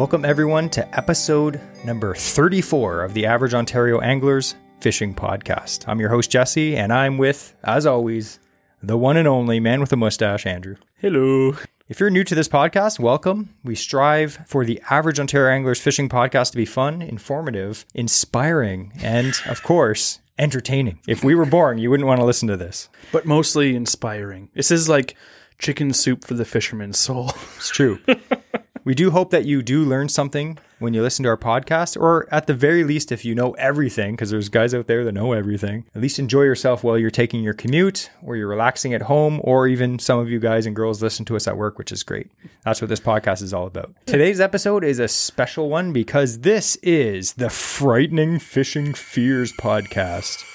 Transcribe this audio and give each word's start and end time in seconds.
Welcome, 0.00 0.24
everyone, 0.24 0.70
to 0.70 0.98
episode 0.98 1.60
number 1.84 2.14
34 2.14 3.04
of 3.04 3.12
the 3.12 3.26
Average 3.26 3.52
Ontario 3.52 4.00
Anglers 4.00 4.54
Fishing 4.80 5.14
Podcast. 5.14 5.86
I'm 5.86 6.00
your 6.00 6.08
host, 6.08 6.30
Jesse, 6.30 6.74
and 6.74 6.90
I'm 6.90 7.18
with, 7.18 7.54
as 7.64 7.84
always, 7.84 8.38
the 8.82 8.96
one 8.96 9.18
and 9.18 9.28
only 9.28 9.60
man 9.60 9.78
with 9.78 9.92
a 9.92 9.96
mustache, 9.96 10.46
Andrew. 10.46 10.76
Hello. 10.96 11.54
If 11.86 12.00
you're 12.00 12.08
new 12.08 12.24
to 12.24 12.34
this 12.34 12.48
podcast, 12.48 12.98
welcome. 12.98 13.54
We 13.62 13.74
strive 13.74 14.38
for 14.46 14.64
the 14.64 14.80
Average 14.88 15.20
Ontario 15.20 15.52
Anglers 15.52 15.82
Fishing 15.82 16.08
Podcast 16.08 16.52
to 16.52 16.56
be 16.56 16.64
fun, 16.64 17.02
informative, 17.02 17.84
inspiring, 17.94 18.94
and, 19.02 19.38
of 19.46 19.62
course, 19.62 20.20
entertaining. 20.38 21.00
If 21.06 21.22
we 21.22 21.34
were 21.34 21.44
boring, 21.44 21.78
you 21.78 21.90
wouldn't 21.90 22.06
want 22.06 22.20
to 22.20 22.26
listen 22.26 22.48
to 22.48 22.56
this. 22.56 22.88
But 23.12 23.26
mostly 23.26 23.76
inspiring. 23.76 24.48
This 24.54 24.70
is 24.70 24.88
like 24.88 25.14
chicken 25.58 25.92
soup 25.92 26.24
for 26.24 26.32
the 26.32 26.46
fisherman's 26.46 26.98
soul. 26.98 27.34
It's 27.58 27.68
true. 27.68 28.00
we 28.84 28.94
do 28.94 29.10
hope 29.10 29.30
that 29.30 29.44
you 29.44 29.62
do 29.62 29.84
learn 29.84 30.08
something 30.08 30.58
when 30.78 30.94
you 30.94 31.02
listen 31.02 31.22
to 31.24 31.28
our 31.28 31.36
podcast, 31.36 32.00
or 32.00 32.26
at 32.32 32.46
the 32.46 32.54
very 32.54 32.84
least, 32.84 33.12
if 33.12 33.24
you 33.24 33.34
know 33.34 33.52
everything, 33.52 34.12
because 34.12 34.30
there's 34.30 34.48
guys 34.48 34.72
out 34.74 34.86
there 34.86 35.04
that 35.04 35.12
know 35.12 35.32
everything, 35.32 35.84
at 35.94 36.00
least 36.00 36.18
enjoy 36.18 36.42
yourself 36.42 36.82
while 36.82 36.96
you're 36.96 37.10
taking 37.10 37.42
your 37.42 37.52
commute, 37.52 38.10
or 38.22 38.36
you're 38.36 38.48
relaxing 38.48 38.94
at 38.94 39.02
home, 39.02 39.40
or 39.44 39.68
even 39.68 39.98
some 39.98 40.18
of 40.18 40.30
you 40.30 40.38
guys 40.38 40.64
and 40.64 40.74
girls 40.74 41.02
listen 41.02 41.26
to 41.26 41.36
us 41.36 41.46
at 41.46 41.58
work, 41.58 41.76
which 41.76 41.92
is 41.92 42.02
great. 42.02 42.30
That's 42.64 42.80
what 42.80 42.88
this 42.88 43.00
podcast 43.00 43.42
is 43.42 43.52
all 43.52 43.66
about. 43.66 43.94
Today's 44.06 44.40
episode 44.40 44.82
is 44.82 44.98
a 44.98 45.08
special 45.08 45.68
one 45.68 45.92
because 45.92 46.40
this 46.40 46.76
is 46.76 47.34
the 47.34 47.50
Frightening 47.50 48.38
Fishing 48.38 48.94
Fears 48.94 49.52
podcast. 49.52 50.46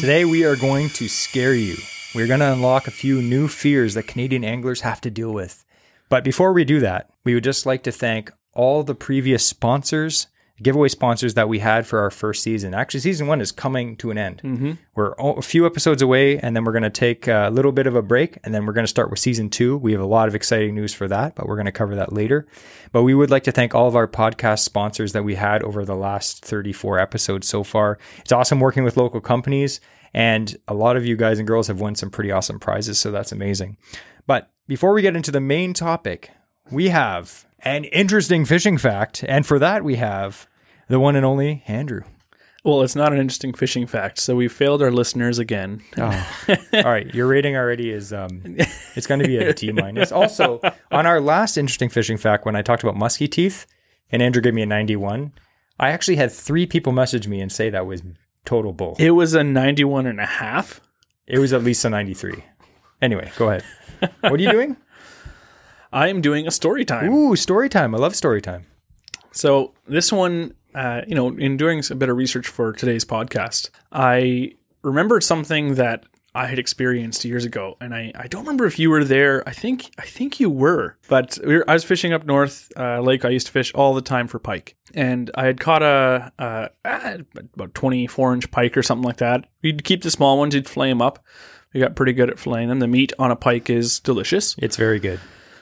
Today, 0.00 0.24
we 0.24 0.44
are 0.44 0.56
going 0.56 0.88
to 0.90 1.08
scare 1.08 1.54
you. 1.54 1.76
We're 2.18 2.26
going 2.26 2.40
to 2.40 2.52
unlock 2.52 2.88
a 2.88 2.90
few 2.90 3.22
new 3.22 3.46
fears 3.46 3.94
that 3.94 4.08
Canadian 4.08 4.42
anglers 4.42 4.80
have 4.80 5.00
to 5.02 5.08
deal 5.08 5.32
with. 5.32 5.64
But 6.08 6.24
before 6.24 6.52
we 6.52 6.64
do 6.64 6.80
that, 6.80 7.10
we 7.22 7.32
would 7.32 7.44
just 7.44 7.64
like 7.64 7.84
to 7.84 7.92
thank 7.92 8.32
all 8.54 8.82
the 8.82 8.96
previous 8.96 9.46
sponsors, 9.46 10.26
giveaway 10.60 10.88
sponsors 10.88 11.34
that 11.34 11.48
we 11.48 11.60
had 11.60 11.86
for 11.86 12.00
our 12.00 12.10
first 12.10 12.42
season. 12.42 12.74
Actually, 12.74 12.98
season 12.98 13.28
one 13.28 13.40
is 13.40 13.52
coming 13.52 13.94
to 13.98 14.10
an 14.10 14.18
end. 14.18 14.42
Mm-hmm. 14.42 14.72
We're 14.96 15.12
a 15.16 15.42
few 15.42 15.64
episodes 15.64 16.02
away, 16.02 16.40
and 16.40 16.56
then 16.56 16.64
we're 16.64 16.72
going 16.72 16.82
to 16.82 16.90
take 16.90 17.28
a 17.28 17.50
little 17.52 17.70
bit 17.70 17.86
of 17.86 17.94
a 17.94 18.02
break, 18.02 18.36
and 18.42 18.52
then 18.52 18.66
we're 18.66 18.72
going 18.72 18.82
to 18.82 18.88
start 18.88 19.10
with 19.10 19.20
season 19.20 19.48
two. 19.48 19.76
We 19.76 19.92
have 19.92 20.00
a 20.00 20.04
lot 20.04 20.26
of 20.26 20.34
exciting 20.34 20.74
news 20.74 20.92
for 20.92 21.06
that, 21.06 21.36
but 21.36 21.46
we're 21.46 21.54
going 21.54 21.66
to 21.66 21.72
cover 21.72 21.94
that 21.94 22.12
later. 22.12 22.48
But 22.90 23.04
we 23.04 23.14
would 23.14 23.30
like 23.30 23.44
to 23.44 23.52
thank 23.52 23.76
all 23.76 23.86
of 23.86 23.94
our 23.94 24.08
podcast 24.08 24.64
sponsors 24.64 25.12
that 25.12 25.22
we 25.22 25.36
had 25.36 25.62
over 25.62 25.84
the 25.84 25.94
last 25.94 26.44
34 26.44 26.98
episodes 26.98 27.46
so 27.46 27.62
far. 27.62 27.96
It's 28.18 28.32
awesome 28.32 28.58
working 28.58 28.82
with 28.82 28.96
local 28.96 29.20
companies. 29.20 29.80
And 30.14 30.56
a 30.66 30.74
lot 30.74 30.96
of 30.96 31.06
you 31.06 31.16
guys 31.16 31.38
and 31.38 31.46
girls 31.46 31.68
have 31.68 31.80
won 31.80 31.94
some 31.94 32.10
pretty 32.10 32.30
awesome 32.30 32.58
prizes, 32.58 32.98
so 32.98 33.10
that's 33.10 33.32
amazing. 33.32 33.76
But 34.26 34.50
before 34.66 34.92
we 34.92 35.02
get 35.02 35.16
into 35.16 35.30
the 35.30 35.40
main 35.40 35.74
topic, 35.74 36.30
we 36.70 36.88
have 36.88 37.46
an 37.60 37.84
interesting 37.84 38.44
fishing 38.44 38.78
fact. 38.78 39.24
And 39.26 39.46
for 39.46 39.58
that, 39.58 39.84
we 39.84 39.96
have 39.96 40.46
the 40.88 41.00
one 41.00 41.16
and 41.16 41.26
only 41.26 41.62
Andrew. 41.66 42.02
Well, 42.64 42.82
it's 42.82 42.96
not 42.96 43.12
an 43.12 43.18
interesting 43.18 43.54
fishing 43.54 43.86
fact, 43.86 44.18
so 44.18 44.34
we 44.34 44.48
failed 44.48 44.82
our 44.82 44.90
listeners 44.90 45.38
again. 45.38 45.80
Oh. 45.96 46.28
All 46.74 46.82
right, 46.82 47.12
your 47.14 47.26
rating 47.26 47.56
already 47.56 47.90
is 47.90 48.12
um, 48.12 48.42
it's 48.44 49.06
going 49.06 49.20
to 49.20 49.26
be 49.26 49.38
a 49.38 49.54
D 49.54 49.70
minus. 49.72 50.10
Also, 50.10 50.60
on 50.90 51.06
our 51.06 51.20
last 51.20 51.56
interesting 51.56 51.88
fishing 51.88 52.16
fact, 52.16 52.44
when 52.44 52.56
I 52.56 52.62
talked 52.62 52.82
about 52.82 52.96
musky 52.96 53.28
teeth, 53.28 53.66
and 54.10 54.20
Andrew 54.20 54.42
gave 54.42 54.54
me 54.54 54.62
a 54.62 54.66
ninety-one, 54.66 55.32
I 55.78 55.90
actually 55.90 56.16
had 56.16 56.32
three 56.32 56.66
people 56.66 56.92
message 56.92 57.28
me 57.28 57.40
and 57.40 57.50
say 57.50 57.70
that 57.70 57.86
was 57.86 58.02
total 58.44 58.72
bull. 58.72 58.96
It 58.98 59.10
was 59.10 59.34
a 59.34 59.44
91 59.44 60.06
and 60.06 60.20
a 60.20 60.26
half. 60.26 60.80
It 61.26 61.38
was 61.38 61.52
at 61.52 61.62
least 61.62 61.84
a 61.84 61.90
ninety-three. 61.90 62.42
Anyway, 63.02 63.30
go 63.36 63.50
ahead. 63.50 63.64
What 64.20 64.32
are 64.32 64.42
you 64.42 64.50
doing? 64.50 64.76
I 65.92 66.08
am 66.08 66.20
doing 66.20 66.46
a 66.46 66.50
story 66.50 66.84
time. 66.84 67.12
Ooh, 67.12 67.36
story 67.36 67.68
time. 67.68 67.94
I 67.94 67.98
love 67.98 68.16
story 68.16 68.40
time. 68.40 68.66
So 69.32 69.74
this 69.86 70.10
one, 70.10 70.54
uh, 70.74 71.02
you 71.06 71.14
know, 71.14 71.28
in 71.36 71.56
doing 71.58 71.82
a 71.90 71.94
bit 71.94 72.08
of 72.08 72.16
research 72.16 72.46
for 72.48 72.72
today's 72.72 73.04
podcast, 73.04 73.68
I 73.92 74.52
remembered 74.82 75.22
something 75.22 75.74
that 75.74 76.04
I 76.38 76.46
had 76.46 76.60
experienced 76.60 77.24
years 77.24 77.44
ago, 77.44 77.76
and 77.80 77.92
I, 77.92 78.12
I 78.14 78.28
don't 78.28 78.42
remember 78.42 78.64
if 78.64 78.78
you 78.78 78.90
were 78.90 79.02
there. 79.02 79.42
I 79.44 79.52
think 79.52 79.90
I 79.98 80.06
think 80.06 80.38
you 80.38 80.48
were, 80.48 80.96
but 81.08 81.36
we 81.44 81.56
were, 81.56 81.64
I 81.68 81.72
was 81.72 81.82
fishing 81.82 82.12
up 82.12 82.24
north 82.24 82.70
uh, 82.76 83.00
lake. 83.00 83.24
I 83.24 83.30
used 83.30 83.48
to 83.48 83.52
fish 83.52 83.74
all 83.74 83.92
the 83.92 84.00
time 84.00 84.28
for 84.28 84.38
pike, 84.38 84.76
and 84.94 85.32
I 85.34 85.46
had 85.46 85.58
caught 85.58 85.82
a, 85.82 86.32
a, 86.38 86.70
about 87.54 87.74
twenty 87.74 88.06
four 88.06 88.32
inch 88.32 88.48
pike 88.52 88.76
or 88.76 88.84
something 88.84 89.02
like 89.04 89.16
that. 89.16 89.48
We'd 89.62 89.82
keep 89.82 90.02
the 90.02 90.12
small 90.12 90.38
ones, 90.38 90.54
you'd 90.54 90.68
flay 90.68 90.88
them 90.88 91.02
up. 91.02 91.18
We 91.74 91.80
got 91.80 91.96
pretty 91.96 92.12
good 92.12 92.30
at 92.30 92.36
filleting 92.36 92.68
them. 92.68 92.78
The 92.78 92.86
meat 92.86 93.12
on 93.18 93.32
a 93.32 93.36
pike 93.36 93.68
is 93.68 93.98
delicious. 93.98 94.54
It's 94.58 94.76
very 94.76 95.00
good. 95.00 95.18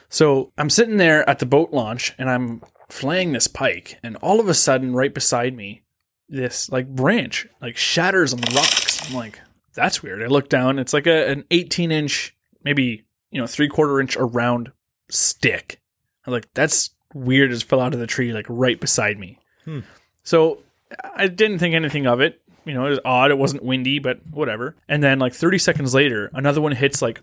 So 0.09 0.53
I'm 0.59 0.69
sitting 0.69 0.97
there 0.97 1.27
at 1.27 1.39
the 1.39 1.47
boat 1.47 1.71
launch 1.71 2.13
and 2.19 2.29
I'm 2.29 2.61
flaying 2.87 3.31
this 3.31 3.47
pike, 3.47 3.97
and 4.03 4.15
all 4.17 4.39
of 4.39 4.47
a 4.47 4.53
sudden, 4.53 4.93
right 4.93 5.13
beside 5.13 5.55
me, 5.55 5.81
this 6.29 6.69
like 6.69 6.87
branch 6.87 7.47
like 7.61 7.77
shatters 7.77 8.31
on 8.31 8.41
the 8.41 8.53
rocks. 8.55 9.09
I'm 9.09 9.15
like, 9.15 9.39
that's 9.77 10.03
weird. 10.03 10.21
I 10.23 10.25
look 10.25 10.49
down, 10.49 10.79
it's 10.79 10.93
like 10.93 11.07
a, 11.07 11.29
an 11.29 11.45
18 11.51 11.91
inch, 11.91 12.35
maybe 12.63 13.05
you 13.31 13.39
know, 13.39 13.47
three 13.47 13.69
quarter 13.69 14.01
inch 14.01 14.17
around 14.17 14.71
stick. 15.09 15.79
I'm 16.25 16.33
like, 16.33 16.51
that's 16.53 16.89
weird. 17.13 17.51
It 17.51 17.53
just 17.53 17.69
fell 17.69 17.79
out 17.79 17.93
of 17.93 17.99
the 17.99 18.07
tree 18.07 18.33
like 18.33 18.47
right 18.49 18.79
beside 18.79 19.19
me. 19.19 19.39
Hmm. 19.63 19.81
So 20.23 20.59
I 21.15 21.27
didn't 21.27 21.59
think 21.59 21.75
anything 21.75 22.07
of 22.07 22.19
it. 22.19 22.41
You 22.65 22.73
know, 22.73 22.85
it 22.85 22.89
was 22.89 22.99
odd. 23.05 23.31
It 23.31 23.37
wasn't 23.37 23.63
windy, 23.63 23.99
but 23.99 24.19
whatever. 24.29 24.75
And 24.89 25.01
then 25.01 25.19
like 25.19 25.33
30 25.33 25.57
seconds 25.59 25.93
later, 25.93 26.29
another 26.33 26.59
one 26.59 26.73
hits 26.73 27.01
like 27.01 27.21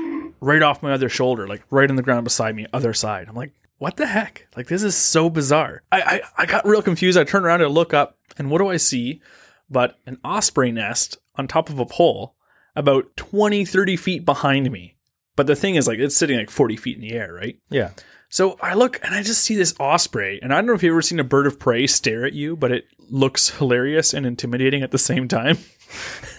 right 0.40 0.62
off 0.62 0.82
my 0.82 0.92
other 0.92 1.08
shoulder, 1.08 1.46
like 1.46 1.64
right 1.70 1.90
on 1.90 1.96
the 1.96 2.02
ground 2.02 2.24
beside 2.24 2.54
me, 2.54 2.66
other 2.72 2.94
side. 2.94 3.26
I'm 3.28 3.34
like, 3.34 3.52
what 3.78 3.96
the 3.96 4.06
heck? 4.06 4.46
Like 4.56 4.68
this 4.68 4.82
is 4.82 4.94
so 4.94 5.28
bizarre. 5.28 5.82
I 5.92 6.00
I, 6.00 6.20
I 6.38 6.46
got 6.46 6.66
real 6.66 6.80
confused. 6.80 7.18
I 7.18 7.24
turn 7.24 7.44
around 7.44 7.60
and 7.60 7.74
look 7.74 7.92
up, 7.92 8.16
and 8.38 8.50
what 8.50 8.58
do 8.58 8.68
I 8.68 8.78
see? 8.78 9.20
But 9.68 9.98
an 10.06 10.18
osprey 10.24 10.70
nest 10.70 11.18
on 11.36 11.46
top 11.46 11.68
of 11.68 11.78
a 11.78 11.86
pole 11.86 12.34
about 12.74 13.16
20, 13.16 13.64
30 13.64 13.96
feet 13.96 14.24
behind 14.24 14.70
me. 14.70 14.96
But 15.34 15.46
the 15.46 15.56
thing 15.56 15.74
is, 15.74 15.86
like, 15.86 15.98
it's 15.98 16.16
sitting 16.16 16.38
like 16.38 16.50
40 16.50 16.76
feet 16.76 16.96
in 16.96 17.02
the 17.02 17.12
air, 17.12 17.32
right? 17.32 17.58
Yeah. 17.68 17.90
So 18.28 18.56
I 18.60 18.74
look 18.74 18.98
and 19.04 19.14
I 19.14 19.22
just 19.22 19.42
see 19.42 19.54
this 19.54 19.74
osprey, 19.78 20.40
and 20.42 20.52
I 20.52 20.56
don't 20.56 20.66
know 20.66 20.74
if 20.74 20.82
you've 20.82 20.92
ever 20.92 21.02
seen 21.02 21.20
a 21.20 21.24
bird 21.24 21.46
of 21.46 21.58
prey 21.58 21.86
stare 21.86 22.24
at 22.24 22.32
you, 22.32 22.56
but 22.56 22.72
it 22.72 22.86
looks 23.08 23.50
hilarious 23.50 24.14
and 24.14 24.26
intimidating 24.26 24.82
at 24.82 24.90
the 24.90 24.98
same 24.98 25.28
time. 25.28 25.58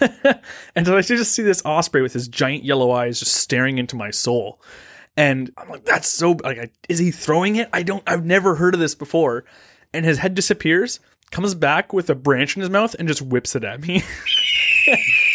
and 0.76 0.86
so 0.86 0.96
I 0.96 1.00
just 1.00 1.32
see 1.32 1.42
this 1.42 1.62
osprey 1.64 2.02
with 2.02 2.12
his 2.12 2.28
giant 2.28 2.64
yellow 2.64 2.90
eyes 2.90 3.18
just 3.18 3.34
staring 3.34 3.78
into 3.78 3.96
my 3.96 4.10
soul. 4.10 4.60
And 5.16 5.50
I'm 5.56 5.68
like, 5.68 5.84
that's 5.84 6.08
so 6.08 6.32
like, 6.44 6.72
is 6.88 6.98
he 6.98 7.10
throwing 7.10 7.56
it? 7.56 7.68
I 7.72 7.82
don't, 7.82 8.02
I've 8.06 8.24
never 8.24 8.54
heard 8.54 8.74
of 8.74 8.80
this 8.80 8.94
before. 8.94 9.44
And 9.92 10.04
his 10.04 10.18
head 10.18 10.34
disappears, 10.34 11.00
comes 11.30 11.54
back 11.54 11.92
with 11.92 12.10
a 12.10 12.14
branch 12.14 12.56
in 12.56 12.60
his 12.60 12.70
mouth, 12.70 12.94
and 12.98 13.08
just 13.08 13.22
whips 13.22 13.56
it 13.56 13.64
at 13.64 13.80
me. 13.80 14.02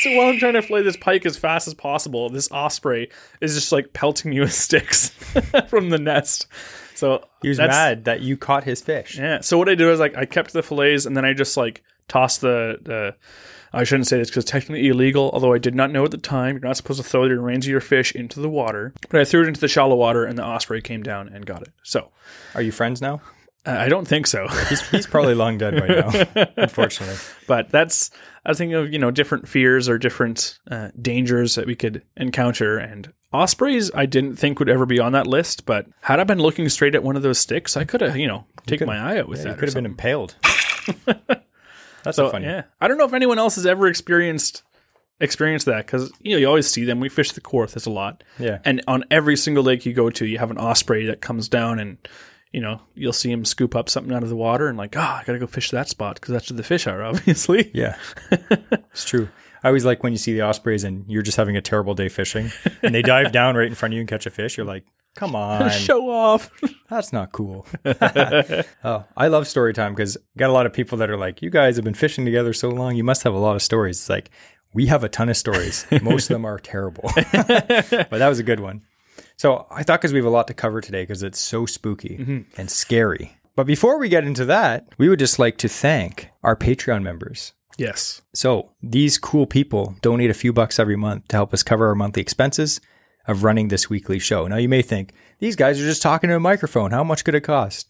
so 0.04 0.16
while 0.18 0.28
I'm 0.28 0.38
trying 0.40 0.54
to 0.54 0.62
flay 0.62 0.82
this 0.84 0.98
pike 0.98 1.26
as 1.26 1.38
fast 1.38 1.68
as 1.68 1.74
possible, 1.74 2.30
this 2.30 2.50
osprey 2.52 3.10
is 3.42 3.56
just 3.56 3.72
like 3.72 3.94
pelting 3.94 4.32
me 4.32 4.40
with 4.40 4.54
sticks 4.68 5.10
from 5.68 5.90
the 5.90 5.98
nest. 6.00 6.48
So 6.96 7.24
He 7.42 7.50
was 7.50 7.58
mad 7.58 8.06
that 8.06 8.22
you 8.22 8.38
caught 8.38 8.64
his 8.64 8.82
fish. 8.82 9.18
yeah. 9.18 9.42
So 9.42 9.58
what 9.58 9.68
I 9.70 9.76
did 9.76 9.86
was 9.88 10.00
like 10.00 10.16
I 10.16 10.26
kept 10.26 10.54
the 10.54 10.62
fillets 10.64 11.06
and 11.06 11.18
then 11.18 11.26
I 11.26 11.34
just 11.34 11.58
like 11.58 11.84
tossed 12.08 12.42
the 12.42 12.78
the. 12.82 13.16
I 13.76 13.86
shouldn't 13.86 14.06
say 14.06 14.20
this 14.20 14.30
because 14.30 14.44
it's 14.44 14.52
technically 14.52 14.88
illegal, 14.88 15.32
although 15.34 15.52
I 15.52 15.58
did 15.58 15.74
not 15.74 15.90
know 15.90 16.06
at 16.06 16.12
the 16.12 16.18
time. 16.20 16.56
You're 16.58 16.68
not 16.68 16.78
supposed 16.78 17.02
to 17.02 17.08
throw 17.10 17.28
the 17.28 17.36
remains 17.40 17.66
of 17.66 17.72
your 17.72 17.82
fish 17.82 18.14
into 18.14 18.40
the 18.40 18.48
water. 18.48 18.94
But 19.10 19.20
I 19.22 19.26
threw 19.26 19.42
it 19.42 19.48
into 19.48 19.60
the 19.60 19.68
shallow 19.68 19.96
water 19.96 20.26
and 20.26 20.38
the 20.38 20.44
osprey 20.44 20.80
came 20.80 21.02
down 21.02 21.28
and 21.30 21.44
got 21.44 21.64
it. 21.64 21.70
So 21.82 22.10
Are 22.54 22.62
you 22.62 22.72
friends 22.72 23.02
now? 23.02 23.22
Uh, 23.66 23.72
I 23.72 23.88
don't 23.90 24.08
think 24.08 24.28
so. 24.28 24.48
He's, 24.70 24.82
he's 24.90 25.08
probably 25.08 25.36
long 25.36 25.58
dead 25.58 25.74
right 25.80 26.36
now, 26.36 26.46
unfortunately. 26.58 27.16
but 27.48 27.70
that's 27.70 28.12
I 28.46 28.50
was 28.52 28.58
thinking 28.58 28.76
of 28.76 28.92
you 28.92 29.00
know 29.00 29.12
different 29.12 29.48
fears 29.48 29.88
or 29.90 29.98
different 29.98 30.60
uh, 30.70 30.90
dangers 31.02 31.56
that 31.56 31.66
we 31.66 31.76
could 31.76 32.04
encounter 32.18 32.78
and 32.78 33.12
ospreys 33.32 33.90
I 33.96 34.06
didn't 34.06 34.36
think 34.36 34.60
would 34.60 34.70
ever 34.70 34.86
be 34.86 35.00
on 35.00 35.14
that 35.14 35.26
list 35.28 35.66
but 35.66 35.88
had 36.02 36.20
I 36.20 36.24
been 36.24 36.40
looking 36.40 36.70
straight 36.70 36.94
at 36.94 37.04
one 37.04 37.16
of 37.16 37.24
those 37.24 37.40
sticks 37.40 37.76
I 37.78 37.84
could 37.84 38.02
have 38.02 38.16
you 38.18 38.28
know 38.28 38.46
taken 38.68 38.86
my 38.86 38.98
eye 39.00 39.18
out 39.20 39.28
with 39.28 39.40
Yeah, 39.40 39.46
that 39.46 39.50
you 39.52 39.56
could 39.56 39.70
have 39.70 39.76
been 39.76 39.86
impaled. 39.88 40.36
That's 42.04 42.18
so 42.18 42.30
funny. 42.30 42.46
yeah 42.46 42.64
I 42.82 42.88
don't 42.88 42.98
know 42.98 43.06
if 43.06 43.14
anyone 43.14 43.40
else 43.40 43.56
has 43.56 43.66
ever 43.66 43.88
experienced 43.88 44.64
experienced 45.20 45.66
that 45.68 45.86
because 45.86 46.12
you 46.20 46.34
know 46.34 46.38
you 46.38 46.48
always 46.48 46.70
see 46.70 46.84
them 46.84 47.00
we 47.00 47.08
fish 47.08 47.32
the 47.32 47.42
Kawarthas 47.42 47.88
a 47.88 47.90
lot 47.90 48.24
Yeah. 48.40 48.60
and 48.66 48.82
on 48.88 49.06
every 49.10 49.38
single 49.38 49.64
lake 49.64 49.86
you 49.86 49.94
go 49.94 50.10
to 50.10 50.26
you 50.26 50.38
have 50.38 50.52
an 50.52 50.58
osprey 50.58 51.06
that 51.06 51.22
comes 51.22 51.48
down 51.48 51.80
and 51.80 51.98
you 52.54 52.62
know 52.62 52.80
you'll 52.96 53.12
see 53.12 53.30
him 53.32 53.44
scoop 53.44 53.76
up 53.76 53.90
something 53.90 54.14
out 54.14 54.24
of 54.24 54.30
the 54.30 54.36
water 54.36 54.68
and 54.70 54.78
like 54.78 54.96
ah 54.96 55.20
I 55.20 55.24
gotta 55.26 55.40
go 55.40 55.48
fish 55.48 55.72
that 55.72 55.90
spot 55.90 56.16
because 56.16 56.32
that's 56.32 56.50
where 56.50 56.56
the 56.58 56.64
fish 56.64 56.88
are 56.88 57.04
obviously 57.10 57.70
Yeah. 57.74 57.98
it's 58.32 59.04
true. 59.06 59.28
I 59.64 59.68
always 59.70 59.86
like 59.86 60.04
when 60.04 60.12
you 60.14 60.18
see 60.18 60.34
the 60.34 60.42
ospreys 60.42 60.84
and 60.84 61.06
you're 61.08 61.22
just 61.22 61.38
having 61.38 61.56
a 61.58 61.62
terrible 61.62 61.94
day 61.96 62.10
fishing 62.10 62.52
and 62.82 62.94
they 62.94 63.02
dive 63.02 63.32
down 63.32 63.56
right 63.56 63.68
in 63.68 63.76
front 63.76 63.94
of 63.94 63.96
you 63.96 64.02
and 64.02 64.10
catch 64.10 64.26
a 64.26 64.30
fish. 64.30 64.58
You're 64.58 64.66
like, 64.66 64.84
come 65.16 65.36
on. 65.38 65.70
show 65.72 66.10
off 66.10 66.52
That's 66.90 67.14
not 67.14 67.32
cool. 67.32 67.66
oh, 68.84 69.06
I 69.16 69.28
love 69.30 69.48
story 69.48 69.74
time 69.74 69.94
because 69.96 70.18
got 70.38 70.50
a 70.50 70.54
lot 70.54 70.66
of 70.66 70.74
people 70.74 70.98
that 70.98 71.10
are 71.10 71.16
like, 71.18 71.42
you 71.42 71.50
guys 71.50 71.78
have 71.78 71.86
been 71.86 71.94
fishing 71.94 72.26
together 72.26 72.52
so 72.54 72.70
long. 72.70 72.96
You 72.98 73.04
must 73.06 73.24
have 73.24 73.34
a 73.34 73.38
lot 73.38 73.56
of 73.56 73.62
stories. 73.62 74.00
It's 74.00 74.10
like, 74.10 74.30
we 74.74 74.88
have 74.88 75.04
a 75.04 75.10
ton 75.10 75.30
of 75.30 75.38
stories. 75.38 75.86
Most 76.02 76.30
of 76.30 76.36
them 76.36 76.46
are 76.46 76.60
terrible. 76.60 77.10
but 77.16 78.10
that 78.12 78.28
was 78.28 78.40
a 78.40 78.44
good 78.44 78.60
one. 78.60 78.82
So 79.38 79.66
I 79.72 79.84
thought 79.84 80.00
because 80.02 80.14
we 80.14 80.20
have 80.20 80.26
a 80.26 80.30
lot 80.30 80.48
to 80.48 80.54
cover 80.54 80.82
today 80.82 81.04
because 81.04 81.24
it's 81.24 81.40
so 81.40 81.66
spooky 81.66 82.18
Mm-hmm. 82.20 82.60
and 82.60 82.70
scary. 82.72 83.38
But 83.56 83.68
before 83.68 84.00
we 84.00 84.10
get 84.10 84.24
into 84.26 84.46
that, 84.46 84.88
we 84.98 85.10
would 85.10 85.20
just 85.20 85.38
like 85.40 85.58
to 85.60 85.68
thank 85.70 86.30
our 86.44 86.56
Patreon 86.56 87.04
members. 87.04 87.54
Yes. 87.78 88.22
So 88.34 88.72
these 88.82 89.18
cool 89.18 89.46
people 89.46 89.96
donate 90.02 90.30
a 90.30 90.34
few 90.36 90.54
bucks 90.54 90.80
every 90.80 90.96
month 90.96 91.28
to 91.30 91.36
help 91.36 91.54
us 91.54 91.64
cover 91.64 91.88
our 91.88 91.96
monthly 91.96 92.22
expenses 92.22 92.80
of 93.28 93.44
running 93.44 93.68
this 93.68 93.90
weekly 93.90 94.20
show. 94.20 94.48
Now 94.48 94.58
you 94.58 94.70
may 94.70 94.82
think, 94.82 95.14
these 95.40 95.56
guys 95.56 95.80
are 95.80 95.86
just 95.86 96.02
talking 96.02 96.30
to 96.30 96.36
a 96.36 96.40
microphone. 96.40 96.92
How 96.92 97.04
much 97.04 97.24
could 97.24 97.36
it 97.36 97.42
cost? 97.42 97.90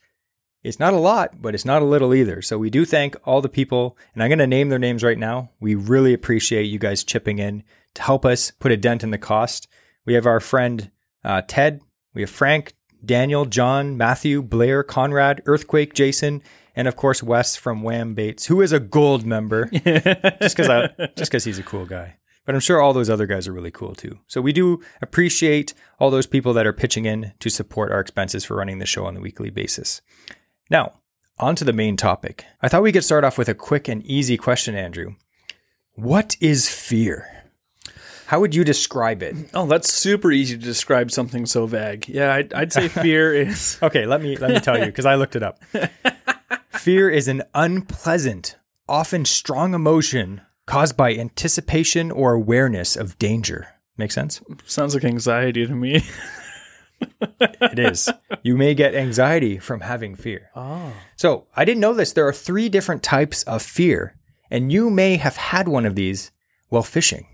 It's 0.63 0.79
not 0.79 0.93
a 0.93 0.97
lot, 0.97 1.41
but 1.41 1.53
it's 1.53 1.65
not 1.65 1.81
a 1.81 1.85
little 1.85 2.13
either. 2.13 2.41
So 2.41 2.57
we 2.57 2.69
do 2.69 2.85
thank 2.85 3.15
all 3.25 3.41
the 3.41 3.49
people, 3.49 3.97
and 4.13 4.23
I'm 4.23 4.29
going 4.29 4.39
to 4.39 4.47
name 4.47 4.69
their 4.69 4.79
names 4.79 5.03
right 5.03 5.17
now. 5.17 5.49
We 5.59 5.75
really 5.75 6.13
appreciate 6.13 6.63
you 6.63 6.79
guys 6.79 7.03
chipping 7.03 7.39
in 7.39 7.63
to 7.95 8.01
help 8.01 8.25
us 8.25 8.51
put 8.51 8.71
a 8.71 8.77
dent 8.77 9.03
in 9.03 9.11
the 9.11 9.17
cost. 9.17 9.67
We 10.05 10.13
have 10.13 10.25
our 10.25 10.39
friend 10.39 10.89
uh, 11.23 11.41
Ted, 11.47 11.81
we 12.13 12.21
have 12.21 12.29
Frank, 12.29 12.73
Daniel, 13.03 13.45
John, 13.45 13.97
Matthew, 13.97 14.41
Blair, 14.41 14.83
Conrad, 14.83 15.41
Earthquake, 15.45 15.93
Jason, 15.93 16.41
and 16.75 16.87
of 16.87 16.95
course 16.95 17.21
Wes 17.21 17.55
from 17.55 17.83
Wham 17.83 18.13
Bates, 18.13 18.45
who 18.45 18.61
is 18.61 18.71
a 18.71 18.79
gold 18.79 19.25
member, 19.25 19.65
just 19.71 20.55
because 20.55 20.69
I 20.69 20.87
just 21.15 21.31
because 21.31 21.43
he's 21.43 21.59
a 21.59 21.63
cool 21.63 21.85
guy. 21.85 22.17
But 22.45 22.55
I'm 22.55 22.61
sure 22.61 22.81
all 22.81 22.93
those 22.93 23.09
other 23.09 23.25
guys 23.25 23.47
are 23.47 23.53
really 23.53 23.71
cool 23.71 23.95
too. 23.95 24.19
So 24.27 24.41
we 24.41 24.51
do 24.51 24.81
appreciate 25.01 25.73
all 25.99 26.11
those 26.11 26.27
people 26.27 26.53
that 26.53 26.67
are 26.67 26.73
pitching 26.73 27.05
in 27.05 27.33
to 27.39 27.49
support 27.49 27.91
our 27.91 28.01
expenses 28.01 28.43
for 28.43 28.57
running 28.57 28.79
the 28.79 28.85
show 28.85 29.05
on 29.05 29.15
a 29.15 29.21
weekly 29.21 29.49
basis. 29.49 30.01
Now, 30.69 30.93
on 31.39 31.55
to 31.55 31.63
the 31.63 31.73
main 31.73 31.95
topic. 31.97 32.45
I 32.61 32.67
thought 32.67 32.83
we 32.83 32.91
could 32.91 33.03
start 33.03 33.23
off 33.23 33.37
with 33.37 33.49
a 33.49 33.55
quick 33.55 33.87
and 33.87 34.03
easy 34.05 34.37
question, 34.37 34.75
Andrew. 34.75 35.15
What 35.93 36.35
is 36.41 36.69
fear? 36.69 37.32
How 38.33 38.39
would 38.39 38.56
you 38.56 38.63
describe 38.63 39.21
it? 39.21 39.35
Oh, 39.53 39.68
that's 39.68 39.94
super 39.94 40.31
easy 40.31 40.57
to 40.57 40.59
describe 40.63 41.12
something 41.12 41.45
so 41.45 41.68
vague. 41.68 42.09
Yeah, 42.09 42.33
I'd, 42.33 42.51
I'd 42.51 42.74
say 42.74 42.88
fear 43.03 43.31
is. 43.31 43.77
Okay, 43.83 44.07
let 44.07 44.24
me 44.24 44.38
let 44.38 44.50
me 44.50 44.59
tell 44.59 44.75
you 44.80 44.88
because 44.88 45.06
I 45.06 45.13
looked 45.13 45.35
it 45.35 45.44
up. 45.44 45.59
Fear 46.71 47.12
is 47.12 47.27
an 47.27 47.44
unpleasant, 47.53 48.57
often 48.89 49.24
strong 49.25 49.75
emotion 49.75 50.41
caused 50.65 50.97
by 50.97 51.13
anticipation 51.13 52.09
or 52.09 52.33
awareness 52.33 52.95
of 52.95 53.19
danger. 53.19 53.68
Make 53.97 54.12
sense? 54.12 54.41
Sounds 54.65 54.95
like 54.95 55.03
anxiety 55.03 55.68
to 55.68 55.75
me. 55.75 56.01
It 57.30 57.77
is. 57.77 58.09
you 58.41 58.57
may 58.57 58.74
get 58.74 58.95
anxiety 58.95 59.59
from 59.59 59.81
having 59.81 60.15
fear. 60.15 60.50
Oh. 60.56 60.91
So, 61.18 61.45
I 61.56 61.65
didn't 61.65 61.81
know 61.81 61.94
this. 61.94 62.13
There 62.13 62.27
are 62.27 62.33
three 62.33 62.68
different 62.68 63.03
types 63.03 63.44
of 63.44 63.62
fear, 63.62 64.18
and 64.50 64.71
you 64.71 64.89
may 64.89 65.18
have 65.18 65.38
had 65.38 65.68
one 65.68 65.85
of 65.85 65.94
these 65.94 66.31
while 66.69 66.81
fishing. 66.81 67.27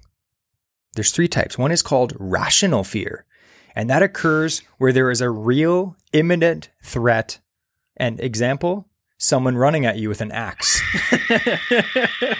There's 0.93 1.11
three 1.11 1.27
types. 1.27 1.57
One 1.57 1.71
is 1.71 1.81
called 1.81 2.13
rational 2.17 2.83
fear, 2.83 3.25
and 3.75 3.89
that 3.89 4.03
occurs 4.03 4.61
where 4.77 4.91
there 4.91 5.11
is 5.11 5.21
a 5.21 5.29
real 5.29 5.95
imminent 6.13 6.69
threat. 6.83 7.39
And 7.97 8.19
example, 8.19 8.87
someone 9.17 9.57
running 9.57 9.85
at 9.85 9.97
you 9.97 10.09
with 10.09 10.21
an 10.21 10.31
axe. 10.31 10.81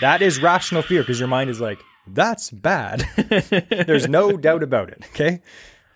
that 0.01 0.19
is 0.21 0.41
rational 0.41 0.81
fear 0.81 1.01
because 1.01 1.19
your 1.19 1.27
mind 1.27 1.49
is 1.49 1.61
like, 1.61 1.79
that's 2.07 2.49
bad. 2.49 3.07
There's 3.69 4.07
no 4.07 4.35
doubt 4.37 4.63
about 4.63 4.89
it. 4.89 5.05
Okay. 5.09 5.41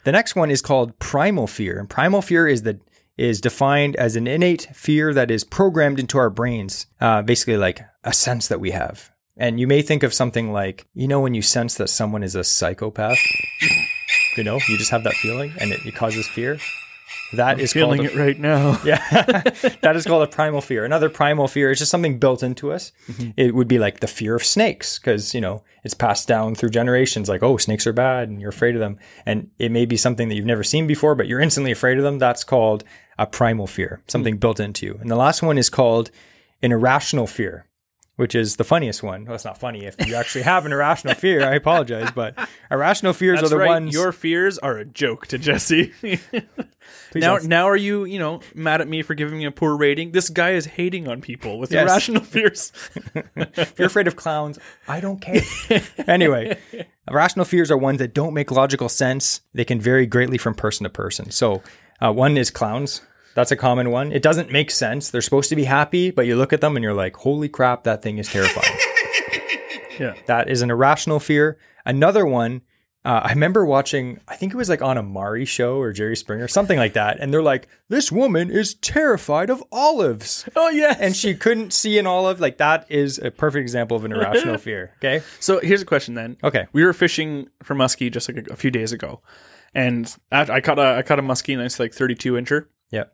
The 0.04 0.12
next 0.12 0.36
one 0.36 0.52
is 0.52 0.62
called 0.62 1.00
primal 1.00 1.48
fear. 1.48 1.80
And 1.80 1.90
primal 1.90 2.22
fear 2.22 2.48
is 2.48 2.64
the 2.64 2.80
is 3.16 3.40
defined 3.40 3.96
as 3.96 4.16
an 4.16 4.26
innate 4.26 4.68
fear 4.74 5.14
that 5.14 5.30
is 5.30 5.44
programmed 5.44 6.00
into 6.00 6.18
our 6.18 6.32
brains, 6.32 6.88
uh, 7.00 7.22
basically 7.22 7.58
like 7.58 7.80
a 8.04 8.12
sense 8.12 8.48
that 8.48 8.60
we 8.60 8.72
have. 8.72 9.12
And 9.38 9.60
you 9.60 9.68
may 9.68 9.82
think 9.82 10.04
of 10.04 10.14
something 10.14 10.52
like, 10.52 10.86
you 10.94 11.08
know, 11.08 11.20
when 11.20 11.34
you 11.34 11.42
sense 11.42 11.76
that 11.76 11.90
someone 11.90 12.24
is 12.24 12.36
a 12.36 12.44
psychopath, 12.44 13.18
you 14.38 14.44
know, 14.44 14.60
you 14.68 14.78
just 14.78 14.92
have 14.92 15.04
that 15.04 15.14
feeling 15.14 15.54
and 15.60 15.72
it, 15.72 15.86
it 15.86 15.96
causes 15.96 16.28
fear. 16.28 16.60
That 17.34 17.60
is 17.60 17.74
Feeling 17.74 18.02
a- 18.02 18.04
it 18.04 18.16
right 18.16 18.40
now. 18.40 18.80
yeah, 18.86 19.02
that 19.82 19.96
is 19.96 20.06
called 20.06 20.24
a 20.24 20.28
primal 20.28 20.62
fear. 20.62 20.86
Another 20.86 21.10
primal 21.10 21.48
fear 21.48 21.72
is 21.72 21.80
just 21.80 21.90
something 21.90 22.20
built 22.20 22.44
into 22.44 22.72
us. 22.72 22.92
Mm-hmm. 23.08 23.32
It 23.36 23.56
would 23.56 23.68
be 23.68 23.80
like 23.80 24.00
the 24.00 24.08
fear 24.08 24.36
of 24.36 24.44
snakes 24.44 25.00
because, 25.00 25.34
you 25.34 25.42
know, 25.42 25.64
it's 25.84 25.96
passed 25.96 26.28
down 26.28 26.54
through 26.56 26.70
generations 26.70 27.30
like, 27.30 27.42
oh, 27.42 27.58
snakes 27.58 27.88
are 27.88 27.94
bad 27.94 28.30
and 28.30 28.40
you're 28.40 28.52
afraid 28.52 28.76
of 28.76 28.82
them. 28.82 29.00
And 29.26 29.50
it 29.58 29.72
may 29.72 29.86
be 29.86 29.98
something 29.98 30.30
that 30.30 30.36
you've 30.36 30.46
never 30.46 30.64
seen 30.64 30.86
before, 30.86 31.16
but 31.16 31.28
you're 31.28 31.40
instantly 31.40 31.72
afraid 31.72 31.98
of 31.98 32.04
them. 32.04 32.20
That's 32.20 32.44
called 32.44 32.84
a 33.18 33.26
primal 33.26 33.68
fear, 33.68 34.04
something 34.08 34.38
mm. 34.38 34.40
built 34.40 34.60
into 34.60 34.86
you. 34.86 34.98
And 35.02 35.10
the 35.10 35.16
last 35.16 35.42
one 35.42 35.58
is 35.58 35.70
called 35.70 36.12
an 36.62 36.72
irrational 36.72 37.28
fear. 37.28 37.66
Which 38.16 38.36
is 38.36 38.58
the 38.58 38.64
funniest 38.64 39.02
one. 39.02 39.26
Well, 39.26 39.34
it's 39.34 39.44
not 39.46 39.58
funny 39.58 39.86
if 39.86 39.96
you 40.06 40.14
actually 40.14 40.44
have 40.44 40.68
an 40.68 40.72
irrational 40.72 41.16
fear. 41.16 41.44
I 41.44 41.56
apologize, 41.56 42.12
but 42.14 42.38
irrational 42.70 43.14
fears 43.14 43.40
That's 43.40 43.48
are 43.52 43.56
the 43.56 43.58
right. 43.58 43.70
ones. 43.70 43.92
Your 43.94 44.12
fears 44.12 44.60
are 44.60 44.78
a 44.78 44.86
joke 44.86 45.26
to 45.28 45.38
Jesse. 45.40 45.92
Now, 47.16 47.38
don't- 47.38 47.48
now 47.48 47.70
are 47.70 47.76
you, 47.76 48.06
you 48.06 48.18
know, 48.18 48.42
mad 48.56 48.82
at 48.82 48.88
me 48.88 49.04
for 49.04 49.14
giving 49.14 49.38
me 49.38 49.46
a 49.46 49.52
poor 49.52 49.76
rating? 49.78 50.12
This 50.12 50.30
guy 50.30 50.52
is 50.52 50.66
hating 50.66 51.08
on 51.08 51.22
people 51.22 51.60
with 51.60 51.72
Yes. 51.72 51.88
irrational 51.88 52.24
fears. 52.24 52.72
If 53.36 53.78
you're 53.78 53.86
afraid 53.88 54.08
of 54.08 54.16
clowns, 54.16 54.58
I 54.88 55.00
don't 55.00 55.22
care. 55.22 55.42
anyway, 56.08 56.58
irrational 57.08 57.46
fears 57.46 57.70
are 57.72 57.78
ones 57.78 58.00
that 58.00 58.14
don't 58.16 58.34
make 58.34 58.50
logical 58.52 58.90
sense. 58.90 59.42
They 59.54 59.64
can 59.66 59.80
vary 59.80 60.08
greatly 60.08 60.38
from 60.40 60.56
person 60.56 60.84
to 60.86 60.90
person. 60.90 61.30
So, 61.32 61.62
uh, 62.02 62.12
one 62.12 62.36
is 62.36 62.50
clowns. 62.50 63.02
That's 63.36 63.52
a 63.52 63.56
common 63.56 63.90
one. 63.90 64.12
It 64.12 64.22
doesn't 64.22 64.52
make 64.52 64.70
sense. 64.72 65.10
They're 65.10 65.22
supposed 65.22 65.50
to 65.50 65.56
be 65.56 65.64
happy, 65.64 66.12
but 66.12 66.26
you 66.28 66.36
look 66.36 66.54
at 66.54 66.62
them 66.62 66.76
and 66.76 66.84
you're 66.84 66.94
like, 66.94 67.16
holy 67.18 67.50
crap, 67.50 67.84
that 67.84 68.02
thing 68.02 68.18
is 68.18 68.30
terrifying. 68.30 68.78
Yeah. 70.00 70.16
that 70.26 70.50
is 70.50 70.64
an 70.64 70.72
irrational 70.72 71.20
fear. 71.20 71.60
Another 71.86 72.26
one, 72.26 72.62
uh, 73.06 73.22
I 73.26 73.30
remember 73.34 73.64
watching, 73.64 74.20
I 74.28 74.36
think 74.36 74.52
it 74.52 74.58
was 74.58 74.68
like 74.68 74.82
on 74.82 74.98
a 74.98 75.04
Maury 75.04 75.46
show 75.46 75.78
or 75.78 75.94
Jerry 75.94 76.16
Springer, 76.16 76.48
something 76.48 76.80
like 76.80 76.94
that. 76.94 77.20
And 77.20 77.32
they're 77.32 77.44
like, 77.44 77.68
this 77.90 78.12
woman 78.12 78.50
is 78.50 78.74
terrified 78.74 79.52
of 79.52 79.64
olives. 79.72 80.50
Oh, 80.56 80.70
yes. 80.70 80.98
And 81.00 81.16
she 81.16 81.36
couldn't 81.36 81.74
see 81.74 82.00
an 82.00 82.08
olive. 82.08 82.40
Like, 82.40 82.58
that 82.58 82.88
is 82.90 83.20
a 83.20 83.30
perfect 83.30 83.62
example 83.62 83.96
of 83.96 84.04
an 84.04 84.14
irrational 84.14 84.58
fear. 84.70 84.94
Okay. 84.98 85.24
So 85.40 85.60
here's 85.60 85.84
a 85.84 85.86
question 85.86 86.16
then. 86.16 86.38
Okay. 86.44 86.66
We 86.74 86.84
were 86.84 86.94
fishing 86.94 87.50
for 87.62 87.76
muskie 87.76 88.12
just 88.12 88.28
like 88.28 88.48
a, 88.48 88.54
a 88.54 88.56
few 88.56 88.72
days 88.72 88.94
ago, 88.94 89.22
and 89.76 90.14
I, 90.32 90.54
I 90.54 90.62
caught 90.62 90.80
a 90.80 90.96
I 90.98 91.02
caught 91.04 91.20
a 91.20 91.24
muskie, 91.24 91.56
nice 91.56 91.80
like 91.80 91.94
32 91.94 92.34
incher, 92.34 92.66
Yep. 92.90 93.14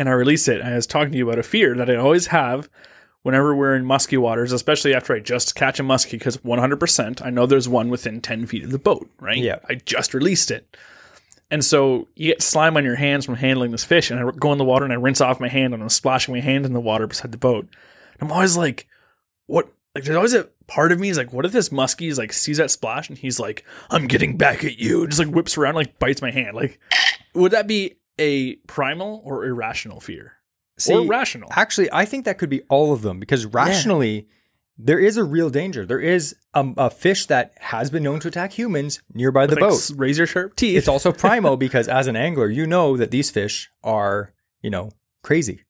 And 0.00 0.08
I 0.08 0.12
release 0.12 0.48
it. 0.48 0.62
And 0.62 0.70
I 0.70 0.76
was 0.76 0.86
talking 0.86 1.12
to 1.12 1.18
you 1.18 1.28
about 1.28 1.38
a 1.38 1.42
fear 1.42 1.76
that 1.76 1.90
I 1.90 1.96
always 1.96 2.28
have 2.28 2.70
whenever 3.22 3.54
we're 3.54 3.76
in 3.76 3.84
musky 3.84 4.16
waters, 4.16 4.50
especially 4.50 4.94
after 4.94 5.14
I 5.14 5.20
just 5.20 5.54
catch 5.54 5.78
a 5.78 5.82
muskie, 5.82 6.12
because 6.12 6.38
100% 6.38 7.22
I 7.22 7.28
know 7.28 7.44
there's 7.44 7.68
one 7.68 7.90
within 7.90 8.22
10 8.22 8.46
feet 8.46 8.64
of 8.64 8.70
the 8.70 8.78
boat, 8.78 9.10
right? 9.20 9.36
Yeah. 9.36 9.58
I 9.68 9.74
just 9.74 10.14
released 10.14 10.50
it. 10.50 10.74
And 11.50 11.62
so 11.62 12.08
you 12.16 12.28
get 12.28 12.40
slime 12.40 12.78
on 12.78 12.84
your 12.84 12.96
hands 12.96 13.26
from 13.26 13.34
handling 13.34 13.72
this 13.72 13.84
fish, 13.84 14.10
and 14.10 14.18
I 14.18 14.30
go 14.30 14.52
in 14.52 14.58
the 14.58 14.64
water 14.64 14.84
and 14.84 14.92
I 14.92 14.96
rinse 14.96 15.20
off 15.20 15.38
my 15.38 15.48
hand 15.48 15.74
and 15.74 15.82
I'm 15.82 15.90
splashing 15.90 16.32
my 16.32 16.40
hand 16.40 16.64
in 16.64 16.72
the 16.72 16.80
water 16.80 17.06
beside 17.06 17.30
the 17.30 17.38
boat. 17.38 17.68
And 18.14 18.22
I'm 18.22 18.32
always 18.32 18.56
like, 18.56 18.86
what? 19.46 19.70
Like, 19.94 20.04
there's 20.04 20.16
always 20.16 20.34
a 20.34 20.44
part 20.66 20.92
of 20.92 21.00
me 21.00 21.10
is 21.10 21.18
like, 21.18 21.32
what 21.32 21.44
if 21.44 21.52
this 21.52 21.68
muskie 21.68 22.08
is 22.08 22.16
like 22.16 22.32
sees 22.32 22.56
that 22.56 22.70
splash 22.70 23.10
and 23.10 23.18
he's 23.18 23.38
like, 23.38 23.64
I'm 23.90 24.06
getting 24.06 24.38
back 24.38 24.64
at 24.64 24.78
you, 24.78 25.06
just 25.08 25.18
like 25.18 25.34
whips 25.34 25.58
around, 25.58 25.74
like 25.74 25.98
bites 25.98 26.22
my 26.22 26.30
hand. 26.30 26.56
Like, 26.56 26.78
would 27.34 27.52
that 27.52 27.66
be 27.66 27.96
a 28.18 28.56
primal 28.66 29.22
or 29.24 29.44
irrational 29.44 30.00
fear? 30.00 30.32
See, 30.78 30.94
or 30.94 31.06
rational? 31.06 31.48
Actually, 31.52 31.88
I 31.92 32.04
think 32.04 32.24
that 32.24 32.38
could 32.38 32.50
be 32.50 32.62
all 32.68 32.92
of 32.92 33.02
them 33.02 33.20
because 33.20 33.44
rationally, 33.46 34.28
there 34.78 34.98
is 34.98 35.16
a 35.18 35.24
real 35.24 35.50
danger. 35.50 35.84
There 35.84 36.00
is 36.00 36.34
a, 36.54 36.66
a 36.78 36.90
fish 36.90 37.26
that 37.26 37.52
has 37.58 37.90
been 37.90 38.02
known 38.02 38.20
to 38.20 38.28
attack 38.28 38.52
humans 38.52 39.02
nearby 39.12 39.46
the 39.46 39.56
Like 39.56 39.60
boat. 39.60 39.90
razor 39.96 40.26
sharp 40.26 40.56
teeth. 40.56 40.78
It's 40.78 40.88
also 40.88 41.12
primal 41.26 41.56
because 41.58 41.86
as 41.86 42.06
an 42.06 42.16
angler, 42.16 42.48
you 42.48 42.66
know 42.66 42.96
that 42.96 43.10
these 43.10 43.30
fish 43.30 43.70
are, 43.84 44.32
you 44.62 44.70
know, 44.70 44.90
crazy. 45.22 45.64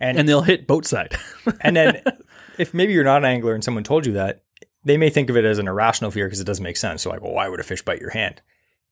And 0.00 0.18
and 0.18 0.28
they'll 0.28 0.42
hit 0.42 0.66
boat 0.66 0.86
side. 0.86 1.16
and 1.60 1.76
then 1.76 2.02
if 2.58 2.74
maybe 2.74 2.92
you're 2.92 3.04
not 3.04 3.18
an 3.18 3.24
angler 3.26 3.54
and 3.54 3.62
someone 3.62 3.84
told 3.84 4.06
you 4.06 4.12
that, 4.14 4.42
they 4.84 4.96
may 4.96 5.10
think 5.10 5.28
of 5.30 5.36
it 5.36 5.44
as 5.44 5.58
an 5.58 5.68
irrational 5.68 6.10
fear 6.10 6.26
because 6.26 6.40
it 6.40 6.44
doesn't 6.46 6.62
make 6.64 6.76
sense. 6.76 7.02
So 7.02 7.10
like, 7.10 7.20
well, 7.20 7.32
why 7.32 7.48
would 7.48 7.60
a 7.60 7.64
fish 7.64 7.82
bite 7.82 8.00
your 8.00 8.10
hand? 8.10 8.40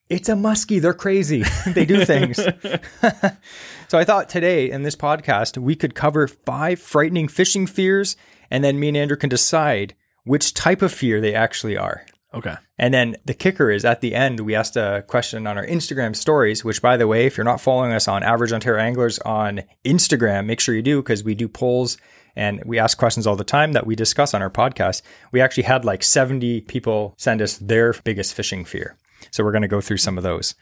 It's 0.08 0.28
a 0.28 0.34
muskie. 0.34 0.80
They're 0.80 0.94
crazy. 0.94 1.42
they 1.66 1.84
do 1.84 2.04
things. 2.04 2.36
so 3.88 3.98
I 3.98 4.04
thought 4.04 4.28
today 4.28 4.70
in 4.70 4.82
this 4.82 4.94
podcast 4.94 5.58
we 5.58 5.74
could 5.74 5.94
cover 5.94 6.28
five 6.28 6.80
frightening 6.80 7.28
fishing 7.28 7.66
fears, 7.66 8.16
and 8.50 8.62
then 8.62 8.78
me 8.78 8.88
and 8.88 8.96
Andrew 8.96 9.16
can 9.16 9.30
decide 9.30 9.94
which 10.24 10.54
type 10.54 10.82
of 10.82 10.92
fear 10.92 11.20
they 11.20 11.34
actually 11.34 11.76
are. 11.76 12.04
okay. 12.32 12.56
And 12.78 12.92
then 12.92 13.16
the 13.24 13.34
kicker 13.34 13.70
is 13.70 13.84
at 13.84 14.00
the 14.00 14.14
end, 14.14 14.40
we 14.40 14.54
asked 14.54 14.76
a 14.76 15.02
question 15.08 15.46
on 15.46 15.56
our 15.56 15.66
Instagram 15.66 16.14
stories, 16.14 16.64
which, 16.64 16.82
by 16.82 16.96
the 16.96 17.06
way, 17.06 17.26
if 17.26 17.36
you're 17.36 17.44
not 17.44 17.60
following 17.60 17.92
us 17.92 18.06
on 18.06 18.22
Average 18.22 18.52
Ontario 18.52 18.82
Anglers 18.82 19.18
on 19.20 19.62
Instagram, 19.84 20.46
make 20.46 20.60
sure 20.60 20.74
you 20.74 20.82
do 20.82 21.02
because 21.02 21.24
we 21.24 21.34
do 21.34 21.48
polls 21.48 21.96
and 22.36 22.62
we 22.66 22.78
ask 22.78 22.98
questions 22.98 23.26
all 23.26 23.34
the 23.34 23.44
time 23.44 23.72
that 23.72 23.86
we 23.86 23.96
discuss 23.96 24.34
on 24.34 24.42
our 24.42 24.50
podcast. 24.50 25.02
We 25.32 25.40
actually 25.40 25.62
had 25.62 25.84
like 25.86 26.02
70 26.02 26.60
people 26.62 27.14
send 27.16 27.40
us 27.40 27.56
their 27.56 27.94
biggest 28.04 28.34
fishing 28.34 28.64
fear. 28.64 28.96
So 29.36 29.44
we're 29.44 29.52
going 29.52 29.62
to 29.62 29.68
go 29.68 29.82
through 29.82 29.98
some 29.98 30.16
of 30.16 30.24
those. 30.24 30.54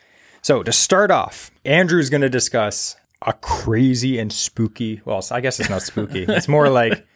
So 0.42 0.62
to 0.64 0.72
start 0.72 1.12
off, 1.12 1.52
Andrew's 1.64 2.10
going 2.10 2.22
to 2.22 2.28
discuss 2.28 2.96
a 3.22 3.32
crazy 3.32 4.18
and 4.18 4.32
spooky, 4.32 5.00
well, 5.04 5.24
I 5.30 5.40
guess 5.40 5.60
it's 5.60 5.70
not 5.70 5.82
spooky. 5.82 6.24
it's 6.28 6.48
more 6.48 6.68
like 6.68 7.06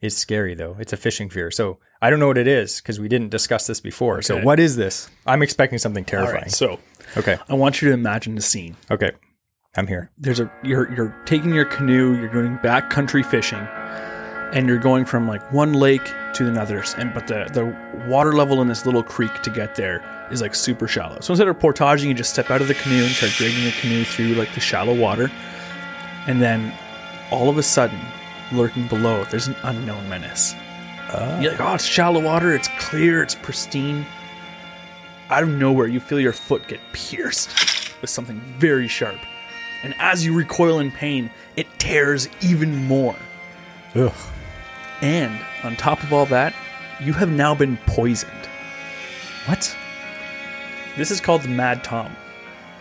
it's 0.00 0.16
scary 0.16 0.54
though. 0.56 0.76
It's 0.80 0.92
a 0.92 0.96
fishing 0.96 1.30
fear. 1.30 1.52
So 1.52 1.78
I 2.02 2.10
don't 2.10 2.18
know 2.18 2.26
what 2.26 2.38
it 2.38 2.48
is 2.48 2.80
because 2.80 2.98
we 2.98 3.06
didn't 3.08 3.30
discuss 3.30 3.68
this 3.68 3.80
before. 3.80 4.20
So 4.20 4.42
what 4.42 4.58
is 4.58 4.74
this? 4.74 5.08
I'm 5.26 5.42
expecting 5.42 5.78
something 5.78 6.04
terrifying. 6.04 6.34
right. 6.42 6.50
So 6.50 6.80
Okay. 7.16 7.38
I 7.48 7.54
want 7.54 7.80
you 7.80 7.88
to 7.88 7.94
imagine 7.94 8.34
the 8.34 8.42
scene. 8.42 8.76
Okay. 8.90 9.12
I'm 9.76 9.86
here. 9.86 10.10
There's 10.18 10.40
a 10.40 10.50
you're 10.64 10.92
you're 10.92 11.14
taking 11.24 11.54
your 11.54 11.66
canoe, 11.66 12.14
you're 12.18 12.30
going 12.30 12.58
backcountry 12.58 13.24
fishing, 13.24 13.60
and 14.52 14.66
you're 14.66 14.78
going 14.78 15.04
from 15.04 15.28
like 15.28 15.52
one 15.52 15.74
lake 15.74 16.04
to 16.34 16.48
another. 16.48 16.82
And 16.98 17.14
but 17.14 17.26
the 17.28 17.48
the 17.52 18.08
water 18.08 18.32
level 18.32 18.60
in 18.60 18.68
this 18.68 18.86
little 18.86 19.02
creek 19.02 19.42
to 19.42 19.50
get 19.50 19.76
there 19.76 20.02
is 20.30 20.40
like 20.40 20.54
super 20.54 20.88
shallow. 20.88 21.20
So 21.20 21.32
instead 21.32 21.48
of 21.48 21.58
portaging, 21.58 22.08
you 22.08 22.14
just 22.14 22.32
step 22.32 22.50
out 22.50 22.60
of 22.60 22.68
the 22.68 22.74
canoe 22.74 23.04
and 23.04 23.12
start 23.12 23.32
dragging 23.32 23.64
the 23.64 23.72
canoe 23.72 24.04
through 24.04 24.34
like 24.34 24.52
the 24.54 24.60
shallow 24.60 24.94
water, 24.94 25.30
and 26.26 26.42
then 26.42 26.72
all 27.30 27.48
of 27.48 27.58
a 27.58 27.62
sudden, 27.62 27.98
lurking 28.52 28.86
below, 28.88 29.24
there's 29.24 29.48
an 29.48 29.56
unknown 29.64 30.08
menace. 30.08 30.54
Oh. 31.12 31.40
You're 31.40 31.52
like, 31.52 31.60
oh, 31.60 31.74
it's 31.74 31.84
shallow 31.84 32.20
water, 32.20 32.54
it's 32.54 32.68
clear, 32.78 33.22
it's 33.22 33.34
pristine. 33.34 34.06
Out 35.30 35.42
of 35.42 35.48
nowhere, 35.48 35.88
you 35.88 36.00
feel 36.00 36.20
your 36.20 36.32
foot 36.32 36.68
get 36.68 36.80
pierced 36.92 38.00
with 38.00 38.10
something 38.10 38.40
very 38.58 38.88
sharp. 38.88 39.18
And 39.82 39.94
as 39.98 40.24
you 40.24 40.34
recoil 40.34 40.78
in 40.78 40.90
pain, 40.90 41.30
it 41.56 41.66
tears 41.78 42.28
even 42.40 42.84
more. 42.86 43.16
Ugh. 43.94 44.12
And 45.00 45.38
on 45.64 45.76
top 45.76 46.02
of 46.02 46.12
all 46.12 46.26
that, 46.26 46.54
you 47.00 47.12
have 47.12 47.30
now 47.30 47.54
been 47.54 47.76
poisoned. 47.86 48.32
What? 49.46 49.76
This 50.96 51.10
is 51.10 51.20
called 51.20 51.42
the 51.42 51.48
Mad 51.48 51.84
Tom. 51.84 52.16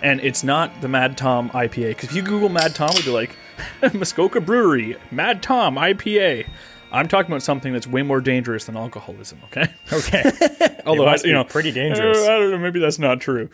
And 0.02 0.22
it's 0.22 0.44
not 0.44 0.80
the 0.82 0.88
Mad 0.88 1.18
Tom 1.18 1.50
IPA. 1.50 1.90
Because 1.90 2.10
if 2.10 2.16
you 2.16 2.22
Google 2.22 2.48
Mad 2.50 2.74
Tom, 2.74 2.90
it'd 2.92 3.06
be 3.06 3.12
like, 3.12 3.36
Muskoka 3.94 4.40
Brewery, 4.40 4.96
Mad 5.12 5.44
Tom 5.44 5.76
IPA. 5.76 6.48
I'm 6.92 7.10
talking 7.10 7.30
about 7.30 7.44
something 7.44 7.74
that's 7.74 7.88
way 7.88 8.04
more 8.04 8.22
dangerous 8.22 8.66
than 8.66 8.78
alcoholism, 8.78 9.40
okay? 9.46 9.68
Okay. 9.92 10.32
Although, 10.86 11.08
I, 11.08 11.18
you 11.26 11.34
know, 11.34 11.44
pretty 11.44 11.72
dangerous. 11.72 12.20
uh, 12.20 12.24
I 12.24 12.40
don't 12.40 12.52
know, 12.52 12.58
maybe 12.58 12.80
that's 12.80 13.00
not 13.00 13.20
true. 13.20 13.50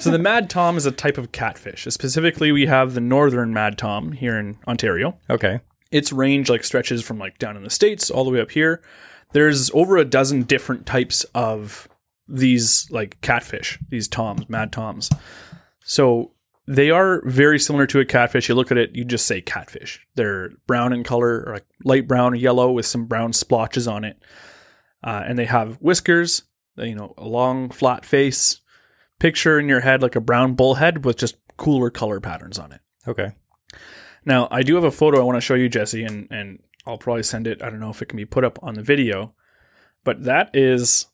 so 0.00 0.10
the 0.10 0.18
Mad 0.18 0.48
Tom 0.48 0.76
is 0.76 0.86
a 0.86 0.92
type 0.92 1.18
of 1.18 1.32
catfish. 1.32 1.84
Specifically, 1.90 2.50
we 2.50 2.64
have 2.66 2.94
the 2.94 3.00
northern 3.00 3.52
Mad 3.52 3.76
Tom 3.76 4.12
here 4.12 4.38
in 4.38 4.56
Ontario. 4.66 5.18
okay. 5.28 5.60
its 5.90 6.12
range 6.12 6.48
like 6.48 6.64
stretches 6.64 7.02
from 7.02 7.18
like 7.18 7.38
down 7.38 7.56
in 7.56 7.64
the 7.64 7.70
states 7.70 8.10
all 8.10 8.24
the 8.24 8.30
way 8.30 8.40
up 8.40 8.50
here 8.50 8.80
there's 9.32 9.70
over 9.72 9.96
a 9.98 10.04
dozen 10.04 10.42
different 10.42 10.86
types 10.86 11.24
of 11.34 11.88
these 12.28 12.90
like 12.90 13.20
catfish 13.20 13.78
these 13.88 14.08
toms 14.08 14.48
mad 14.48 14.72
toms. 14.72 15.10
So 15.84 16.32
they 16.66 16.90
are 16.90 17.22
very 17.24 17.58
similar 17.58 17.86
to 17.86 18.00
a 18.00 18.04
catfish. 18.04 18.48
You 18.48 18.54
look 18.54 18.70
at 18.70 18.78
it 18.78 18.94
you 18.94 19.04
just 19.04 19.26
say 19.26 19.40
catfish. 19.40 20.06
They're 20.14 20.50
brown 20.66 20.92
in 20.92 21.04
color 21.04 21.44
or 21.46 21.54
like 21.54 21.66
light 21.84 22.06
brown 22.06 22.32
or 22.32 22.36
yellow 22.36 22.72
with 22.72 22.86
some 22.86 23.06
brown 23.06 23.32
splotches 23.32 23.88
on 23.88 24.04
it. 24.04 24.22
Uh, 25.02 25.22
and 25.26 25.38
they 25.38 25.44
have 25.44 25.76
whiskers 25.76 26.42
you 26.76 26.94
know 26.94 27.14
a 27.18 27.26
long 27.26 27.70
flat 27.70 28.04
face 28.04 28.60
picture 29.18 29.58
in 29.58 29.68
your 29.68 29.80
head 29.80 30.02
like 30.02 30.16
a 30.16 30.20
brown 30.20 30.54
bullhead 30.54 31.04
with 31.04 31.16
just 31.16 31.36
cooler 31.56 31.90
color 31.90 32.20
patterns 32.20 32.58
on 32.58 32.72
it. 32.72 32.80
Okay. 33.06 33.32
now, 34.24 34.48
I 34.50 34.62
do 34.62 34.74
have 34.74 34.84
a 34.84 34.90
photo 34.90 35.20
I 35.20 35.24
want 35.24 35.36
to 35.36 35.40
show 35.40 35.54
you, 35.54 35.68
Jesse, 35.68 36.04
and, 36.04 36.28
and 36.30 36.62
I'll 36.86 36.98
probably 36.98 37.22
send 37.22 37.46
it. 37.46 37.62
I 37.62 37.70
don't 37.70 37.80
know 37.80 37.90
if 37.90 38.00
it 38.00 38.06
can 38.06 38.16
be 38.16 38.24
put 38.24 38.44
up 38.44 38.58
on 38.62 38.74
the 38.74 38.82
video, 38.82 39.34
but 40.04 40.24
that 40.24 40.50
is 40.54 41.06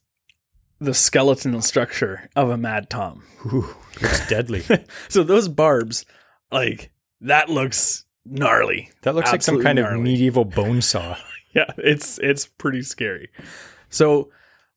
the 0.79 0.93
skeletal 0.93 1.61
structure 1.61 2.29
of 2.35 2.49
a 2.49 2.57
Mad 2.57 2.89
Tom. 2.89 3.23
Ooh, 3.45 3.75
looks 4.01 4.27
deadly. 4.27 4.63
So 5.09 5.23
those 5.23 5.47
barbs, 5.47 6.05
like, 6.51 6.91
that 7.21 7.49
looks 7.49 8.05
gnarly. 8.25 8.91
That 9.03 9.15
looks 9.15 9.31
like 9.31 9.41
some 9.41 9.55
Absolutely 9.55 9.83
kind 9.83 9.95
of 9.97 10.01
medieval 10.01 10.45
bone 10.45 10.81
saw. 10.81 11.17
Yeah, 11.53 11.71
it's 11.77 12.17
it's 12.19 12.45
pretty 12.45 12.81
scary. 12.81 13.29
So 13.89 14.29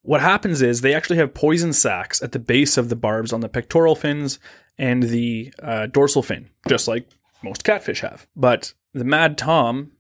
what 0.02 0.21
happens 0.21 0.62
is 0.62 0.81
they 0.81 0.95
actually 0.95 1.17
have 1.17 1.35
poison 1.35 1.73
sacs 1.73 2.23
at 2.23 2.33
the 2.33 2.38
base 2.38 2.76
of 2.78 2.88
the 2.88 2.97
barbs 2.97 3.33
on 3.33 3.40
the 3.40 3.49
pectoral 3.49 3.97
fins 3.97 4.38
and 4.78 5.02
the 5.02 5.52
uh, 5.61 5.87
dorsal 5.87 6.23
fin, 6.23 6.49
just 6.69 6.87
like 6.87 7.09
most 7.43 7.64
catfish 7.64 8.00
have. 8.00 8.26
But 8.37 8.73
the 8.95 9.05
Mad 9.05 9.37
Tom, 9.37 9.93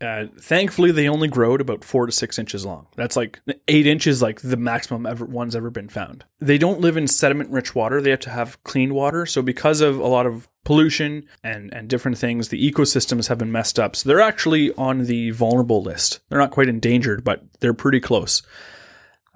uh, 0.00 0.26
thankfully, 0.40 0.92
they 0.92 1.08
only 1.08 1.28
grow 1.28 1.56
to 1.56 1.62
about 1.62 1.84
four 1.84 2.06
to 2.06 2.12
six 2.12 2.38
inches 2.38 2.64
long. 2.64 2.86
That's 2.96 3.16
like 3.16 3.40
eight 3.68 3.86
inches, 3.86 4.22
like 4.22 4.40
the 4.40 4.56
maximum 4.56 5.04
ever 5.04 5.26
one's 5.26 5.54
ever 5.54 5.70
been 5.70 5.88
found. 5.88 6.24
They 6.40 6.56
don't 6.56 6.80
live 6.80 6.96
in 6.96 7.06
sediment-rich 7.06 7.74
water; 7.74 8.00
they 8.00 8.10
have 8.10 8.20
to 8.20 8.30
have 8.30 8.62
clean 8.64 8.94
water. 8.94 9.26
So 9.26 9.42
because 9.42 9.80
of 9.82 9.98
a 9.98 10.06
lot 10.06 10.26
of 10.26 10.48
pollution 10.64 11.26
and 11.44 11.72
and 11.74 11.88
different 11.88 12.16
things, 12.16 12.48
the 12.48 12.70
ecosystems 12.70 13.28
have 13.28 13.38
been 13.38 13.52
messed 13.52 13.78
up. 13.78 13.94
So 13.94 14.08
they're 14.08 14.20
actually 14.20 14.72
on 14.74 15.04
the 15.04 15.30
vulnerable 15.32 15.82
list. 15.82 16.20
They're 16.28 16.38
not 16.38 16.50
quite 16.50 16.68
endangered, 16.68 17.22
but 17.22 17.42
they're 17.60 17.74
pretty 17.74 18.00
close. 18.00 18.42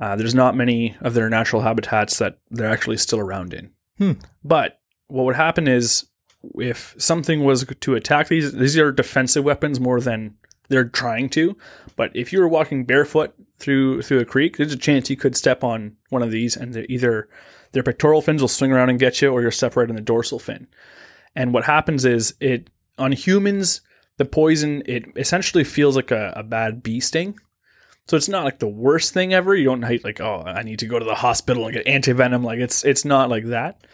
Uh, 0.00 0.16
there's 0.16 0.34
not 0.34 0.56
many 0.56 0.96
of 1.02 1.14
their 1.14 1.28
natural 1.28 1.62
habitats 1.62 2.18
that 2.18 2.38
they're 2.50 2.70
actually 2.70 2.96
still 2.96 3.20
around 3.20 3.54
in. 3.54 3.70
Hmm. 3.98 4.12
But 4.42 4.80
what 5.08 5.24
would 5.24 5.36
happen 5.36 5.68
is 5.68 6.06
if 6.56 6.94
something 6.98 7.44
was 7.44 7.64
to 7.80 7.94
attack 7.94 8.28
these, 8.28 8.52
these 8.52 8.78
are 8.78 8.90
defensive 8.90 9.44
weapons 9.44 9.78
more 9.78 10.00
than 10.00 10.36
they're 10.68 10.88
trying 10.88 11.28
to. 11.30 11.56
But 11.96 12.14
if 12.14 12.32
you 12.32 12.40
were 12.40 12.48
walking 12.48 12.84
barefoot 12.84 13.34
through 13.58 14.02
through 14.02 14.20
a 14.20 14.24
creek, 14.24 14.56
there's 14.56 14.72
a 14.72 14.78
chance 14.78 15.10
you 15.10 15.16
could 15.16 15.36
step 15.36 15.64
on 15.64 15.96
one 16.10 16.22
of 16.22 16.30
these, 16.30 16.56
and 16.56 16.74
either 16.88 17.28
their 17.72 17.82
pectoral 17.82 18.22
fins 18.22 18.40
will 18.40 18.48
swing 18.48 18.72
around 18.72 18.90
and 18.90 18.98
get 18.98 19.20
you, 19.20 19.30
or 19.30 19.42
you're 19.42 19.84
in 19.84 19.94
the 19.94 20.00
dorsal 20.00 20.38
fin. 20.38 20.66
And 21.34 21.52
what 21.52 21.64
happens 21.64 22.04
is 22.04 22.34
it 22.40 22.70
on 22.98 23.12
humans, 23.12 23.80
the 24.18 24.24
poison 24.24 24.82
it 24.86 25.04
essentially 25.16 25.64
feels 25.64 25.96
like 25.96 26.10
a, 26.10 26.32
a 26.36 26.42
bad 26.42 26.82
bee 26.82 27.00
sting. 27.00 27.38
So 28.06 28.16
it's 28.16 28.28
not 28.28 28.44
like 28.44 28.58
the 28.58 28.68
worst 28.68 29.14
thing 29.14 29.32
ever. 29.32 29.54
You 29.54 29.64
don't 29.64 29.82
hate 29.82 30.04
like, 30.04 30.20
oh, 30.20 30.42
I 30.44 30.62
need 30.62 30.78
to 30.80 30.86
go 30.86 30.98
to 30.98 31.04
the 31.04 31.14
hospital 31.14 31.64
and 31.64 31.74
get 31.74 31.86
antivenom. 31.86 32.44
Like 32.44 32.58
it's 32.58 32.84
it's 32.84 33.04
not 33.04 33.30
like 33.30 33.46
that. 33.46 33.86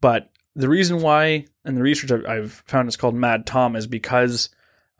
But 0.00 0.30
the 0.56 0.68
reason 0.68 1.00
why, 1.00 1.46
and 1.64 1.76
the 1.76 1.82
research 1.82 2.10
I've, 2.10 2.26
I've 2.26 2.52
found 2.66 2.88
it's 2.88 2.96
called 2.96 3.14
Mad 3.14 3.46
Tom, 3.46 3.76
is 3.76 3.86
because 3.86 4.48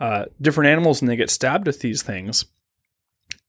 uh, 0.01 0.27
different 0.41 0.71
animals 0.71 1.01
and 1.01 1.11
they 1.11 1.17
get 1.17 1.31
stabbed 1.31 1.67
with 1.67 1.81
these 1.81 2.03
things, 2.03 2.45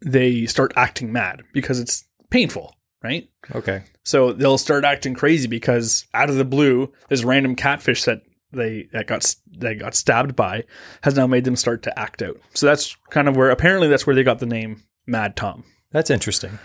they 0.02 0.46
start 0.46 0.74
acting 0.76 1.12
mad 1.12 1.44
because 1.54 1.80
it's 1.80 2.06
painful, 2.30 2.76
right? 3.04 3.30
Okay. 3.56 3.84
So 4.04 4.34
they'll 4.34 4.58
start 4.58 4.84
acting 4.84 5.14
crazy 5.14 5.48
because 5.48 6.06
out 6.14 6.30
of 6.30 6.36
the 6.36 6.46
blue, 6.46 6.92
this 7.10 7.24
random 7.24 7.56
catfish 7.56 8.04
that 8.04 8.22
they 8.52 8.88
that 8.94 9.08
got 9.08 9.36
that 9.60 9.80
got 9.80 9.96
stabbed 9.96 10.36
by 10.36 10.64
has 11.02 11.16
now 11.16 11.26
made 11.26 11.44
them 11.44 11.56
start 11.56 11.84
to 11.84 12.00
act 12.00 12.22
out. 12.22 12.40
So 12.54 12.66
that's 12.66 12.96
kind 13.10 13.28
of 13.28 13.36
where 13.36 13.50
apparently 13.50 13.88
that's 13.88 14.06
where 14.06 14.16
they 14.16 14.24
got 14.24 14.40
the 14.40 14.46
name 14.46 14.84
Mad 15.08 15.36
Tom. 15.36 15.64
That's 15.92 16.10
interesting. 16.10 16.60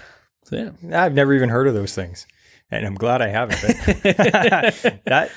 So 0.44 0.56
yeah, 0.82 1.04
I've 1.04 1.14
never 1.14 1.34
even 1.34 1.48
heard 1.48 1.68
of 1.68 1.74
those 1.74 1.94
things. 1.94 2.26
And 2.70 2.84
I'm 2.84 2.94
glad 2.94 3.22
I 3.22 3.28
haven't. 3.28 3.60
That 5.06 5.30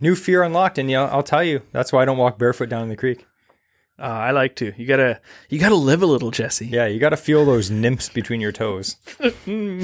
new 0.00 0.14
fear 0.14 0.42
unlocked. 0.42 0.78
And 0.78 0.90
you 0.90 0.96
know, 0.96 1.06
I'll 1.06 1.22
tell 1.22 1.44
you, 1.44 1.62
that's 1.72 1.92
why 1.92 2.02
I 2.02 2.04
don't 2.04 2.18
walk 2.18 2.38
barefoot 2.38 2.68
down 2.68 2.82
in 2.82 2.88
the 2.88 2.96
creek. 2.96 3.26
Uh, 3.98 4.02
I 4.02 4.30
like 4.30 4.56
to. 4.56 4.72
You 4.76 4.86
gotta 4.86 5.20
you 5.48 5.58
gotta 5.58 5.74
live 5.74 6.02
a 6.02 6.06
little, 6.06 6.30
Jesse. 6.30 6.66
Yeah, 6.66 6.86
you 6.86 6.98
got 6.98 7.10
to 7.10 7.16
feel 7.16 7.44
those 7.44 7.70
nymphs 7.70 8.08
between 8.08 8.40
your 8.40 8.52
toes. 8.52 8.96
and 9.20 9.34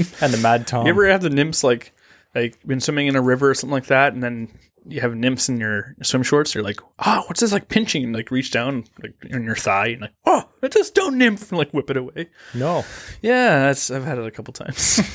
the 0.05 0.39
mad 0.43 0.67
Tom. 0.67 0.87
You 0.87 0.91
ever 0.91 1.07
have 1.09 1.23
the 1.23 1.31
nymphs 1.31 1.65
like 1.65 1.93
like 2.35 2.65
been 2.67 2.81
swimming 2.81 3.07
in 3.07 3.17
a 3.17 3.23
river 3.23 3.51
or 3.51 3.55
something 3.55 3.75
like 3.75 3.87
that, 3.87 4.13
and 4.13 4.23
then 4.23 4.49
you 4.87 5.01
have 5.01 5.15
nymphs 5.15 5.49
in 5.49 5.59
your 5.59 5.97
swim 6.03 6.23
shorts? 6.23 6.55
You're 6.55 6.65
like, 6.65 6.81
oh, 7.05 7.25
what's 7.27 7.41
this 7.41 7.53
like 7.53 7.69
pinching? 7.69 8.05
And 8.05 8.15
like 8.15 8.31
reach 8.31 8.51
down 8.51 8.85
like 9.03 9.15
in 9.25 9.45
your 9.45 9.57
thigh 9.57 9.89
and 9.89 10.03
like, 10.03 10.13
oh, 10.27 10.49
it's 10.63 10.77
a 10.77 10.85
stone 10.85 11.19
nymph, 11.19 11.51
and 11.51 11.59
like 11.59 11.73
whip 11.73 11.91
it 11.91 11.97
away. 11.97 12.29
no. 12.55 12.85
Yeah, 13.23 13.67
that's 13.67 13.91
I've 13.91 14.05
had 14.05 14.19
it 14.19 14.27
a 14.27 14.31
couple 14.31 14.53
times. 14.53 15.01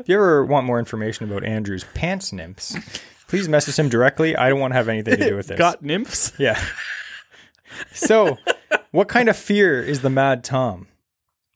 If 0.00 0.08
you 0.08 0.16
ever 0.16 0.44
want 0.44 0.66
more 0.66 0.78
information 0.78 1.30
about 1.30 1.44
Andrew's 1.44 1.84
pants 1.94 2.32
nymphs, 2.32 2.76
please 3.28 3.48
message 3.48 3.76
him 3.76 3.88
directly. 3.88 4.36
I 4.36 4.48
don't 4.48 4.58
want 4.58 4.72
to 4.72 4.76
have 4.76 4.88
anything 4.88 5.16
to 5.16 5.28
do 5.28 5.36
with 5.36 5.46
this. 5.46 5.56
Got 5.56 5.82
nymphs? 5.82 6.32
Yeah. 6.38 6.60
So, 7.92 8.38
what 8.90 9.08
kind 9.08 9.28
of 9.28 9.36
fear 9.36 9.82
is 9.82 10.02
the 10.02 10.10
Mad 10.10 10.44
Tom? 10.44 10.88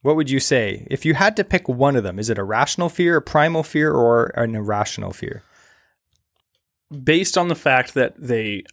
What 0.01 0.15
would 0.15 0.29
you 0.29 0.39
say? 0.39 0.87
If 0.89 1.05
you 1.05 1.13
had 1.13 1.35
to 1.37 1.43
pick 1.43 1.67
one 1.67 1.95
of 1.95 2.03
them, 2.03 2.19
is 2.19 2.29
it 2.29 2.37
a 2.37 2.43
rational 2.43 2.89
fear, 2.89 3.17
a 3.17 3.21
primal 3.21 3.63
fear, 3.63 3.91
or 3.91 4.27
an 4.35 4.55
irrational 4.55 5.11
fear? 5.11 5.43
Based 7.03 7.37
on 7.37 7.49
the 7.49 7.55
fact 7.55 7.93
that 7.95 8.15
they 8.17 8.63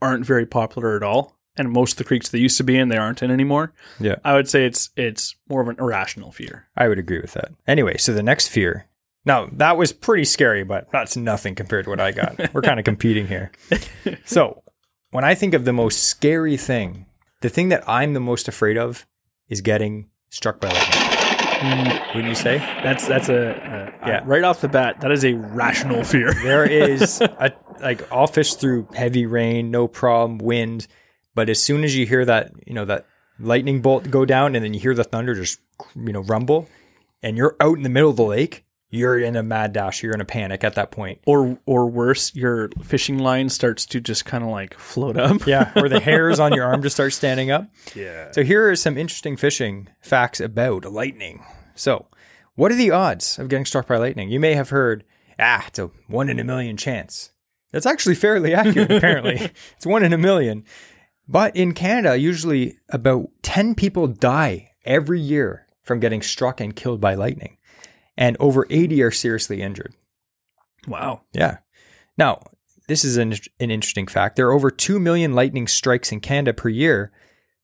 aren't 0.00 0.24
very 0.24 0.46
popular 0.46 0.96
at 0.96 1.02
all, 1.02 1.36
and 1.56 1.70
most 1.70 1.92
of 1.92 1.98
the 1.98 2.04
creeks 2.04 2.30
they 2.30 2.38
used 2.38 2.56
to 2.56 2.64
be 2.64 2.78
in 2.78 2.88
they 2.88 2.96
aren't 2.96 3.22
in 3.22 3.30
anymore. 3.30 3.72
Yeah. 4.00 4.16
I 4.24 4.34
would 4.34 4.48
say 4.48 4.64
it's 4.64 4.90
it's 4.96 5.36
more 5.48 5.60
of 5.60 5.68
an 5.68 5.76
irrational 5.78 6.32
fear. 6.32 6.66
I 6.76 6.88
would 6.88 6.98
agree 6.98 7.20
with 7.20 7.32
that. 7.32 7.52
Anyway, 7.66 7.98
so 7.98 8.14
the 8.14 8.22
next 8.22 8.48
fear. 8.48 8.86
Now, 9.24 9.48
that 9.52 9.76
was 9.76 9.92
pretty 9.92 10.24
scary, 10.24 10.64
but 10.64 10.90
that's 10.90 11.16
nothing 11.16 11.54
compared 11.54 11.84
to 11.84 11.90
what 11.90 12.00
I 12.00 12.10
got. 12.10 12.52
We're 12.52 12.62
kind 12.62 12.80
of 12.80 12.84
competing 12.84 13.28
here. 13.28 13.52
So, 14.24 14.64
when 15.12 15.24
I 15.24 15.34
think 15.36 15.54
of 15.54 15.64
the 15.64 15.72
most 15.72 16.02
scary 16.04 16.56
thing, 16.56 17.06
the 17.40 17.48
thing 17.48 17.68
that 17.68 17.88
I'm 17.88 18.12
the 18.14 18.20
most 18.20 18.48
afraid 18.48 18.76
of 18.76 19.06
is 19.48 19.60
getting 19.60 20.08
struck 20.30 20.60
by 20.60 20.68
lightning. 20.68 21.08
Mm. 21.62 22.14
Wouldn't 22.16 22.28
you 22.28 22.34
say? 22.34 22.58
That's 22.82 23.06
that's 23.06 23.28
a, 23.28 23.92
a 24.02 24.08
Yeah. 24.08 24.22
right 24.24 24.42
off 24.42 24.60
the 24.60 24.68
bat. 24.68 25.00
That 25.00 25.12
is 25.12 25.24
a 25.24 25.34
rational 25.34 26.02
fear. 26.12 26.32
There 26.42 26.64
is 26.68 27.20
a 27.20 27.52
like 27.80 28.10
I'll 28.12 28.26
fish 28.26 28.54
through 28.54 28.88
heavy 28.94 29.26
rain, 29.26 29.70
no 29.70 29.86
problem, 29.86 30.38
wind, 30.38 30.88
but 31.34 31.48
as 31.48 31.62
soon 31.62 31.84
as 31.84 31.96
you 31.96 32.04
hear 32.06 32.24
that, 32.24 32.52
you 32.66 32.74
know, 32.74 32.84
that 32.86 33.06
lightning 33.38 33.80
bolt 33.80 34.10
go 34.10 34.24
down 34.24 34.54
and 34.56 34.64
then 34.64 34.74
you 34.74 34.80
hear 34.80 34.94
the 34.94 35.04
thunder 35.04 35.34
just 35.34 35.60
you 35.96 36.12
know 36.12 36.20
rumble 36.22 36.68
and 37.22 37.36
you're 37.36 37.56
out 37.60 37.76
in 37.76 37.82
the 37.82 37.88
middle 37.88 38.10
of 38.10 38.16
the 38.16 38.24
lake, 38.24 38.64
you're 38.92 39.18
in 39.18 39.36
a 39.36 39.42
mad 39.42 39.72
dash. 39.72 40.02
You're 40.02 40.12
in 40.12 40.20
a 40.20 40.26
panic 40.26 40.62
at 40.62 40.74
that 40.74 40.90
point. 40.90 41.18
Or 41.26 41.58
or 41.66 41.90
worse, 41.90 42.34
your 42.34 42.68
fishing 42.84 43.18
line 43.18 43.48
starts 43.48 43.86
to 43.86 44.00
just 44.00 44.26
kind 44.26 44.44
of 44.44 44.50
like 44.50 44.78
float 44.78 45.16
up. 45.16 45.46
Yeah, 45.46 45.72
or 45.76 45.88
the 45.88 45.98
hairs 45.98 46.38
on 46.38 46.52
your 46.52 46.64
arm 46.64 46.82
just 46.82 46.94
start 46.94 47.14
standing 47.14 47.50
up. 47.50 47.68
Yeah. 47.94 48.30
So 48.32 48.44
here 48.44 48.70
are 48.70 48.76
some 48.76 48.98
interesting 48.98 49.36
fishing 49.36 49.88
facts 50.00 50.40
about 50.40 50.84
lightning. 50.84 51.42
So, 51.74 52.06
what 52.54 52.70
are 52.70 52.76
the 52.76 52.90
odds 52.90 53.38
of 53.38 53.48
getting 53.48 53.64
struck 53.64 53.88
by 53.88 53.96
lightning? 53.96 54.30
You 54.30 54.38
may 54.38 54.52
have 54.54 54.68
heard, 54.68 55.04
ah, 55.38 55.64
it's 55.66 55.78
a 55.78 55.90
one 56.06 56.28
in 56.28 56.38
a 56.38 56.44
million 56.44 56.76
chance. 56.76 57.32
That's 57.72 57.86
actually 57.86 58.14
fairly 58.16 58.54
accurate, 58.54 58.92
apparently. 58.92 59.50
It's 59.76 59.86
one 59.86 60.04
in 60.04 60.12
a 60.12 60.18
million. 60.18 60.64
But 61.26 61.56
in 61.56 61.72
Canada, 61.72 62.18
usually 62.18 62.76
about 62.90 63.30
10 63.40 63.74
people 63.74 64.06
die 64.06 64.72
every 64.84 65.20
year 65.20 65.66
from 65.82 65.98
getting 65.98 66.20
struck 66.20 66.60
and 66.60 66.76
killed 66.76 67.00
by 67.00 67.14
lightning, 67.14 67.56
and 68.16 68.36
over 68.40 68.66
80 68.70 69.02
are 69.02 69.10
seriously 69.10 69.62
injured. 69.62 69.94
Wow. 70.86 71.22
Yeah. 71.32 71.58
Now, 72.18 72.40
this 72.88 73.04
is 73.04 73.16
an, 73.16 73.32
an 73.60 73.70
interesting 73.70 74.06
fact. 74.06 74.36
There 74.36 74.48
are 74.48 74.52
over 74.52 74.70
2 74.70 74.98
million 74.98 75.34
lightning 75.34 75.66
strikes 75.66 76.12
in 76.12 76.20
Canada 76.20 76.52
per 76.52 76.68
year, 76.68 77.12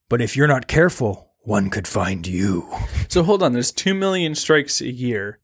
but 0.09 0.21
if 0.21 0.35
you're 0.35 0.47
not 0.47 0.67
careful, 0.67 1.31
one 1.43 1.69
could 1.69 1.87
find 1.87 2.25
you. 2.27 2.67
So 3.09 3.23
hold 3.23 3.43
on, 3.43 3.53
there's 3.53 3.71
two 3.71 3.93
million 3.93 4.35
strikes 4.35 4.81
a 4.81 4.91
year. 4.91 5.39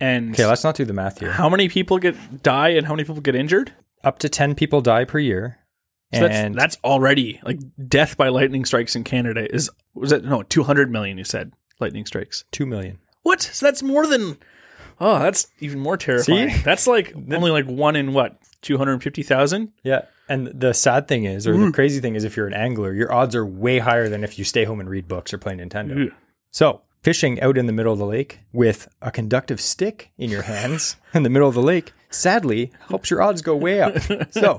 And 0.00 0.34
Okay, 0.34 0.44
let's 0.46 0.64
not 0.64 0.74
do 0.74 0.84
the 0.84 0.92
math 0.92 1.20
here. 1.20 1.30
how 1.32 1.48
many 1.48 1.68
people 1.68 1.98
get 1.98 2.42
die 2.42 2.70
and 2.70 2.86
how 2.86 2.94
many 2.94 3.04
people 3.04 3.20
get 3.20 3.34
injured? 3.36 3.72
Up 4.02 4.18
to 4.20 4.28
10 4.28 4.54
people 4.54 4.80
die 4.80 5.04
per 5.04 5.18
year. 5.18 5.58
So 6.12 6.26
and 6.26 6.54
that's 6.54 6.76
that's 6.76 6.84
already 6.84 7.40
like 7.44 7.58
death 7.88 8.16
by 8.16 8.28
lightning 8.28 8.64
strikes 8.64 8.94
in 8.94 9.02
Canada 9.04 9.52
is 9.52 9.68
was 9.94 10.10
that 10.10 10.24
no 10.24 10.42
200 10.44 10.90
million 10.90 11.18
you 11.18 11.24
said 11.24 11.52
lightning 11.80 12.06
strikes. 12.06 12.44
2 12.52 12.66
million. 12.66 12.98
What? 13.24 13.42
So 13.42 13.66
that's 13.66 13.82
more 13.82 14.06
than 14.06 14.38
Oh, 15.00 15.18
that's 15.18 15.48
even 15.60 15.80
more 15.80 15.96
terrifying. 15.96 16.50
See? 16.50 16.62
That's 16.62 16.86
like 16.86 17.14
only 17.14 17.50
like 17.50 17.66
one 17.66 17.96
in 17.96 18.12
what? 18.12 18.38
250,000? 18.62 19.72
Yeah. 19.82 20.02
And 20.28 20.46
the 20.46 20.72
sad 20.72 21.06
thing 21.06 21.24
is, 21.24 21.46
or 21.46 21.52
the 21.52 21.66
mm. 21.66 21.74
crazy 21.74 22.00
thing 22.00 22.14
is, 22.14 22.24
if 22.24 22.36
you're 22.36 22.46
an 22.46 22.54
angler, 22.54 22.94
your 22.94 23.12
odds 23.12 23.34
are 23.34 23.44
way 23.44 23.78
higher 23.78 24.08
than 24.08 24.24
if 24.24 24.38
you 24.38 24.44
stay 24.44 24.64
home 24.64 24.80
and 24.80 24.88
read 24.88 25.06
books 25.06 25.34
or 25.34 25.38
play 25.38 25.54
Nintendo. 25.54 26.12
So, 26.50 26.80
fishing 27.02 27.40
out 27.42 27.58
in 27.58 27.66
the 27.66 27.72
middle 27.72 27.92
of 27.92 27.98
the 27.98 28.06
lake 28.06 28.40
with 28.52 28.88
a 29.02 29.10
conductive 29.10 29.60
stick 29.60 30.12
in 30.16 30.30
your 30.30 30.42
hands 30.42 30.96
in 31.14 31.24
the 31.24 31.28
middle 31.28 31.48
of 31.48 31.54
the 31.54 31.62
lake, 31.62 31.92
sadly, 32.08 32.72
helps 32.88 33.10
your 33.10 33.20
odds 33.20 33.42
go 33.42 33.54
way 33.54 33.82
up. 33.82 33.96
So, 34.30 34.58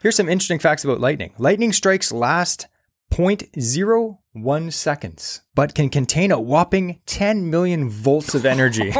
here's 0.00 0.16
some 0.16 0.28
interesting 0.28 0.58
facts 0.58 0.84
about 0.84 1.00
lightning. 1.00 1.34
Lightning 1.36 1.72
strikes 1.72 2.10
last 2.10 2.66
0.01 3.14 4.72
seconds, 4.72 5.42
but 5.54 5.72
can 5.72 5.88
contain 5.88 6.32
a 6.32 6.40
whopping 6.40 6.98
10 7.06 7.48
million 7.48 7.88
volts 7.88 8.34
of 8.34 8.44
energy. 8.44 8.92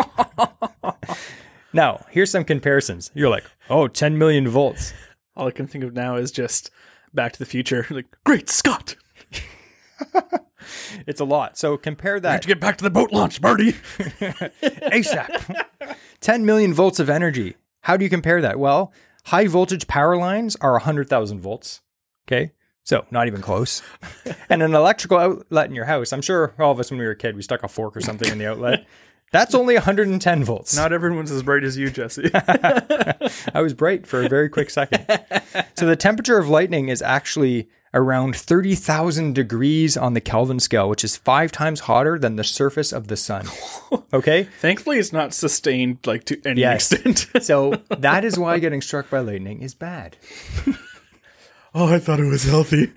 now, 1.72 2.04
here's 2.10 2.30
some 2.30 2.44
comparisons. 2.44 3.10
You're 3.14 3.28
like, 3.28 3.42
oh, 3.68 3.88
10 3.88 4.16
million 4.16 4.46
volts. 4.46 4.92
All 5.34 5.48
I 5.48 5.50
can 5.50 5.66
think 5.66 5.82
of 5.82 5.94
now 5.94 6.14
is 6.14 6.30
just 6.30 6.70
Back 7.12 7.32
to 7.32 7.38
the 7.40 7.44
Future. 7.44 7.86
Like, 7.90 8.06
great 8.24 8.48
Scott! 8.48 8.96
It's 11.06 11.20
a 11.20 11.26
lot. 11.26 11.58
So 11.58 11.76
compare 11.76 12.18
that. 12.18 12.32
Have 12.32 12.40
to 12.40 12.48
get 12.48 12.58
back 12.58 12.78
to 12.78 12.84
the 12.84 12.90
boat 12.90 13.12
launch, 13.12 13.42
Marty. 13.42 13.72
ASAP. 14.62 15.58
10 16.20 16.46
million 16.46 16.72
volts 16.72 16.98
of 16.98 17.10
energy. 17.10 17.56
How 17.82 17.98
do 17.98 18.04
you 18.04 18.08
compare 18.08 18.40
that? 18.40 18.58
Well, 18.58 18.90
high 19.26 19.46
voltage 19.46 19.86
power 19.86 20.16
lines 20.16 20.56
are 20.62 20.72
100,000 20.72 21.40
volts. 21.40 21.82
Okay. 22.26 22.52
So 22.84 23.04
not 23.10 23.26
even 23.26 23.40
close. 23.40 23.82
and 24.50 24.62
an 24.62 24.74
electrical 24.74 25.18
outlet 25.18 25.68
in 25.68 25.74
your 25.74 25.86
house, 25.86 26.12
I'm 26.12 26.22
sure 26.22 26.54
all 26.58 26.70
of 26.72 26.78
us 26.78 26.90
when 26.90 26.98
we 27.00 27.06
were 27.06 27.12
a 27.12 27.16
kid, 27.16 27.34
we 27.34 27.42
stuck 27.42 27.62
a 27.62 27.68
fork 27.68 27.96
or 27.96 28.00
something 28.00 28.30
in 28.30 28.38
the 28.38 28.46
outlet. 28.46 28.86
That's 29.32 29.54
only 29.54 29.74
110 29.74 30.44
volts. 30.44 30.76
Not 30.76 30.92
everyone's 30.92 31.32
as 31.32 31.42
bright 31.42 31.64
as 31.64 31.76
you, 31.76 31.90
Jesse. 31.90 32.30
I 32.34 33.60
was 33.62 33.74
bright 33.74 34.06
for 34.06 34.22
a 34.22 34.28
very 34.28 34.48
quick 34.48 34.70
second. 34.70 35.04
so 35.76 35.86
the 35.86 35.96
temperature 35.96 36.38
of 36.38 36.48
lightning 36.48 36.88
is 36.88 37.02
actually 37.02 37.68
around 37.94 38.36
30,000 38.36 39.34
degrees 39.34 39.96
on 39.96 40.14
the 40.14 40.20
Kelvin 40.20 40.60
scale, 40.60 40.88
which 40.88 41.02
is 41.04 41.16
five 41.16 41.50
times 41.50 41.80
hotter 41.80 42.18
than 42.18 42.36
the 42.36 42.44
surface 42.44 42.92
of 42.92 43.08
the 43.08 43.16
sun. 43.16 43.46
Okay. 44.12 44.44
Thankfully, 44.60 44.98
it's 44.98 45.12
not 45.12 45.32
sustained 45.32 45.98
like 46.06 46.24
to 46.24 46.40
any 46.44 46.60
Yes. 46.60 46.92
extent. 46.92 47.42
So 47.44 47.82
that 47.88 48.24
is 48.24 48.38
why 48.38 48.58
getting 48.58 48.82
struck 48.82 49.10
by 49.10 49.20
lightning 49.20 49.62
is 49.62 49.74
bad. 49.74 50.16
Oh, 51.74 51.92
I 51.92 51.98
thought 51.98 52.20
it 52.20 52.24
was 52.24 52.44
healthy. 52.44 52.92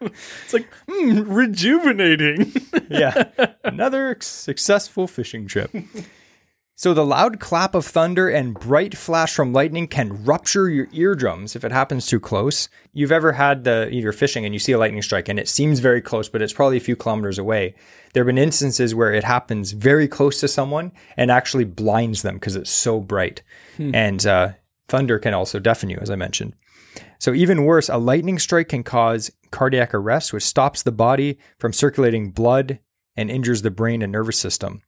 it's 0.00 0.52
like 0.52 0.68
mm, 0.88 1.24
rejuvenating. 1.26 2.52
Yeah. 2.88 3.24
Another 3.64 4.16
successful 4.20 5.06
fishing 5.06 5.46
trip. 5.46 5.70
So 6.78 6.94
the 6.94 7.04
loud 7.04 7.40
clap 7.40 7.74
of 7.74 7.84
thunder 7.84 8.28
and 8.28 8.54
bright 8.54 8.96
flash 8.96 9.34
from 9.34 9.52
lightning 9.52 9.88
can 9.88 10.24
rupture 10.24 10.68
your 10.68 10.86
eardrums 10.92 11.56
if 11.56 11.64
it 11.64 11.72
happens 11.72 12.06
too 12.06 12.20
close. 12.20 12.68
You've 12.92 13.10
ever 13.10 13.32
had 13.32 13.64
the 13.64 13.88
you're 13.90 14.12
fishing 14.12 14.44
and 14.44 14.54
you 14.54 14.60
see 14.60 14.70
a 14.70 14.78
lightning 14.78 15.02
strike 15.02 15.28
and 15.28 15.40
it 15.40 15.48
seems 15.48 15.80
very 15.80 16.00
close, 16.00 16.28
but 16.28 16.40
it's 16.40 16.52
probably 16.52 16.76
a 16.76 16.80
few 16.80 16.94
kilometers 16.94 17.36
away. 17.36 17.74
There 18.12 18.22
have 18.22 18.28
been 18.28 18.38
instances 18.38 18.94
where 18.94 19.12
it 19.12 19.24
happens 19.24 19.72
very 19.72 20.06
close 20.06 20.38
to 20.38 20.46
someone 20.46 20.92
and 21.16 21.32
actually 21.32 21.64
blinds 21.64 22.22
them 22.22 22.34
because 22.36 22.54
it's 22.54 22.70
so 22.70 23.00
bright. 23.00 23.42
And 23.92 24.24
uh, 24.24 24.52
thunder 24.86 25.18
can 25.18 25.34
also 25.34 25.58
deafen 25.58 25.90
you, 25.90 25.98
as 26.00 26.10
I 26.10 26.14
mentioned. 26.14 26.54
So 27.18 27.34
even 27.34 27.64
worse, 27.64 27.88
a 27.88 27.98
lightning 27.98 28.38
strike 28.38 28.68
can 28.68 28.82
cause 28.82 29.30
cardiac 29.50 29.94
arrest, 29.94 30.32
which 30.32 30.44
stops 30.44 30.82
the 30.82 30.92
body 30.92 31.38
from 31.58 31.72
circulating 31.72 32.30
blood 32.30 32.78
and 33.16 33.30
injures 33.30 33.62
the 33.62 33.70
brain 33.70 34.02
and 34.02 34.12
nervous 34.12 34.38
system. 34.38 34.82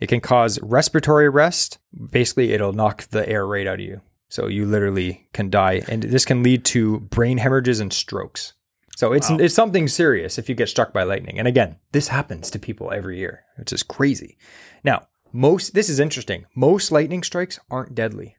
It 0.00 0.08
can 0.08 0.20
cause 0.20 0.60
respiratory 0.62 1.26
arrest. 1.26 1.78
Basically, 2.10 2.52
it'll 2.52 2.72
knock 2.72 3.08
the 3.08 3.28
air 3.28 3.46
right 3.46 3.66
out 3.66 3.74
of 3.74 3.80
you. 3.80 4.00
So 4.28 4.46
you 4.46 4.66
literally 4.66 5.28
can 5.32 5.50
die. 5.50 5.82
And 5.88 6.02
this 6.02 6.24
can 6.24 6.42
lead 6.42 6.64
to 6.66 7.00
brain 7.00 7.38
hemorrhages 7.38 7.80
and 7.80 7.92
strokes. 7.92 8.54
So 8.96 9.12
it's 9.12 9.30
it's 9.30 9.54
something 9.54 9.88
serious 9.88 10.38
if 10.38 10.48
you 10.48 10.54
get 10.54 10.68
struck 10.68 10.92
by 10.92 11.02
lightning. 11.02 11.38
And 11.38 11.48
again, 11.48 11.76
this 11.92 12.08
happens 12.08 12.50
to 12.50 12.58
people 12.58 12.92
every 12.92 13.18
year, 13.18 13.44
which 13.56 13.72
is 13.72 13.82
crazy. 13.82 14.38
Now, 14.84 15.08
most 15.32 15.74
this 15.74 15.88
is 15.88 15.98
interesting. 15.98 16.46
Most 16.54 16.92
lightning 16.92 17.22
strikes 17.22 17.58
aren't 17.70 17.94
deadly. 17.94 18.36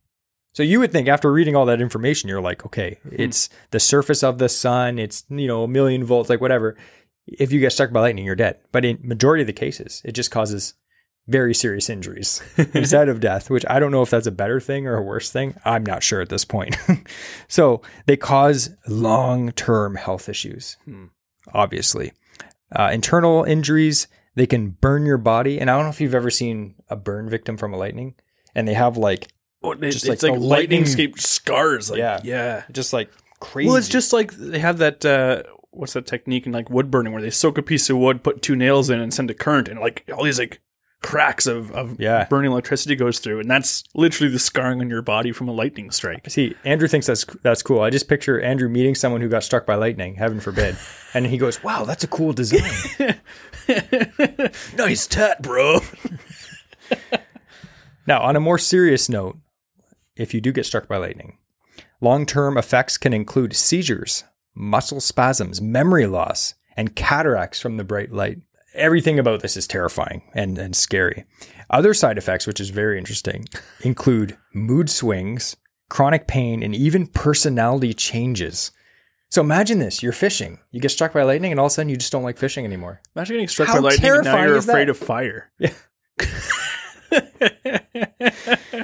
So 0.53 0.63
you 0.63 0.79
would 0.79 0.91
think 0.91 1.07
after 1.07 1.31
reading 1.31 1.55
all 1.55 1.65
that 1.65 1.81
information, 1.81 2.29
you're 2.29 2.41
like, 2.41 2.65
okay, 2.65 2.99
it's 3.11 3.49
the 3.71 3.79
surface 3.79 4.23
of 4.23 4.37
the 4.37 4.49
sun, 4.49 4.99
it's 4.99 5.25
you 5.29 5.47
know 5.47 5.63
a 5.63 5.67
million 5.67 6.03
volts, 6.03 6.29
like 6.29 6.41
whatever. 6.41 6.77
If 7.25 7.51
you 7.51 7.59
get 7.59 7.71
struck 7.71 7.91
by 7.91 8.01
lightning, 8.01 8.25
you're 8.25 8.35
dead. 8.35 8.59
But 8.71 8.85
in 8.85 8.99
majority 9.01 9.41
of 9.41 9.47
the 9.47 9.53
cases, 9.53 10.01
it 10.05 10.11
just 10.11 10.29
causes 10.29 10.75
very 11.27 11.53
serious 11.53 11.89
injuries 11.89 12.41
instead 12.73 13.09
of 13.09 13.19
death, 13.19 13.49
which 13.49 13.65
I 13.69 13.79
don't 13.79 13.91
know 13.91 14.01
if 14.01 14.09
that's 14.09 14.27
a 14.27 14.31
better 14.31 14.59
thing 14.59 14.87
or 14.87 14.97
a 14.97 15.01
worse 15.01 15.31
thing. 15.31 15.55
I'm 15.63 15.85
not 15.85 16.03
sure 16.03 16.21
at 16.21 16.29
this 16.29 16.45
point. 16.45 16.75
so 17.47 17.81
they 18.05 18.17
cause 18.17 18.71
long 18.87 19.51
term 19.53 19.95
health 19.95 20.29
issues, 20.29 20.77
obviously. 21.53 22.11
Uh, 22.75 22.89
internal 22.91 23.43
injuries, 23.43 24.07
they 24.35 24.47
can 24.47 24.69
burn 24.69 25.05
your 25.05 25.17
body. 25.17 25.59
And 25.59 25.69
I 25.69 25.75
don't 25.75 25.85
know 25.85 25.91
if 25.91 26.01
you've 26.01 26.15
ever 26.15 26.29
seen 26.29 26.75
a 26.89 26.95
burn 26.95 27.29
victim 27.29 27.57
from 27.57 27.73
a 27.73 27.77
lightning, 27.77 28.15
and 28.53 28.67
they 28.67 28.73
have 28.73 28.97
like, 28.97 29.29
Just 29.81 30.07
it's 30.07 30.23
like 30.23 30.33
the 30.33 30.39
lightning 30.39 30.85
scars. 30.85 31.89
Like, 31.89 31.99
Yeah. 31.99 32.19
yeah. 32.23 32.63
just 32.71 32.93
like 32.93 33.09
crazy. 33.39 33.67
Well, 33.67 33.77
it's 33.77 33.89
just 33.89 34.13
like 34.13 34.31
they 34.33 34.59
have 34.59 34.77
that. 34.79 35.03
Uh, 35.05 35.43
what's 35.71 35.93
that 35.93 36.05
technique 36.05 36.45
in 36.45 36.51
like 36.51 36.69
wood 36.69 36.91
burning 36.91 37.13
where 37.13 37.21
they 37.21 37.29
soak 37.31 37.57
a 37.57 37.63
piece 37.63 37.89
of 37.89 37.97
wood, 37.97 38.23
put 38.23 38.41
two 38.41 38.55
nails 38.55 38.89
in, 38.89 38.99
and 38.99 39.13
send 39.13 39.29
a 39.31 39.33
current, 39.33 39.67
and 39.67 39.79
like 39.79 40.03
all 40.15 40.23
these 40.23 40.37
like 40.39 40.61
cracks 41.01 41.47
of, 41.47 41.69
of 41.71 41.99
Yeah. 41.99 42.25
burning 42.29 42.51
electricity 42.51 42.95
goes 42.95 43.19
through, 43.19 43.39
and 43.41 43.49
that's 43.51 43.83
literally 43.93 44.31
the 44.31 44.39
scarring 44.39 44.79
on 44.79 44.89
your 44.89 45.01
body 45.01 45.33
from 45.33 45.49
a 45.49 45.51
lightning 45.51 45.91
strike. 45.91 46.29
See, 46.29 46.55
Andrew 46.63 46.87
thinks 46.87 47.07
that's 47.07 47.25
that's 47.41 47.61
cool. 47.63 47.81
I 47.81 47.89
just 47.89 48.07
picture 48.07 48.39
Andrew 48.39 48.69
meeting 48.69 48.95
someone 48.95 49.19
who 49.21 49.27
got 49.29 49.43
struck 49.43 49.65
by 49.65 49.75
lightning, 49.75 50.15
heaven 50.15 50.39
forbid, 50.39 50.77
and 51.13 51.25
he 51.25 51.37
goes, 51.37 51.63
"Wow, 51.63 51.83
that's 51.85 52.03
a 52.03 52.07
cool 52.07 52.33
design." 52.33 52.69
nice 54.77 55.07
tat, 55.07 55.41
bro. 55.41 55.79
now, 58.07 58.21
on 58.21 58.35
a 58.35 58.39
more 58.39 58.57
serious 58.57 59.09
note, 59.09 59.37
if 60.15 60.33
you 60.33 60.41
do 60.41 60.51
get 60.51 60.65
struck 60.65 60.87
by 60.87 60.97
lightning, 60.97 61.37
long-term 62.01 62.57
effects 62.57 62.97
can 62.97 63.13
include 63.13 63.55
seizures, 63.55 64.23
muscle 64.53 65.01
spasms, 65.01 65.61
memory 65.61 66.07
loss, 66.07 66.53
and 66.75 66.95
cataracts 66.95 67.59
from 67.59 67.77
the 67.77 67.83
bright 67.83 68.11
light. 68.11 68.39
Everything 68.73 69.19
about 69.19 69.41
this 69.41 69.55
is 69.55 69.67
terrifying 69.67 70.23
and, 70.33 70.57
and 70.57 70.75
scary. 70.75 71.25
Other 71.69 71.93
side 71.93 72.17
effects, 72.17 72.47
which 72.47 72.59
is 72.59 72.69
very 72.69 72.97
interesting, 72.97 73.45
include 73.81 74.37
mood 74.53 74.89
swings, 74.89 75.55
chronic 75.89 76.27
pain, 76.27 76.63
and 76.63 76.75
even 76.75 77.07
personality 77.07 77.93
changes. 77.93 78.71
So 79.29 79.41
imagine 79.41 79.79
this: 79.79 80.03
you're 80.03 80.11
fishing, 80.11 80.59
you 80.71 80.79
get 80.79 80.89
struck 80.89 81.13
by 81.13 81.23
lightning, 81.23 81.51
and 81.51 81.59
all 81.59 81.67
of 81.67 81.71
a 81.71 81.73
sudden 81.73 81.89
you 81.89 81.97
just 81.97 82.11
don't 82.11 82.23
like 82.23 82.37
fishing 82.37 82.65
anymore. 82.65 83.01
Imagine 83.15 83.35
getting 83.35 83.47
struck 83.47 83.67
How 83.69 83.75
by 83.75 83.79
lightning 83.79 84.11
and 84.11 84.23
now 84.23 84.43
you're 84.43 84.55
is 84.55 84.65
that? 84.65 84.71
afraid 84.71 84.89
of 84.89 84.97
fire. 84.97 85.51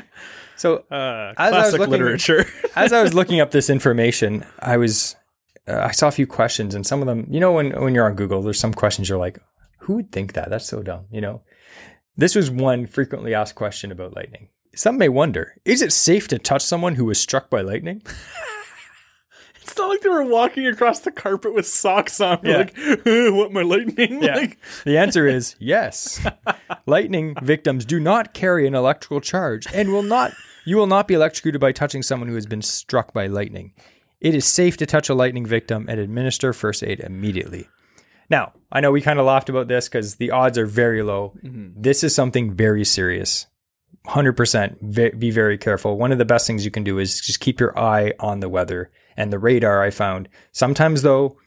So 0.59 0.83
Uh, 0.91 1.33
As 1.37 1.37
I 1.37 1.45
was 1.45 1.51
classic 1.51 1.79
looking- 1.79 1.91
literature. 1.93 2.45
as 2.75 2.93
I 2.93 3.01
was 3.01 3.13
looking 3.13 3.39
up 3.39 3.51
this 3.51 3.69
information, 3.77 4.45
I 4.59 4.77
was 4.77 5.15
uh, 5.67 5.79
I 5.81 5.91
saw 5.91 6.07
a 6.07 6.11
few 6.11 6.27
questions, 6.27 6.75
and 6.75 6.85
some 6.85 7.01
of 7.01 7.07
them, 7.07 7.25
you 7.29 7.39
know, 7.39 7.51
when 7.53 7.71
when 7.81 7.95
you're 7.95 8.05
on 8.09 8.15
Google, 8.15 8.41
there's 8.41 8.59
some 8.59 8.73
questions 8.73 9.07
you're 9.09 9.17
like, 9.25 9.39
who 9.79 9.95
would 9.95 10.11
think 10.11 10.33
that? 10.33 10.49
That's 10.49 10.65
so 10.67 10.81
dumb, 10.83 11.05
you 11.11 11.21
know. 11.21 11.41
This 12.17 12.35
was 12.35 12.51
one 12.51 12.85
frequently 12.87 13.33
asked 13.33 13.55
question 13.55 13.91
about 13.91 14.15
lightning. 14.15 14.49
Some 14.75 14.97
may 14.97 15.09
wonder 15.09 15.55
is 15.65 15.81
it 15.81 15.91
safe 15.93 16.27
to 16.29 16.37
touch 16.37 16.61
someone 16.63 16.95
who 16.95 17.05
was 17.05 17.19
struck 17.19 17.49
by 17.49 17.61
lightning? 17.61 18.01
It's 19.61 19.77
not 19.77 19.89
like 19.89 20.01
they 20.01 20.09
were 20.09 20.23
walking 20.23 20.65
across 20.65 21.01
the 21.01 21.11
carpet 21.11 21.53
with 21.53 21.67
socks 21.67 22.19
on. 22.19 22.39
Yeah. 22.43 22.57
Like, 22.57 22.75
"Uh, 23.05 23.31
what 23.31 23.51
my 23.51 23.61
lightning? 23.61 24.23
Yeah. 24.23 24.35
Like, 24.35 24.57
The 24.83 24.97
answer 24.97 25.27
is 25.27 25.55
yes. 25.59 26.25
Lightning 26.87 27.35
victims 27.43 27.85
do 27.85 27.99
not 27.99 28.33
carry 28.33 28.65
an 28.65 28.73
electrical 28.73 29.21
charge 29.21 29.67
and 29.71 29.91
will 29.91 30.01
not 30.01 30.31
you 30.65 30.77
will 30.77 30.87
not 30.87 31.07
be 31.07 31.13
electrocuted 31.13 31.61
by 31.61 31.71
touching 31.71 32.03
someone 32.03 32.29
who 32.29 32.35
has 32.35 32.45
been 32.45 32.61
struck 32.61 33.13
by 33.13 33.27
lightning. 33.27 33.73
It 34.21 34.35
is 34.35 34.45
safe 34.45 34.77
to 34.77 34.85
touch 34.85 35.09
a 35.09 35.13
lightning 35.13 35.45
victim 35.45 35.85
and 35.87 35.99
administer 35.99 36.53
first 36.53 36.83
aid 36.83 36.99
immediately. 36.99 37.69
Now, 38.29 38.53
I 38.71 38.81
know 38.81 38.91
we 38.91 39.01
kind 39.01 39.19
of 39.19 39.25
laughed 39.25 39.49
about 39.49 39.67
this 39.67 39.87
because 39.87 40.15
the 40.15 40.31
odds 40.31 40.57
are 40.57 40.65
very 40.65 41.01
low. 41.01 41.33
Mm-hmm. 41.43 41.81
This 41.81 42.03
is 42.03 42.13
something 42.13 42.53
very 42.53 42.85
serious. 42.85 43.47
100% 44.07 44.77
ve- 44.81 45.11
be 45.11 45.31
very 45.31 45.57
careful. 45.57 45.97
One 45.97 46.11
of 46.11 46.17
the 46.17 46.25
best 46.25 46.45
things 46.45 46.63
you 46.63 46.71
can 46.71 46.83
do 46.83 46.99
is 46.99 47.21
just 47.21 47.39
keep 47.39 47.59
your 47.59 47.77
eye 47.77 48.13
on 48.19 48.39
the 48.39 48.49
weather 48.49 48.91
and 49.17 49.33
the 49.33 49.39
radar. 49.39 49.81
I 49.81 49.89
found 49.89 50.29
sometimes 50.51 51.01
though, 51.01 51.37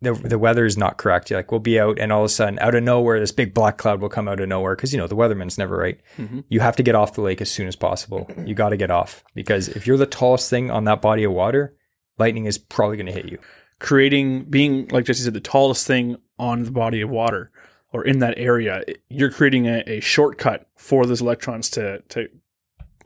the 0.00 0.12
the 0.12 0.38
weather 0.38 0.64
is 0.66 0.76
not 0.76 0.98
correct. 0.98 1.30
You're 1.30 1.38
like 1.38 1.50
we'll 1.50 1.60
be 1.60 1.80
out 1.80 1.98
and 1.98 2.12
all 2.12 2.20
of 2.20 2.26
a 2.26 2.28
sudden 2.28 2.58
out 2.58 2.74
of 2.74 2.82
nowhere 2.82 3.20
this 3.20 3.32
big 3.32 3.54
black 3.54 3.78
cloud 3.78 4.00
will 4.00 4.08
come 4.08 4.28
out 4.28 4.40
of 4.40 4.48
nowhere 4.48 4.76
because 4.76 4.92
you 4.92 4.98
know 4.98 5.06
the 5.06 5.16
weatherman's 5.16 5.58
never 5.58 5.76
right. 5.76 6.00
Mm-hmm. 6.18 6.40
You 6.48 6.60
have 6.60 6.76
to 6.76 6.82
get 6.82 6.94
off 6.94 7.14
the 7.14 7.22
lake 7.22 7.40
as 7.40 7.50
soon 7.50 7.68
as 7.68 7.76
possible. 7.76 8.30
You 8.44 8.54
got 8.54 8.70
to 8.70 8.76
get 8.76 8.90
off 8.90 9.24
because 9.34 9.68
if 9.68 9.86
you're 9.86 9.96
the 9.96 10.06
tallest 10.06 10.50
thing 10.50 10.70
on 10.70 10.84
that 10.84 11.00
body 11.00 11.24
of 11.24 11.32
water, 11.32 11.74
lightning 12.18 12.46
is 12.46 12.58
probably 12.58 12.96
going 12.96 13.06
to 13.06 13.12
hit 13.12 13.30
you. 13.30 13.38
creating, 13.78 14.44
being, 14.44 14.88
like 14.88 15.04
Jesse 15.04 15.22
said, 15.22 15.34
the 15.34 15.40
tallest 15.40 15.86
thing 15.86 16.16
on 16.38 16.64
the 16.64 16.70
body 16.70 17.00
of 17.00 17.10
water 17.10 17.50
or 17.92 18.04
in 18.04 18.20
that 18.20 18.38
area, 18.38 18.82
you're 19.08 19.30
creating 19.30 19.66
a, 19.66 19.82
a 19.86 20.00
shortcut 20.00 20.66
for 20.76 21.06
those 21.06 21.20
electrons 21.20 21.70
to, 21.70 22.00
to 22.08 22.28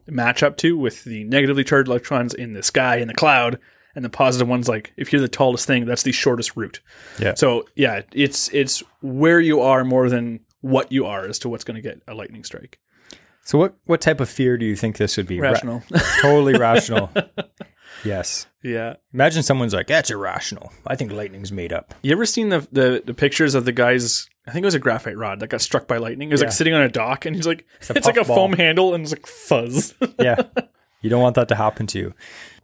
match 0.06 0.42
up 0.42 0.56
to 0.58 0.76
with 0.76 1.04
the 1.04 1.24
negatively 1.24 1.64
charged 1.64 1.88
electrons 1.88 2.32
in 2.32 2.52
the 2.52 2.62
sky, 2.62 2.96
in 2.96 3.08
the 3.08 3.14
cloud, 3.14 3.58
and 3.98 4.04
the 4.04 4.10
positive 4.10 4.46
ones. 4.48 4.68
Like, 4.68 4.92
if 4.96 5.12
you're 5.12 5.20
the 5.20 5.28
tallest 5.28 5.66
thing, 5.66 5.84
that's 5.84 6.04
the 6.04 6.12
shortest 6.12 6.56
route. 6.56 6.80
Yeah. 7.18 7.34
So, 7.34 7.66
yeah, 7.74 8.02
it's, 8.12 8.48
it's 8.54 8.82
where 9.02 9.40
you 9.40 9.60
are 9.60 9.84
more 9.84 10.08
than 10.08 10.40
what 10.60 10.92
you 10.92 11.06
are 11.06 11.26
as 11.26 11.38
to 11.40 11.48
what's 11.48 11.64
going 11.64 11.74
to 11.74 11.82
get 11.82 12.00
a 12.06 12.14
lightning 12.14 12.44
strike. 12.44 12.78
So 13.44 13.58
what 13.58 13.74
what 13.86 14.00
type 14.02 14.20
of 14.20 14.28
fear 14.28 14.58
do 14.58 14.66
you 14.66 14.76
think 14.76 14.98
this 14.98 15.16
would 15.16 15.26
be? 15.26 15.40
Ra- 15.40 15.50
Rational. 15.52 15.82
totally 16.22 16.56
rational. 16.58 17.10
Yes. 18.04 18.46
yeah. 18.62 18.94
Imagine 19.12 19.42
someone's 19.42 19.74
like, 19.74 19.88
"That's 19.88 20.10
irrational. 20.10 20.72
I 20.86 20.94
think 20.94 21.10
lightning's 21.10 21.50
made 21.50 21.72
up." 21.72 21.94
You 22.02 22.12
ever 22.12 22.26
seen 22.26 22.50
the, 22.50 22.60
the 22.70 23.02
the 23.04 23.14
pictures 23.14 23.54
of 23.56 23.64
the 23.64 23.72
guys? 23.72 24.28
I 24.46 24.52
think 24.52 24.62
it 24.62 24.66
was 24.66 24.74
a 24.74 24.78
graphite 24.78 25.16
rod 25.16 25.40
that 25.40 25.48
got 25.48 25.60
struck 25.62 25.88
by 25.88 25.96
lightning. 25.96 26.28
It 26.28 26.32
was 26.32 26.40
Yeah. 26.40 26.46
like 26.46 26.52
sitting 26.52 26.74
on 26.74 26.82
a 26.82 26.88
dock, 26.88 27.26
and 27.26 27.34
he's 27.34 27.46
like, 27.46 27.62
a 27.88 27.92
it's, 27.96 28.06
like 28.06 28.16
a 28.16 28.20
puffball. 28.20 28.36
foam 28.36 28.52
handle, 28.52 28.94
and 28.94 29.02
it's 29.02 29.12
like 29.12 29.26
fuzz. 29.26 29.94
yeah. 30.20 30.42
You 31.00 31.10
don't 31.10 31.22
want 31.22 31.34
that 31.36 31.48
to 31.48 31.54
happen 31.56 31.86
to 31.88 31.98
you. 31.98 32.14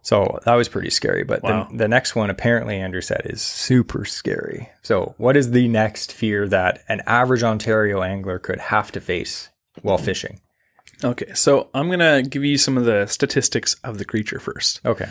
So 0.05 0.37
that 0.45 0.53
was 0.53 0.69
pretty 0.69 0.91
scary. 0.91 1.23
But 1.23 1.41
Wow. 1.41 1.67
the, 1.71 1.77
the 1.77 1.87
next 1.87 2.15
one, 2.15 2.29
apparently, 2.29 2.75
Andrew 2.77 3.01
said, 3.01 3.21
is 3.25 3.41
super 3.41 4.05
scary. 4.05 4.69
So, 4.83 5.15
what 5.17 5.35
is 5.35 5.49
the 5.49 5.67
next 5.67 6.13
fear 6.13 6.47
that 6.47 6.83
an 6.87 7.01
average 7.07 7.41
Ontario 7.41 8.03
angler 8.03 8.37
could 8.37 8.59
have 8.59 8.91
to 8.91 9.01
face 9.01 9.49
while 9.81 9.97
fishing? 9.97 10.39
okay, 11.03 11.33
so 11.33 11.69
I'm 11.73 11.89
gonna 11.89 12.21
give 12.21 12.43
you 12.45 12.57
some 12.59 12.77
of 12.77 12.85
the 12.85 13.07
statistics 13.07 13.77
of 13.83 13.97
the 13.97 14.05
creature 14.05 14.39
first. 14.39 14.79
Okay. 14.85 15.09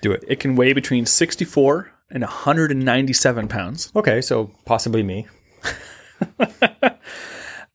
Do 0.00 0.10
it. 0.12 0.24
It 0.26 0.40
can 0.40 0.56
weigh 0.56 0.72
between 0.72 1.04
64 1.04 1.92
and 2.10 2.22
197 2.22 3.46
pounds. 3.46 3.92
Okay. 3.94 4.22
So, 4.22 4.50
possibly 4.64 5.02
me. 5.02 5.26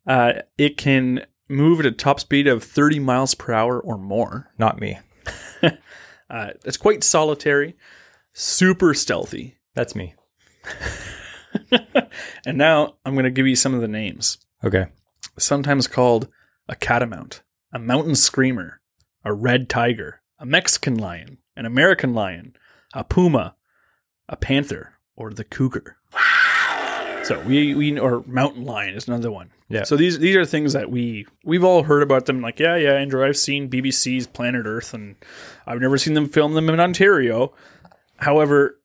Uh, 0.08 0.34
it 0.60 0.78
can 0.78 1.26
move 1.50 1.80
at 1.80 1.86
a 1.88 1.92
top 1.92 2.20
speed 2.20 2.46
of 2.48 2.64
30 2.64 3.00
miles 3.00 3.34
per 3.34 3.54
hour 3.54 3.80
or 3.80 3.98
more. 3.98 4.52
Not 4.60 4.80
me. 4.80 5.00
Uh, 6.36 6.52
it's 6.66 6.76
quite 6.76 7.02
solitary, 7.02 7.76
super 8.34 8.94
stealthy. 8.94 9.58
That's 9.74 9.96
me. 9.96 10.16
And 12.46 12.58
now 12.58 12.96
I'm 13.06 13.16
gonna 13.16 13.32
give 13.32 13.48
you 13.48 13.56
some 13.56 13.74
of 13.74 13.82
the 13.82 13.88
names. 13.88 14.38
Okay. 14.64 14.88
sometimes 15.38 15.88
called 15.88 16.28
a 16.68 16.76
catamount, 16.76 17.42
a 17.74 17.80
mountain 17.80 18.16
screamer, 18.16 18.82
a 19.24 19.34
red 19.34 19.70
tiger, 19.70 20.22
a 20.40 20.46
Mexican 20.46 20.96
lion, 20.96 21.40
an 21.56 21.66
American 21.66 22.14
lion, 22.14 22.56
a 22.94 23.04
puma, 23.04 23.56
a 24.30 24.36
panther, 24.36 24.94
or 25.16 25.32
the 25.32 25.44
cougar. 25.44 25.98
So 27.26 27.40
we 27.42 27.74
we 27.74 28.00
or 28.00 28.24
mountain 28.28 28.66
lion 28.66 28.94
is 28.94 29.08
another 29.08 29.32
one. 29.32 29.50
Yeah. 29.68 29.84
So 29.84 29.98
these 29.98 30.20
these 30.20 30.36
are 30.36 30.46
things 30.46 30.74
that 30.74 30.92
we 30.92 31.26
we've 31.44 31.64
all 31.64 31.82
heard 31.82 32.04
about 32.04 32.28
them. 32.28 32.40
Like 32.40 32.60
yeah 32.60 32.76
yeah 32.76 32.94
Andrew, 32.94 33.26
I've 33.26 33.36
seen 33.36 33.68
BBC's 33.68 34.28
Planet 34.28 34.68
Earth, 34.68 34.94
and 34.94 35.16
I've 35.66 35.82
never 35.82 35.98
seen 35.98 36.14
them 36.14 36.28
film 36.28 36.54
them 36.54 36.70
in 36.70 36.80
Ontario. 36.80 37.52
However, 38.18 38.80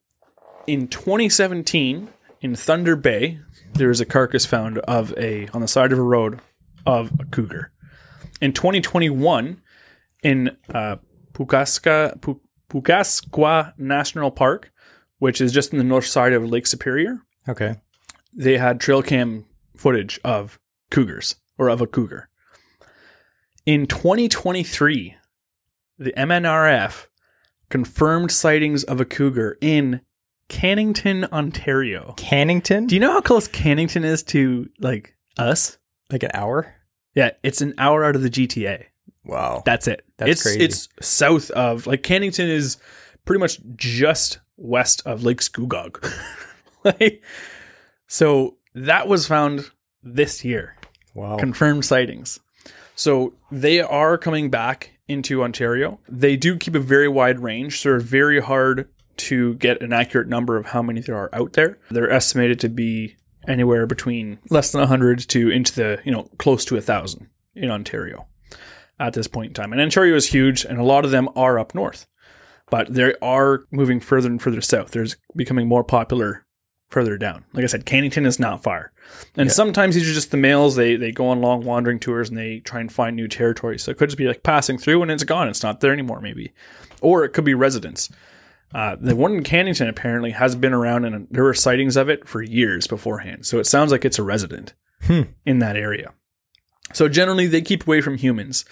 in 0.66 0.88
2017 0.88 2.08
in 2.40 2.54
Thunder 2.56 2.96
Bay, 2.96 3.38
there 3.74 3.88
was 3.88 4.00
a 4.00 4.06
carcass 4.06 4.46
found 4.46 4.78
of 4.78 5.12
a 5.18 5.46
on 5.48 5.60
the 5.60 5.68
side 5.68 5.92
of 5.92 5.98
a 5.98 6.02
road 6.02 6.40
of 6.86 7.12
a 7.20 7.26
cougar. 7.26 7.72
In 8.40 8.54
2021, 8.54 9.60
in 10.22 10.56
uh, 10.72 10.96
Pukaska, 11.34 12.18
Pu- 12.22 12.40
Pukaskwa 12.70 13.74
National 13.78 14.30
Park, 14.30 14.72
which 15.18 15.42
is 15.42 15.52
just 15.52 15.72
in 15.72 15.78
the 15.78 15.84
north 15.84 16.06
side 16.06 16.32
of 16.32 16.42
Lake 16.48 16.66
Superior, 16.66 17.20
Okay. 17.46 17.74
They 18.32 18.58
had 18.58 18.80
trail 18.80 19.02
cam 19.02 19.46
footage 19.76 20.20
of 20.24 20.58
cougars 20.90 21.36
or 21.58 21.68
of 21.68 21.80
a 21.80 21.86
cougar. 21.86 22.28
In 23.66 23.86
2023, 23.86 25.16
the 25.98 26.12
MNRF 26.12 27.06
confirmed 27.68 28.32
sightings 28.32 28.84
of 28.84 29.00
a 29.00 29.04
cougar 29.04 29.58
in 29.60 30.00
Cannington, 30.48 31.30
Ontario. 31.30 32.14
Cannington? 32.16 32.88
Do 32.88 32.96
you 32.96 33.00
know 33.00 33.12
how 33.12 33.20
close 33.20 33.46
Cannington 33.46 34.04
is 34.04 34.22
to 34.24 34.68
like 34.80 35.14
us? 35.38 35.78
like 36.10 36.22
an 36.22 36.30
hour? 36.34 36.74
Yeah, 37.14 37.30
it's 37.42 37.60
an 37.60 37.74
hour 37.78 38.04
out 38.04 38.16
of 38.16 38.22
the 38.22 38.30
GTA. 38.30 38.84
Wow. 39.24 39.62
That's 39.64 39.86
it. 39.88 40.04
That's 40.16 40.30
it's 40.32 40.42
crazy. 40.42 40.60
it's 40.60 40.88
south 41.00 41.50
of 41.50 41.86
like 41.86 42.02
Cannington 42.02 42.48
is 42.48 42.78
pretty 43.24 43.40
much 43.40 43.60
just 43.76 44.40
west 44.56 45.02
of 45.06 45.22
Lake 45.22 45.40
Scugog. 45.40 46.02
like, 46.84 47.22
so 48.10 48.56
that 48.74 49.06
was 49.06 49.28
found 49.28 49.70
this 50.02 50.44
year. 50.44 50.76
wow. 51.14 51.36
Confirmed 51.36 51.84
sightings. 51.84 52.40
So 52.96 53.34
they 53.52 53.80
are 53.80 54.18
coming 54.18 54.50
back 54.50 54.98
into 55.06 55.44
Ontario. 55.44 56.00
They 56.08 56.36
do 56.36 56.56
keep 56.56 56.74
a 56.74 56.80
very 56.80 57.06
wide 57.06 57.38
range, 57.38 57.80
so 57.80 57.94
it's 57.94 58.04
very 58.04 58.40
hard 58.40 58.88
to 59.28 59.54
get 59.54 59.80
an 59.80 59.92
accurate 59.92 60.26
number 60.26 60.56
of 60.56 60.66
how 60.66 60.82
many 60.82 61.00
there 61.00 61.16
are 61.16 61.30
out 61.32 61.52
there. 61.52 61.78
They're 61.90 62.10
estimated 62.10 62.58
to 62.60 62.68
be 62.68 63.16
anywhere 63.46 63.86
between 63.86 64.38
less 64.50 64.72
than 64.72 64.80
100 64.80 65.28
to 65.28 65.50
into 65.50 65.74
the, 65.74 66.00
you 66.04 66.10
know, 66.10 66.24
close 66.38 66.64
to 66.66 66.74
a 66.74 66.78
1,000 66.78 67.28
in 67.54 67.70
Ontario 67.70 68.26
at 68.98 69.12
this 69.12 69.28
point 69.28 69.50
in 69.50 69.54
time. 69.54 69.72
And 69.72 69.80
Ontario 69.80 70.16
is 70.16 70.26
huge, 70.26 70.64
and 70.64 70.78
a 70.78 70.84
lot 70.84 71.04
of 71.04 71.12
them 71.12 71.28
are 71.36 71.60
up 71.60 71.76
north, 71.76 72.08
but 72.70 72.92
they 72.92 73.14
are 73.22 73.66
moving 73.70 74.00
further 74.00 74.28
and 74.28 74.42
further 74.42 74.60
south. 74.60 74.90
There's 74.90 75.16
becoming 75.36 75.68
more 75.68 75.84
popular 75.84 76.44
further 76.90 77.16
down. 77.16 77.44
Like 77.52 77.64
I 77.64 77.68
said, 77.68 77.86
Cannington 77.86 78.26
is 78.26 78.38
not 78.38 78.62
far. 78.62 78.92
And 79.36 79.48
Yeah. 79.48 79.52
sometimes 79.54 79.94
these 79.94 80.08
are 80.10 80.14
just 80.14 80.30
the 80.30 80.36
males. 80.36 80.76
They 80.76 80.96
they 80.96 81.12
go 81.12 81.28
on 81.28 81.40
long 81.40 81.64
wandering 81.64 81.98
tours 81.98 82.28
and 82.28 82.36
they 82.38 82.58
try 82.60 82.80
and 82.80 82.92
find 82.92 83.16
new 83.16 83.28
territory. 83.28 83.78
So 83.78 83.90
it 83.90 83.96
could 83.96 84.08
just 84.10 84.18
be 84.18 84.26
like 84.26 84.42
passing 84.42 84.76
through 84.78 85.02
and 85.02 85.10
it's 85.10 85.24
gone. 85.24 85.48
It's 85.48 85.62
not 85.62 85.80
there 85.80 85.92
anymore, 85.92 86.20
maybe. 86.20 86.52
Or 87.00 87.24
it 87.24 87.30
could 87.32 87.44
be 87.44 87.54
residents. 87.54 88.10
Uh, 88.74 88.96
the 89.00 89.16
one 89.16 89.34
in 89.34 89.42
Cannington 89.42 89.88
apparently 89.88 90.30
has 90.32 90.54
been 90.54 90.72
around 90.72 91.04
and 91.04 91.26
there 91.30 91.42
were 91.44 91.54
sightings 91.54 91.96
of 91.96 92.08
it 92.08 92.28
for 92.28 92.42
years 92.42 92.86
beforehand. 92.86 93.46
So 93.46 93.58
it 93.58 93.66
sounds 93.66 93.90
like 93.90 94.04
it's 94.04 94.18
a 94.18 94.22
resident 94.22 94.74
Hmm. 95.02 95.22
in 95.46 95.58
that 95.60 95.76
area. 95.76 96.12
So 96.92 97.08
generally 97.08 97.46
they 97.46 97.62
keep 97.62 97.86
away 97.86 98.00
from 98.00 98.16
humans. 98.16 98.64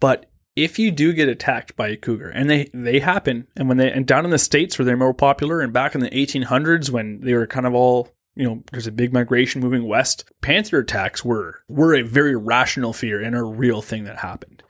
But 0.00 0.26
if 0.56 0.78
you 0.78 0.90
do 0.90 1.12
get 1.12 1.28
attacked 1.28 1.76
by 1.76 1.88
a 1.88 1.96
cougar, 1.96 2.28
and 2.28 2.48
they 2.48 2.70
they 2.72 3.00
happen, 3.00 3.46
and 3.56 3.68
when 3.68 3.76
they 3.76 3.90
and 3.90 4.06
down 4.06 4.24
in 4.24 4.30
the 4.30 4.38
states 4.38 4.78
where 4.78 4.86
they're 4.86 4.96
more 4.96 5.14
popular, 5.14 5.60
and 5.60 5.72
back 5.72 5.94
in 5.94 6.00
the 6.00 6.10
1800s 6.10 6.90
when 6.90 7.20
they 7.20 7.34
were 7.34 7.46
kind 7.46 7.66
of 7.66 7.74
all 7.74 8.08
you 8.36 8.44
know, 8.44 8.62
there's 8.72 8.86
a 8.86 8.92
big 8.92 9.12
migration 9.12 9.60
moving 9.60 9.86
west. 9.86 10.24
Panther 10.40 10.78
attacks 10.80 11.24
were 11.24 11.62
were 11.68 11.94
a 11.94 12.02
very 12.02 12.36
rational 12.36 12.92
fear 12.92 13.22
and 13.22 13.36
a 13.36 13.42
real 13.42 13.80
thing 13.80 14.04
that 14.04 14.18
happened. 14.18 14.62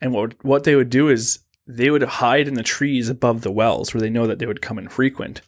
And 0.00 0.12
what 0.12 0.42
what 0.44 0.64
they 0.64 0.74
would 0.74 0.90
do 0.90 1.08
is 1.08 1.40
they 1.66 1.90
would 1.90 2.02
hide 2.02 2.48
in 2.48 2.54
the 2.54 2.62
trees 2.62 3.08
above 3.08 3.42
the 3.42 3.52
wells 3.52 3.92
where 3.92 4.00
they 4.00 4.10
know 4.10 4.26
that 4.26 4.38
they 4.38 4.46
would 4.46 4.62
come 4.62 4.78
in 4.78 4.88
frequent, 4.88 5.42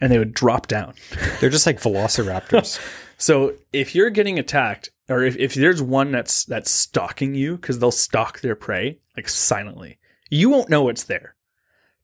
and 0.00 0.10
they 0.10 0.18
would 0.18 0.34
drop 0.34 0.66
down. 0.66 0.94
They're 1.40 1.50
just 1.50 1.66
like 1.66 1.80
velociraptors. 1.82 2.80
So 3.18 3.54
if 3.72 3.94
you're 3.94 4.10
getting 4.10 4.38
attacked, 4.38 4.90
or 5.08 5.22
if, 5.24 5.36
if 5.36 5.54
there's 5.54 5.82
one 5.82 6.12
that's 6.12 6.44
that's 6.44 6.70
stalking 6.70 7.34
you, 7.34 7.56
because 7.56 7.78
they'll 7.78 7.90
stalk 7.90 8.40
their 8.40 8.54
prey 8.54 8.98
like 9.16 9.28
silently, 9.28 9.98
you 10.30 10.48
won't 10.48 10.70
know 10.70 10.88
it's 10.88 11.04
there. 11.04 11.34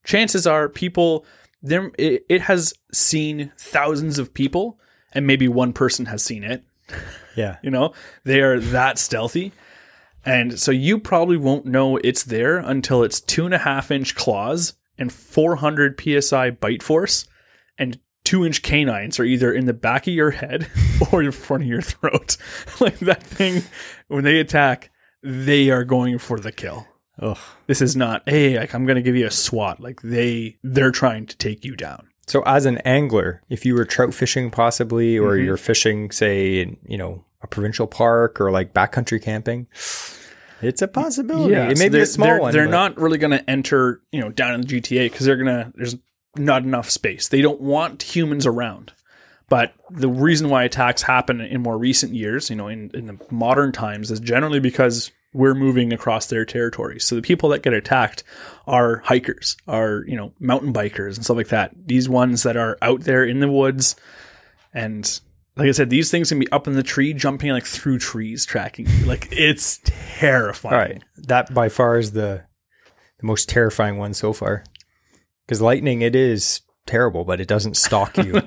Chances 0.03 0.45
are, 0.45 0.69
people 0.69 1.25
there 1.63 1.91
it, 1.97 2.25
it 2.29 2.41
has 2.41 2.73
seen 2.91 3.51
thousands 3.57 4.19
of 4.19 4.33
people, 4.33 4.79
and 5.13 5.25
maybe 5.25 5.47
one 5.47 5.73
person 5.73 6.05
has 6.05 6.21
seen 6.21 6.43
it. 6.43 6.63
Yeah. 7.35 7.57
You 7.61 7.69
know, 7.69 7.91
they 8.23 8.39
are 8.39 8.61
that 8.61 8.97
stealthy. 8.97 9.51
And 10.23 10.57
so 10.57 10.71
you 10.71 10.97
probably 10.97 11.35
won't 11.35 11.65
know 11.65 11.97
it's 11.97 12.23
there 12.23 12.59
until 12.59 13.03
it's 13.03 13.19
two 13.19 13.43
and 13.43 13.53
a 13.53 13.57
half 13.57 13.91
inch 13.91 14.15
claws 14.15 14.73
and 14.97 15.11
400 15.11 15.99
psi 15.99 16.51
bite 16.51 16.81
force 16.81 17.27
and 17.77 17.99
two 18.25 18.45
inch 18.45 18.61
canines 18.61 19.17
are 19.19 19.23
either 19.23 19.53
in 19.53 19.65
the 19.65 19.73
back 19.73 20.05
of 20.07 20.13
your 20.13 20.31
head 20.31 20.67
or 21.11 21.23
in 21.23 21.31
front 21.31 21.63
of 21.63 21.69
your 21.69 21.81
throat. 21.81 22.35
like 22.81 22.99
that 22.99 23.23
thing, 23.23 23.63
when 24.09 24.25
they 24.25 24.39
attack, 24.41 24.91
they 25.23 25.69
are 25.69 25.85
going 25.85 26.17
for 26.17 26.39
the 26.39 26.51
kill. 26.51 26.85
Ugh. 27.21 27.37
This 27.67 27.81
is 27.81 27.95
not, 27.95 28.23
hey, 28.27 28.59
like 28.59 28.75
I'm 28.75 28.85
going 28.85 28.97
to 28.97 29.01
give 29.01 29.15
you 29.15 29.25
a 29.25 29.31
swat. 29.31 29.79
Like 29.79 30.01
they, 30.01 30.57
they're 30.63 30.91
trying 30.91 31.27
to 31.27 31.37
take 31.37 31.63
you 31.63 31.77
down. 31.77 32.09
So 32.27 32.41
as 32.41 32.65
an 32.65 32.79
angler, 32.79 33.41
if 33.49 33.65
you 33.65 33.75
were 33.75 33.85
trout 33.85 34.13
fishing 34.13 34.49
possibly, 34.51 35.17
or 35.17 35.33
Mhm. 35.37 35.45
you're 35.45 35.57
fishing, 35.57 36.11
say, 36.11 36.59
in, 36.61 36.77
you 36.87 36.97
know, 36.97 37.23
a 37.41 37.47
provincial 37.47 37.85
park 37.87 38.41
or 38.41 38.51
like 38.51 38.73
backcountry 38.73 39.21
camping, 39.21 39.67
it's 40.61 40.81
a 40.81 40.87
possibility. 40.87 41.53
it 41.53 41.77
so 41.77 41.83
may 41.83 41.89
be 41.89 41.99
a 41.99 42.05
small 42.05 42.27
they're, 42.27 42.39
one. 42.39 42.53
They're 42.53 42.65
but- 42.65 42.71
not 42.71 42.97
really 42.99 43.19
going 43.19 43.31
to 43.37 43.49
enter, 43.49 44.01
you 44.11 44.19
know, 44.21 44.29
down 44.29 44.55
in 44.55 44.61
the 44.61 44.67
GTA 44.67 45.05
because 45.11 45.25
they're 45.25 45.37
going 45.37 45.47
to. 45.47 45.71
There's 45.75 45.95
not 46.37 46.63
enough 46.63 46.89
space. 46.89 47.27
They 47.27 47.41
don't 47.41 47.61
want 47.61 48.03
humans 48.03 48.45
around. 48.45 48.91
But 49.47 49.73
the 49.91 50.09
reason 50.09 50.49
why 50.49 50.63
attacks 50.63 51.03
happen 51.03 51.39
in 51.39 51.61
more 51.61 51.77
recent 51.77 52.13
years, 52.15 52.49
you 52.49 52.55
know, 52.55 52.67
in, 52.67 52.89
in 52.93 53.05
the 53.05 53.19
modern 53.29 53.71
times, 53.71 54.09
is 54.09 54.19
generally 54.19 54.59
because 54.59 55.11
we're 55.33 55.53
moving 55.53 55.93
across 55.93 56.27
their 56.27 56.45
territory. 56.45 56.99
So 56.99 57.15
the 57.15 57.21
people 57.21 57.49
that 57.49 57.61
get 57.61 57.73
attacked 57.73 58.23
are 58.65 58.97
hikers, 58.99 59.57
are 59.67 60.03
you 60.07 60.15
know 60.15 60.33
mountain 60.39 60.73
bikers 60.73 61.15
and 61.15 61.23
stuff 61.23 61.37
like 61.37 61.49
that. 61.49 61.71
These 61.85 62.09
ones 62.09 62.43
that 62.43 62.57
are 62.57 62.77
out 62.81 63.01
there 63.01 63.23
in 63.23 63.39
the 63.39 63.51
woods, 63.51 63.95
and 64.73 65.19
like 65.57 65.67
I 65.67 65.71
said, 65.71 65.89
these 65.89 66.09
things 66.09 66.29
can 66.29 66.39
be 66.39 66.51
up 66.51 66.67
in 66.67 66.73
the 66.73 66.83
tree, 66.83 67.13
jumping 67.13 67.51
like 67.51 67.65
through 67.65 67.99
trees, 67.99 68.45
tracking 68.45 68.87
you. 68.89 69.05
Like 69.05 69.27
it's 69.31 69.79
terrifying. 69.83 70.73
All 70.73 70.79
right. 70.79 71.03
That 71.27 71.53
by 71.53 71.69
far 71.69 71.97
is 71.99 72.13
the 72.13 72.43
the 73.19 73.25
most 73.25 73.47
terrifying 73.49 73.97
one 73.97 74.13
so 74.13 74.33
far. 74.33 74.63
Because 75.45 75.61
lightning, 75.61 76.01
it 76.01 76.15
is 76.15 76.61
terrible, 76.85 77.23
but 77.23 77.39
it 77.39 77.47
doesn't 77.47 77.77
stalk 77.77 78.17
you. 78.17 78.41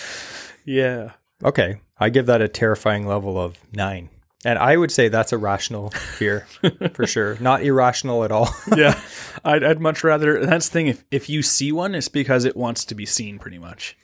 yeah. 0.64 1.12
okay. 1.44 1.80
I 1.98 2.10
give 2.10 2.26
that 2.26 2.40
a 2.40 2.48
terrifying 2.48 3.06
level 3.06 3.38
of 3.40 3.58
nine. 3.72 4.10
And 4.44 4.58
I 4.58 4.76
would 4.76 4.92
say 4.92 5.08
that's 5.08 5.32
a 5.32 5.38
rational 5.38 5.90
fear 5.90 6.46
for 6.92 7.06
sure. 7.06 7.36
Not 7.40 7.62
irrational 7.62 8.24
at 8.24 8.30
all. 8.32 8.48
Yeah. 8.76 9.00
I'd, 9.44 9.64
I'd 9.64 9.80
much 9.80 10.04
rather. 10.04 10.44
That's 10.44 10.68
the 10.68 10.72
thing. 10.72 10.86
If, 10.88 11.04
if 11.10 11.28
you 11.28 11.42
see 11.42 11.72
one, 11.72 11.94
it's 11.94 12.08
because 12.08 12.44
it 12.44 12.56
wants 12.56 12.84
to 12.86 12.94
be 12.94 13.06
seen, 13.06 13.38
pretty 13.38 13.58
much. 13.58 13.96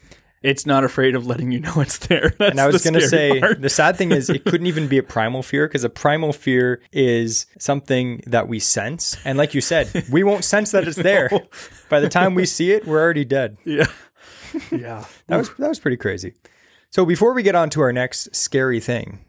It's 0.45 0.67
not 0.67 0.85
afraid 0.85 1.15
of 1.15 1.27
letting 1.27 1.53
you 1.53 1.61
know 1.61 1.73
it's 1.77 1.97
there. 1.97 2.35
That's 2.39 2.51
And 2.51 2.61
I 2.61 2.67
was 2.67 2.85
going 2.85 2.93
to 2.93 3.09
say 3.09 3.41
part. 3.41 3.63
the 3.63 3.71
sad 3.71 3.97
thing 3.97 4.13
is 4.13 4.29
it 4.29 4.45
couldn't 4.45 4.67
even 4.67 4.89
be 4.89 4.99
a 4.99 5.03
primal 5.03 5.43
fear 5.43 5.67
because 5.67 5.85
a 5.85 5.89
primal 5.89 6.35
fear 6.35 6.83
is 6.93 7.47
something 7.59 8.23
that 8.27 8.47
we 8.47 8.59
sense. 8.59 9.17
And 9.25 9.39
like 9.39 9.55
you 9.55 9.63
said, 9.63 10.05
we 10.13 10.23
won't 10.23 10.45
sense 10.45 10.73
that 10.73 10.87
it's 10.87 10.97
there. 11.03 11.31
By 11.89 12.01
the 12.01 12.11
time 12.11 12.35
we 12.35 12.45
see 12.45 12.73
it, 12.73 12.87
we're 12.87 13.01
already 13.01 13.25
dead. 13.25 13.57
Yeah. 13.65 13.87
yeah. 14.71 15.07
That 15.29 15.39
was 15.39 15.49
that 15.55 15.69
was 15.69 15.81
pretty 15.81 15.97
crazy. 15.97 16.35
So 16.91 17.07
before 17.07 17.33
we 17.33 17.43
get 17.43 17.55
on 17.55 17.71
to 17.71 17.81
our 17.81 17.93
next 17.93 18.37
scary 18.37 18.81
thing, 18.81 19.25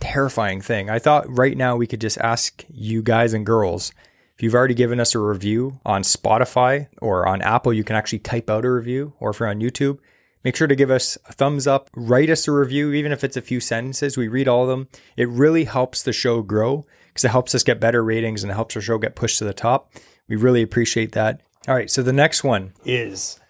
terrifying 0.00 0.60
thing, 0.60 0.90
I 0.90 0.98
thought 0.98 1.26
right 1.28 1.56
now 1.56 1.76
we 1.76 1.86
could 1.86 2.00
just 2.00 2.18
ask 2.18 2.64
you 2.68 3.02
guys 3.04 3.34
and 3.34 3.46
girls 3.46 3.92
if 4.34 4.42
you've 4.42 4.54
already 4.54 4.74
given 4.74 4.98
us 4.98 5.14
a 5.14 5.18
review 5.20 5.80
on 5.86 6.02
Spotify 6.02 6.88
or 7.00 7.26
on 7.26 7.40
Apple, 7.40 7.72
you 7.72 7.84
can 7.84 7.96
actually 7.96 8.18
type 8.18 8.50
out 8.50 8.66
a 8.66 8.70
review, 8.70 9.14
or 9.18 9.30
if 9.30 9.40
you're 9.40 9.48
on 9.48 9.60
YouTube, 9.60 9.98
make 10.44 10.56
sure 10.56 10.66
to 10.66 10.76
give 10.76 10.90
us 10.90 11.18
a 11.28 11.32
thumbs 11.32 11.66
up, 11.66 11.90
write 11.94 12.30
us 12.30 12.46
a 12.48 12.52
review, 12.52 12.92
even 12.92 13.12
if 13.12 13.24
it's 13.24 13.36
a 13.36 13.42
few 13.42 13.60
sentences. 13.60 14.16
We 14.16 14.28
read 14.28 14.48
all 14.48 14.62
of 14.62 14.68
them. 14.68 14.88
It 15.16 15.28
really 15.28 15.64
helps 15.64 16.02
the 16.02 16.12
show 16.12 16.42
grow 16.42 16.86
because 17.08 17.24
it 17.24 17.30
helps 17.30 17.54
us 17.54 17.62
get 17.62 17.80
better 17.80 18.02
ratings 18.02 18.42
and 18.42 18.50
it 18.50 18.54
helps 18.54 18.76
our 18.76 18.82
show 18.82 18.98
get 18.98 19.16
pushed 19.16 19.38
to 19.38 19.44
the 19.44 19.54
top. 19.54 19.92
We 20.28 20.36
really 20.36 20.62
appreciate 20.62 21.12
that. 21.12 21.40
All 21.68 21.74
right, 21.74 21.90
so 21.90 22.02
the 22.02 22.12
next 22.12 22.44
one 22.44 22.72
is 22.84 23.40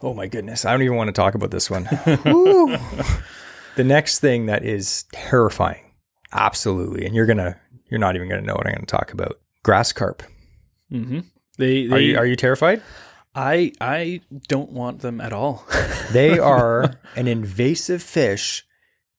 Oh 0.00 0.14
my 0.14 0.26
goodness. 0.26 0.64
I 0.64 0.72
don't 0.72 0.82
even 0.82 0.96
want 0.96 1.08
to 1.08 1.12
talk 1.12 1.34
about 1.34 1.52
this 1.52 1.70
one. 1.70 1.88
The 3.74 3.84
next 3.84 4.18
thing 4.18 4.46
that 4.46 4.64
is 4.64 5.04
terrifying. 5.12 5.92
Absolutely. 6.32 7.06
And 7.06 7.14
you're 7.14 7.26
going 7.26 7.38
to, 7.38 7.56
you're 7.90 8.00
not 8.00 8.16
even 8.16 8.28
going 8.28 8.40
to 8.40 8.46
know 8.46 8.54
what 8.54 8.66
I'm 8.66 8.74
going 8.74 8.84
to 8.84 8.96
talk 8.96 9.12
about. 9.12 9.40
Grass 9.62 9.92
carp. 9.92 10.22
Mm-hmm. 10.90 11.20
They, 11.58 11.86
they 11.86 11.94
Are 11.94 11.98
you, 11.98 12.18
are 12.18 12.26
you 12.26 12.36
terrified? 12.36 12.82
I, 13.34 13.72
I 13.80 14.20
don't 14.48 14.72
want 14.72 15.00
them 15.00 15.20
at 15.20 15.32
all. 15.32 15.66
They 16.12 16.38
are 16.38 16.96
an 17.16 17.26
invasive 17.26 18.02
fish 18.02 18.66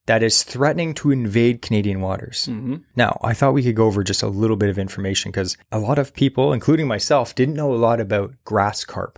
that 0.06 0.22
is 0.22 0.44
threatening 0.44 0.94
to 0.96 1.10
invade 1.10 1.64
Canadian 1.64 2.02
waters. 2.02 2.48
mm-hmm. 2.52 2.76
Now, 2.96 3.18
I 3.24 3.34
thought 3.34 3.54
we 3.56 3.64
could 3.64 3.76
go 3.76 3.86
over 3.88 4.04
just 4.04 4.22
a 4.22 4.28
little 4.28 4.58
bit 4.58 4.70
of 4.70 4.78
information 4.78 5.32
because 5.32 5.58
a 5.72 5.80
lot 5.80 5.98
of 5.98 6.14
people, 6.14 6.54
including 6.54 6.88
myself, 6.88 7.34
didn't 7.34 7.56
know 7.56 7.74
a 7.74 7.76
lot 7.76 8.00
about 8.00 8.36
grass 8.44 8.86
carp. 8.86 9.18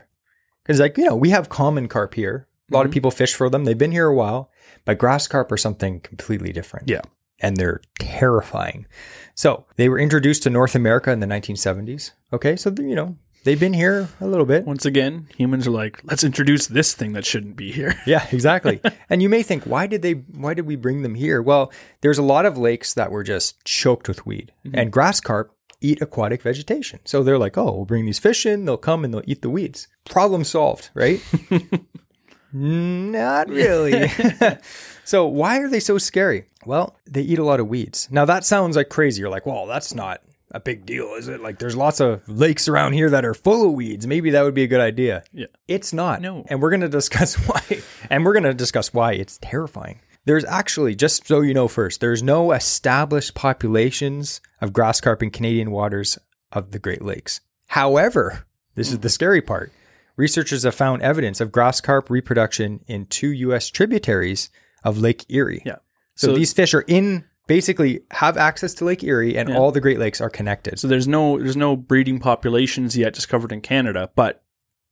Because, 0.64 0.80
like, 0.80 0.98
you 0.98 1.04
know, 1.04 1.16
we 1.18 1.32
have 1.32 1.50
common 1.50 1.88
carp 1.90 2.14
here. 2.14 2.48
A 2.72 2.74
lot 2.74 2.86
of 2.86 2.92
Mhm. 2.92 2.94
people 2.94 3.12
fish 3.12 3.34
for 3.36 3.50
them. 3.50 3.66
They've 3.66 3.78
been 3.78 3.92
here 3.92 4.08
a 4.08 4.16
while, 4.16 4.50
but 4.86 4.98
grass 4.98 5.28
carp 5.28 5.52
are 5.52 5.58
something 5.58 6.00
completely 6.00 6.54
different. 6.54 6.88
Yeah. 6.90 7.02
And 7.42 7.58
they're 7.58 7.82
terrifying. 8.00 8.86
So 9.34 9.66
they 9.76 9.90
were 9.90 10.00
introduced 10.00 10.44
to 10.44 10.50
North 10.50 10.76
America 10.76 11.12
in 11.12 11.20
the 11.20 11.28
1970s. 11.28 12.12
Okay. 12.32 12.56
So, 12.56 12.74
you 12.80 12.96
know, 12.96 13.18
they've 13.46 13.60
been 13.60 13.74
here 13.74 14.10
a 14.20 14.28
little 14.28 14.46
bit. 14.46 14.66
Once 14.66 14.86
again, 14.86 15.30
humans 15.38 15.66
are 15.66 15.72
like, 15.72 16.02
let's 16.04 16.26
introduce 16.26 16.68
this 16.68 16.94
thing 16.94 17.14
that 17.14 17.26
shouldn't 17.26 17.56
be 17.56 17.72
here. 17.72 17.96
Yeah, 18.06 18.28
exactly. 18.32 18.82
and 19.10 19.22
you 19.22 19.30
may 19.30 19.42
think, 19.42 19.64
why 19.64 19.88
did 19.88 20.02
they 20.02 20.14
why 20.14 20.54
did 20.54 20.66
we 20.66 20.76
bring 20.76 21.04
them 21.04 21.16
here? 21.16 21.42
Well, 21.42 21.72
there's 22.02 22.18
a 22.18 22.24
lot 22.24 22.46
of 22.46 22.58
lakes 22.58 22.94
that 22.96 23.12
were 23.12 23.24
just 23.24 23.64
choked 23.64 24.10
with 24.10 24.26
weed. 24.26 24.52
Mm-hmm. 24.66 24.78
And 24.78 24.92
grass 24.92 25.22
carp 25.22 25.56
eat 25.80 26.02
aquatic 26.02 26.42
vegetation. 26.42 27.00
So 27.06 27.24
they're 27.24 27.38
like, 27.38 27.58
oh, 27.58 27.72
we'll 27.72 27.86
bring 27.86 28.06
these 28.06 28.20
fish 28.20 28.46
in, 28.46 28.66
they'll 28.66 28.78
come 28.78 29.06
and 29.06 29.14
they'll 29.14 29.22
eat 29.26 29.42
the 29.42 29.50
weeds. 29.50 29.88
Problem 30.04 30.44
solved, 30.44 30.90
right? 30.94 31.22
Not 32.54 33.50
really. 33.50 34.10
so 35.04 35.28
why 35.28 35.60
are 35.60 35.70
they 35.70 35.82
so 35.82 35.98
scary? 35.98 36.46
Well, 36.66 36.98
they 37.06 37.22
eat 37.22 37.38
a 37.38 37.44
lot 37.44 37.60
of 37.60 37.68
weeds. 37.68 38.08
Now 38.10 38.26
that 38.26 38.46
sounds 38.46 38.78
like 38.78 38.90
crazy. 38.90 39.20
You're 39.20 39.30
like, 39.30 39.46
well, 39.46 39.66
that's 39.66 39.94
not 39.94 40.22
a 40.56 40.60
big 40.60 40.86
deal, 40.86 41.14
is 41.16 41.28
it? 41.28 41.42
Like 41.42 41.60
there's 41.60 41.76
lots 41.76 42.00
of 42.00 42.28
lakes 42.28 42.68
around 42.68 42.94
here 42.94 43.10
that 43.10 43.26
are 43.26 43.34
full 43.34 43.68
of 43.68 43.74
weeds. 43.74 44.08
Maybe 44.08 44.32
that 44.32 44.44
would 44.44 44.54
be 44.54 44.64
a 44.64 44.68
good 44.68 44.82
idea. 44.82 45.24
Yeah. 45.34 45.48
It's 45.68 45.92
not. 45.94 46.22
No. 46.22 46.46
And 46.48 46.62
we're 46.62 46.70
going 46.70 46.82
to 46.82 46.90
discuss 46.90 47.36
why. 47.48 47.62
And 48.10 48.24
we're 48.26 48.34
going 48.34 48.44
to 48.44 48.54
discuss 48.54 48.94
why 48.94 49.14
it's 49.14 49.38
terrifying. 49.42 50.00
There's 50.26 50.46
actually, 50.46 50.96
just 50.96 51.28
so 51.28 51.42
you 51.42 51.54
know 51.54 51.68
first, 51.68 52.00
there's 52.02 52.24
no 52.24 52.52
established 52.52 53.36
populations 53.36 54.42
of 54.62 54.74
grass 54.74 55.00
carp 55.02 55.22
in 55.22 55.30
Canadian 55.30 55.70
waters 55.72 56.18
of 56.52 56.72
the 56.72 56.80
Great 56.80 57.02
Lakes. 57.04 57.42
However, 57.68 58.46
this 58.76 58.92
is 58.92 59.00
the 59.00 59.10
scary 59.10 59.42
part. 59.42 59.72
Researchers 60.18 60.64
have 60.64 60.74
found 60.74 61.02
evidence 61.02 61.42
of 61.42 61.52
grass 61.52 61.82
carp 61.82 62.10
reproduction 62.10 62.84
in 62.88 63.06
two 63.06 63.30
U.S. 63.30 63.70
tributaries 63.70 64.50
of 64.84 64.98
Lake 64.98 65.26
Erie. 65.30 65.62
Yeah. 65.66 65.76
So, 66.16 66.28
So- 66.30 66.36
these 66.36 66.54
fish 66.54 66.74
are 66.74 66.86
in, 66.88 67.26
basically 67.48 68.02
have 68.12 68.38
access 68.38 68.74
to 68.76 68.86
Lake 68.86 69.04
Erie 69.04 69.38
and 69.38 69.50
Yeah. 69.50 69.58
all 69.58 69.72
the 69.72 69.82
Great 69.82 70.00
Lakes 70.00 70.22
are 70.22 70.30
connected. 70.30 70.80
So 70.80 70.88
there's 70.88 71.08
no 71.08 71.38
there's 71.40 71.58
no 71.58 71.76
breeding 71.76 72.20
populations 72.20 72.98
yet 72.98 73.14
discovered 73.14 73.52
in 73.52 73.62
Canada, 73.62 74.10
but 74.16 74.44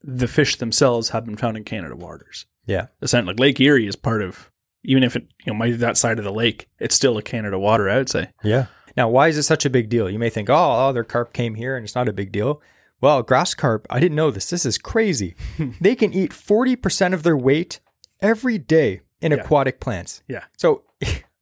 the 0.02 0.28
fish 0.28 0.56
themselves 0.56 1.10
have 1.10 1.24
been 1.24 1.36
found 1.36 1.56
in 1.56 1.64
Canada 1.64 1.96
waters. 1.96 2.46
yeah. 2.66 2.86
Same 3.04 3.26
like 3.26 3.38
Lake 3.40 3.60
Erie 3.60 3.86
is 3.86 3.96
part 3.96 4.22
of 4.22 4.50
even 4.82 5.02
if 5.02 5.16
it 5.16 5.22
you 5.44 5.52
know 5.52 5.58
might 5.58 5.70
be 5.70 5.76
that 5.76 5.96
side 5.96 6.18
of 6.18 6.24
the 6.24 6.32
lake, 6.32 6.68
it's 6.78 6.94
still 6.94 7.16
a 7.16 7.22
Canada 7.22 7.58
water, 7.58 7.88
I 7.88 7.96
would 7.96 8.08
say. 8.10 8.30
Yeah. 8.42 8.66
Now, 8.96 9.08
why 9.08 9.26
is 9.28 9.36
it 9.38 9.42
such 9.42 9.64
a 9.64 9.70
big 9.70 9.88
deal? 9.88 10.08
You 10.08 10.18
may 10.20 10.30
think, 10.30 10.48
oh, 10.48 10.54
oh, 10.88 10.92
their 10.92 11.02
carp 11.04 11.32
came 11.32 11.54
here 11.56 11.76
and 11.76 11.84
it's 11.84 11.96
not 11.96 12.08
a 12.08 12.12
big 12.12 12.30
deal. 12.30 12.62
Well, 13.00 13.22
grass 13.22 13.52
carp, 13.54 13.86
I 13.90 13.98
didn't 13.98 14.14
know 14.14 14.30
this. 14.30 14.48
This 14.50 14.64
is 14.64 14.78
crazy. 14.78 15.34
they 15.80 15.96
can 15.96 16.12
eat 16.12 16.30
40% 16.30 17.12
of 17.12 17.22
their 17.24 17.36
weight 17.36 17.80
every 18.20 18.56
day 18.56 19.00
in 19.20 19.32
Yeah. 19.32 19.38
aquatic 19.38 19.80
plants. 19.80 20.22
Yeah. 20.28 20.44
So 20.56 20.84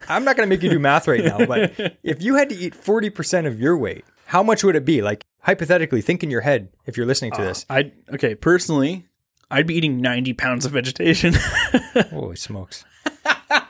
I'm 0.09 0.25
not 0.25 0.37
going 0.37 0.49
to 0.49 0.51
make 0.55 0.63
you 0.63 0.71
do 0.71 0.79
math 0.79 1.07
right 1.09 1.25
now, 1.25 1.45
but 1.47 1.73
if 2.03 2.23
you 2.23 2.35
had 2.37 2.49
to 2.51 2.55
eat 2.55 2.75
40% 2.75 3.47
of 3.47 3.61
your 3.61 3.77
weight, 3.77 4.05
how 4.27 4.43
much 4.43 4.65
would 4.65 4.77
it 4.77 4.85
be? 4.85 5.03
Like, 5.03 5.25
hypothetically, 5.41 6.01
think 6.03 6.23
in 6.23 6.31
your 6.31 6.41
head 6.43 6.69
if 6.87 6.97
you're 6.97 7.07
listening 7.07 7.33
to 7.33 7.43
uh, 7.43 7.45
this. 7.45 7.67
I 7.69 7.93
okay, 8.15 8.35
personally, 8.35 9.07
I'd 9.51 9.67
be 9.67 9.75
eating 9.75 10.01
90 10.01 10.33
pounds 10.35 10.65
of 10.65 10.73
vegetation. 10.73 11.35
Holy 12.11 12.37
smokes. 12.37 12.85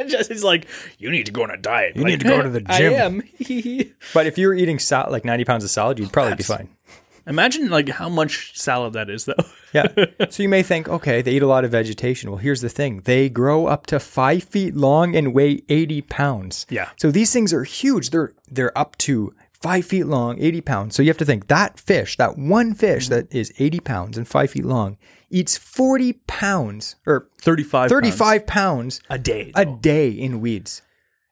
Just 0.07 0.31
it's 0.31 0.43
like 0.45 0.67
you 0.99 1.11
need 1.11 1.27
to 1.27 1.33
go 1.33 1.43
on 1.43 1.51
a 1.51 1.57
diet. 1.57 1.97
You 1.97 2.03
Like, 2.03 2.11
need 2.13 2.21
to 2.21 2.27
go 2.27 2.43
to 2.43 2.49
the 2.49 2.63
I 2.69 2.79
gym. 2.79 2.93
am. 2.95 3.87
But 4.15 4.27
if 4.27 4.39
you 4.39 4.47
were 4.49 4.55
eating 4.55 4.79
sal- 4.79 5.09
like 5.11 5.25
90 5.25 5.45
pounds 5.45 5.65
of 5.65 5.71
salad, 5.71 5.99
you'd 5.99 6.13
probably 6.13 6.35
be 6.37 6.43
fine. 6.43 6.69
Imagine 7.27 7.69
like 7.71 7.89
how 7.89 8.09
much 8.09 8.59
salad 8.59 8.93
that 8.95 9.09
is 9.11 9.25
though. 9.27 9.35
Yeah. 9.73 9.89
So 10.31 10.43
you 10.43 10.49
may 10.49 10.63
think, 10.63 10.89
okay, 10.89 11.23
they 11.23 11.33
eat 11.33 11.43
a 11.43 11.47
lot 11.47 11.65
of 11.65 11.71
vegetation. 11.71 12.31
Well, 12.31 12.39
here's 12.39 12.61
the 12.61 12.69
thing 12.69 13.01
they 13.05 13.29
grow 13.29 13.67
up 13.67 13.87
to 13.87 13.99
five 14.01 14.45
feet 14.45 14.75
long 14.75 15.17
and 15.17 15.35
weigh 15.35 15.63
80 15.69 16.03
pounds. 16.03 16.67
Yeah. 16.71 16.91
So 16.97 17.11
these 17.11 17.33
things 17.33 17.53
are 17.53 17.65
huge. 17.65 18.11
They're 18.11 18.33
they're 18.51 18.77
up 18.77 18.97
to 18.99 19.35
five 19.53 19.87
feet 19.87 20.05
long, 20.05 20.41
80 20.41 20.61
pounds. 20.61 20.97
So 20.97 21.03
you 21.03 21.09
have 21.09 21.19
to 21.19 21.25
think 21.25 21.47
that 21.49 21.79
fish, 21.79 22.17
that 22.17 22.37
one 22.37 22.75
fish 22.75 23.09
that 23.09 23.33
is 23.33 23.53
80 23.59 23.81
pounds 23.81 24.19
and 24.19 24.27
five 24.27 24.51
feet 24.51 24.65
long, 24.65 24.97
eats 25.31 25.57
40 25.57 26.15
pounds 26.27 26.97
or 27.07 27.29
35 27.41 27.91
pounds 27.91 28.47
pounds 28.47 29.01
a 29.09 29.19
day. 29.19 29.53
a 29.55 29.65
day 29.65 30.11
in 30.11 30.41
weeds. 30.41 30.83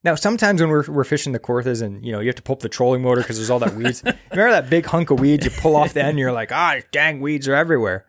Now, 0.02 0.14
sometimes 0.14 0.60
when 0.60 0.70
we're, 0.70 0.84
we're 0.88 1.04
fishing 1.04 1.32
the 1.32 1.38
Kawarthas 1.38 1.82
and, 1.82 2.04
you 2.04 2.12
know, 2.12 2.20
you 2.20 2.26
have 2.28 2.36
to 2.36 2.42
pull 2.42 2.54
up 2.54 2.60
the 2.60 2.70
trolling 2.70 3.02
motor 3.02 3.20
because 3.20 3.36
there's 3.36 3.50
all 3.50 3.58
that 3.58 3.74
weeds. 3.74 4.02
Remember 4.30 4.52
that 4.52 4.70
big 4.70 4.86
hunk 4.86 5.10
of 5.10 5.20
weeds 5.20 5.44
you 5.44 5.50
pull 5.50 5.76
off 5.76 5.92
the 5.92 6.00
end 6.00 6.10
and 6.10 6.18
you're 6.18 6.32
like, 6.32 6.52
ah, 6.52 6.76
dang, 6.90 7.20
weeds 7.20 7.46
are 7.48 7.54
everywhere. 7.54 8.06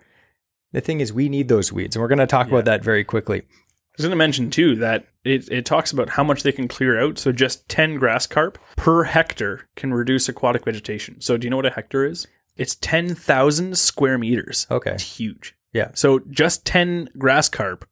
The 0.71 0.79
thing 0.79 1.01
is, 1.01 1.11
we 1.11 1.27
need 1.27 1.49
those 1.49 1.73
weeds. 1.73 1.95
And 1.95 2.01
we're 2.01 2.07
going 2.07 2.19
to 2.19 2.27
talk 2.27 2.47
about 2.47 2.65
that 2.65 2.81
very 2.81 3.03
quickly. 3.03 3.41
I 3.41 3.97
was 3.97 4.05
going 4.05 4.11
to 4.11 4.15
mention 4.15 4.49
too 4.49 4.77
that 4.77 5.05
it, 5.25 5.49
it 5.51 5.65
talks 5.65 5.91
about 5.91 6.09
how 6.09 6.23
much 6.23 6.43
they 6.43 6.53
can 6.53 6.69
clear 6.69 6.97
out. 7.01 7.17
So 7.17 7.33
just 7.33 7.67
10 7.67 7.95
grass 7.95 8.25
carp 8.25 8.57
per 8.77 9.03
hectare 9.03 9.67
can 9.75 9.93
reduce 9.93 10.29
aquatic 10.29 10.63
vegetation. 10.63 11.19
So 11.19 11.35
do 11.35 11.45
you 11.45 11.49
know 11.49 11.57
what 11.57 11.65
a 11.65 11.71
hectare 11.71 12.05
is? 12.05 12.25
It's 12.55 12.75
10,000 12.75 13.77
square 13.77 14.17
meters. 14.17 14.65
Okay. 14.71 14.91
It's 14.91 15.17
huge. 15.17 15.55
Yeah. 15.73 15.91
So 15.93 16.19
just 16.29 16.63
10 16.65 17.09
grass 17.17 17.49
carp 17.49 17.85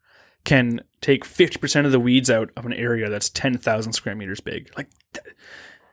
can 0.43 0.81
take 1.01 1.25
50% 1.25 1.85
of 1.85 1.91
the 1.91 1.99
weeds 1.99 2.29
out 2.29 2.49
of 2.55 2.65
an 2.65 2.73
area 2.73 3.09
that's 3.09 3.29
10,000 3.29 3.93
square 3.93 4.15
meters 4.15 4.39
big. 4.39 4.71
Like, 4.77 4.89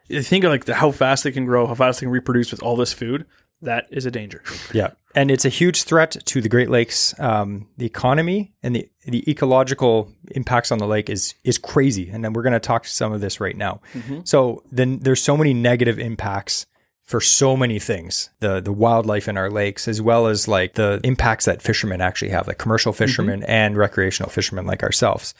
th- 0.08 0.24
think 0.26 0.44
of 0.44 0.50
like 0.50 0.64
the, 0.64 0.74
how 0.74 0.90
fast 0.90 1.24
they 1.24 1.32
can 1.32 1.44
grow, 1.44 1.66
how 1.66 1.74
fast 1.74 2.00
they 2.00 2.04
can 2.04 2.12
reproduce 2.12 2.50
with 2.50 2.62
all 2.62 2.76
this 2.76 2.92
food. 2.92 3.26
That 3.62 3.86
is 3.90 4.04
a 4.04 4.10
danger. 4.10 4.42
Yeah, 4.74 4.90
and 5.14 5.30
it's 5.30 5.46
a 5.46 5.48
huge 5.48 5.84
threat 5.84 6.10
to 6.26 6.42
the 6.42 6.48
Great 6.48 6.68
Lakes, 6.68 7.18
um, 7.18 7.68
the 7.78 7.86
economy, 7.86 8.52
and 8.62 8.76
the 8.76 8.88
the 9.06 9.28
ecological 9.30 10.12
impacts 10.32 10.70
on 10.70 10.78
the 10.78 10.86
lake 10.86 11.08
is 11.08 11.34
is 11.42 11.56
crazy. 11.56 12.10
And 12.10 12.22
then 12.22 12.34
we're 12.34 12.42
going 12.42 12.52
to 12.52 12.60
talk 12.60 12.84
some 12.84 13.14
of 13.14 13.22
this 13.22 13.40
right 13.40 13.56
now. 13.56 13.80
So 14.24 14.62
then 14.70 14.98
there's 14.98 15.22
so 15.22 15.38
many 15.38 15.54
negative 15.54 15.98
impacts 15.98 16.66
for 17.06 17.20
so 17.20 17.56
many 17.56 17.78
things 17.78 18.30
the 18.40 18.60
the 18.60 18.72
wildlife 18.72 19.28
in 19.28 19.36
our 19.36 19.48
lakes 19.48 19.88
as 19.88 20.02
well 20.02 20.26
as 20.26 20.48
like 20.48 20.74
the 20.74 21.00
impacts 21.04 21.44
that 21.44 21.62
fishermen 21.62 22.00
actually 22.00 22.30
have 22.30 22.46
like 22.46 22.58
commercial 22.58 22.92
mm-hmm. 22.92 22.98
fishermen 22.98 23.42
and 23.44 23.76
recreational 23.76 24.28
fishermen 24.28 24.66
like 24.66 24.82
ourselves. 24.82 25.32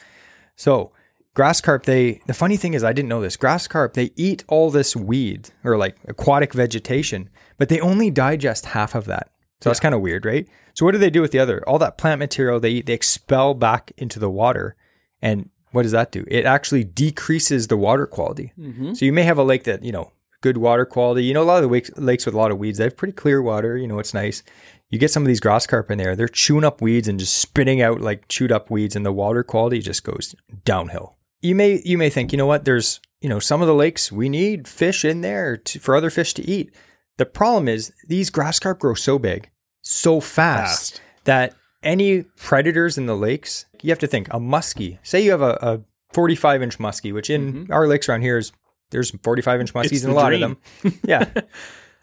So 0.55 0.91
grass 1.33 1.61
carp 1.61 1.83
they 1.83 2.21
the 2.25 2.33
funny 2.33 2.57
thing 2.57 2.73
is 2.73 2.83
i 2.83 2.91
didn't 2.91 3.09
know 3.09 3.21
this 3.21 3.37
grass 3.37 3.67
carp 3.67 3.93
they 3.93 4.09
eat 4.15 4.43
all 4.47 4.71
this 4.71 4.95
weed 4.95 5.51
or 5.63 5.77
like 5.77 5.95
aquatic 6.07 6.51
vegetation 6.51 7.29
but 7.59 7.69
they 7.69 7.79
only 7.79 8.09
digest 8.09 8.65
half 8.67 8.95
of 8.95 9.05
that. 9.05 9.29
So 9.61 9.69
that's 9.69 9.79
kind 9.79 9.93
of 9.95 10.01
weird 10.01 10.25
right? 10.25 10.47
So 10.73 10.85
what 10.85 10.93
do 10.93 10.99
they 10.99 11.09
do 11.09 11.21
with 11.21 11.31
the 11.31 11.39
other? 11.39 11.67
All 11.67 11.79
that 11.79 11.97
plant 11.97 12.19
material 12.19 12.59
they 12.59 12.69
eat 12.69 12.85
they 12.85 12.93
expel 12.93 13.53
back 13.53 13.91
into 13.97 14.19
the 14.19 14.29
water 14.29 14.75
and 15.21 15.49
what 15.71 15.83
does 15.83 15.91
that 15.91 16.13
do? 16.13 16.23
It 16.29 16.45
actually 16.45 16.85
decreases 16.85 17.67
the 17.67 17.75
water 17.75 18.07
quality. 18.07 18.53
Mm-hmm. 18.57 18.93
So 18.93 19.03
you 19.03 19.11
may 19.11 19.23
have 19.23 19.37
a 19.37 19.43
lake 19.43 19.65
that 19.65 19.83
you 19.83 19.91
know 19.91 20.11
good 20.41 20.57
water 20.57 20.85
quality. 20.85 21.25
You 21.25 21.33
know 21.33 21.43
a 21.43 21.45
lot 21.45 21.57
of 21.57 21.63
the 21.63 21.69
wakes, 21.69 21.91
lakes 21.97 22.25
with 22.25 22.35
a 22.35 22.37
lot 22.37 22.51
of 22.51 22.57
weeds 22.57 22.77
they 22.77 22.85
have 22.85 22.97
pretty 22.97 23.13
clear 23.13 23.41
water 23.41 23.77
you 23.77 23.87
know 23.87 23.99
it's 23.99 24.13
nice. 24.13 24.43
You 24.89 24.99
get 24.99 25.11
some 25.11 25.23
of 25.23 25.27
these 25.27 25.39
grass 25.39 25.67
carp 25.67 25.91
in 25.91 25.97
there 25.97 26.15
they're 26.15 26.27
chewing 26.27 26.63
up 26.63 26.81
weeds 26.81 27.07
and 27.07 27.19
just 27.19 27.37
spitting 27.37 27.81
out 27.81 28.01
like 28.01 28.27
chewed 28.27 28.51
up 28.51 28.69
weeds 28.69 28.95
and 28.95 29.05
the 29.05 29.11
water 29.11 29.43
quality 29.43 29.79
just 29.79 30.03
goes 30.03 30.35
downhill. 30.65 31.15
You 31.41 31.55
may 31.55 31.81
you 31.83 31.97
may 31.97 32.09
think 32.09 32.31
you 32.31 32.37
know 32.37 32.45
what 32.45 32.65
there's 32.65 32.99
you 33.21 33.29
know 33.29 33.39
some 33.39 33.61
of 33.61 33.67
the 33.67 33.73
lakes 33.73 34.11
we 34.11 34.29
need 34.29 34.67
fish 34.67 35.03
in 35.05 35.21
there 35.21 35.57
to, 35.57 35.79
for 35.79 35.95
other 35.95 36.09
fish 36.09 36.33
to 36.35 36.47
eat. 36.47 36.73
The 37.17 37.25
problem 37.25 37.67
is 37.67 37.91
these 38.07 38.29
grass 38.29 38.59
carp 38.59 38.79
grow 38.79 38.93
so 38.93 39.17
big 39.17 39.49
so 39.87 40.19
fast, 40.19 40.93
Fast. 40.93 41.01
that 41.23 41.53
any 41.83 42.23
predators 42.23 42.97
in 42.97 43.05
the 43.05 43.15
lakes 43.15 43.65
you 43.81 43.89
have 43.89 43.99
to 43.99 44.07
think 44.07 44.27
a 44.29 44.39
muskie 44.39 44.97
say 45.03 45.21
you 45.21 45.31
have 45.31 45.41
a, 45.41 45.57
a 45.61 45.81
45 46.13 46.61
inch 46.61 46.77
muskie 46.77 47.13
which 47.13 47.29
in 47.29 47.53
mm-hmm. 47.53 47.73
our 47.73 47.87
lakes 47.87 48.09
around 48.09 48.21
here 48.21 48.37
is 48.37 48.51
there's 48.91 49.11
45 49.11 49.61
inch 49.61 49.73
muskies 49.73 50.03
and 50.03 50.13
a 50.13 50.15
lot 50.15 50.29
dream. 50.29 50.43
of 50.43 50.57
them 50.83 50.99
yeah 51.05 51.29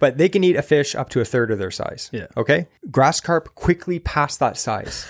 but 0.00 0.18
they 0.18 0.28
can 0.28 0.44
eat 0.44 0.56
a 0.56 0.62
fish 0.62 0.94
up 0.94 1.08
to 1.10 1.20
a 1.20 1.24
third 1.24 1.50
of 1.50 1.58
their 1.58 1.70
size 1.70 2.10
Yeah. 2.12 2.26
okay 2.36 2.68
grass 2.90 3.20
carp 3.20 3.54
quickly 3.54 3.98
pass 3.98 4.36
that 4.38 4.56
size 4.56 5.06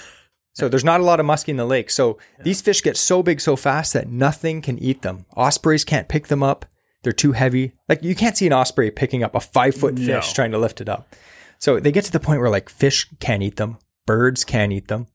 so 0.54 0.68
there's 0.68 0.84
not 0.84 1.00
a 1.00 1.04
lot 1.04 1.18
of 1.18 1.26
muskie 1.26 1.48
in 1.48 1.56
the 1.56 1.64
lake. 1.64 1.90
So 1.90 2.18
these 2.42 2.62
fish 2.62 2.80
get 2.80 2.96
so 2.96 3.22
big 3.24 3.40
so 3.40 3.56
fast 3.56 3.92
that 3.92 4.08
nothing 4.08 4.62
can 4.62 4.78
eat 4.78 5.02
them. 5.02 5.26
Ospreys 5.36 5.84
can't 5.84 6.08
pick 6.08 6.28
them 6.28 6.44
up. 6.44 6.64
They're 7.02 7.12
too 7.12 7.32
heavy. 7.32 7.72
Like 7.88 8.04
you 8.04 8.14
can't 8.14 8.36
see 8.36 8.46
an 8.46 8.52
osprey 8.52 8.90
picking 8.90 9.24
up 9.24 9.34
a 9.34 9.40
five 9.40 9.74
foot 9.74 9.94
No. 9.98 10.06
fish 10.06 10.32
trying 10.32 10.52
to 10.52 10.58
lift 10.58 10.80
it 10.80 10.88
up. 10.88 11.14
So 11.58 11.80
they 11.80 11.90
get 11.90 12.04
to 12.04 12.12
the 12.12 12.20
point 12.20 12.40
where 12.40 12.50
like 12.50 12.68
fish 12.68 13.08
can't 13.18 13.42
eat 13.42 13.56
them, 13.56 13.78
birds 14.06 14.44
can't 14.44 14.72
eat 14.72 14.86
them. 14.88 15.08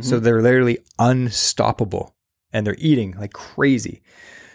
So 0.00 0.16
mm-hmm. 0.16 0.24
they're 0.24 0.42
literally 0.42 0.78
unstoppable 0.98 2.14
and 2.52 2.66
they're 2.66 2.76
eating 2.78 3.16
like 3.18 3.32
crazy. 3.32 4.02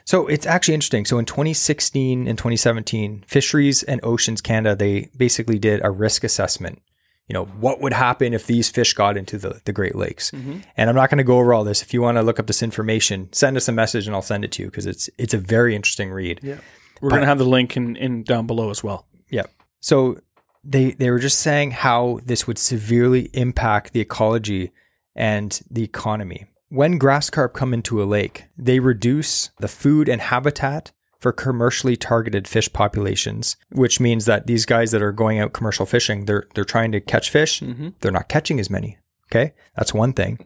So 0.10 0.26
it's 0.26 0.48
actually 0.48 0.74
interesting. 0.74 1.06
So 1.06 1.20
in 1.20 1.26
2016 1.26 2.28
and 2.28 2.36
2017, 2.36 3.26
Fisheries 3.28 3.84
and 3.84 4.00
Oceans 4.04 4.42
Canada, 4.42 4.76
they 4.76 5.12
basically 5.16 5.60
did 5.60 5.86
a 5.86 5.92
risk 5.92 6.24
assessment. 6.24 6.82
You 7.28 7.36
know, 7.36 7.46
what 7.46 7.80
would 7.80 7.94
happen 7.94 8.34
if 8.34 8.48
these 8.48 8.70
fish 8.70 8.96
got 8.96 9.18
into 9.18 9.38
the, 9.38 9.62
the 9.66 9.72
Great 9.72 9.94
Lakes? 9.94 10.32
Mm-hmm. 10.32 10.62
And 10.76 10.90
I'm 10.90 10.96
not 10.96 11.12
going 11.12 11.20
to 11.20 11.24
go 11.24 11.38
over 11.38 11.54
all 11.54 11.64
this. 11.64 11.84
If 11.84 11.94
you 11.94 12.02
want 12.02 12.18
to 12.18 12.24
look 12.24 12.40
up 12.40 12.48
this 12.48 12.64
information, 12.64 13.32
send 13.34 13.56
us 13.56 13.68
a 13.68 13.72
message 13.72 14.08
and 14.08 14.16
I'll 14.16 14.24
send 14.24 14.44
it 14.44 14.52
to 14.54 14.64
you 14.64 14.72
because 14.72 14.88
it's 14.88 15.12
it's 15.20 15.36
a 15.36 15.38
very 15.38 15.76
interesting 15.76 16.10
read. 16.10 16.40
Yeah. 16.42 16.58
We're 17.02 17.10
going 17.10 17.22
to 17.22 17.28
have 17.28 17.38
the 17.38 17.46
link 17.46 17.78
in, 17.78 17.96
in 17.96 18.24
down 18.24 18.48
below 18.48 18.72
as 18.72 18.84
well. 18.84 19.06
Yeah. 19.30 19.46
So 19.80 20.20
they 20.64 20.94
they 20.94 21.12
were 21.12 21.20
just 21.20 21.38
saying 21.38 21.70
how 21.70 22.20
this 22.26 22.48
would 22.48 22.58
severely 22.58 23.30
impact 23.34 23.94
the 23.94 24.00
ecology 24.00 24.72
and 25.16 25.62
the 25.70 25.84
economy. 25.84 26.48
When 26.70 27.00
grass 27.00 27.30
carp 27.30 27.54
come 27.54 27.74
into 27.74 28.02
a 28.02 28.06
lake, 28.06 28.46
they 28.58 28.80
reduce 28.80 29.50
the 29.60 29.68
food 29.68 30.08
and 30.08 30.22
habitat 30.22 30.92
for 31.20 31.32
commercially 31.32 31.98
targeted 31.98 32.48
fish 32.48 32.72
populations, 32.72 33.58
which 33.72 34.00
means 34.00 34.26
that 34.26 34.48
these 34.48 34.66
guys 34.66 34.92
that 34.92 35.02
are 35.02 35.12
going 35.12 35.40
out 35.40 35.52
commercial 35.52 35.86
fishing, 35.86 36.26
they're 36.26 36.46
they're 36.54 36.64
trying 36.64 36.92
to 36.92 37.02
catch 37.02 37.30
fish, 37.30 37.60
mm-hmm. 37.60 37.90
they're 38.00 38.12
not 38.12 38.30
catching 38.30 38.60
as 38.60 38.70
many. 38.70 38.98
Okay? 39.32 39.54
That's 39.76 39.94
one 39.94 40.14
thing. 40.14 40.40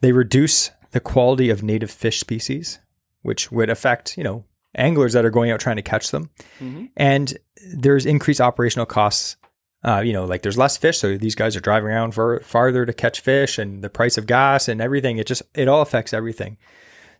They 0.00 0.12
reduce 0.12 0.70
the 0.92 1.00
quality 1.00 1.50
of 1.50 1.62
native 1.62 1.90
fish 1.90 2.20
species, 2.20 2.78
which 3.22 3.50
would 3.50 3.70
affect, 3.70 4.16
you 4.16 4.24
know, 4.24 4.44
anglers 4.74 5.14
that 5.14 5.24
are 5.24 5.30
going 5.30 5.50
out 5.50 5.60
trying 5.60 5.76
to 5.76 5.82
catch 5.82 6.10
them. 6.10 6.30
Mm-hmm. 6.60 6.86
And 6.96 7.36
there's 7.74 8.06
increased 8.06 8.40
operational 8.40 8.86
costs. 8.86 9.36
Uh, 9.84 10.00
you 10.00 10.12
know, 10.12 10.24
like 10.24 10.42
there's 10.42 10.58
less 10.58 10.76
fish, 10.76 10.98
so 10.98 11.16
these 11.16 11.36
guys 11.36 11.54
are 11.54 11.60
driving 11.60 11.88
around 11.90 12.12
far, 12.12 12.40
farther 12.40 12.84
to 12.84 12.92
catch 12.92 13.20
fish, 13.20 13.58
and 13.58 13.82
the 13.82 13.88
price 13.90 14.18
of 14.18 14.26
gas 14.26 14.66
and 14.68 14.80
everything. 14.80 15.18
It 15.18 15.26
just 15.26 15.42
it 15.54 15.68
all 15.68 15.82
affects 15.82 16.12
everything. 16.12 16.56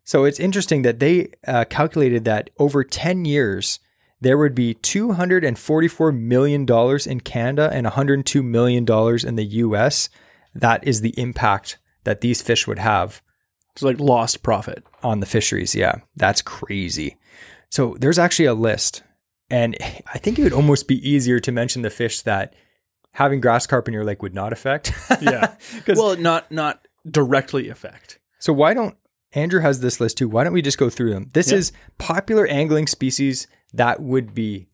So 0.04 0.24
it's 0.24 0.40
interesting 0.40 0.82
that 0.82 0.98
they 0.98 1.28
uh, 1.46 1.66
calculated 1.68 2.24
that 2.24 2.50
over 2.58 2.82
10 2.82 3.24
years, 3.26 3.78
there 4.20 4.38
would 4.38 4.54
be 4.54 4.74
$244 4.74 6.18
million 6.18 6.66
in 7.06 7.20
Canada 7.20 7.70
and 7.72 7.86
$102 7.86 8.42
million 8.44 8.84
in 9.26 9.36
the 9.36 9.44
US. 9.44 10.08
That 10.54 10.86
is 10.86 11.00
the 11.02 11.14
impact 11.20 11.78
that 12.04 12.22
these 12.22 12.42
fish 12.42 12.66
would 12.66 12.78
have 12.78 13.20
It's 13.74 13.82
like 13.82 14.00
lost 14.00 14.42
profit. 14.42 14.82
on 15.02 15.20
the 15.20 15.26
fisheries. 15.26 15.74
Yeah, 15.74 15.96
that's 16.16 16.42
crazy. 16.42 17.16
So 17.70 17.96
there's 18.00 18.18
actually 18.18 18.46
a 18.46 18.54
list. 18.54 19.02
And 19.50 19.76
I 20.12 20.18
think 20.18 20.38
it 20.38 20.42
would 20.42 20.52
almost 20.52 20.88
be 20.88 21.08
easier 21.08 21.40
to 21.40 21.52
mention 21.52 21.82
the 21.82 21.90
fish 21.90 22.22
that 22.22 22.54
having 23.12 23.40
grass 23.40 23.66
carp 23.66 23.88
in 23.88 23.94
your 23.94 24.04
lake 24.04 24.22
would 24.22 24.34
not 24.34 24.52
affect. 24.52 24.92
yeah. 25.20 25.54
well, 25.88 26.16
not 26.16 26.50
not 26.52 26.86
directly 27.10 27.68
affect. 27.68 28.18
So 28.38 28.52
why 28.52 28.74
don't 28.74 28.96
Andrew 29.32 29.60
has 29.60 29.80
this 29.80 30.00
list 30.00 30.18
too? 30.18 30.28
Why 30.28 30.44
don't 30.44 30.52
we 30.52 30.62
just 30.62 30.78
go 30.78 30.90
through 30.90 31.10
them? 31.10 31.30
This 31.32 31.50
Yeah. 31.50 31.58
is 31.58 31.72
popular 31.98 32.46
angling 32.46 32.86
species 32.86 33.46
that 33.72 34.00
would 34.00 34.34
be 34.34 34.68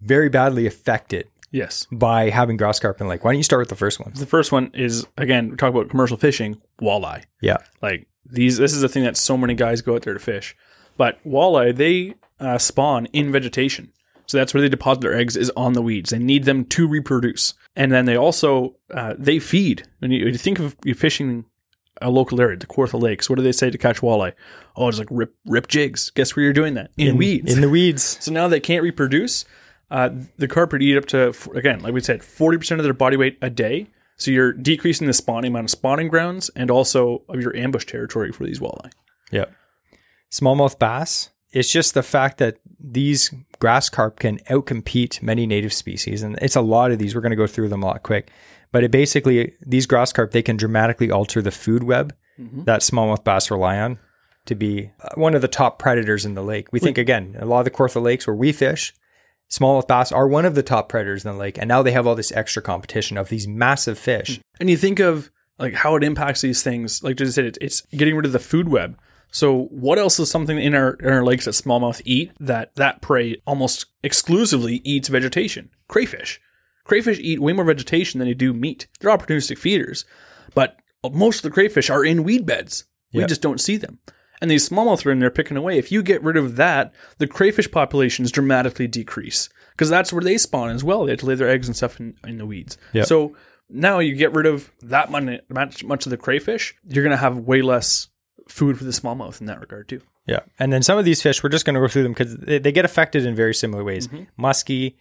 very 0.00 0.28
badly 0.28 0.66
affected 0.66 1.28
Yes. 1.50 1.86
by 1.90 2.28
having 2.30 2.56
grass 2.56 2.78
carp 2.78 3.00
in 3.00 3.06
the 3.06 3.10
lake. 3.10 3.24
Why 3.24 3.32
don't 3.32 3.38
you 3.38 3.42
start 3.42 3.60
with 3.60 3.68
the 3.70 3.76
first 3.76 3.98
one? 3.98 4.12
The 4.14 4.26
first 4.26 4.52
one 4.52 4.70
is 4.74 5.06
again, 5.16 5.50
we 5.50 5.56
talk 5.56 5.70
about 5.70 5.88
commercial 5.88 6.16
fishing, 6.18 6.60
walleye. 6.80 7.24
Yeah. 7.40 7.56
Like 7.82 8.06
these 8.30 8.58
this 8.58 8.74
is 8.74 8.82
the 8.82 8.88
thing 8.90 9.04
that 9.04 9.16
so 9.16 9.36
many 9.38 9.54
guys 9.54 9.80
go 9.80 9.94
out 9.94 10.02
there 10.02 10.12
to 10.14 10.20
fish. 10.20 10.54
But 10.98 11.18
walleye, 11.26 11.74
they 11.74 12.14
uh, 12.40 12.58
spawn 12.58 13.06
in 13.06 13.32
vegetation. 13.32 13.92
So 14.28 14.36
that's 14.36 14.52
where 14.52 14.60
they 14.60 14.68
deposit 14.68 15.00
their 15.00 15.16
eggs 15.16 15.36
is 15.36 15.50
on 15.56 15.72
the 15.72 15.82
weeds. 15.82 16.10
They 16.10 16.18
need 16.18 16.44
them 16.44 16.66
to 16.66 16.86
reproduce. 16.86 17.54
And 17.74 17.90
then 17.90 18.04
they 18.04 18.16
also 18.16 18.76
uh, 18.92 19.14
they 19.18 19.38
feed. 19.38 19.84
When 20.00 20.10
you, 20.10 20.26
you 20.26 20.34
think 20.34 20.58
of 20.58 20.76
you 20.84 20.94
fishing 20.94 21.46
a 22.02 22.10
local 22.10 22.40
area, 22.40 22.58
the 22.58 22.66
Kawartha 22.66 23.00
Lakes, 23.00 23.28
what 23.28 23.36
do 23.36 23.42
they 23.42 23.52
say 23.52 23.70
to 23.70 23.78
catch 23.78 24.00
walleye? 24.00 24.34
Oh, 24.76 24.88
it's 24.88 24.98
like 24.98 25.08
rip 25.10 25.34
rip 25.46 25.66
jigs. 25.66 26.10
Guess 26.10 26.36
where 26.36 26.44
you're 26.44 26.52
doing 26.52 26.74
that? 26.74 26.90
In, 26.98 27.16
weeds. 27.16 27.52
In 27.52 27.62
the 27.62 27.70
weeds. 27.70 28.18
So 28.22 28.30
now 28.30 28.48
they 28.48 28.60
can't 28.60 28.82
reproduce. 28.82 29.46
Uh, 29.90 30.10
the 30.36 30.46
carp 30.46 30.72
would 30.72 30.82
eat 30.82 30.98
up 30.98 31.06
to 31.06 31.34
again, 31.54 31.80
like 31.80 31.94
we 31.94 32.00
said, 32.00 32.22
forty 32.22 32.58
percent 32.58 32.80
of 32.80 32.84
their 32.84 32.92
body 32.92 33.16
weight 33.16 33.38
a 33.40 33.48
day. 33.48 33.88
So 34.16 34.30
you're 34.30 34.52
decreasing 34.52 35.06
the 35.06 35.12
spawning 35.12 35.52
amount 35.52 35.66
of 35.66 35.70
spawning 35.70 36.08
grounds 36.08 36.50
and 36.54 36.70
also 36.70 37.22
of 37.28 37.40
your 37.40 37.56
ambush 37.56 37.86
territory 37.86 38.32
for 38.32 38.44
these 38.44 38.58
walleye. 38.58 38.90
Yep. 39.30 39.54
Smallmouth 40.30 40.78
bass. 40.78 41.30
It's 41.52 41.70
just 41.70 41.94
the 41.94 42.02
fact 42.02 42.38
that 42.38 42.58
these 42.78 43.32
grass 43.58 43.88
carp 43.88 44.20
can 44.20 44.38
outcompete 44.50 45.22
many 45.22 45.46
native 45.46 45.72
species, 45.72 46.22
and 46.22 46.38
it's 46.42 46.56
a 46.56 46.60
lot 46.60 46.90
of 46.90 46.98
these. 46.98 47.14
We're 47.14 47.22
going 47.22 47.30
to 47.30 47.36
go 47.36 47.46
through 47.46 47.68
them 47.68 47.82
a 47.82 47.86
lot 47.86 48.02
quick, 48.02 48.30
but 48.70 48.84
it 48.84 48.90
basically 48.90 49.54
these 49.66 49.86
grass 49.86 50.12
carp 50.12 50.32
they 50.32 50.42
can 50.42 50.56
dramatically 50.56 51.10
alter 51.10 51.40
the 51.40 51.50
food 51.50 51.82
web 51.82 52.14
that 52.64 52.80
smallmouth 52.82 53.24
bass 53.24 53.50
rely 53.50 53.78
on 53.78 53.98
to 54.46 54.54
be 54.54 54.90
uh, 55.02 55.08
one 55.16 55.34
of 55.34 55.42
the 55.42 55.48
top 55.48 55.78
predators 55.78 56.24
in 56.24 56.34
the 56.34 56.42
lake. 56.42 56.68
We 56.72 56.78
think 56.80 56.98
again, 56.98 57.36
a 57.38 57.44
lot 57.44 57.58
of 57.60 57.64
the 57.64 57.70
Kawartha 57.70 58.02
lakes 58.02 58.26
where 58.26 58.36
we 58.36 58.52
fish, 58.52 58.94
smallmouth 59.50 59.88
bass 59.88 60.12
are 60.12 60.28
one 60.28 60.44
of 60.44 60.54
the 60.54 60.62
top 60.62 60.88
predators 60.88 61.24
in 61.24 61.32
the 61.32 61.36
lake, 61.38 61.58
and 61.58 61.68
now 61.68 61.82
they 61.82 61.92
have 61.92 62.06
all 62.06 62.14
this 62.14 62.32
extra 62.32 62.62
competition 62.62 63.18
of 63.18 63.28
these 63.28 63.48
massive 63.48 63.98
fish. 63.98 64.40
And 64.60 64.70
you 64.70 64.76
think 64.76 65.00
of 65.00 65.30
like 65.58 65.74
how 65.74 65.96
it 65.96 66.04
impacts 66.04 66.40
these 66.40 66.62
things. 66.62 67.02
Like 67.02 67.16
just 67.16 67.34
said, 67.34 67.58
it's 67.60 67.80
getting 67.90 68.14
rid 68.14 68.26
of 68.26 68.32
the 68.32 68.38
food 68.38 68.68
web. 68.68 68.98
So 69.30 69.64
what 69.70 69.98
else 69.98 70.18
is 70.18 70.30
something 70.30 70.58
in 70.58 70.74
our 70.74 70.94
in 70.94 71.10
our 71.12 71.24
lakes 71.24 71.44
that 71.44 71.50
smallmouth 71.52 72.00
eat 72.04 72.32
that 72.40 72.74
that 72.76 73.02
prey 73.02 73.36
almost 73.46 73.86
exclusively 74.02 74.80
eats 74.84 75.08
vegetation? 75.08 75.70
Crayfish. 75.88 76.40
Crayfish 76.84 77.18
eat 77.20 77.40
way 77.40 77.52
more 77.52 77.64
vegetation 77.64 78.18
than 78.18 78.28
they 78.28 78.34
do 78.34 78.52
meat. 78.54 78.86
They're 79.00 79.16
opportunistic 79.16 79.58
feeders, 79.58 80.04
but 80.54 80.78
most 81.12 81.38
of 81.38 81.42
the 81.42 81.50
crayfish 81.50 81.90
are 81.90 82.04
in 82.04 82.24
weed 82.24 82.46
beds. 82.46 82.84
We 83.12 83.20
Yep. 83.20 83.28
just 83.28 83.42
don't 83.42 83.60
see 83.60 83.76
them. 83.76 83.98
And 84.40 84.50
these 84.50 84.68
smallmouth 84.68 85.04
are 85.04 85.10
in 85.10 85.18
there 85.18 85.30
picking 85.30 85.56
away. 85.56 85.78
If 85.78 85.90
you 85.92 86.02
get 86.02 86.22
rid 86.22 86.36
of 86.36 86.56
that, 86.56 86.94
the 87.18 87.26
crayfish 87.26 87.70
populations 87.70 88.30
dramatically 88.30 88.86
decrease 88.86 89.48
because 89.72 89.90
that's 89.90 90.12
where 90.12 90.22
they 90.22 90.38
spawn 90.38 90.70
as 90.70 90.84
well. 90.84 91.04
They 91.04 91.12
have 91.12 91.20
to 91.20 91.26
lay 91.26 91.34
their 91.34 91.48
eggs 91.48 91.66
and 91.68 91.76
stuff 91.76 92.00
in, 92.00 92.14
in 92.26 92.38
the 92.38 92.46
weeds. 92.46 92.78
Yep. 92.92 93.06
So 93.06 93.36
now 93.68 93.98
you 93.98 94.14
get 94.14 94.32
rid 94.34 94.46
of 94.46 94.70
that 94.82 95.10
much 95.10 95.84
much 95.84 96.06
of 96.06 96.10
the 96.10 96.16
crayfish, 96.16 96.74
you're 96.86 97.04
going 97.04 97.10
to 97.10 97.16
have 97.16 97.36
way 97.38 97.62
less 97.62 98.08
food 98.48 98.78
for 98.78 98.84
the 98.84 98.90
smallmouth 98.90 99.40
in 99.40 99.46
that 99.46 99.60
regard 99.60 99.88
too. 99.88 100.00
Yeah. 100.26 100.40
And 100.58 100.72
then 100.72 100.82
some 100.82 100.98
of 100.98 101.04
these 101.04 101.22
fish, 101.22 101.42
we're 101.42 101.48
just 101.48 101.64
going 101.64 101.74
to 101.74 101.80
go 101.80 101.88
through 101.88 102.02
them 102.02 102.12
because 102.12 102.36
they, 102.36 102.58
they 102.58 102.72
get 102.72 102.84
affected 102.84 103.24
in 103.24 103.34
very 103.34 103.54
similar 103.54 103.82
ways. 103.82 104.08
Mm-hmm. 104.08 104.42
Muskie, 104.42 104.96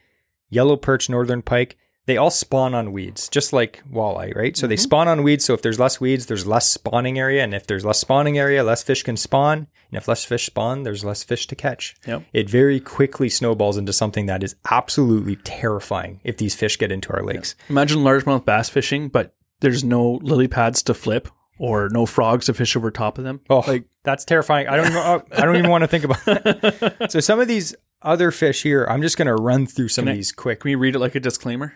yellow 0.50 0.78
perch, 0.78 1.10
northern 1.10 1.42
pike, 1.42 1.78
they 2.06 2.16
all 2.16 2.32
spawn 2.32 2.74
on 2.74 2.94
weeds, 2.94 3.28
just 3.28 3.52
like 3.52 3.84
walleye, 3.92 4.34
right? 4.34 4.56
So 4.56 4.66
they 4.66 4.76
mm-hmm. 4.76 4.82
spawn 4.82 5.08
on 5.10 5.24
weeds. 5.24 5.44
So 5.44 5.54
if 5.54 5.62
there's 5.62 5.80
less 5.80 6.00
weeds, 6.00 6.28
there's 6.28 6.48
less 6.48 6.70
spawning 6.70 7.20
area. 7.20 7.44
And 7.44 7.54
if 7.54 7.68
there's 7.68 7.84
less 7.84 8.00
spawning 8.00 8.38
area, 8.38 8.64
less 8.64 8.82
fish 8.82 9.04
can 9.04 9.18
spawn. 9.18 9.68
And 9.92 9.98
if 9.98 10.08
less 10.08 10.24
fish 10.24 10.46
spawn, 10.46 10.84
there's 10.84 11.04
less 11.04 11.26
fish 11.26 11.48
to 11.48 11.56
catch. 11.56 11.96
Yep. 12.08 12.24
It 12.32 12.50
very 12.50 12.80
quickly 12.80 13.28
snowballs 13.28 13.76
into 13.76 13.92
something 13.92 14.28
that 14.28 14.42
is 14.42 14.56
absolutely 14.72 15.36
terrifying 15.44 16.22
if 16.24 16.38
these 16.38 16.56
fish 16.56 16.78
get 16.78 16.94
into 16.94 17.12
our 17.12 17.24
lakes. 17.24 17.56
Imagine 17.68 18.00
largemouth 18.00 18.46
bass 18.46 18.70
fishing, 18.70 19.10
but 19.10 19.36
there's 19.60 19.84
no 19.84 20.20
lily 20.24 20.48
pads 20.48 20.82
to 20.84 20.94
flip 20.94 21.28
or 21.60 21.90
no 21.90 22.06
frogs 22.06 22.46
to 22.48 22.54
fish 22.54 22.76
over 22.76 22.92
top 22.92 23.18
of 23.18 23.24
them. 23.24 23.42
Oh, 23.50 23.60
like 23.68 23.86
that's 24.04 24.26
terrifying. 24.26 24.68
I 24.68 24.76
don't 24.78 24.88
even, 24.88 24.98
I 24.98 25.22
don't 25.46 25.56
even 25.58 25.70
want 25.72 25.84
to 25.84 25.88
think 25.88 26.04
about 26.04 26.24
that. 26.26 27.08
So 27.12 27.20
some 27.20 27.40
of 27.40 27.48
these 27.48 27.76
other 28.02 28.32
fish 28.32 28.64
here, 28.64 28.86
I'm 28.90 29.02
just 29.02 29.18
going 29.18 29.28
to 29.28 29.36
run 29.36 29.66
through 29.66 29.88
some 29.90 30.04
Can 30.06 30.10
of 30.10 30.14
I- 30.14 30.18
these 30.18 30.32
quick. 30.32 30.60
Can 30.62 30.70
we 30.70 30.76
read 30.76 30.96
it 30.96 31.00
like 31.00 31.16
a 31.16 31.20
disclaimer? 31.20 31.74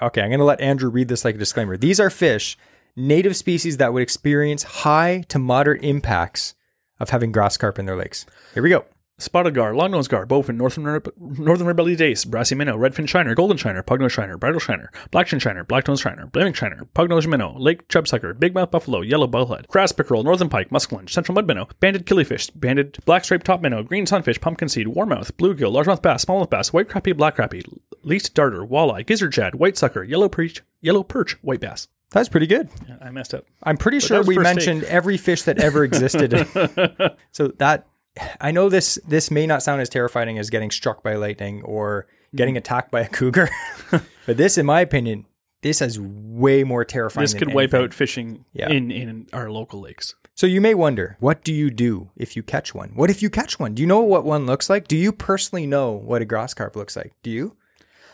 Okay, 0.00 0.20
I'm 0.20 0.28
going 0.28 0.38
to 0.40 0.44
let 0.44 0.60
Andrew 0.60 0.90
read 0.90 1.08
this 1.08 1.24
like 1.24 1.34
a 1.36 1.38
disclaimer. 1.38 1.76
These 1.76 1.98
are 2.00 2.10
fish, 2.10 2.56
native 2.96 3.34
species 3.36 3.78
that 3.78 3.92
would 3.92 4.02
experience 4.02 4.62
high 4.62 5.24
to 5.28 5.38
moderate 5.38 5.82
impacts 5.82 6.54
of 7.00 7.10
having 7.10 7.32
grass 7.32 7.56
carp 7.56 7.78
in 7.78 7.86
their 7.86 7.96
lakes. 7.96 8.26
Here 8.54 8.62
we 8.62 8.68
go. 8.70 8.84
Spotted 9.18 9.54
gar, 9.54 9.74
long-nosed 9.74 10.10
gar, 10.10 10.26
bowfin, 10.26 10.56
northern 10.56 11.00
northern 11.16 11.66
red-bellied 11.66 11.96
dace, 11.96 12.26
brassy 12.26 12.54
minnow, 12.54 12.76
redfin 12.76 13.08
shiner, 13.08 13.34
golden 13.34 13.56
shiner, 13.56 13.82
pugnose 13.82 14.10
shiner, 14.10 14.36
bridle 14.36 14.60
shiner, 14.60 14.92
black-chin 15.10 15.38
shiner, 15.38 15.64
black-nose 15.64 16.02
shiner, 16.02 16.26
blaming 16.26 16.52
shiner, 16.52 16.86
pugnose 16.94 17.26
minnow, 17.26 17.56
lake 17.58 17.88
chubsucker, 17.88 18.38
big-mouth 18.38 18.70
buffalo, 18.70 19.00
yellow 19.00 19.26
bullhead, 19.26 19.66
grass 19.68 19.90
pickerel, 19.90 20.22
northern 20.22 20.50
pike, 20.50 20.68
muskellunge, 20.68 21.08
central 21.08 21.34
mud 21.34 21.46
minnow, 21.46 21.66
banded 21.80 22.04
killifish, 22.04 22.50
banded 22.56 22.98
black-striped 23.06 23.46
top 23.46 23.62
minnow, 23.62 23.82
green 23.82 24.04
sunfish, 24.04 24.38
pumpkin 24.38 24.68
seed, 24.68 24.86
warmouth, 24.86 25.34
bluegill, 25.38 25.72
largemouth 25.72 26.02
bass, 26.02 26.26
smallmouth 26.26 26.50
bass, 26.50 26.74
white 26.74 26.90
crappie, 26.90 27.16
black 27.16 27.36
crappie, 27.36 27.64
least 28.02 28.34
darter, 28.34 28.66
walleye, 28.66 29.06
gizzard 29.06 29.32
shad, 29.32 29.54
white 29.54 29.78
sucker, 29.78 30.04
yellow 30.04 30.28
perch, 30.28 30.62
yellow 30.82 31.02
perch, 31.02 31.42
white 31.42 31.60
bass. 31.60 31.88
That's 32.10 32.28
pretty 32.28 32.46
good. 32.46 32.68
Yeah, 32.86 32.98
I 33.00 33.10
messed 33.10 33.32
up. 33.32 33.46
I'm 33.62 33.78
pretty 33.78 34.00
sure 34.00 34.22
we 34.22 34.36
mentioned 34.36 34.84
every 34.84 35.16
fish 35.16 35.42
that 35.44 35.58
ever 35.58 35.84
existed. 35.84 36.46
so 37.32 37.48
that 37.58 37.86
I 38.40 38.50
know 38.50 38.68
this 38.68 38.98
this 39.06 39.30
may 39.30 39.46
not 39.46 39.62
sound 39.62 39.80
as 39.80 39.88
terrifying 39.88 40.38
as 40.38 40.50
getting 40.50 40.70
struck 40.70 41.02
by 41.02 41.14
lightning 41.16 41.62
or 41.62 42.06
getting 42.34 42.54
mm. 42.54 42.58
attacked 42.58 42.90
by 42.90 43.00
a 43.00 43.08
cougar, 43.08 43.48
but 43.90 44.36
this, 44.36 44.58
in 44.58 44.66
my 44.66 44.80
opinion, 44.80 45.26
this 45.62 45.82
is 45.82 45.98
way 46.00 46.64
more 46.64 46.84
terrifying. 46.84 47.24
This 47.24 47.34
could 47.34 47.52
wipe 47.52 47.74
out 47.74 47.92
fishing 47.92 48.44
Yeah. 48.52 48.68
in, 48.70 48.90
in 48.90 49.26
our 49.32 49.50
local 49.50 49.80
lakes. 49.80 50.14
So 50.34 50.46
you 50.46 50.60
may 50.60 50.74
wonder, 50.74 51.16
what 51.18 51.44
do 51.44 51.52
you 51.52 51.70
do 51.70 52.10
if 52.14 52.36
you 52.36 52.42
catch 52.42 52.74
one? 52.74 52.90
What 52.90 53.08
if 53.08 53.22
you 53.22 53.30
catch 53.30 53.58
one? 53.58 53.74
Do 53.74 53.82
you 53.82 53.86
know 53.86 54.00
what 54.00 54.24
one 54.24 54.44
looks 54.44 54.68
like? 54.68 54.86
Do 54.86 54.96
you 54.96 55.10
personally 55.10 55.66
know 55.66 55.92
what 55.92 56.20
a 56.20 56.26
grass 56.26 56.52
carp 56.52 56.76
looks 56.76 56.94
like? 56.94 57.14
Do 57.22 57.30
you? 57.30 57.56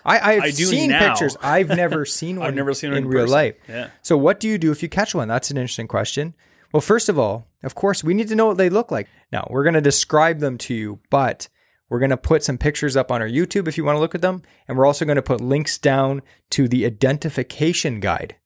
I, 0.04 0.34
I've 0.34 0.42
I 0.42 0.50
seen 0.50 0.90
now. 0.90 1.08
pictures. 1.08 1.36
I've 1.42 1.68
never 1.68 2.04
seen 2.18 2.38
one. 2.38 2.46
I've 2.48 2.54
never 2.54 2.74
seen 2.74 2.90
one 2.90 2.98
in, 2.98 3.04
in 3.04 3.10
real 3.10 3.22
person. 3.24 3.32
life. 3.32 3.54
Yeah. 3.68 3.90
So 4.02 4.16
what 4.16 4.38
do 4.38 4.48
you 4.48 4.56
do 4.56 4.70
if 4.70 4.82
you 4.82 4.88
catch 4.88 5.14
one? 5.14 5.28
That's 5.28 5.50
an 5.50 5.56
interesting 5.56 5.88
question. 5.88 6.34
Well, 6.72 6.80
first 6.80 7.08
of 7.08 7.18
all, 7.18 7.46
of 7.62 7.74
course, 7.74 8.02
we 8.02 8.14
need 8.14 8.28
to 8.28 8.34
know 8.34 8.46
what 8.46 8.56
they 8.56 8.70
look 8.70 8.90
like. 8.90 9.08
Now, 9.30 9.46
we're 9.50 9.62
going 9.62 9.74
to 9.74 9.80
describe 9.80 10.40
them 10.40 10.56
to 10.58 10.74
you, 10.74 11.00
but 11.10 11.48
we're 11.88 11.98
going 11.98 12.10
to 12.10 12.16
put 12.16 12.42
some 12.42 12.56
pictures 12.56 12.96
up 12.96 13.12
on 13.12 13.20
our 13.20 13.28
YouTube 13.28 13.68
if 13.68 13.76
you 13.76 13.84
want 13.84 13.96
to 13.96 14.00
look 14.00 14.14
at 14.14 14.22
them. 14.22 14.42
And 14.66 14.78
we're 14.78 14.86
also 14.86 15.04
going 15.04 15.16
to 15.16 15.22
put 15.22 15.40
links 15.40 15.76
down 15.76 16.22
to 16.50 16.66
the 16.66 16.86
identification 16.86 18.00
guide. 18.00 18.36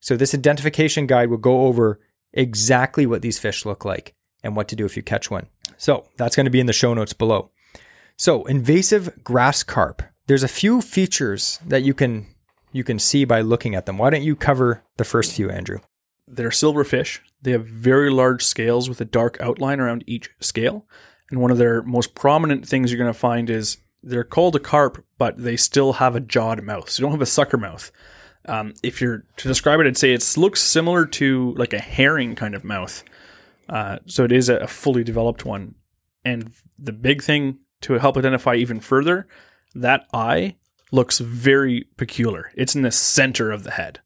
So, 0.00 0.16
this 0.16 0.34
identification 0.34 1.06
guide 1.06 1.30
will 1.30 1.38
go 1.38 1.62
over 1.62 2.00
exactly 2.32 3.06
what 3.06 3.22
these 3.22 3.38
fish 3.38 3.64
look 3.64 3.84
like 3.84 4.14
and 4.42 4.56
what 4.56 4.68
to 4.68 4.76
do 4.76 4.84
if 4.84 4.96
you 4.96 5.02
catch 5.02 5.30
one. 5.30 5.46
So, 5.76 6.06
that's 6.16 6.34
going 6.34 6.46
to 6.46 6.50
be 6.50 6.60
in 6.60 6.66
the 6.66 6.72
show 6.72 6.94
notes 6.94 7.12
below. 7.12 7.50
So, 8.16 8.44
invasive 8.46 9.22
grass 9.22 9.62
carp. 9.62 10.02
There's 10.26 10.42
a 10.42 10.48
few 10.48 10.80
features 10.82 11.60
that 11.66 11.82
you 11.82 11.94
can 11.94 12.26
you 12.72 12.84
can 12.84 12.98
see 12.98 13.24
by 13.24 13.40
looking 13.40 13.74
at 13.74 13.86
them. 13.86 13.96
Why 13.96 14.10
don't 14.10 14.22
you 14.22 14.36
cover 14.36 14.82
the 14.98 15.04
first 15.04 15.32
few, 15.32 15.48
Andrew? 15.50 15.78
They're 16.26 16.50
silverfish. 16.50 17.20
They 17.42 17.52
have 17.52 17.66
very 17.66 18.10
large 18.10 18.44
scales 18.44 18.88
with 18.88 19.00
a 19.00 19.04
dark 19.04 19.38
outline 19.40 19.80
around 19.80 20.04
each 20.06 20.30
scale. 20.40 20.86
And 21.30 21.40
one 21.40 21.50
of 21.50 21.58
their 21.58 21.82
most 21.82 22.14
prominent 22.14 22.66
things 22.66 22.90
you're 22.90 22.98
going 22.98 23.12
to 23.12 23.18
find 23.18 23.50
is 23.50 23.78
they're 24.02 24.24
called 24.24 24.56
a 24.56 24.60
carp, 24.60 25.04
but 25.18 25.36
they 25.38 25.56
still 25.56 25.94
have 25.94 26.16
a 26.16 26.20
jawed 26.20 26.62
mouth. 26.62 26.90
So 26.90 27.00
you 27.00 27.04
don't 27.04 27.12
have 27.12 27.22
a 27.22 27.26
sucker 27.26 27.56
mouth. 27.56 27.90
Um, 28.46 28.74
if 28.82 29.00
you're 29.00 29.24
to 29.36 29.48
describe 29.48 29.80
it, 29.80 29.86
I'd 29.86 29.96
say 29.96 30.12
it 30.12 30.36
looks 30.36 30.62
similar 30.62 31.04
to 31.06 31.54
like 31.56 31.72
a 31.72 31.78
herring 31.78 32.34
kind 32.34 32.54
of 32.54 32.64
mouth. 32.64 33.04
Uh, 33.68 33.98
so 34.06 34.24
it 34.24 34.32
is 34.32 34.48
a, 34.48 34.56
a 34.58 34.66
fully 34.66 35.04
developed 35.04 35.44
one. 35.44 35.74
And 36.24 36.52
the 36.78 36.92
big 36.92 37.22
thing 37.22 37.58
to 37.82 37.94
help 37.94 38.16
identify 38.16 38.54
even 38.54 38.80
further, 38.80 39.28
that 39.74 40.06
eye 40.12 40.56
looks 40.90 41.18
very 41.18 41.86
peculiar. 41.96 42.50
It's 42.54 42.74
in 42.74 42.82
the 42.82 42.90
center 42.90 43.50
of 43.50 43.64
the 43.64 43.72
head. 43.72 44.00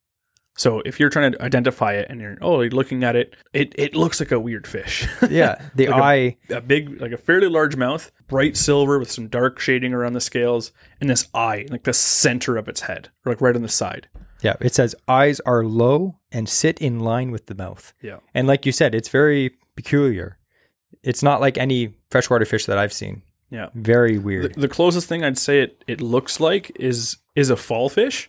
So 0.57 0.83
if 0.85 1.01
you're 1.01 1.09
trying 1.09 1.33
to 1.33 1.43
identify 1.43 1.95
it 1.95 2.09
and 2.11 2.21
you're 2.21 2.37
oh 2.43 2.61
you're 2.61 2.71
looking 2.71 3.05
at 3.05 3.17
it, 3.17 3.35
it 3.53 3.75
it 3.79 3.95
looks 3.97 4.21
like 4.21 4.33
a 4.33 4.39
weird 4.41 4.67
fish. 4.67 5.09
Yeah, 5.31 5.57
the 5.75 5.89
Like 5.89 6.03
eye. 6.03 6.37
a 6.51 6.61
big 6.61 7.01
like 7.01 7.13
a 7.13 7.17
fairly 7.17 7.49
large 7.49 7.77
mouth, 7.77 8.11
bright 8.29 8.57
silver 8.57 8.99
with 8.99 9.11
some 9.11 9.29
dark 9.29 9.59
shading 9.61 9.95
around 9.95 10.13
the 10.13 10.21
scales, 10.21 10.73
and 11.01 11.09
this 11.09 11.29
eye, 11.35 11.67
like 11.71 11.85
the 11.85 11.93
center 11.95 12.57
of 12.59 12.69
its 12.69 12.83
head, 12.83 13.09
or 13.25 13.33
like 13.33 13.41
right 13.41 13.57
on 13.57 13.63
the 13.63 13.69
side. 13.69 14.09
Yeah, 14.43 14.57
it 14.61 14.75
says 14.75 14.95
eyes 15.09 15.41
are 15.47 15.65
low 15.65 16.19
and 16.33 16.49
sit 16.49 16.79
in 16.81 17.01
line 17.01 17.31
with 17.31 17.47
the 17.47 17.55
mouth. 17.55 17.95
Yeah. 18.03 18.19
And 18.35 18.47
like 18.49 18.67
you 18.67 18.73
said, 18.73 18.95
it's 18.95 19.09
very 19.09 19.53
peculiar. 19.77 20.37
It's 21.03 21.23
not 21.23 21.41
like 21.41 21.57
any 21.57 21.95
freshwater 22.11 22.45
fish 22.45 22.67
that 22.67 22.77
I've 22.77 22.93
seen. 22.93 23.23
Yeah. 23.51 23.69
Very 23.75 24.15
The, 24.17 24.23
weird. 24.23 24.55
the 24.55 24.69
closest 24.69 25.09
thing 25.09 25.23
I'd 25.25 25.39
say 25.39 25.61
it 25.63 25.85
it 25.87 26.01
looks 26.01 26.41
like 26.41 26.73
is 26.79 27.17
is 27.37 27.51
a 27.51 27.57
fall 27.57 27.89
fish, 27.89 28.29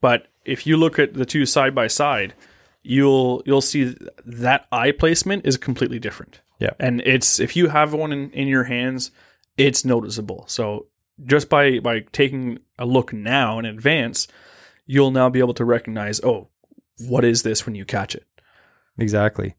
but 0.00 0.26
if 0.46 0.66
you 0.66 0.76
look 0.76 0.98
at 0.98 1.14
the 1.14 1.26
two 1.26 1.44
side 1.44 1.74
by 1.74 1.88
side, 1.88 2.34
you'll 2.82 3.42
you'll 3.44 3.60
see 3.60 3.96
that 4.24 4.66
eye 4.72 4.92
placement 4.92 5.44
is 5.44 5.56
completely 5.56 5.98
different. 5.98 6.40
Yeah. 6.58 6.70
And 6.78 7.02
it's 7.02 7.38
if 7.40 7.56
you 7.56 7.68
have 7.68 7.92
one 7.92 8.12
in, 8.12 8.30
in 8.30 8.48
your 8.48 8.64
hands, 8.64 9.10
it's 9.58 9.84
noticeable. 9.84 10.44
So 10.46 10.86
just 11.24 11.48
by 11.48 11.80
by 11.80 12.00
taking 12.12 12.60
a 12.78 12.86
look 12.86 13.12
now 13.12 13.58
in 13.58 13.66
advance, 13.66 14.28
you'll 14.86 15.10
now 15.10 15.28
be 15.28 15.40
able 15.40 15.54
to 15.54 15.64
recognize, 15.64 16.20
oh, 16.22 16.48
what 16.98 17.24
is 17.24 17.42
this 17.42 17.66
when 17.66 17.74
you 17.74 17.84
catch 17.84 18.14
it? 18.14 18.26
Exactly. 18.98 19.54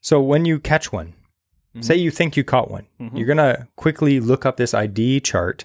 So 0.00 0.20
when 0.20 0.44
you 0.44 0.58
catch 0.58 0.92
one, 0.92 1.14
mm-hmm. 1.74 1.82
say 1.82 1.96
you 1.96 2.10
think 2.10 2.36
you 2.36 2.44
caught 2.44 2.70
one, 2.70 2.86
mm-hmm. 3.00 3.16
you're 3.16 3.26
going 3.26 3.38
to 3.38 3.68
quickly 3.76 4.20
look 4.20 4.44
up 4.44 4.56
this 4.56 4.74
ID 4.74 5.20
chart 5.20 5.64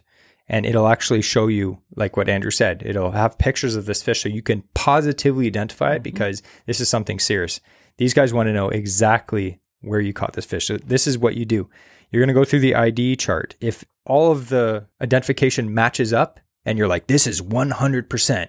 and 0.49 0.65
it'll 0.65 0.87
actually 0.87 1.21
show 1.21 1.47
you, 1.47 1.79
like 1.95 2.15
what 2.15 2.29
Andrew 2.29 2.51
said, 2.51 2.83
it'll 2.85 3.11
have 3.11 3.37
pictures 3.37 3.75
of 3.75 3.85
this 3.85 4.01
fish 4.01 4.21
so 4.21 4.29
you 4.29 4.41
can 4.41 4.63
positively 4.73 5.47
identify 5.47 5.93
it 5.93 5.95
mm-hmm. 5.95 6.03
because 6.03 6.41
this 6.65 6.79
is 6.79 6.89
something 6.89 7.19
serious. 7.19 7.59
These 7.97 8.13
guys 8.13 8.33
want 8.33 8.47
to 8.47 8.53
know 8.53 8.69
exactly 8.69 9.59
where 9.81 9.99
you 9.99 10.13
caught 10.13 10.33
this 10.33 10.45
fish. 10.45 10.67
So 10.67 10.77
this 10.77 11.07
is 11.07 11.17
what 11.17 11.35
you 11.35 11.45
do. 11.45 11.69
You're 12.11 12.21
going 12.21 12.33
to 12.33 12.39
go 12.39 12.45
through 12.45 12.61
the 12.61 12.75
ID 12.75 13.17
chart. 13.17 13.55
If 13.59 13.83
all 14.05 14.31
of 14.31 14.49
the 14.49 14.87
identification 15.01 15.73
matches 15.73 16.13
up 16.13 16.39
and 16.65 16.77
you're 16.77 16.87
like, 16.87 17.07
this 17.07 17.27
is 17.27 17.41
100% 17.41 18.47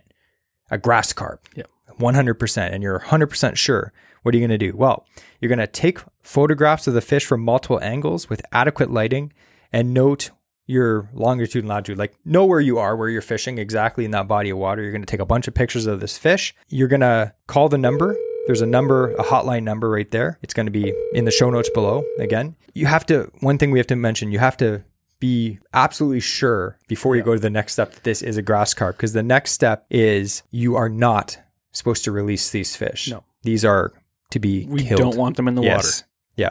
a 0.70 0.78
grass 0.78 1.12
carp. 1.12 1.46
Yeah. 1.56 1.64
100% 1.98 2.72
and 2.72 2.82
you're 2.82 3.00
100% 3.00 3.56
sure, 3.56 3.92
what 4.22 4.34
are 4.34 4.38
you 4.38 4.46
going 4.46 4.58
to 4.58 4.70
do? 4.70 4.76
Well, 4.76 5.04
you're 5.40 5.48
going 5.48 5.58
to 5.58 5.66
take 5.66 5.98
photographs 6.22 6.86
of 6.86 6.94
the 6.94 7.00
fish 7.00 7.24
from 7.24 7.42
multiple 7.42 7.82
angles 7.82 8.28
with 8.28 8.42
adequate 8.52 8.90
lighting 8.90 9.32
and 9.72 9.92
note 9.92 10.30
your 10.68 11.08
longitude 11.14 11.64
and 11.64 11.68
latitude. 11.68 11.98
Like, 11.98 12.14
know 12.24 12.44
where 12.44 12.60
you 12.60 12.78
are, 12.78 12.94
where 12.94 13.08
you're 13.08 13.22
fishing 13.22 13.58
exactly 13.58 14.04
in 14.04 14.12
that 14.12 14.28
body 14.28 14.50
of 14.50 14.58
water. 14.58 14.82
You're 14.82 14.92
going 14.92 15.02
to 15.02 15.06
take 15.06 15.18
a 15.18 15.26
bunch 15.26 15.48
of 15.48 15.54
pictures 15.54 15.86
of 15.86 15.98
this 15.98 16.16
fish. 16.16 16.54
You're 16.68 16.88
going 16.88 17.00
to 17.00 17.32
call 17.46 17.68
the 17.68 17.78
number. 17.78 18.14
There's 18.46 18.60
a 18.60 18.66
number, 18.66 19.12
a 19.14 19.24
hotline 19.24 19.62
number 19.64 19.88
right 19.90 20.10
there. 20.10 20.38
It's 20.42 20.54
going 20.54 20.66
to 20.66 20.72
be 20.72 20.92
in 21.14 21.24
the 21.24 21.30
show 21.30 21.50
notes 21.50 21.70
below. 21.70 22.04
Again, 22.18 22.54
you 22.74 22.84
have 22.86 23.04
to, 23.06 23.32
one 23.40 23.56
thing 23.58 23.70
we 23.70 23.78
have 23.78 23.86
to 23.88 23.96
mention, 23.96 24.30
you 24.30 24.38
have 24.38 24.56
to 24.58 24.84
be 25.20 25.58
absolutely 25.72 26.20
sure 26.20 26.78
before 26.86 27.16
you 27.16 27.22
go 27.22 27.34
to 27.34 27.40
the 27.40 27.50
next 27.50 27.72
step 27.72 27.92
that 27.94 28.04
this 28.04 28.22
is 28.22 28.36
a 28.36 28.42
grass 28.42 28.72
carp 28.74 28.96
because 28.96 29.14
the 29.14 29.22
next 29.22 29.52
step 29.52 29.84
is 29.90 30.42
you 30.50 30.76
are 30.76 30.88
not 30.88 31.38
supposed 31.72 32.04
to 32.04 32.12
release 32.12 32.50
these 32.50 32.76
fish. 32.76 33.08
No. 33.10 33.24
These 33.42 33.64
are 33.64 33.92
to 34.30 34.38
be 34.38 34.66
We 34.66 34.84
killed. 34.84 35.00
don't 35.00 35.16
want 35.16 35.36
them 35.36 35.48
in 35.48 35.54
the 35.54 35.62
water. 35.62 35.88
Yeah. 36.36 36.50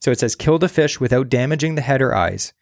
So 0.00 0.10
it 0.12 0.20
says 0.20 0.36
kill 0.36 0.58
the 0.58 0.68
fish 0.68 1.00
without 1.00 1.28
damaging 1.28 1.74
the 1.74 1.82
head 1.82 2.00
or 2.00 2.14
eyes. 2.14 2.52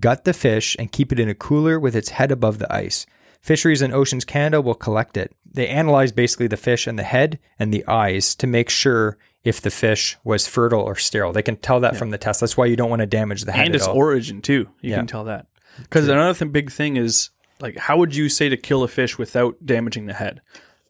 Gut 0.00 0.24
the 0.24 0.32
fish 0.32 0.76
and 0.78 0.90
keep 0.92 1.12
it 1.12 1.20
in 1.20 1.28
a 1.28 1.34
cooler 1.34 1.78
with 1.78 1.94
its 1.94 2.10
head 2.10 2.32
above 2.32 2.58
the 2.58 2.72
ice. 2.74 3.06
Fisheries 3.40 3.82
and 3.82 3.94
Oceans 3.94 4.24
Canada 4.24 4.60
will 4.60 4.74
collect 4.74 5.16
it. 5.16 5.32
They 5.50 5.68
analyze 5.68 6.10
basically 6.12 6.48
the 6.48 6.56
fish 6.56 6.86
and 6.86 6.98
the 6.98 7.04
head 7.04 7.38
and 7.58 7.72
the 7.72 7.86
eyes 7.86 8.34
to 8.36 8.46
make 8.46 8.68
sure 8.68 9.16
if 9.44 9.60
the 9.60 9.70
fish 9.70 10.16
was 10.24 10.48
fertile 10.48 10.80
or 10.80 10.96
sterile. 10.96 11.32
They 11.32 11.42
can 11.42 11.56
tell 11.56 11.78
that 11.80 11.96
from 11.96 12.10
the 12.10 12.18
test. 12.18 12.40
That's 12.40 12.56
why 12.56 12.66
you 12.66 12.74
don't 12.74 12.90
want 12.90 13.00
to 13.00 13.06
damage 13.06 13.44
the 13.44 13.52
head 13.52 13.66
and 13.66 13.74
its 13.76 13.86
all. 13.86 13.94
origin 13.96 14.42
too. 14.42 14.68
You 14.80 14.90
Yeah. 14.90 14.96
can 14.96 15.06
tell 15.06 15.24
that. 15.24 15.46
Because 15.78 16.08
another 16.08 16.36
th- 16.36 16.50
big 16.52 16.72
thing 16.72 16.96
is 16.96 17.30
like, 17.60 17.76
how 17.78 17.96
would 17.98 18.14
you 18.16 18.28
say 18.28 18.48
to 18.48 18.56
kill 18.56 18.82
a 18.82 18.88
fish 18.88 19.16
without 19.18 19.54
damaging 19.64 20.06
the 20.06 20.14
head? 20.14 20.40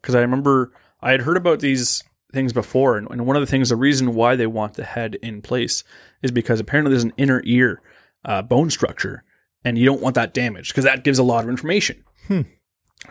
Because 0.00 0.14
I 0.14 0.20
remember 0.22 0.72
I 1.02 1.10
had 1.10 1.20
heard 1.20 1.36
about 1.36 1.60
these 1.60 2.02
things 2.32 2.54
before, 2.54 2.96
and, 2.96 3.06
and 3.10 3.26
one 3.26 3.36
of 3.36 3.42
the 3.42 3.46
things, 3.46 3.68
the 3.68 3.76
reason 3.76 4.14
why 4.14 4.36
they 4.36 4.46
want 4.46 4.74
the 4.74 4.84
head 4.84 5.16
in 5.22 5.42
place 5.42 5.84
is 6.22 6.30
because 6.30 6.58
apparently 6.60 6.90
there's 6.92 7.04
an 7.04 7.12
inner 7.18 7.42
ear 7.44 7.82
uh, 8.26 8.42
bone 8.42 8.68
structure, 8.68 9.24
and 9.64 9.78
you 9.78 9.86
don't 9.86 10.02
want 10.02 10.16
that 10.16 10.34
damaged 10.34 10.72
because 10.72 10.84
that 10.84 11.04
gives 11.04 11.18
a 11.18 11.22
lot 11.22 11.44
of 11.44 11.50
information. 11.50 12.04
Hmm. 12.26 12.42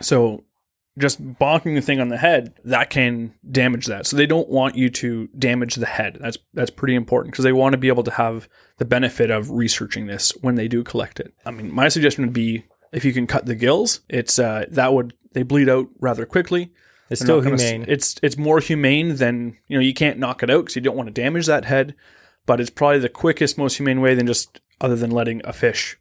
So 0.00 0.44
just 0.98 1.22
bonking 1.22 1.74
the 1.74 1.80
thing 1.80 2.00
on 2.00 2.08
the 2.08 2.16
head 2.16 2.54
that 2.64 2.90
can 2.90 3.34
damage 3.50 3.86
that. 3.86 4.06
So 4.06 4.16
they 4.16 4.26
don't 4.26 4.48
want 4.48 4.76
you 4.76 4.88
to 4.90 5.28
damage 5.38 5.74
the 5.74 5.86
head. 5.86 6.18
That's 6.20 6.38
that's 6.54 6.70
pretty 6.70 6.94
important 6.94 7.32
because 7.32 7.44
they 7.44 7.52
want 7.52 7.72
to 7.72 7.78
be 7.78 7.88
able 7.88 8.04
to 8.04 8.10
have 8.10 8.48
the 8.78 8.84
benefit 8.84 9.30
of 9.30 9.50
researching 9.50 10.06
this 10.06 10.32
when 10.40 10.54
they 10.54 10.68
do 10.68 10.82
collect 10.82 11.20
it. 11.20 11.34
I 11.44 11.50
mean, 11.50 11.74
my 11.74 11.88
suggestion 11.88 12.24
would 12.24 12.32
be 12.32 12.64
if 12.92 13.04
you 13.04 13.12
can 13.12 13.26
cut 13.26 13.46
the 13.46 13.54
gills, 13.54 14.00
it's 14.08 14.38
uh, 14.38 14.66
that 14.70 14.92
would 14.92 15.14
they 15.32 15.42
bleed 15.42 15.68
out 15.68 15.88
rather 16.00 16.24
quickly. 16.24 16.72
it's 17.10 17.20
They're 17.20 17.26
still 17.26 17.42
not 17.42 17.50
gonna 17.50 17.62
humane. 17.62 17.84
It's 17.88 18.16
it's 18.22 18.38
more 18.38 18.60
humane 18.60 19.16
than 19.16 19.58
you 19.68 19.76
know. 19.76 19.82
You 19.82 19.94
can't 19.94 20.18
knock 20.18 20.42
it 20.42 20.50
out 20.50 20.64
because 20.64 20.76
you 20.76 20.82
don't 20.82 20.96
want 20.96 21.08
to 21.08 21.22
damage 21.22 21.46
that 21.46 21.64
head. 21.64 21.94
But 22.46 22.60
it's 22.60 22.70
probably 22.70 23.00
the 23.00 23.08
quickest, 23.08 23.58
most 23.58 23.76
humane 23.76 24.00
way 24.00 24.14
than 24.14 24.28
just 24.28 24.60
other 24.80 24.96
than 24.96 25.10
letting 25.10 25.40
a 25.44 25.52
fish 25.52 25.96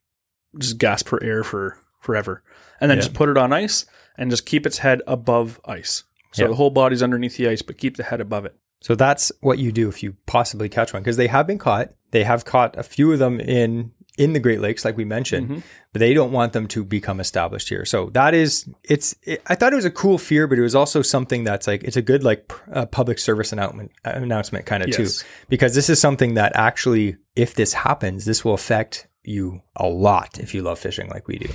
just 0.60 0.78
gasp 0.78 1.08
for 1.08 1.22
air 1.24 1.44
for 1.44 1.78
forever, 2.02 2.44
and 2.80 2.90
then 2.90 2.98
Yeah. 2.98 3.04
just 3.04 3.14
put 3.14 3.30
it 3.30 3.38
on 3.38 3.52
ice 3.52 3.86
and 4.18 4.30
just 4.30 4.46
keep 4.46 4.66
its 4.66 4.78
head 4.80 5.02
above 5.08 5.60
ice. 5.66 6.04
So 6.34 6.44
Yeah. 6.44 6.48
the 6.50 6.56
whole 6.56 6.70
body's 6.70 7.04
underneath 7.04 7.38
the 7.38 7.48
ice, 7.50 7.62
but 7.62 7.78
keep 7.78 7.98
the 7.98 8.04
head 8.04 8.22
above 8.22 8.46
it. 8.46 8.56
So 8.82 8.94
that's 8.96 9.32
what 9.42 9.58
you 9.58 9.72
do 9.72 9.90
if 9.90 10.04
you 10.04 10.16
possibly 10.26 10.70
catch 10.70 10.94
one 10.94 11.02
because 11.02 11.18
they 11.18 11.28
have 11.28 11.48
been 11.48 11.58
caught. 11.58 11.92
They 12.12 12.24
have 12.24 12.46
caught 12.46 12.78
a 12.78 12.84
few 12.84 13.12
of 13.12 13.20
them 13.20 13.40
in 13.40 13.92
in 14.18 14.34
the 14.34 14.40
Great 14.40 14.62
Lakes, 14.62 14.86
like 14.86 14.96
we 14.96 15.04
mentioned, 15.06 15.50
Mhm. 15.50 15.64
but 15.92 16.00
they 16.00 16.14
don't 16.14 16.32
want 16.32 16.54
them 16.54 16.68
to 16.70 16.84
become 16.86 17.20
established 17.20 17.68
here. 17.70 17.84
So 17.86 18.10
that 18.14 18.34
is 18.34 18.68
it's. 18.84 19.16
It, 19.24 19.42
I 19.48 19.56
thought 19.56 19.74
it 19.74 19.76
was 19.76 19.86
a 19.86 19.92
cool 19.92 20.18
fear, 20.18 20.48
but 20.48 20.58
it 20.58 20.62
was 20.62 20.76
also 20.76 21.02
something 21.02 21.44
that's 21.44 21.68
like 21.68 21.84
it's 21.84 21.98
a 21.98 22.02
good 22.02 22.24
like 22.24 22.48
pr- 22.48 22.70
uh, 22.74 22.86
public 22.86 23.20
service 23.20 23.52
announcement 23.52 23.92
announcement 24.06 24.66
kind 24.66 24.84
of 24.84 24.92
too, 24.92 25.08
because 25.50 25.76
this 25.76 25.90
is 25.90 26.00
something 26.00 26.36
that 26.36 26.52
actually, 26.56 27.18
if 27.36 27.56
this 27.56 27.74
happens, 27.74 28.24
this 28.26 28.46
will 28.46 28.54
affect 28.54 29.08
you 29.24 29.62
a 29.76 29.88
lot 29.88 30.40
if 30.40 30.54
you 30.54 30.62
love 30.62 30.80
fishing 30.80 31.10
like 31.10 31.28
we 31.28 31.38
do. 31.38 31.50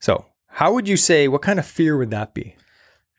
So. 0.00 0.26
How 0.48 0.72
would 0.72 0.88
you 0.88 0.96
say? 0.96 1.28
What 1.28 1.42
kind 1.42 1.58
of 1.58 1.66
fear 1.66 1.98
would 1.98 2.10
that 2.12 2.32
be? 2.32 2.56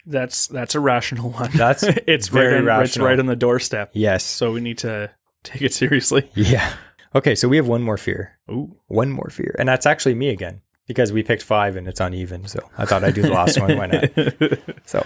That's 0.07 0.47
that's 0.47 0.73
a 0.73 0.79
rational 0.79 1.29
one. 1.29 1.51
That's 1.53 1.83
it's 2.07 2.29
very 2.29 2.61
right 2.63 2.81
It's 2.81 2.91
rational. 2.97 3.07
right 3.07 3.19
on 3.19 3.27
the 3.27 3.35
doorstep. 3.35 3.91
Yes. 3.93 4.23
So 4.23 4.51
we 4.53 4.59
need 4.59 4.79
to 4.79 5.11
take 5.43 5.61
it 5.61 5.71
seriously. 5.73 6.31
Yeah. 6.33 6.73
Okay, 7.15 7.35
so 7.35 7.47
we 7.47 7.57
have 7.57 7.67
one 7.67 7.81
more 7.83 7.97
fear. 7.97 8.37
Ooh. 8.49 8.75
One 8.87 9.11
more 9.11 9.29
fear. 9.29 9.55
And 9.59 9.67
that's 9.69 9.85
actually 9.85 10.15
me 10.15 10.29
again 10.29 10.61
because 10.87 11.11
we 11.11 11.23
picked 11.23 11.43
five 11.43 11.75
and 11.75 11.87
it's 11.87 11.99
uneven. 11.99 12.47
So 12.47 12.59
I 12.77 12.85
thought 12.85 13.03
I'd 13.03 13.15
do 13.15 13.21
the 13.21 13.29
last 13.31 13.59
one. 13.59 13.77
Why 13.77 13.85
not? 13.87 14.59
So, 14.85 15.05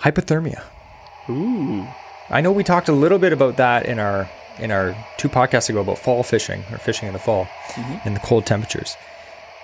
hypothermia. 0.00 0.62
Ooh. 1.30 1.86
I 2.30 2.40
know 2.40 2.52
we 2.52 2.64
talked 2.64 2.88
a 2.88 2.92
little 2.92 3.18
bit 3.18 3.32
about 3.32 3.56
that 3.56 3.86
in 3.86 3.98
our 3.98 4.28
in 4.58 4.70
our 4.72 4.94
two 5.18 5.28
podcasts 5.28 5.68
ago 5.70 5.80
about 5.80 5.98
fall 5.98 6.22
fishing 6.22 6.64
or 6.72 6.78
fishing 6.78 7.06
in 7.06 7.12
the 7.14 7.18
fall 7.20 7.44
Mm-hmm. 7.74 7.98
and 8.08 8.16
the 8.16 8.20
cold 8.20 8.44
temperatures. 8.44 8.96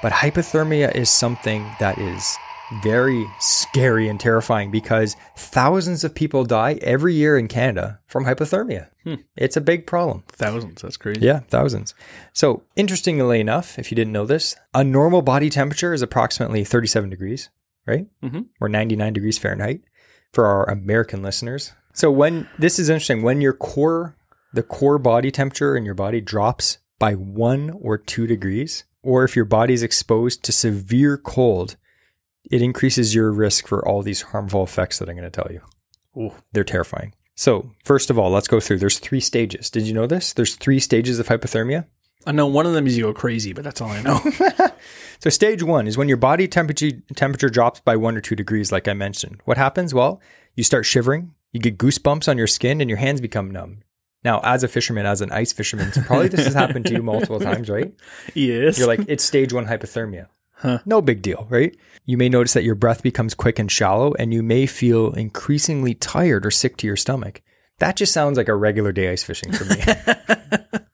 But 0.03 0.13
hypothermia 0.13 0.95
is 0.95 1.11
something 1.11 1.67
that 1.81 1.99
is 1.99 2.37
very 2.83 3.27
scary 3.41 4.09
and 4.09 4.19
terrifying 4.19 4.71
because 4.71 5.17
thousands 5.37 6.05
of 6.05 6.15
people 6.15 6.45
die 6.45 6.79
every 6.83 7.15
year 7.15 7.37
in 7.39 7.49
Canada 7.49 8.01
from 8.07 8.25
hypothermia. 8.25 8.89
Hmm. 9.05 9.17
It's 9.37 9.57
a 9.57 9.61
big 9.61 9.87
problem. 9.87 10.25
Thousands. 10.29 10.83
That's 10.83 10.97
crazy. 10.97 11.21
Yeah, 11.21 11.41
thousands. 11.41 11.95
So, 12.33 12.63
interestingly 12.75 13.41
enough, 13.41 13.79
if 13.79 13.91
you 13.91 13.95
didn't 13.95 14.13
know 14.13 14.27
this, 14.27 14.57
a 14.73 14.83
normal 14.83 15.23
body 15.23 15.51
temperature 15.51 15.93
is 15.93 16.03
approximately 16.03 16.65
37 16.65 17.11
degrees, 17.11 17.51
right? 17.87 18.07
Mhm. 18.23 18.47
Or 18.61 18.69
99 18.69 19.13
degrees 19.13 19.39
Fahrenheit 19.39 19.83
for 20.33 20.47
our 20.47 20.69
American 20.69 21.23
listeners. 21.23 21.73
So, 21.93 22.11
when 22.11 22.49
this 22.59 22.79
is 22.79 22.89
interesting, 22.89 23.23
when 23.23 23.41
your 23.41 23.53
core, 23.53 24.17
the 24.53 24.63
core 24.63 24.99
body 24.99 25.31
temperature 25.31 25.77
in 25.77 25.85
your 25.85 25.95
body 25.95 26.21
drops 26.21 26.79
by 26.99 27.13
one 27.13 27.71
or 27.81 27.99
two 27.99 28.27
degrees, 28.27 28.85
or 29.03 29.23
if 29.25 29.37
your 29.37 29.45
body 29.45 29.75
is 29.75 29.83
exposed 29.83 30.43
to 30.45 30.53
severe 30.53 31.19
cold, 31.19 31.77
it 32.51 32.63
increases 32.63 33.15
your 33.15 33.33
risk 33.33 33.67
for 33.67 33.87
all 33.87 34.03
these 34.03 34.23
harmful 34.23 34.63
effects 34.63 34.99
that 34.99 35.09
I'm 35.09 35.17
going 35.17 35.31
to 35.31 35.43
tell 35.43 35.51
you. 35.51 35.61
Ooh. 36.17 36.33
They're 36.53 36.65
terrifying. 36.65 37.15
So, 37.37 37.71
first 37.85 38.11
of 38.11 38.19
all, 38.19 38.31
let's 38.31 38.47
go 38.47 38.61
through. 38.61 38.79
There's 38.79 39.01
three 39.01 39.21
stages. 39.21 39.71
Did 39.71 39.85
you 39.85 39.95
know 39.95 40.07
this? 40.07 40.33
There's 40.33 40.55
three 40.55 40.79
stages 40.79 41.19
of 41.19 41.27
hypothermia. 41.27 41.87
I 42.27 42.33
know 42.33 42.47
one 42.47 42.65
of 42.65 42.73
them 42.73 42.87
is 42.87 42.97
you 42.97 43.05
go 43.05 43.13
crazy, 43.13 43.53
but 43.53 43.65
that's 43.65 43.81
all 43.81 43.91
I 43.91 44.03
know. 44.03 44.21
So, 45.25 45.31
stage 45.31 45.63
one 45.63 45.87
is 45.87 45.97
when 45.97 46.09
your 46.09 46.19
body 46.19 46.47
temperature 46.47 46.91
temperature 47.15 47.49
drops 47.49 47.81
by 47.81 47.97
one 47.97 48.15
or 48.15 48.21
two 48.21 48.37
degrees, 48.37 48.71
like 48.71 48.87
I 48.89 48.93
mentioned. 48.93 49.41
What 49.47 49.57
happens? 49.57 49.95
Well, 49.95 50.21
you 50.55 50.65
start 50.65 50.85
shivering, 50.85 51.33
you 51.51 51.61
get 51.61 51.79
goosebumps 51.79 52.29
on 52.29 52.37
your 52.37 52.47
skin, 52.47 52.83
and 52.83 52.91
your 52.91 52.99
hands 52.99 53.23
become 53.23 53.51
numb. 53.51 53.85
Now, 54.23 54.41
as 54.43 54.65
a 54.65 54.69
fisherman, 54.69 55.07
as 55.07 55.23
an 55.23 55.33
ice 55.33 55.53
fisherman, 55.53 55.93
probably 55.93 56.29
this 56.29 56.45
has 56.45 56.53
happened 56.53 56.85
to 56.87 56.93
you 56.93 57.03
multiple 57.03 57.41
times, 57.51 57.71
right? 57.71 57.95
yes. 58.35 58.79
You're 58.79 58.87
like, 58.87 59.01
it's 59.09 59.25
stage 59.25 59.53
one 59.53 59.67
hypothermia. 59.67 60.27
Huh. 60.65 60.79
No 60.87 61.03
big 61.03 61.21
deal, 61.21 61.47
right? 61.51 61.77
You 62.07 62.17
may 62.17 62.31
notice 62.31 62.55
that 62.55 62.65
your 62.65 62.75
breath 62.75 63.03
becomes 63.03 63.35
quick 63.35 63.59
and 63.59 63.71
shallow, 63.71 64.15
and 64.15 64.33
you 64.33 64.43
may 64.43 64.65
feel 64.65 65.13
increasingly 65.13 65.93
tired 65.93 66.47
or 66.47 66.51
sick 66.51 66.79
to 66.79 66.87
your 66.87 66.97
stomach. 66.97 67.43
That 67.81 67.97
just 67.97 68.15
sounds 68.15 68.39
like 68.39 68.49
a 68.49 68.55
regular 68.55 68.91
day 68.91 69.11
ice 69.13 69.23
fishing 69.23 69.53
for 69.53 69.67
me. 69.67 69.77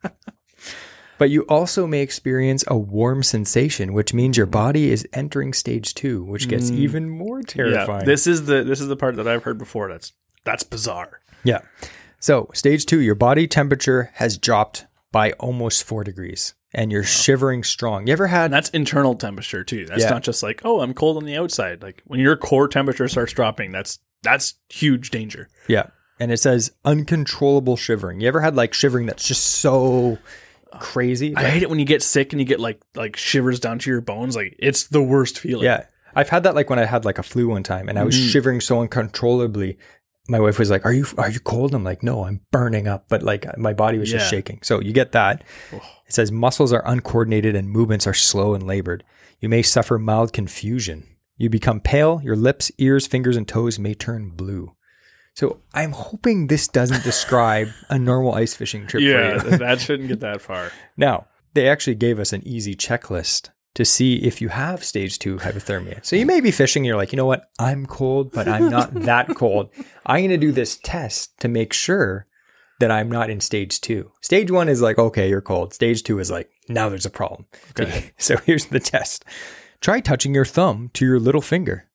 but 1.18 1.30
you 1.30 1.42
also 1.42 1.86
may 1.86 2.00
experience 2.00 2.64
a 2.66 2.76
warm 2.76 3.22
sensation, 3.22 3.92
which 3.92 4.12
means 4.12 4.36
your 4.36 4.46
body 4.46 4.90
is 4.90 5.06
entering 5.12 5.52
stage 5.52 5.94
two, 5.94 6.24
which 6.24 6.48
gets 6.48 6.72
mm. 6.72 6.76
even 6.76 7.08
more 7.08 7.40
terrifying. 7.40 8.00
yeah. 8.00 8.06
This 8.06 8.26
is 8.26 8.46
the 8.46 8.64
this 8.64 8.80
is 8.80 8.88
the 8.88 8.96
part 8.96 9.14
that 9.16 9.28
I've 9.28 9.44
heard 9.44 9.58
before. 9.58 9.88
That's 9.88 10.12
that's 10.42 10.64
bizarre. 10.64 11.20
Yeah. 11.44 11.60
So, 12.18 12.50
stage 12.54 12.86
two, 12.86 13.00
your 13.00 13.14
body 13.14 13.46
temperature 13.46 14.10
has 14.14 14.36
dropped 14.36 14.86
by 15.12 15.30
almost 15.32 15.84
four 15.84 16.02
degrees 16.02 16.54
and 16.72 16.92
you're 16.92 17.04
shivering 17.04 17.64
strong. 17.64 18.06
You 18.06 18.12
ever 18.12 18.26
had 18.26 18.46
And 18.46 18.54
that's 18.54 18.70
internal 18.70 19.14
temperature 19.14 19.64
too. 19.64 19.86
That's 19.86 20.02
Yeah. 20.04 20.10
not 20.10 20.22
just 20.22 20.42
like, 20.42 20.60
oh, 20.64 20.80
I'm 20.80 20.94
cold 20.94 21.16
on 21.16 21.24
the 21.24 21.36
outside. 21.36 21.82
Like 21.82 22.02
when 22.06 22.20
your 22.20 22.36
core 22.36 22.68
temperature 22.68 23.08
starts 23.08 23.32
dropping, 23.32 23.72
that's 23.72 23.98
that's 24.22 24.54
huge 24.68 25.10
danger. 25.10 25.48
Yeah. 25.68 25.86
And 26.18 26.30
it 26.30 26.36
says 26.38 26.70
uncontrollable 26.84 27.76
shivering. 27.76 28.20
You 28.20 28.28
ever 28.28 28.40
had 28.40 28.54
like 28.54 28.74
shivering 28.74 29.06
that's 29.06 29.26
just 29.26 29.42
so 29.44 30.18
crazy? 30.78 31.34
I 31.36 31.44
hate 31.48 31.62
it 31.62 31.70
when 31.70 31.78
you 31.78 31.84
get 31.84 32.02
sick 32.02 32.32
and 32.32 32.40
you 32.40 32.46
get 32.46 32.60
like 32.60 32.80
like 32.94 33.16
shivers 33.16 33.60
down 33.60 33.78
to 33.80 33.90
your 33.90 34.00
bones. 34.00 34.36
Like 34.36 34.54
it's 34.58 34.88
the 34.88 35.02
worst 35.02 35.38
feeling. 35.38 35.64
yeah. 35.64 35.84
I've 36.14 36.28
had 36.28 36.42
that 36.42 36.54
like 36.56 36.68
when 36.68 36.78
I 36.80 36.84
had 36.86 37.04
like 37.04 37.18
a 37.18 37.22
flu 37.22 37.48
one 37.48 37.62
time 37.62 37.88
and 37.88 37.98
I 37.98 38.02
was 38.04 38.16
Mhm. 38.16 38.30
shivering 38.30 38.60
so 38.60 38.80
uncontrollably. 38.80 39.78
My 40.30 40.40
wife 40.40 40.58
was 40.58 40.70
like, 40.70 40.86
"Are 40.86 40.92
you 40.92 41.04
are 41.18 41.28
you 41.30 41.40
cold?" 41.40 41.74
I'm 41.74 41.84
like, 41.84 42.02
"No, 42.02 42.24
I'm 42.24 42.40
burning 42.52 42.86
up." 42.88 43.06
But 43.08 43.22
like 43.22 43.46
my 43.58 43.72
body 43.72 43.98
was 43.98 44.10
just 44.10 44.30
shaking. 44.30 44.60
So 44.62 44.80
you 44.80 44.92
get 44.92 45.12
that. 45.12 45.42
Ugh. 45.72 45.80
It 46.06 46.14
says 46.14 46.32
muscles 46.32 46.72
are 46.72 46.82
uncoordinated 46.86 47.54
and 47.56 47.68
movements 47.70 48.06
are 48.06 48.14
slow 48.14 48.54
and 48.54 48.66
labored. 48.66 49.04
You 49.40 49.48
may 49.48 49.62
suffer 49.62 49.98
mild 49.98 50.32
confusion. 50.32 51.06
You 51.36 51.48
become 51.50 51.80
pale. 51.80 52.20
Your 52.22 52.36
lips, 52.36 52.70
ears, 52.78 53.06
fingers, 53.06 53.36
and 53.36 53.46
toes 53.48 53.78
may 53.78 53.94
turn 53.94 54.30
blue. 54.30 54.74
So 55.34 55.60
I'm 55.72 55.92
hoping 55.92 56.46
this 56.48 56.68
doesn't 56.68 57.04
describe 57.04 57.68
a 57.88 57.98
normal 57.98 58.34
ice 58.34 58.54
fishing 58.54 58.86
trip 58.86 59.02
Yeah, 59.02 59.38
for 59.38 59.50
you. 59.50 59.56
that 59.58 59.80
shouldn't 59.86 60.08
get 60.08 60.20
that 60.20 60.40
far. 60.42 60.70
Now, 60.96 61.26
they 61.54 61.68
actually 61.68 61.94
gave 61.94 62.18
us 62.18 62.32
an 62.32 62.46
easy 62.46 62.74
checklist 62.74 63.50
to 63.74 63.84
see 63.84 64.16
if 64.16 64.40
you 64.40 64.48
have 64.48 64.82
stage 64.84 65.18
two 65.18 65.36
hypothermia. 65.38 66.04
So 66.04 66.16
you 66.16 66.26
may 66.26 66.40
be 66.40 66.50
fishing, 66.50 66.80
and 66.82 66.86
you're 66.86 66.96
like, 66.96 67.12
you 67.12 67.16
know 67.16 67.26
what? 67.26 67.50
I'm 67.58 67.86
cold, 67.86 68.32
but 68.32 68.48
I'm 68.48 68.68
not 68.68 68.92
that 69.04 69.34
cold. 69.36 69.70
I'm 70.06 70.20
going 70.20 70.30
to 70.30 70.36
do 70.36 70.52
this 70.52 70.78
test 70.82 71.38
to 71.40 71.48
make 71.48 71.72
sure 71.72 72.26
that 72.80 72.90
I'm 72.90 73.10
not 73.10 73.30
in 73.30 73.40
stage 73.40 73.80
two. 73.80 74.10
Stage 74.22 74.50
one 74.50 74.68
is 74.68 74.80
like, 74.82 74.98
okay, 74.98 75.28
you're 75.28 75.40
cold. 75.42 75.74
Stage 75.74 76.02
two 76.02 76.18
is 76.18 76.30
like, 76.30 76.50
now 76.68 76.88
there's 76.88 77.06
a 77.06 77.10
problem. 77.10 77.46
Okay. 77.78 78.10
So 78.18 78.36
here's 78.38 78.66
the 78.66 78.80
test 78.80 79.24
try 79.80 80.00
touching 80.00 80.34
your 80.34 80.44
thumb 80.44 80.90
to 80.94 81.04
your 81.06 81.18
little 81.20 81.40
finger. 81.40 81.88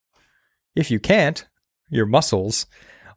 If 0.76 0.90
you 0.92 1.00
can't, 1.00 1.46
your 1.90 2.06
muscles 2.06 2.66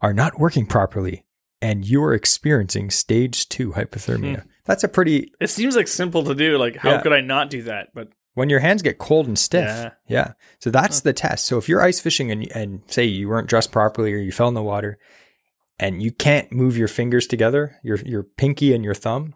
are 0.03 0.13
not 0.13 0.39
working 0.39 0.67
properly 0.67 1.25
and 1.63 1.85
you're 1.87 2.13
experiencing 2.15 2.91
stage 2.91 3.49
two 3.49 3.73
hypothermia. 3.73 4.43
Hmm. 4.43 4.49
That's 4.65 4.85
a 4.85 4.89
pretty 4.89 5.33
It 5.41 5.49
seems 5.49 5.75
like 5.77 5.89
simple 5.89 6.23
to 6.25 6.35
do. 6.35 6.57
Like 6.59 6.77
how 6.77 6.91
Yeah. 6.93 7.01
could 7.03 7.13
I 7.13 7.21
not 7.21 7.51
do 7.51 7.63
that? 7.63 7.89
But 7.95 8.09
when 8.39 8.49
your 8.49 8.61
hands 8.61 8.81
get 8.83 8.99
cold 8.99 9.27
and 9.27 9.39
stiff. 9.39 9.67
Yeah. 9.67 9.91
Yeah. 10.09 10.33
So 10.61 10.71
that's 10.71 11.03
the 11.03 11.13
test. 11.13 11.45
So 11.47 11.59
if 11.59 11.69
you're 11.69 11.83
ice 11.83 12.01
fishing 12.01 12.31
and, 12.31 12.51
and 12.53 12.83
say 12.87 13.05
you 13.05 13.29
weren't 13.29 13.49
dressed 13.49 13.71
properly 13.73 14.13
or 14.15 14.19
you 14.19 14.33
fell 14.33 14.49
in 14.49 14.55
the 14.55 14.63
water 14.63 14.99
and 15.79 16.03
you 16.03 16.11
can't 16.13 16.51
move 16.51 16.77
your 16.77 16.89
fingers 16.89 17.27
together, 17.27 17.77
your, 17.85 17.99
your 17.99 18.23
pinky 18.23 18.73
and 18.75 18.85
your 18.85 18.95
thumb, 18.95 19.35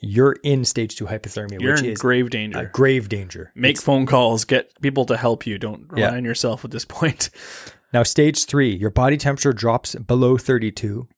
you're 0.00 0.36
in 0.44 0.64
stage 0.64 0.96
two 0.96 1.06
hypothermia, 1.06 1.60
You're 1.60 1.72
which 1.74 1.80
in 1.82 1.90
is 1.90 1.98
grave 1.98 2.30
danger. 2.30 2.58
a 2.58 2.66
grave 2.66 3.08
danger. 3.08 3.52
Make 3.54 3.80
phone 3.80 4.06
calls. 4.06 4.44
Get 4.44 4.70
people 4.80 5.04
to 5.06 5.16
help 5.16 5.46
you. 5.46 5.58
Don't 5.58 5.90
rely 5.90 6.08
Yeah. 6.10 6.14
on 6.16 6.24
yourself 6.24 6.64
at 6.64 6.70
this 6.70 6.84
point. 6.84 7.30
Now, 7.90 8.02
stage 8.02 8.44
three, 8.44 8.76
your 8.76 8.90
body 8.90 9.16
temperature 9.16 9.54
drops 9.54 9.94
below 9.94 10.36
32. 10.36 11.08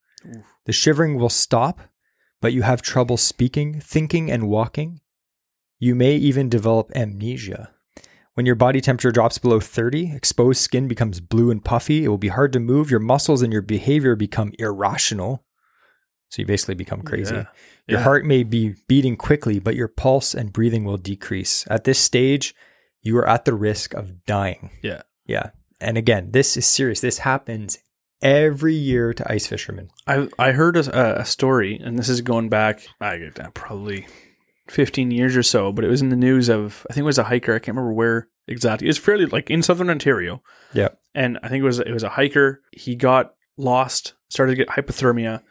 The 0.67 0.73
shivering 0.73 1.17
will 1.19 1.29
stop, 1.29 1.81
but 2.41 2.53
you 2.53 2.63
have 2.63 2.81
trouble 2.81 3.17
speaking, 3.17 3.81
thinking, 3.81 4.31
and 4.31 4.49
walking. 4.49 5.01
You 5.81 5.95
may 5.97 6.15
even 6.15 6.49
develop 6.49 6.93
amnesia. 6.95 7.71
When 8.35 8.47
your 8.47 8.55
body 8.55 8.81
temperature 8.81 9.11
drops 9.11 9.39
below 9.39 9.59
30, 9.61 10.15
exposed 10.15 10.61
skin 10.61 10.87
becomes 10.87 11.21
blue 11.21 11.51
and 11.51 11.65
puffy. 11.65 12.05
It 12.05 12.09
will 12.09 12.17
be 12.19 12.29
hard 12.29 12.53
to 12.53 12.61
move. 12.61 12.91
Your 12.91 13.01
muscles 13.01 13.43
and 13.43 13.53
your 13.53 13.63
behavior 13.63 14.15
become 14.15 14.53
irrational. 14.59 15.45
So 16.29 16.43
you 16.43 16.47
basically 16.47 16.77
become 16.77 17.03
crazy. 17.03 17.35
Yeah. 17.35 17.47
Your 17.89 17.99
Yeah. 17.99 18.05
heart 18.05 18.25
may 18.25 18.45
be 18.45 18.77
beating 18.87 19.17
quickly, 19.17 19.59
but 19.59 19.75
your 19.75 19.89
pulse 19.89 20.33
and 20.33 20.53
breathing 20.53 20.85
will 20.85 20.97
decrease. 20.97 21.67
At 21.69 21.83
this 21.85 21.99
stage, 21.99 22.55
you 23.03 23.17
are 23.19 23.29
at 23.29 23.47
the 23.47 23.55
risk 23.55 23.95
of 23.95 24.25
dying. 24.27 24.71
Yeah. 24.83 25.03
Yeah. 25.27 25.51
And 25.81 25.99
again, 25.99 26.31
this 26.31 26.57
is 26.57 26.67
serious. 26.67 27.01
This 27.01 27.19
happens 27.19 27.79
every 28.23 28.75
year 28.75 29.13
to 29.15 29.33
ice 29.33 29.47
fishermen. 29.47 29.89
I 30.07 30.29
I 30.39 30.53
heard 30.53 30.77
a, 30.77 31.21
a 31.21 31.25
story, 31.25 31.81
and 31.83 31.99
this 31.99 32.09
is 32.09 32.21
going 32.21 32.49
back 32.49 32.87
I 33.01 33.19
probably 33.55 34.07
fifteen 34.71 35.11
years 35.11 35.37
or 35.37 35.43
so, 35.43 35.73
but 35.73 35.85
it 35.85 35.89
was 35.89 36.01
in 36.03 36.09
the 36.11 36.17
news 36.17 36.49
of 36.49 36.87
I 36.89 36.95
think 36.95 37.03
it 37.03 37.07
was 37.07 37.19
a 37.19 37.25
hiker. 37.25 37.55
I 37.55 37.59
can't 37.59 37.77
remember 37.77 37.93
where 37.93 38.29
exactly. 38.47 38.87
It 38.87 38.91
was 38.91 38.99
fairly 38.99 39.27
like 39.27 39.51
in 39.51 39.63
southern 39.63 39.91
Ontario, 39.91 40.43
Yeah. 40.73 40.89
and 41.15 41.39
I 41.43 41.49
think 41.49 41.63
it 41.63 41.67
was 41.67 41.79
it 41.79 41.93
was 41.93 42.03
a 42.03 42.09
hiker. 42.09 42.63
He 42.73 42.95
got 42.97 43.35
lost, 43.57 44.15
started 44.29 44.53
to 44.53 44.57
get 44.65 44.69
hypothermia, 44.69 45.43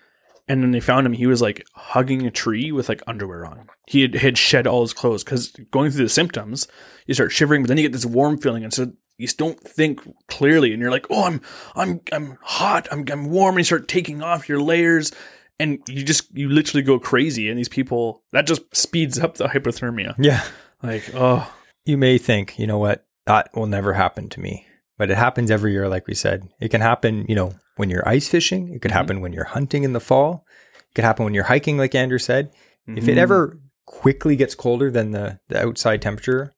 and 0.47 0.63
then 0.63 0.71
they 0.71 0.79
found 0.79 1.05
him. 1.05 1.13
He 1.13 1.27
was 1.27 1.41
like 1.41 1.65
hugging 1.73 2.25
a 2.25 2.31
tree 2.31 2.71
with 2.71 2.89
like 2.89 3.01
underwear 3.07 3.45
on. 3.45 3.67
He 3.87 4.01
had, 4.01 4.15
had 4.15 4.37
shed 4.37 4.67
all 4.67 4.81
his 4.81 4.93
clothes 4.93 5.23
because 5.23 5.49
going 5.71 5.91
through 5.91 6.03
the 6.05 6.09
symptoms, 6.09 6.67
you 7.07 7.13
start 7.13 7.31
shivering, 7.31 7.61
but 7.63 7.67
then 7.67 7.77
you 7.77 7.83
get 7.83 7.91
this 7.91 8.05
warm 8.05 8.37
feeling, 8.37 8.63
and 8.63 8.73
so 8.73 8.83
you 9.17 9.27
just 9.27 9.37
don't 9.37 9.59
think 9.59 9.99
clearly, 10.27 10.71
and 10.71 10.81
you're 10.81 10.91
like, 10.91 11.07
"Oh, 11.09 11.25
I'm 11.25 11.41
I'm 11.75 12.01
I'm 12.13 12.37
hot, 12.41 12.87
I'm 12.91 13.03
I'm 13.11 13.29
warm," 13.29 13.55
and 13.55 13.59
you 13.59 13.63
start 13.65 13.87
taking 13.87 14.21
off 14.23 14.47
your 14.47 14.61
layers. 14.61 15.11
And 15.59 15.79
you 15.87 16.03
just 16.03 16.35
you 16.35 16.49
literally 16.49 16.83
go 16.83 16.99
crazy, 16.99 17.49
and 17.49 17.57
these 17.59 17.69
people 17.69 18.23
that 18.31 18.47
just 18.47 18.61
speeds 18.75 19.19
up 19.19 19.35
the 19.35 19.47
hypothermia. 19.47 20.15
Yeah. 20.17 20.43
Like, 20.81 21.03
oh, 21.13 21.51
You 21.85 21.97
may 21.97 22.17
think, 22.17 22.57
you 22.57 22.65
know 22.67 22.77
what, 22.77 23.05
that 23.25 23.49
will 23.55 23.65
never 23.67 23.93
happen 23.93 24.29
to 24.29 24.39
me. 24.39 24.65
But 24.97 25.11
it 25.11 25.17
happens 25.17 25.49
every 25.51 25.71
year, 25.73 25.87
like 25.89 26.07
we 26.07 26.13
said. 26.13 26.47
It 26.61 26.69
can 26.69 26.81
happen, 26.81 27.25
you 27.27 27.35
know, 27.35 27.53
when 27.77 27.89
you're 27.89 28.07
ice 28.07 28.27
fishing. 28.29 28.73
It 28.73 28.81
could 28.81 28.91
Mhm. 28.91 28.95
happen 28.95 29.21
when 29.21 29.33
you're 29.33 29.45
hunting 29.45 29.83
in 29.83 29.93
the 29.93 29.99
fall. 29.99 30.45
It 30.77 30.95
could 30.95 31.03
happen 31.05 31.23
when 31.25 31.33
you're 31.33 31.45
hiking, 31.45 31.77
like 31.77 31.95
Andrew 31.95 32.19
said. 32.19 32.51
If 32.87 33.07
it 33.07 33.15
Mhm. 33.15 33.17
ever 33.17 33.59
quickly 33.85 34.35
gets 34.35 34.55
colder 34.55 34.89
than 34.91 35.11
the, 35.11 35.39
the 35.49 35.61
outside 35.61 36.01
temperature, 36.01 36.53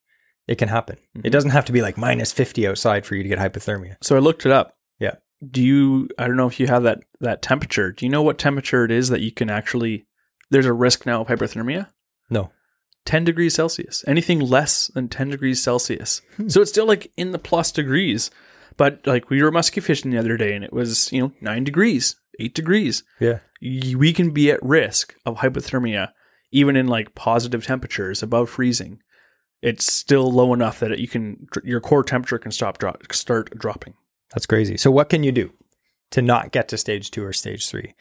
it 0.47 0.57
can 0.57 0.69
happen. 0.69 0.97
It 1.15 1.27
Mhm. 1.29 1.31
doesn't 1.31 1.49
have 1.51 1.65
to 1.65 1.71
be 1.71 1.81
like 1.81 1.97
minus 1.97 2.31
50 2.31 2.67
outside 2.67 3.05
for 3.05 3.15
you 3.15 3.23
to 3.23 3.29
get 3.29 3.39
hypothermia. 3.39 3.95
So 4.01 4.15
I 4.15 4.19
looked 4.19 4.45
it 4.45 4.51
up. 4.51 4.73
Do 5.49 5.61
you? 5.61 6.09
I 6.17 6.27
don't 6.27 6.37
know 6.37 6.47
if 6.47 6.59
you 6.59 6.67
have 6.67 6.83
that 6.83 7.03
that 7.19 7.41
temperature. 7.41 7.91
Do 7.91 8.05
you 8.05 8.11
know 8.11 8.21
what 8.21 8.37
temperature 8.37 8.85
it 8.85 8.91
is 8.91 9.09
that 9.09 9.21
you 9.21 9.31
can 9.31 9.49
actually? 9.49 10.05
There's 10.49 10.65
a 10.65 10.73
risk 10.73 11.05
now 11.05 11.21
of 11.21 11.27
hypothermia. 11.27 11.87
No. 12.29 12.51
10 13.05 13.23
degrees 13.23 13.55
Celsius. 13.55 14.03
Anything 14.05 14.39
less 14.39 14.87
than 14.93 15.07
10 15.07 15.29
degrees 15.29 15.63
Celsius. 15.63 16.21
Hmm. 16.37 16.49
So 16.49 16.61
it's 16.61 16.69
still 16.69 16.85
like 16.85 17.11
in 17.17 17.31
the 17.31 17.39
plus 17.39 17.71
degrees. 17.71 18.29
But 18.77 19.05
like 19.07 19.29
we 19.29 19.41
were 19.41 19.51
musky 19.51 19.81
fishing 19.81 20.11
the 20.11 20.17
other 20.17 20.37
day 20.37 20.53
and 20.53 20.63
it 20.63 20.73
was, 20.73 21.11
you 21.11 21.21
know, 21.21 21.31
9 21.41 21.63
degrees, 21.63 22.15
8 22.39 22.53
degrees. 22.53 23.03
Yeah. 23.19 23.39
We 23.61 24.13
can 24.13 24.31
be 24.31 24.51
at 24.51 24.61
risk 24.63 25.15
of 25.25 25.37
hypothermia 25.37 26.11
even 26.51 26.75
in 26.75 26.87
like 26.87 27.15
positive 27.15 27.65
temperatures 27.65 28.21
above 28.21 28.49
freezing. 28.49 29.01
It's 29.61 29.91
still 29.91 30.31
low 30.31 30.53
enough 30.53 30.79
that 30.79 30.91
it, 30.91 30.99
you 30.99 31.07
can 31.07 31.47
your 31.63 31.79
core 31.79 32.03
temperature 32.03 32.39
can 32.39 32.51
stop 32.51 32.77
drop, 32.77 33.01
start 33.13 33.57
dropping. 33.57 33.93
That's 34.33 34.45
crazy. 34.45 34.77
So, 34.77 34.91
what 34.91 35.09
can 35.09 35.23
you 35.23 35.31
do 35.31 35.51
to 36.11 36.21
not 36.21 36.51
get 36.51 36.67
to 36.69 36.77
stage 36.77 37.11
two 37.11 37.23
or 37.23 37.33
stage 37.33 37.69
three? 37.69 37.93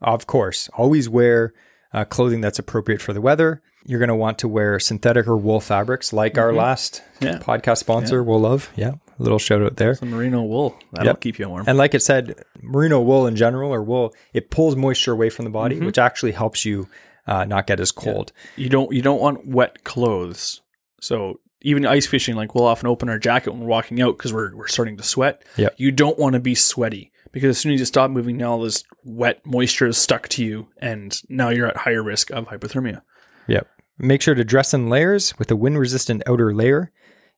Of 0.00 0.26
course, 0.26 0.68
always 0.76 1.08
wear 1.08 1.52
uh, 1.92 2.04
clothing 2.04 2.40
that's 2.40 2.58
appropriate 2.58 3.00
for 3.00 3.12
the 3.12 3.20
weather. 3.20 3.62
You're 3.86 4.00
going 4.00 4.08
to 4.08 4.16
want 4.16 4.38
to 4.40 4.48
wear 4.48 4.80
synthetic 4.80 5.28
or 5.28 5.36
wool 5.36 5.60
fabrics, 5.60 6.12
like 6.12 6.36
our 6.38 6.50
Mhm. 6.50 6.56
last 6.56 7.02
Yeah. 7.20 7.38
podcast 7.38 7.78
sponsor, 7.78 8.22
Wool 8.22 8.40
Love. 8.40 8.72
Yeah, 8.74 8.94
a 9.18 9.22
little 9.22 9.38
shout 9.38 9.62
out 9.62 9.76
there. 9.76 9.94
Some 9.94 10.10
merino 10.10 10.42
wool. 10.42 10.76
That'll 10.92 11.08
Yep. 11.10 11.20
keep 11.20 11.38
you 11.38 11.48
warm. 11.48 11.64
And 11.68 11.78
like 11.78 11.94
it 11.94 12.00
said, 12.02 12.34
merino 12.60 13.00
wool 13.00 13.26
in 13.28 13.36
general 13.36 13.72
or 13.72 13.80
wool, 13.82 14.12
it 14.32 14.50
pulls 14.50 14.74
moisture 14.74 15.12
away 15.12 15.30
from 15.30 15.44
the 15.44 15.50
body, 15.52 15.76
Mhm. 15.78 15.86
which 15.86 15.98
actually 15.98 16.32
helps 16.32 16.64
you 16.64 16.88
uh, 17.26 17.44
not 17.44 17.66
get 17.66 17.80
as 17.80 17.90
cold. 17.92 18.32
you 18.56 18.68
don't 18.68 18.92
you 18.92 19.00
don't 19.00 19.20
want 19.20 19.46
wet 19.46 19.82
clothes. 19.84 20.60
So 21.00 21.38
even 21.64 21.84
ice 21.86 22.06
fishing, 22.06 22.36
like 22.36 22.54
we'll 22.54 22.66
often 22.66 22.86
open 22.88 23.08
our 23.08 23.18
jacket 23.18 23.50
when 23.50 23.60
we're 23.60 23.66
walking 23.66 24.00
out 24.00 24.16
because 24.16 24.32
we're 24.32 24.54
we're 24.54 24.68
starting 24.68 24.96
to 24.98 25.02
sweat. 25.02 25.44
Yep. 25.56 25.74
You 25.78 25.90
don't 25.90 26.18
want 26.18 26.34
to 26.34 26.40
be 26.40 26.54
sweaty 26.54 27.10
because 27.32 27.48
as 27.50 27.58
soon 27.58 27.72
as 27.72 27.80
you 27.80 27.86
stop 27.86 28.10
moving, 28.10 28.36
now 28.36 28.52
all 28.52 28.60
this 28.60 28.84
wet 29.02 29.44
moisture 29.44 29.86
is 29.88 29.98
stuck 29.98 30.28
to 30.28 30.44
you, 30.44 30.68
and 30.78 31.20
now 31.28 31.48
you're 31.48 31.66
at 31.66 31.76
higher 31.76 32.02
risk 32.02 32.30
of 32.30 32.46
hypothermia. 32.46 33.02
Yep. 33.48 33.66
Make 33.98 34.22
sure 34.22 34.34
to 34.34 34.44
dress 34.44 34.72
in 34.74 34.88
layers 34.88 35.36
with 35.38 35.50
a 35.50 35.56
wind 35.56 35.78
resistant 35.78 36.22
outer 36.28 36.54
layer. 36.54 36.92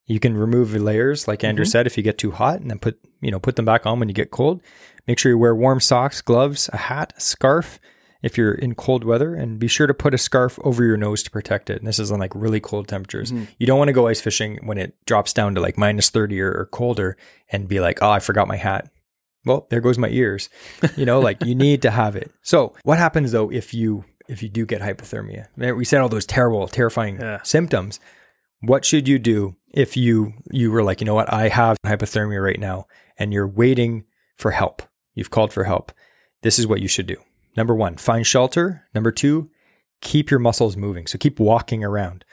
You 0.06 0.20
can 0.20 0.36
remove 0.36 0.70
the 0.72 0.78
layers, 0.78 1.26
like 1.26 1.42
Andrew 1.42 1.64
Mhm. 1.64 1.70
said, 1.70 1.86
if 1.86 1.96
you 1.96 2.02
get 2.02 2.16
too 2.18 2.30
hot, 2.30 2.60
and 2.60 2.70
then 2.70 2.78
put 2.78 2.98
you 3.20 3.30
know 3.30 3.38
put 3.40 3.56
them 3.56 3.64
back 3.64 3.86
on 3.86 3.98
when 3.98 4.08
you 4.08 4.14
get 4.14 4.30
cold. 4.30 4.60
Make 5.06 5.18
sure 5.18 5.30
you 5.30 5.38
wear 5.38 5.54
warm 5.54 5.80
socks, 5.80 6.20
gloves, 6.20 6.68
a 6.72 6.76
hat, 6.76 7.12
a 7.16 7.20
scarf 7.20 7.78
if 8.26 8.36
you're 8.36 8.54
in 8.54 8.74
cold 8.74 9.04
weather, 9.04 9.34
and 9.34 9.58
be 9.58 9.68
sure 9.68 9.86
to 9.86 9.94
put 9.94 10.12
a 10.14 10.18
scarf 10.18 10.58
over 10.64 10.84
your 10.84 10.96
nose 10.96 11.22
to 11.22 11.30
protect 11.30 11.70
it. 11.70 11.78
And 11.78 11.86
this 11.86 11.98
is 11.98 12.10
on 12.12 12.18
like 12.18 12.34
really 12.34 12.60
cold 12.60 12.88
temperatures. 12.88 13.30
Mhm. 13.32 13.46
You 13.58 13.66
don't 13.66 13.78
want 13.78 13.88
to 13.88 13.92
go 14.00 14.08
ice 14.08 14.20
fishing 14.20 14.58
when 14.64 14.78
it 14.78 14.94
drops 15.06 15.32
down 15.32 15.54
to 15.54 15.60
like 15.60 15.78
minus 15.78 16.10
thirty 16.10 16.40
or, 16.40 16.50
or 16.52 16.66
colder, 16.66 17.16
and 17.52 17.68
be 17.68 17.80
like, 17.80 17.98
oh, 18.02 18.10
I 18.10 18.18
forgot 18.20 18.48
my 18.48 18.56
hat. 18.56 18.90
Well, 19.44 19.66
there 19.70 19.80
goes 19.80 19.96
my 19.96 20.08
ears. 20.08 20.48
You 20.96 21.06
know, 21.06 21.20
like 21.20 21.44
you 21.44 21.54
need 21.54 21.82
to 21.82 21.90
have 21.90 22.16
it. 22.16 22.32
So, 22.42 22.74
what 22.82 22.98
happens 22.98 23.30
though 23.32 23.50
if 23.50 23.72
you 23.72 24.04
if 24.28 24.42
you 24.42 24.48
do 24.48 24.66
get 24.66 24.82
hypothermia? 24.82 25.46
We 25.76 25.84
said 25.84 26.00
all 26.00 26.08
those 26.08 26.26
terrible, 26.26 26.66
terrifying 26.66 27.18
Yeah. 27.20 27.40
symptoms. 27.44 28.00
What 28.60 28.84
should 28.84 29.06
you 29.06 29.18
do 29.20 29.54
if 29.72 29.96
you 29.96 30.32
you 30.50 30.72
were 30.72 30.82
like, 30.82 31.00
you 31.00 31.04
know 31.06 31.14
what, 31.14 31.32
I 31.32 31.48
have 31.48 31.76
hypothermia 31.86 32.42
right 32.42 32.58
now, 32.58 32.86
and 33.18 33.32
you're 33.32 33.46
waiting 33.46 34.04
for 34.36 34.50
help? 34.50 34.82
You've 35.14 35.30
called 35.30 35.52
for 35.52 35.62
help. 35.64 35.92
This 36.42 36.58
is 36.58 36.66
what 36.66 36.80
you 36.80 36.88
should 36.88 37.06
do. 37.06 37.16
Number 37.56 37.74
one, 37.74 37.96
find 37.96 38.26
shelter. 38.26 38.84
Number 38.94 39.10
two, 39.12 39.50
keep 40.00 40.30
your 40.30 40.40
muscles 40.40 40.76
moving. 40.76 41.06
So 41.06 41.18
keep 41.18 41.40
walking 41.40 41.82
around. 41.84 42.24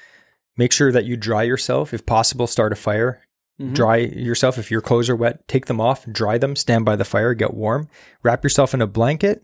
Make 0.57 0.71
sure 0.71 0.91
that 0.91 1.05
you 1.05 1.17
dry 1.17 1.43
yourself. 1.43 1.93
If 1.93 2.05
possible, 2.05 2.45
start 2.47 2.73
a 2.73 2.75
fire. 2.75 3.21
Mhm. 3.61 3.73
Dry 3.73 3.97
yourself. 3.97 4.57
If 4.57 4.69
your 4.71 4.81
clothes 4.81 5.09
are 5.09 5.15
wet, 5.15 5.47
take 5.47 5.67
them 5.67 5.79
off, 5.79 6.05
dry 6.11 6.37
them, 6.37 6.55
stand 6.55 6.85
by 6.85 6.95
the 6.95 7.05
fire, 7.05 7.33
get 7.33 7.53
warm, 7.53 7.87
wrap 8.23 8.43
yourself 8.43 8.73
in 8.73 8.81
a 8.81 8.87
blanket. 8.87 9.43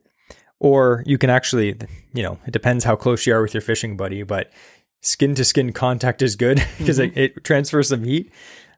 Or 0.60 1.04
you 1.06 1.18
can 1.18 1.30
actually, 1.30 1.78
you 2.14 2.22
know, 2.24 2.38
it 2.46 2.52
depends 2.52 2.84
how 2.84 2.96
close 2.96 3.26
you 3.26 3.34
are 3.34 3.42
with 3.42 3.54
your 3.54 3.62
fishing 3.62 3.96
buddy, 3.96 4.24
but 4.24 4.52
skin 5.02 5.34
to 5.36 5.46
skin 5.46 5.72
contact 5.72 6.22
is 6.22 6.36
good 6.36 6.62
because 6.78 7.00
it, 7.00 7.16
it 7.18 7.44
transfers 7.44 7.90
some 7.90 8.04
heat. 8.04 8.32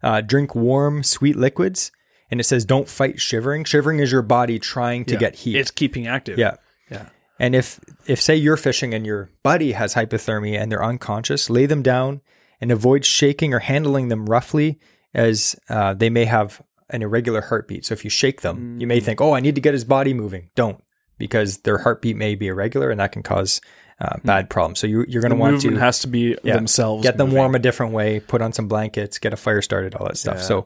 Uh, 0.03 0.21
drink 0.21 0.53
warm, 0.53 1.01
sweet 1.03 1.35
liquids. 1.35 1.91
And 2.29 2.39
it 2.39 2.43
says 2.45 2.63
don't 2.63 2.87
fight 2.87 3.19
shivering. 3.19 3.63
Shivering 3.65 3.99
is 3.99 4.11
your 4.11 4.21
body 4.21 4.57
trying 4.59 5.03
to 5.05 5.13
Yeah. 5.15 5.19
get 5.19 5.35
heat. 5.35 5.55
It's 5.57 5.71
keeping 5.71 6.07
active. 6.07 6.37
yeah. 6.37 6.55
Yeah. 6.91 7.05
And 7.39 7.55
if 7.55 7.79
if 8.05 8.21
say 8.21 8.35
you're 8.35 8.57
fishing 8.57 8.93
and 8.93 9.05
your 9.05 9.29
buddy 9.43 9.71
has 9.71 9.95
hypothermia 9.95 10.59
and 10.61 10.71
they're 10.71 10.83
unconscious, 10.83 11.49
lay 11.49 11.65
them 11.65 11.81
down 11.81 12.21
and 12.59 12.71
avoid 12.71 13.03
shaking 13.05 13.53
or 13.53 13.59
handling 13.59 14.09
them 14.09 14.27
roughly, 14.27 14.79
as 15.15 15.55
uh, 15.69 15.93
they 15.95 16.09
may 16.09 16.25
have 16.25 16.61
an 16.91 17.01
irregular 17.01 17.41
heartbeat. 17.41 17.85
So 17.85 17.93
if 17.93 18.03
you 18.03 18.09
shake 18.11 18.41
them, 18.41 18.79
you 18.79 18.85
may 18.85 18.99
Mm. 18.99 19.03
think, 19.03 19.21
"Oh, 19.21 19.33
I 19.33 19.39
need 19.39 19.55
to 19.55 19.61
get 19.61 19.73
his 19.73 19.85
body 19.85 20.13
moving." 20.13 20.49
Don't, 20.55 20.83
because 21.17 21.59
their 21.59 21.79
heartbeat 21.79 22.15
may 22.17 22.35
be 22.35 22.47
irregular 22.47 22.91
and 22.91 22.99
that 22.99 23.11
can 23.11 23.23
cause 23.23 23.61
uh, 23.99 24.17
bad 24.25 24.49
problems. 24.49 24.79
So 24.79 24.87
you, 24.87 25.05
you're 25.07 25.21
going 25.21 25.29
to 25.29 25.35
want 25.35 25.61
to 25.61 25.75
has 25.77 25.99
to 25.99 26.07
be 26.07 26.35
Yeah. 26.43 26.55
themselves. 26.55 27.03
get 27.03 27.17
them 27.17 27.27
moving. 27.27 27.37
warm 27.37 27.53
a 27.55 27.59
different 27.59 27.93
way, 27.93 28.19
put 28.19 28.41
on 28.41 28.51
some 28.51 28.67
blankets, 28.67 29.19
get 29.19 29.31
a 29.31 29.37
fire 29.37 29.61
started, 29.61 29.93
all 29.93 30.07
that 30.07 30.17
stuff. 30.17 30.37
Yeah. 30.37 30.41
So 30.43 30.65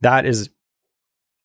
that 0.00 0.26
is 0.26 0.50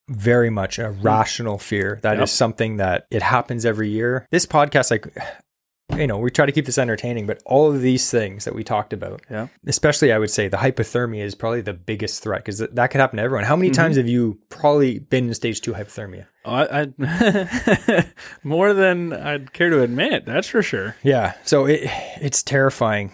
very 0.09 0.49
much 0.49 0.79
a 0.79 0.89
rational 0.91 1.57
fear. 1.57 1.99
That 2.03 2.15
is 2.15 2.19
Yep. 2.21 2.29
something 2.29 2.77
that 2.77 3.05
it 3.11 3.21
happens 3.21 3.65
every 3.65 3.89
year. 3.89 4.25
This 4.31 4.45
podcast, 4.45 4.89
like, 4.91 5.07
you 5.97 6.05
know, 6.07 6.17
we 6.17 6.29
try 6.29 6.45
to 6.45 6.51
keep 6.51 6.65
this 6.65 6.77
entertaining, 6.77 7.25
but 7.27 7.41
all 7.45 7.69
of 7.71 7.81
these 7.81 8.11
things 8.11 8.43
that 8.45 8.53
we 8.53 8.63
talked 8.63 8.91
about, 8.93 9.21
Yeah. 9.31 9.47
especially 9.65 10.11
I 10.11 10.17
would 10.19 10.29
say 10.29 10.47
the 10.49 10.57
hypothermia 10.57 11.23
is 11.23 11.33
probably 11.33 11.61
the 11.61 11.73
biggest 11.73 12.21
threat 12.23 12.43
because 12.43 12.59
that 12.59 12.87
could 12.91 12.99
happen 13.01 13.17
to 13.17 13.23
everyone. 13.23 13.45
How 13.45 13.55
many 13.55 13.69
Mhm. 13.71 13.75
times 13.75 13.95
have 13.97 14.07
you 14.07 14.37
probably 14.49 14.99
been 14.99 15.27
in 15.29 15.33
stage 15.33 15.61
two 15.61 15.73
hypothermia? 15.73 16.25
I, 16.45 16.91
I 16.99 18.05
more 18.43 18.73
than 18.73 19.13
I'd 19.13 19.53
care 19.53 19.69
to 19.69 19.81
admit. 19.81 20.25
That's 20.25 20.47
for 20.47 20.61
sure. 20.61 20.95
Yeah. 21.03 21.33
So 21.43 21.65
it 21.65 21.89
it's 22.21 22.43
terrifying. 22.43 23.11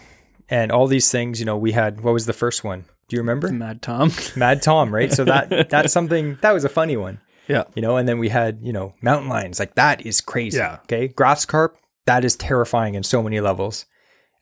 And 0.50 0.70
all 0.70 0.86
these 0.86 1.10
things, 1.10 1.40
you 1.40 1.46
know, 1.46 1.56
we 1.56 1.72
had, 1.72 2.02
what 2.02 2.12
was 2.12 2.26
the 2.26 2.32
first 2.34 2.64
one? 2.64 2.84
Do 3.08 3.16
you 3.16 3.20
remember? 3.22 3.50
Mad 3.50 3.82
Tom. 3.82 4.10
Mad 4.36 4.62
Tom, 4.62 4.94
right? 4.94 5.12
So 5.12 5.24
that 5.24 5.68
that's 5.70 5.92
something 5.92 6.38
that 6.42 6.52
was 6.52 6.64
a 6.64 6.68
funny 6.68 6.96
one, 6.96 7.20
yeah. 7.48 7.64
you 7.74 7.82
know. 7.82 7.96
And 7.96 8.08
then 8.08 8.18
we 8.18 8.28
had 8.28 8.60
you 8.62 8.72
know 8.72 8.94
mountain 9.02 9.28
lions, 9.28 9.58
like 9.58 9.74
that 9.74 10.04
is 10.06 10.20
crazy. 10.20 10.58
Yeah. 10.58 10.78
Okay, 10.84 11.08
grass 11.08 11.44
carp, 11.44 11.76
that 12.06 12.24
is 12.24 12.36
terrifying 12.36 12.94
in 12.94 13.02
so 13.02 13.22
many 13.22 13.40
levels. 13.40 13.86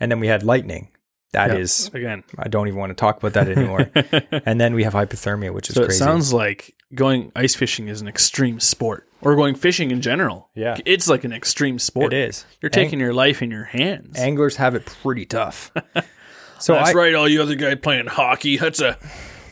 And 0.00 0.10
then 0.10 0.20
we 0.20 0.26
had 0.28 0.42
lightning. 0.42 0.88
That 1.32 1.50
Yeah. 1.50 1.56
is, 1.58 1.90
Again, 1.94 2.24
I 2.38 2.48
don't 2.48 2.68
even 2.68 2.78
want 2.78 2.90
to 2.90 2.94
talk 2.94 3.16
about 3.22 3.32
that 3.32 3.48
anymore. 3.48 3.90
and 4.44 4.60
then 4.60 4.74
we 4.74 4.84
have 4.84 4.92
hypothermia, 4.92 5.52
which 5.54 5.70
is 5.70 5.76
so 5.76 5.82
it 5.82 5.86
crazy. 5.86 5.98
sounds 5.98 6.30
like 6.32 6.74
going 6.94 7.32
ice 7.34 7.54
fishing 7.54 7.88
is 7.88 8.02
an 8.02 8.08
extreme 8.08 8.60
sport, 8.60 9.08
or 9.22 9.34
going 9.34 9.54
fishing 9.54 9.90
in 9.92 10.02
general. 10.02 10.50
Yeah. 10.54 10.76
it's 10.84 11.08
like 11.08 11.24
an 11.24 11.32
extreme 11.32 11.78
sport. 11.78 12.12
it 12.12 12.28
is. 12.28 12.44
You're 12.60 12.68
taking 12.68 13.00
your 13.00 13.14
life 13.14 13.40
in 13.40 13.50
your 13.50 13.64
hands. 13.64 14.18
Anglers 14.18 14.56
have 14.56 14.74
it 14.74 14.84
pretty 14.84 15.24
tough. 15.24 15.70
So 16.62 16.74
That's 16.74 16.90
I, 16.90 16.92
right, 16.94 17.14
all 17.14 17.28
you 17.28 17.42
other 17.42 17.54
guys 17.56 17.76
playing 17.82 18.06
hockey. 18.06 18.56
That's 18.56 18.80
a 18.80 18.96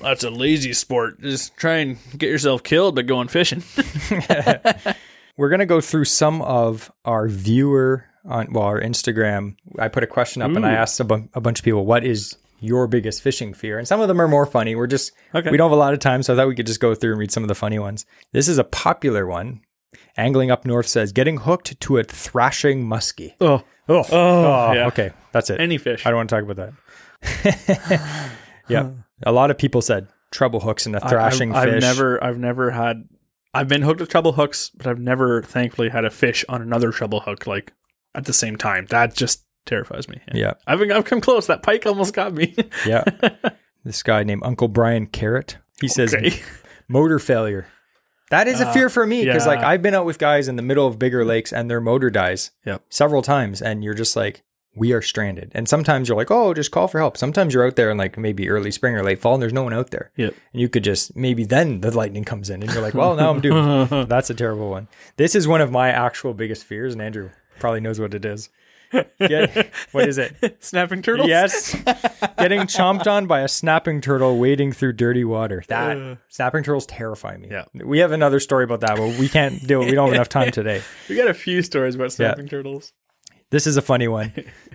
that's 0.01 0.25
a 0.25 0.31
lazy 0.31 0.73
sport. 0.73 1.21
Just 1.21 1.57
try 1.57 1.77
and 1.79 1.99
get 2.17 2.29
yourself 2.31 2.63
killed 2.63 2.95
by 2.95 3.03
going 3.03 3.29
fishing. 3.29 3.63
we're 5.37 5.49
going 5.49 5.61
to 5.61 5.67
go 5.67 5.81
through 5.81 6.05
some 6.07 6.41
of 6.43 6.91
our 7.05 7.29
viewer 7.29 8.05
on 8.25 8.53
well 8.53 8.65
our 8.65 8.81
Instagram. 8.81 9.57
I 9.79 9.89
put 9.89 10.03
a 10.03 10.07
question 10.07 10.43
up 10.43 10.51
and 10.53 10.65
I 10.65 10.73
asked 10.73 11.01
a, 11.01 11.05
bu- 11.05 11.29
a 11.35 11.41
bunch 11.41 11.59
of 11.61 11.65
people 11.65 11.85
what 11.85 12.05
is 12.05 12.37
your 12.61 12.87
biggest 12.87 13.23
fishing 13.23 13.55
fear, 13.55 13.79
and 13.79 13.89
some 13.89 14.01
of 14.03 14.09
them 14.09 14.21
are 14.21 14.29
more 14.29 14.45
funny. 14.47 14.75
We're 14.75 14.87
just 14.87 15.13
Okay. 15.35 15.51
we 15.51 15.57
don't 15.57 15.71
have 15.71 15.77
a 15.77 15.81
lot 15.81 15.95
of 15.95 15.99
time, 15.99 16.23
so 16.23 16.35
I 16.35 16.37
thought 16.37 16.49
we 16.49 16.55
could 16.55 16.67
just 16.67 16.81
go 16.81 16.95
through 16.95 17.13
and 17.13 17.19
read 17.21 17.33
some 17.33 17.43
of 17.43 17.49
the 17.49 17.55
funny 17.55 17.79
ones. 17.79 18.05
This 18.33 18.49
is 18.49 18.59
a 18.59 18.65
popular 18.65 19.27
one. 19.27 19.63
Angling 20.17 20.51
up 20.51 20.67
north 20.67 20.87
says 20.87 21.11
getting 21.13 21.39
hooked 21.39 21.81
to 21.81 21.99
a 21.99 22.05
thrashing 22.05 22.85
muskie. 22.87 23.35
Oh, 23.41 23.63
Oh, 23.89 24.05
oh, 24.05 24.05
oh 24.13 24.73
yeah. 24.73 24.87
okay, 24.87 25.11
that's 25.33 25.51
it. 25.51 25.59
Any 25.61 25.77
fish. 25.77 26.07
I 26.07 26.11
don't 26.11 26.19
want 26.19 26.31
to 26.31 26.37
talk 26.37 26.45
about 26.45 26.57
that. 26.57 26.73
yeah, 28.69 28.91
a 29.23 29.33
lot 29.33 29.51
of 29.51 29.59
people 29.59 29.83
said 29.83 30.09
treble 30.31 30.61
hooks 30.61 30.87
and 30.87 30.97
a 30.97 31.09
thrashing 31.09 31.55
I've, 31.55 31.65
fish. 31.65 31.75
I've 31.75 31.81
never, 31.81 32.25
I've 32.25 32.39
never 32.39 32.71
had. 32.71 33.09
I've 33.53 33.69
been 33.69 33.83
hooked 33.83 34.01
with 34.01 34.09
treble 34.09 34.33
hooks, 34.33 34.71
but 34.71 34.87
I've 34.87 35.01
never, 35.01 35.43
thankfully, 35.43 35.89
had 35.89 36.05
a 36.05 36.11
fish 36.11 36.45
on 36.49 36.63
another 36.63 36.93
treble 36.93 37.21
hook 37.21 37.47
like 37.47 37.73
at 38.15 38.25
the 38.25 38.33
same 38.33 38.57
time. 38.57 38.87
That 38.91 39.15
just 39.15 39.45
terrifies 39.67 40.09
me. 40.09 40.21
Yeah, 40.33 40.55
I've 40.67 40.81
I've 40.91 41.05
come 41.05 41.21
close. 41.21 41.47
That 41.47 41.63
pike 41.63 41.87
almost 41.87 42.15
got 42.15 42.33
me. 42.33 42.55
yeah. 42.87 43.05
this 43.85 44.03
guy 44.03 44.23
named 44.23 44.43
Uncle 44.45 44.69
Brian 44.69 45.07
Carrot. 45.07 45.59
He 45.81 45.89
says 45.89 46.15
okay. 46.15 46.41
motor 46.89 47.19
failure. 47.19 47.67
That 48.31 48.47
is 48.47 48.61
a 48.61 48.69
ah, 48.69 48.73
fear 48.73 48.89
for 48.89 49.05
me 49.05 49.25
because, 49.25 49.45
like, 49.45 49.59
yeah. 49.59 49.69
I've 49.69 49.83
been 49.83 49.95
out 49.95 50.07
with 50.07 50.19
guys 50.19 50.47
in 50.47 50.55
the 50.55 50.63
middle 50.63 50.87
of 50.87 51.01
bigger 51.01 51.25
lakes 51.25 51.53
and 51.53 51.69
their 51.69 51.81
motor 51.81 52.11
dies 52.11 52.53
Yep. 52.65 52.85
several 52.89 53.23
times, 53.23 53.61
and 53.61 53.83
you're 53.83 53.95
just 53.95 54.15
like, 54.15 54.45
we 54.75 54.93
are 54.93 55.03
stranded. 55.03 55.51
And 55.55 55.69
sometimes 55.69 56.09
you're 56.09 56.17
like, 56.17 56.31
oh, 56.31 56.55
just 56.55 56.71
call 56.71 56.89
for 56.89 56.99
help. 56.99 57.17
Sometimes 57.17 57.53
you're 57.53 57.67
out 57.67 57.77
there 57.77 57.91
in 57.91 57.99
like 57.99 58.17
maybe 58.17 58.49
early 58.49 58.71
spring 58.71 58.95
or 58.95 59.03
late 59.03 59.19
fall, 59.21 59.35
and 59.35 59.43
there's 59.43 59.53
no 59.53 59.63
one 59.65 59.75
out 59.75 59.91
there. 59.91 60.11
Yep. 60.17 60.35
And 60.53 60.61
you 60.61 60.69
could 60.69 60.85
just 60.85 61.17
maybe 61.17 61.45
then 61.45 61.81
the 61.81 61.97
lightning 61.97 62.25
comes 62.25 62.51
in, 62.51 62.63
and 62.63 62.73
you're 62.73 62.83
like, 62.83 62.95
well, 62.95 63.15
now 63.17 63.31
I'm 63.31 63.41
doomed. 63.41 63.91
That's 64.09 64.31
a 64.31 64.35
terrible 64.35 64.71
one. 64.71 64.89
This 65.17 65.35
is 65.35 65.49
one 65.49 65.61
of 65.61 65.71
my 65.71 65.91
actual 65.91 66.35
biggest 66.35 66.65
fears, 66.65 66.93
and 66.93 67.03
Andrew 67.03 67.31
probably 67.59 67.81
knows 67.81 68.01
what 68.01 68.15
it 68.15 68.25
is. 68.25 68.49
Get, 69.21 69.73
what 69.93 70.09
is 70.09 70.19
it? 70.19 70.57
Snapping 70.61 71.03
turtles. 71.03 71.29
Yes. 71.29 71.75
Getting 72.39 72.63
chomped 72.63 73.07
on 73.07 73.27
by 73.27 73.41
a 73.41 73.49
snapping 73.49 74.01
turtle 74.01 74.39
wading 74.39 74.73
through 74.73 74.95
dirty 74.95 75.25
water. 75.25 75.63
That 75.69 75.97
Ugh. 75.97 76.19
snapping 76.29 76.65
turtles 76.65 76.87
terrify 76.87 77.37
me. 77.37 77.49
Yeah. 77.51 77.67
We 77.73 78.01
have 78.01 78.13
another 78.13 78.41
story 78.41 78.65
about 78.65 78.81
that, 78.81 78.97
but 78.97 79.19
we 79.19 79.29
can't 79.29 79.65
do 79.65 79.83
it. 79.83 79.87
We 79.87 79.93
don't 79.93 80.07
have 80.07 80.15
enough 80.15 80.29
time 80.29 80.51
today. 80.51 80.83
We 81.09 81.15
got 81.15 81.29
a 81.29 81.35
few 81.35 81.63
stories 81.63 81.95
about 81.95 82.13
snapping 82.13 82.49
turtles. 82.49 82.93
This 83.51 83.67
is 83.67 83.77
a 83.77 83.83
funny 83.83 84.09
one. 84.09 84.33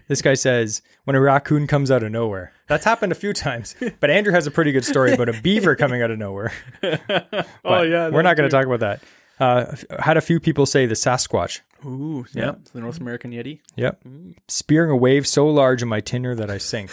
This 0.08 0.22
guy 0.22 0.34
says 0.36 0.82
when 1.06 1.16
a 1.16 1.20
raccoon 1.22 1.66
comes 1.66 1.90
out 1.90 2.04
of 2.04 2.12
nowhere. 2.12 2.52
That's 2.68 2.86
happened 2.86 3.12
a 3.12 3.16
few 3.16 3.34
times. 3.34 3.74
But 4.00 4.10
Andrew 4.10 4.34
has 4.34 4.46
a 4.48 4.52
pretty 4.52 4.72
good 4.72 4.86
story 4.86 5.14
about 5.14 5.30
a 5.30 5.42
beaver 5.42 5.76
coming 5.76 6.02
out 6.02 6.12
of 6.12 6.20
nowhere. 6.20 6.52
oh 7.66 7.82
yeah, 7.82 8.10
We're 8.10 8.22
not 8.22 8.36
going 8.38 8.50
to 8.50 8.56
talk 8.56 8.66
about 8.66 8.82
that. 8.82 9.02
Uh, 9.40 9.76
had 10.00 10.16
a 10.18 10.22
few 10.22 10.40
people 10.40 10.66
say 10.66 10.86
the 10.86 10.94
Sasquatch. 10.94 11.60
Ooh, 11.86 12.26
yeah, 12.34 12.56
the 12.74 12.80
North 12.82 13.00
American 13.00 13.32
Yeti. 13.32 13.60
Yep. 13.76 14.02
Spearing 14.48 14.90
a 14.92 14.96
wave 14.96 15.26
so 15.28 15.48
large 15.48 15.82
in 15.82 15.88
my 15.90 16.00
tinner 16.02 16.36
that 16.36 16.50
I 16.50 16.58
sink. 16.58 16.90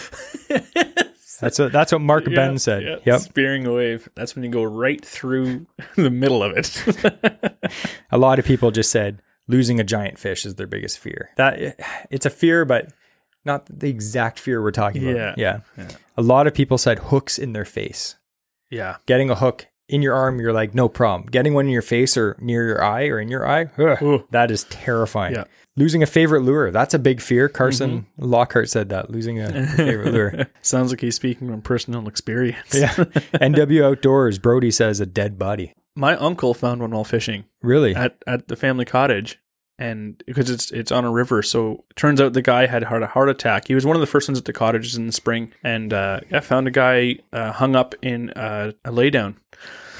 That's 1.41 1.59
what 1.59 1.73
that's 1.73 1.91
what 1.91 2.01
Mark 2.01 2.29
Yeah, 2.29 2.37
Ben 2.37 2.59
said. 2.59 2.85
yeah. 2.85 2.97
Yep. 3.05 3.21
Spearing 3.23 3.67
a 3.67 3.73
wave. 3.73 4.09
That's 4.15 4.37
when 4.37 4.45
you 4.45 4.51
go 4.51 4.63
right 4.63 5.05
through 5.05 5.67
the 5.97 6.09
middle 6.11 6.41
of 6.41 6.53
it. 6.57 6.81
A 8.13 8.17
lot 8.19 8.39
of 8.39 8.45
people 8.45 8.71
just 8.71 8.91
said 8.93 9.21
losing 9.53 9.79
a 9.79 9.85
giant 9.85 10.19
fish 10.19 10.45
is 10.47 10.55
their 10.57 10.67
biggest 10.67 10.99
fear. 10.99 11.31
That 11.37 11.77
it's 12.11 12.27
a 12.27 12.31
fear, 12.31 12.65
but 12.65 12.93
not 13.45 13.67
the 13.67 13.89
exact 13.89 14.39
fear 14.39 14.63
we're 14.63 14.71
talking 14.73 15.03
about. 15.09 15.39
Yeah. 15.39 15.61
Yeah. 15.77 15.85
Yeah. 15.85 15.97
A 16.17 16.23
lot 16.23 16.47
of 16.47 16.55
people 16.55 16.79
said 16.79 16.99
hooks 16.99 17.39
in 17.39 17.53
their 17.53 17.65
face. 17.65 18.17
yeah. 18.71 18.97
Getting 19.07 19.31
a 19.31 19.35
hook 19.35 19.67
in 19.89 20.01
your 20.01 20.15
arm, 20.15 20.41
you're 20.41 20.53
like, 20.53 20.75
no 20.75 20.89
problem. 20.89 21.29
Getting 21.29 21.53
one 21.53 21.67
in 21.67 21.73
your 21.73 21.83
face 21.83 22.17
or 22.17 22.37
near 22.41 22.67
your 22.67 22.83
eye 22.83 23.07
or 23.09 23.19
in 23.21 23.29
your 23.29 23.47
eye, 23.47 23.67
ugh, 23.79 24.25
that 24.31 24.51
is 24.51 24.65
terrifying. 24.65 25.35
Yeah. 25.35 25.45
Losing 25.77 26.03
a 26.03 26.07
favorite 26.07 26.41
lure, 26.43 26.71
that's 26.71 26.95
a 26.95 26.99
big 26.99 27.21
fear. 27.21 27.49
Carson 27.49 27.91
mm-hmm. 27.91 28.25
Lockhart 28.25 28.71
said 28.71 28.89
that, 28.91 29.11
losing 29.11 29.41
a 29.41 29.67
favorite 29.69 30.13
lure. 30.13 30.47
Sounds 30.63 30.91
like 30.93 31.01
he's 31.01 31.17
speaking 31.17 31.49
from 31.49 31.61
personal 31.63 32.09
experience. 32.09 32.75
Yeah. 32.75 32.95
NW 32.95 33.85
Outdoors, 33.85 34.39
Brody 34.39 34.71
says 34.71 35.01
a 35.01 35.07
dead 35.07 35.39
body. 35.39 35.75
My 35.95 36.17
uncle 36.17 36.55
found 36.55 36.81
one 36.81 36.93
while 36.93 37.05
fishing 37.05 37.45
Really? 37.63 37.95
at, 37.95 38.17
at 38.27 38.49
the 38.49 38.57
family 38.57 38.85
cottage. 38.87 39.39
And 39.83 40.23
because 40.27 40.49
it's 40.49 40.71
it's 40.71 40.93
on 40.93 41.05
a 41.05 41.11
river, 41.11 41.43
so 41.43 41.85
it 41.91 41.97
turns 41.97 42.21
out 42.21 42.35
the 42.35 42.43
guy 42.43 42.67
had 42.67 42.85
had 42.85 43.03
a 43.03 43.07
heart 43.09 43.29
attack. 43.29 43.67
He 43.67 43.75
was 43.75 43.85
one 43.85 43.97
of 43.97 44.01
the 44.01 44.07
first 44.07 44.29
ones 44.29 44.39
at 44.39 44.45
the 44.45 44.53
cottages 44.53 44.95
in 44.97 45.07
the 45.07 45.13
spring, 45.13 45.53
and 45.65 45.93
uh, 45.93 46.21
I 46.31 46.39
found 46.41 46.69
a 46.69 46.71
guy 46.71 47.17
uh, 47.33 47.51
hung 47.53 47.75
up 47.75 47.95
in 48.01 48.31
uh, 48.31 48.73
a 48.85 48.91
laydown, 48.91 49.35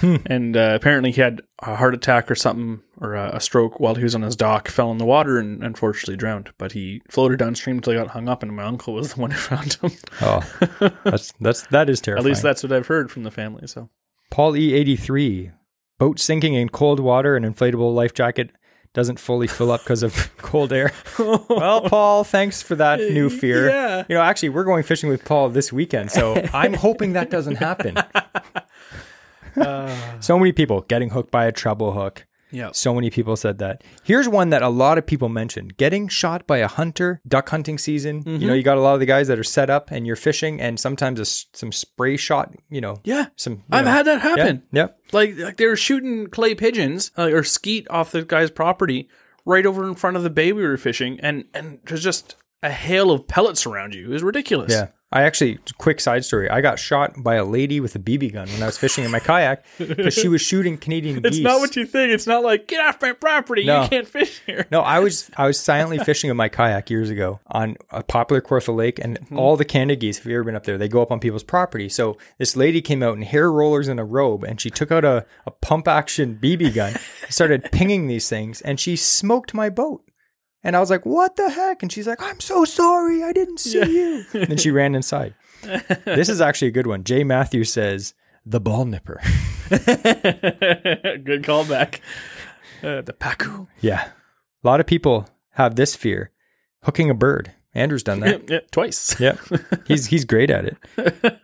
Hmm. 0.01 0.17
and 0.27 0.57
uh, 0.57 0.73
apparently 0.75 1.11
he 1.13 1.21
had 1.21 1.43
a 1.63 1.77
heart 1.77 1.95
attack 1.95 2.31
or 2.31 2.35
something 2.35 2.81
or 3.01 3.15
a, 3.15 3.37
a 3.37 3.41
stroke 3.41 3.79
while 3.81 3.95
he 3.95 4.03
was 4.05 4.15
on 4.17 4.23
his 4.23 4.35
dock, 4.37 4.69
fell 4.69 4.91
in 4.93 4.99
the 4.99 5.05
water, 5.05 5.39
and 5.39 5.63
unfortunately 5.65 6.17
drowned. 6.17 6.51
But 6.59 6.73
he 6.73 7.03
floated 7.09 7.39
downstream 7.39 7.77
until 7.79 7.93
he 7.95 7.99
got 7.99 8.09
hung 8.09 8.29
up, 8.29 8.43
and 8.45 8.55
my 8.55 8.65
uncle 8.65 8.95
was 8.95 9.15
the 9.15 9.21
one 9.25 9.31
who 9.33 9.39
found 9.39 9.75
him. 9.75 9.91
Oh, 10.21 10.43
that's 11.05 11.33
that's 11.41 11.67
that 11.69 11.89
is 11.91 12.01
terrible. 12.01 12.21
At 12.25 12.29
least 12.29 12.43
that's 12.43 12.63
what 12.63 12.73
I've 12.73 12.87
heard 12.87 13.11
from 13.11 13.23
the 13.25 13.31
family. 13.33 13.67
So 13.67 13.89
Paul 14.31 14.57
E 14.57 14.75
eighty 14.75 14.95
three, 14.97 15.51
boat 15.99 16.21
sinking 16.21 16.55
in 16.55 16.69
cold 16.69 17.01
water, 17.01 17.35
an 17.37 17.43
inflatable 17.45 17.93
life 17.95 18.15
jacket 18.15 18.51
doesn't 18.95 19.19
fully 19.19 19.47
fill 19.47 19.71
up 19.71 19.83
because 19.83 20.03
of 20.03 20.31
cold 20.39 20.73
air. 20.73 20.93
well, 21.19 21.83
Paul, 21.83 22.25
thanks 22.25 22.63
for 22.63 22.75
that 22.77 23.01
new 23.01 23.31
fear. 23.31 23.69
Yeah. 23.69 24.05
You 24.09 24.15
know, 24.17 24.23
actually, 24.23 24.51
we're 24.51 24.65
going 24.65 24.83
fishing 24.83 25.09
with 25.09 25.25
Paul 25.25 25.49
this 25.49 25.73
weekend, 25.73 26.11
so 26.11 26.35
I'm 26.53 26.75
hoping 26.75 27.15
that 27.15 27.31
doesn't 27.31 27.57
happen. 27.57 27.97
Uh. 29.55 30.21
so 30.21 30.39
many 30.39 30.53
people 30.53 30.81
getting 30.83 31.11
hooked 31.11 31.31
by 31.31 31.47
a 31.47 31.53
treble 31.53 31.93
hook. 31.93 32.27
Yeah, 32.53 32.71
So 32.73 32.95
many 32.95 33.11
people 33.11 33.35
said 33.37 33.59
that. 33.59 33.83
Here's 34.05 34.29
one 34.29 34.51
that 34.51 34.63
a 34.63 34.69
lot 34.69 34.99
of 34.99 35.07
people 35.07 35.29
mentioned 35.29 35.77
getting 35.77 36.07
shot 36.09 36.47
by 36.47 36.59
a 36.59 36.69
hunter, 36.69 37.21
duck 37.27 37.49
hunting 37.49 37.79
season. 37.79 38.23
You 38.27 38.47
know, 38.47 38.55
you 38.55 38.63
got 38.63 38.77
a 38.77 38.81
lot 38.81 38.95
of 38.95 39.01
the 39.01 39.07
guys 39.07 39.29
that 39.29 39.39
are 39.39 39.45
set 39.45 39.71
up 39.71 39.91
and 39.91 40.07
you're 40.07 40.17
fishing, 40.17 40.61
and 40.61 40.79
sometimes 40.79 41.19
a 41.19 41.25
some 41.25 41.73
spray 41.73 42.17
shot, 42.17 42.55
you 42.69 42.81
know, 42.81 42.99
yeah. 43.05 43.27
some. 43.37 43.63
I've 43.71 43.87
know. 43.87 43.91
had 43.91 44.07
that 44.07 44.23
Yeah, 44.23 44.29
happen. 44.29 44.63
Yep. 44.73 44.99
Like, 45.13 45.37
like 45.39 45.57
they 45.57 45.67
were 45.67 45.77
shooting 45.77 46.27
clay 46.29 46.55
pigeons 46.55 47.11
uh, 47.17 47.31
or 47.33 47.43
skeet 47.43 47.87
off 47.91 48.13
the 48.13 48.23
guy's 48.23 48.51
property 48.51 49.09
right 49.45 49.67
over 49.67 49.89
in 49.89 49.95
front 49.95 50.17
of 50.17 50.23
the 50.23 50.31
bay 50.31 50.53
we 50.53 50.63
were 50.63 50.77
fishing, 50.77 51.19
and 51.21 51.45
and 51.55 51.81
there's 51.87 52.03
just 52.03 52.37
a 52.63 52.71
hail 52.71 53.11
of 53.11 53.27
pellets 53.27 53.67
around 53.67 53.95
you. 53.95 54.07
It 54.07 54.13
was 54.13 54.23
ridiculous. 54.23 54.73
Yeah. 54.73 54.89
I 55.13 55.23
actually, 55.23 55.59
quick 55.77 56.01
side 56.01 56.25
story. 56.25 56.49
I 56.49 56.63
got 56.63 56.79
shot 56.79 57.23
by 57.23 57.35
a 57.35 57.45
lady 57.45 57.81
with 57.81 57.95
a 57.95 57.99
BB 57.99 58.33
gun 58.33 58.49
when 58.49 58.63
I 58.63 58.67
was 58.67 58.79
fishing 58.79 59.05
in 59.05 59.11
my 59.11 59.21
kayak 59.21 59.65
because 59.79 60.15
she 60.15 60.27
was 60.29 60.41
shooting 60.41 60.79
Canadian 60.79 61.19
It's 61.19 61.37
geese. 61.37 61.45
not 61.45 61.61
what 61.61 61.77
you 61.77 61.85
think. 61.85 62.13
It's 62.13 62.27
not 62.27 62.43
like 62.43 62.67
get 62.67 62.81
off 62.81 63.01
my 63.03 63.13
property. 63.13 63.65
No. 63.65 63.83
You 63.83 63.89
can't 63.89 64.09
fish 64.09 64.41
here. 64.47 64.67
no, 64.71 64.81
I 64.81 65.01
was 65.01 65.31
I 65.37 65.47
was 65.47 65.61
silently 65.61 65.99
fishing 66.05 66.31
in 66.31 66.37
my 66.37 66.49
kayak 66.49 66.89
years 66.89 67.11
ago 67.11 67.41
on 67.49 67.77
a 67.91 68.03
popular 68.03 68.41
Kawartha 68.41 68.75
Lake, 68.75 68.99
and 68.99 69.21
mm-hmm. 69.21 69.39
all 69.39 69.57
the 69.57 69.65
Canada 69.67 69.97
geese. 69.97 70.19
If 70.19 70.27
you 70.27 70.35
ever 70.35 70.45
been 70.45 70.57
up 70.57 70.65
there, 70.65 70.79
they 70.79 70.89
go 70.89 71.03
up 71.03 71.13
on 71.13 71.21
people's 71.21 71.45
property. 71.45 71.89
So 71.91 72.17
this 72.39 72.57
lady 72.57 72.81
came 72.81 73.03
out 73.03 73.17
in 73.17 73.23
hair 73.23 73.53
rollers 73.53 73.89
and 73.89 74.01
a 74.01 74.05
robe, 74.05 74.45
and 74.45 74.61
she 74.61 74.71
took 74.71 74.91
out 74.91 75.05
a, 75.05 75.27
a 75.45 75.51
pump 75.51 75.89
action 75.89 76.39
BB 76.43 76.75
gun, 76.75 76.95
started 77.29 77.71
pinging 77.71 78.07
these 78.07 78.29
things, 78.29 78.63
and 78.63 78.81
she 78.81 78.97
smoked 78.97 79.53
my 79.53 79.69
boat. 79.69 80.05
And 80.65 80.77
I 80.77 80.81
was 80.81 80.91
like, 80.91 81.05
"What 81.05 81.37
the 81.37 81.51
heck?" 81.51 81.83
And 81.83 81.91
she's 81.93 82.07
like, 82.07 82.23
"I'm 82.23 82.41
so 82.41 82.65
sorry, 82.65 83.23
I 83.23 83.33
didn't 83.33 83.59
see 83.59 83.79
you." 83.79 84.25
And 84.35 84.47
then 84.49 84.59
she 84.59 84.71
ran 84.71 84.95
inside. 84.95 85.35
this 86.05 86.29
is 86.29 86.41
actually 86.41 86.69
a 86.69 86.73
good 86.73 86.87
one. 86.87 87.05
Jay 87.05 87.25
Matthews 87.25 87.73
says 87.73 88.15
the 88.47 88.61
ball 88.61 88.85
nipper. 88.85 89.21
Good 89.69 91.43
callback. 91.43 92.01
Uh, 92.83 93.01
the 93.01 93.13
pacu. 93.13 93.69
Yeah, 93.81 94.09
a 94.65 94.67
lot 94.67 94.81
of 94.81 94.87
people 94.87 95.29
have 95.51 95.77
this 95.77 95.95
fear: 95.95 96.33
hooking 96.83 97.11
a 97.11 97.15
bird. 97.15 97.53
Andrew's 97.75 98.03
done 98.03 98.19
that. 98.19 98.51
Yeah, 98.51 98.59
twice. 98.73 99.21
Yeah, 99.21 99.37
he's 99.87 100.07
he's 100.07 100.25
great 100.25 100.51
at 100.51 100.65
it. 100.65 101.39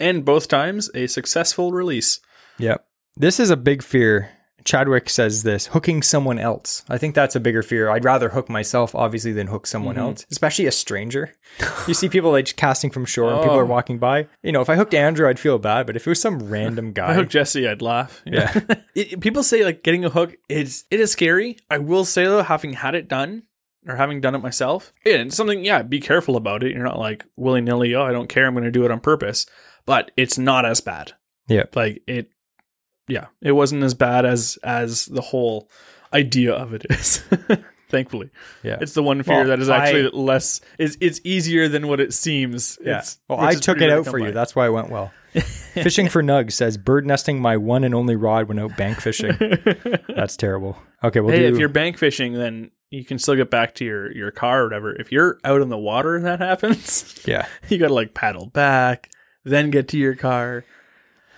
and 0.00 0.24
both 0.24 0.48
times 0.48 0.90
a 0.92 1.06
successful 1.06 1.70
release. 1.70 2.18
Yep. 2.58 2.84
This 3.16 3.38
is 3.38 3.50
a 3.50 3.56
big 3.56 3.80
fear. 3.84 4.30
Chadwick 4.64 5.08
says 5.10 5.42
this 5.42 5.66
hooking 5.68 6.02
someone 6.02 6.38
else. 6.38 6.84
I 6.88 6.98
think 6.98 7.14
that's 7.14 7.36
a 7.36 7.40
bigger 7.40 7.62
fear. 7.62 7.88
I'd 7.90 8.04
rather 8.04 8.30
hook 8.30 8.48
myself, 8.48 8.94
obviously, 8.94 9.32
than 9.32 9.46
hook 9.48 9.66
someone 9.66 9.96
mm-hmm. 9.96 10.04
else, 10.04 10.26
especially 10.30 10.66
a 10.66 10.72
stranger. 10.72 11.32
you 11.86 11.94
see 11.94 12.08
people 12.08 12.30
like 12.30 12.56
casting 12.56 12.90
from 12.90 13.04
shore 13.04 13.30
and 13.32 13.40
people 13.40 13.56
Oh. 13.56 13.60
are 13.60 13.66
walking 13.66 13.98
by. 13.98 14.26
You 14.42 14.52
know, 14.52 14.60
if 14.60 14.70
I 14.70 14.76
hooked 14.76 14.94
Andrew, 14.94 15.28
I'd 15.28 15.38
feel 15.40 15.58
bad, 15.58 15.86
but 15.86 15.96
if 15.96 16.06
it 16.06 16.10
was 16.10 16.20
some 16.20 16.38
random 16.50 16.86
If 16.96 16.98
I 16.98 17.06
guy, 17.08 17.14
hooked 17.14 17.32
Jesse, 17.32 17.66
I'd 17.68 17.82
laugh. 17.82 18.22
Yeah. 18.26 18.52
It- 18.94 19.20
people 19.20 19.42
say 19.42 19.64
like 19.64 19.82
getting 19.82 20.04
a 20.04 20.10
hook 20.10 20.36
is 20.50 20.84
it 20.90 21.00
is 21.00 21.10
scary. 21.12 21.56
I 21.70 21.78
will 21.78 22.04
say 22.04 22.24
though, 22.24 22.42
having 22.42 22.74
had 22.74 22.94
it 22.94 23.08
done, 23.08 23.44
or 23.86 23.96
having 23.96 24.20
done 24.20 24.34
it 24.34 24.42
myself, 24.42 24.92
yeah, 25.04 25.14
it's 25.14 25.36
something. 25.36 25.64
Yeah, 25.64 25.82
be 25.82 25.98
careful 25.98 26.36
about 26.36 26.62
it. 26.62 26.72
You're 26.72 26.84
not 26.84 26.98
like 26.98 27.24
willy 27.36 27.60
nilly. 27.62 27.94
Oh, 27.94 28.02
I 28.02 28.12
don't 28.12 28.28
care. 28.28 28.46
I'm 28.46 28.54
going 28.54 28.64
to 28.64 28.70
do 28.70 28.84
it 28.84 28.90
on 28.90 29.00
purpose. 29.00 29.46
But 29.86 30.10
it's 30.16 30.38
not 30.38 30.64
as 30.64 30.80
bad. 30.80 31.12
Yeah. 31.48 31.64
like 31.74 32.02
it. 32.06 32.28
Yeah, 33.08 33.26
it 33.40 33.52
wasn't 33.52 33.82
as 33.82 33.94
bad 33.94 34.24
as 34.24 34.58
as 34.62 35.06
the 35.06 35.20
whole 35.20 35.68
idea 36.12 36.52
of 36.52 36.72
it 36.74 36.86
is. 36.90 37.22
Thankfully, 37.88 38.30
Yeah. 38.62 38.78
it's 38.80 38.94
the 38.94 39.02
one 39.02 39.22
fear 39.22 39.40
Well, 39.40 39.44
that 39.48 39.60
is 39.60 39.68
I- 39.68 39.76
actually 39.84 40.10
less. 40.18 40.62
Is 40.78 40.96
it's 41.00 41.20
easier 41.24 41.68
than 41.68 41.88
what 41.88 42.00
it 42.00 42.14
seems. 42.14 42.78
Yeah. 42.82 42.98
It's, 42.98 43.18
well, 43.28 43.38
I 43.38 43.54
took 43.54 43.82
it 43.82 43.90
out 43.90 44.06
for 44.06 44.18
come 44.18 44.28
you. 44.28 44.32
That's 44.32 44.56
why 44.56 44.64
I 44.64 44.70
went 44.70 44.88
well. 44.88 45.12
Fishing 45.32 46.08
for 46.08 46.22
nugs 46.22 46.52
says 46.52 46.78
bird 46.78 47.06
nesting 47.06 47.40
my 47.40 47.56
one 47.58 47.84
and 47.84 47.94
only 47.94 48.16
rod 48.16 48.48
when 48.48 48.58
out 48.58 48.76
bank 48.76 49.00
fishing. 49.00 49.36
That's 50.08 50.36
terrible. 50.36 50.76
Okay, 51.04 51.20
we'll 51.20 51.32
hey, 51.34 51.40
do. 51.48 51.52
if 51.54 51.58
you're 51.58 51.68
bank 51.68 51.98
fishing, 51.98 52.34
then 52.34 52.70
you 52.90 53.04
can 53.04 53.18
still 53.18 53.34
get 53.34 53.50
back 53.50 53.74
to 53.76 53.84
your 53.84 54.12
your 54.12 54.30
car 54.30 54.62
or 54.62 54.64
whatever. 54.64 54.94
If 54.94 55.10
you're 55.12 55.38
out 55.44 55.60
in 55.62 55.68
the 55.68 55.78
water 55.78 56.16
and 56.16 56.24
that 56.26 56.40
happens, 56.40 57.22
yeah. 57.26 57.46
you 57.68 57.78
got 57.78 57.88
to 57.88 57.94
like 57.94 58.14
paddle 58.14 58.46
back, 58.46 59.10
then 59.44 59.70
get 59.70 59.88
to 59.88 59.98
your 59.98 60.14
car. 60.14 60.64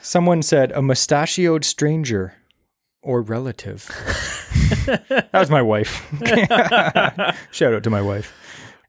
Someone 0.04 0.42
said 0.42 0.70
a 0.72 0.82
mustachioed 0.82 1.64
stranger 1.64 2.34
or 3.00 3.22
relative. 3.22 3.86
that 4.86 5.30
was 5.32 5.48
my 5.48 5.62
wife. 5.62 6.06
Shout 7.50 7.72
out 7.72 7.82
to 7.84 7.88
my 7.88 8.02
wife. 8.02 8.38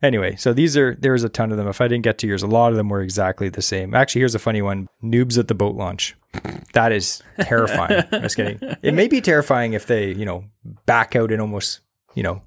Anyway, 0.03 0.35
so 0.35 0.51
these 0.51 0.75
are 0.75 0.93
there's 0.99 1.23
a 1.23 1.29
ton 1.29 1.51
of 1.51 1.57
them. 1.57 1.69
If 1.69 1.79
I 1.79 1.87
didn't 1.87 2.03
get 2.03 2.17
to 2.17 2.27
yours, 2.27 2.43
a 2.43 2.47
lot 2.47 2.71
of 2.71 2.75
them 2.75 2.89
were 2.89 3.01
exactly 3.01 3.47
the 3.47 3.61
same. 3.61 3.95
Actually, 3.95 4.21
here's 4.21 4.35
a 4.35 4.39
funny 4.39 4.61
one: 4.61 4.89
noobs 5.01 5.37
at 5.37 5.47
the 5.47 5.55
boat 5.55 5.75
launch. 5.75 6.17
That 6.73 6.91
is 6.91 7.23
terrifying. 7.39 8.03
Just 8.11 8.35
kidding. 8.35 8.59
It 8.81 8.93
may 8.93 9.07
be 9.07 9.21
terrifying 9.21 9.71
if 9.71 9.87
they, 9.87 10.11
you 10.11 10.25
know, 10.25 10.43
back 10.85 11.15
out 11.15 11.31
and 11.31 11.39
almost, 11.39 11.79
you 12.13 12.23
know, 12.23 12.41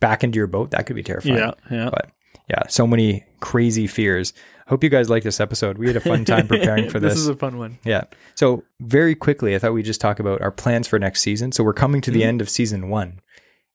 back 0.00 0.24
into 0.24 0.38
your 0.38 0.46
boat. 0.46 0.70
That 0.70 0.86
could 0.86 0.96
be 0.96 1.02
terrifying. 1.02 1.36
Yeah, 1.36 1.52
yeah. 1.70 1.90
But 1.90 2.10
yeah, 2.48 2.62
so 2.68 2.86
many 2.86 3.24
crazy 3.40 3.86
fears. 3.86 4.32
Hope 4.66 4.82
you 4.82 4.90
guys 4.90 5.10
like 5.10 5.22
this 5.22 5.40
episode. 5.40 5.76
We 5.78 5.86
had 5.86 5.96
a 5.96 6.00
fun 6.00 6.24
time 6.24 6.48
preparing 6.48 6.88
for 6.88 6.98
this 7.00 7.12
this. 7.14 7.20
is 7.22 7.28
a 7.28 7.36
fun 7.36 7.58
one. 7.58 7.78
Yeah. 7.84 8.04
So 8.34 8.62
very 8.80 9.14
quickly, 9.14 9.54
I 9.54 9.58
thought 9.58 9.74
we'd 9.74 9.84
just 9.84 10.00
talk 10.00 10.18
about 10.20 10.40
our 10.40 10.50
plans 10.50 10.88
for 10.88 10.98
next 10.98 11.20
season. 11.20 11.52
So 11.52 11.62
we're 11.62 11.74
coming 11.74 12.00
to 12.02 12.10
the 12.10 12.22
Mhm. 12.22 12.26
end 12.26 12.40
of 12.40 12.48
season 12.48 12.88
one, 12.88 13.20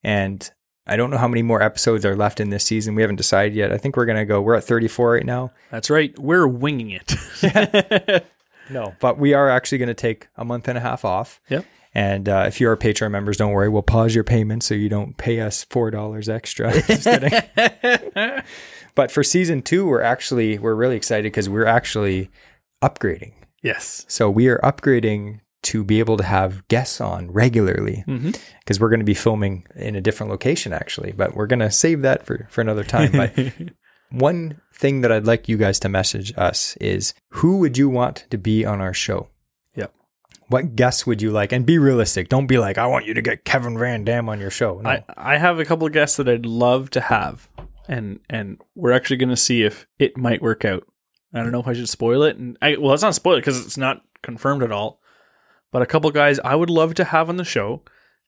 and 0.04 0.50
I 0.88 0.96
don't 0.96 1.12
know 1.12 1.18
how 1.18 1.28
many 1.28 1.44
more 1.44 1.62
episodes 1.62 2.04
are 2.06 2.16
left 2.16 2.40
in 2.40 2.50
this 2.50 2.64
season. 2.66 2.96
We 2.96 3.04
haven't 3.04 3.18
decided 3.18 3.54
yet. 3.54 3.72
I 3.72 3.78
think 3.78 3.96
we're 3.96 4.06
gonna 4.08 4.26
go. 4.26 4.42
We're 4.42 4.56
at 4.56 4.64
34 4.64 5.12
right 5.12 5.26
now. 5.26 5.52
That's 5.70 5.92
right. 5.92 6.18
We're 6.18 6.48
winging 6.48 6.90
it. 6.92 8.26
No, 8.72 8.94
but 9.00 9.18
we 9.18 9.34
are 9.34 9.50
actually 9.50 9.80
gonna 9.80 9.96
take 9.96 10.28
a 10.38 10.46
month 10.46 10.68
and 10.68 10.78
a 10.78 10.82
half 10.82 11.04
off. 11.04 11.42
Yep. 11.50 11.66
And 11.96 12.30
uh, 12.30 12.44
if 12.46 12.62
you're 12.62 12.70
our 12.70 12.78
Patreon 12.78 13.10
members, 13.10 13.36
don't 13.38 13.52
worry. 13.52 13.68
We'll 13.68 13.82
pause 13.82 14.14
your 14.14 14.24
payment 14.24 14.62
so 14.62 14.76
you 14.76 14.90
don't 14.90 15.18
pay 15.18 15.40
us 15.40 15.64
four 15.72 15.90
dollars 15.90 16.30
extra. 16.30 16.72
But 18.96 19.12
for 19.12 19.24
season 19.24 19.62
two, 19.62 19.86
we're 19.86 20.02
actually 20.02 20.58
we're 20.58 20.76
really 20.76 20.96
excited 20.96 21.24
because 21.24 21.50
we're 21.50 21.66
actually 21.66 22.30
upgrading. 22.84 23.34
yes. 23.62 24.06
So 24.08 24.30
we 24.30 24.48
are 24.48 24.60
upgrading 24.60 25.42
to 25.62 25.84
be 25.84 26.00
able 26.00 26.18
to 26.18 26.24
have 26.24 26.66
guests 26.70 27.02
on 27.02 27.30
regularly 27.32 28.04
mm-hmm. 28.08 28.32
because 28.60 28.80
we're 28.80 28.90
going 28.90 29.02
to 29.02 29.06
be 29.06 29.14
filming 29.14 29.66
in 29.76 29.96
a 29.96 30.02
different 30.02 30.32
location 30.32 30.72
actually, 30.72 31.12
but 31.12 31.36
we're 31.36 31.48
going 31.48 31.60
to 31.60 31.72
save 31.72 32.02
that 32.04 32.26
for, 32.26 32.48
for 32.50 32.62
another 32.62 32.84
time. 32.84 33.12
But 33.12 33.54
one 34.12 34.62
thing 34.74 35.02
that 35.02 35.12
I'd 35.12 35.28
like 35.28 35.50
you 35.50 35.58
guys 35.58 35.80
to 35.82 35.90
message 35.90 36.34
us 36.38 36.78
is 36.78 37.14
who 37.32 37.58
would 37.58 37.78
you 37.78 37.90
want 37.90 38.26
to 38.30 38.38
be 38.38 38.66
on 38.66 38.80
our 38.80 38.94
show? 38.94 39.30
Yep. 39.76 39.94
What 40.48 40.76
guests 40.76 41.06
would 41.06 41.22
you 41.22 41.32
like? 41.32 41.52
And 41.52 41.66
be 41.66 41.78
realistic. 41.78 42.30
Don't 42.30 42.48
be 42.48 42.58
like, 42.58 42.78
I 42.78 42.88
want 42.88 43.06
you 43.06 43.14
to 43.14 43.22
get 43.22 43.44
Kevin 43.44 43.76
VanDam 43.76 44.30
on 44.30 44.40
your 44.40 44.50
show. 44.50 44.80
No. 44.80 44.90
I, 44.90 45.04
I 45.18 45.38
have 45.38 45.60
a 45.60 45.66
couple 45.66 45.86
of 45.86 45.94
guests 45.94 46.18
that 46.18 46.30
I'd 46.30 46.46
love 46.46 46.90
to 46.92 47.02
have, 47.02 47.50
and 47.90 48.20
and 48.30 48.62
we're 48.76 48.94
actually 48.94 49.18
going 49.18 49.30
to 49.30 49.36
see 49.36 49.64
if 49.64 49.88
it 49.98 50.16
might 50.16 50.42
work 50.42 50.64
out. 50.64 50.88
I 51.34 51.40
don't 51.40 51.52
know 51.52 51.60
if 51.60 51.68
I 51.68 51.74
should 51.74 51.90
spoil 51.90 52.24
it, 52.24 52.38
and 52.38 52.58
I 52.62 52.78
well, 52.78 52.94
it's 52.94 53.04
not 53.04 53.16
spoil 53.16 53.34
it 53.34 53.42
because 53.42 53.66
it's 53.66 53.78
not 53.78 54.04
confirmed 54.22 54.64
at 54.64 54.72
all. 54.72 55.02
But 55.72 55.82
a 55.82 55.88
couple 55.88 56.10
guys 56.12 56.40
I 56.40 56.56
would 56.56 56.70
love 56.70 56.94
to 56.96 57.04
have 57.04 57.30
on 57.30 57.38
the 57.38 57.44
show 57.44 57.82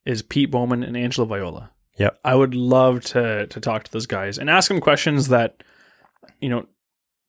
is 0.05 0.22
Pete 0.22 0.51
Bowman 0.51 0.84
and 0.84 0.97
Angelo 0.97 1.28
Viola. 1.28 1.72
Yep. 1.97 2.20
I 2.26 2.36
would 2.36 2.55
love 2.55 3.01
to 3.05 3.47
to 3.47 3.59
talk 3.59 3.84
to 3.84 3.91
those 3.91 4.07
guys 4.07 4.38
and 4.38 4.49
ask 4.49 4.68
them 4.68 4.82
questions 4.82 5.28
that 5.30 5.64
you 6.39 6.49
know 6.49 6.66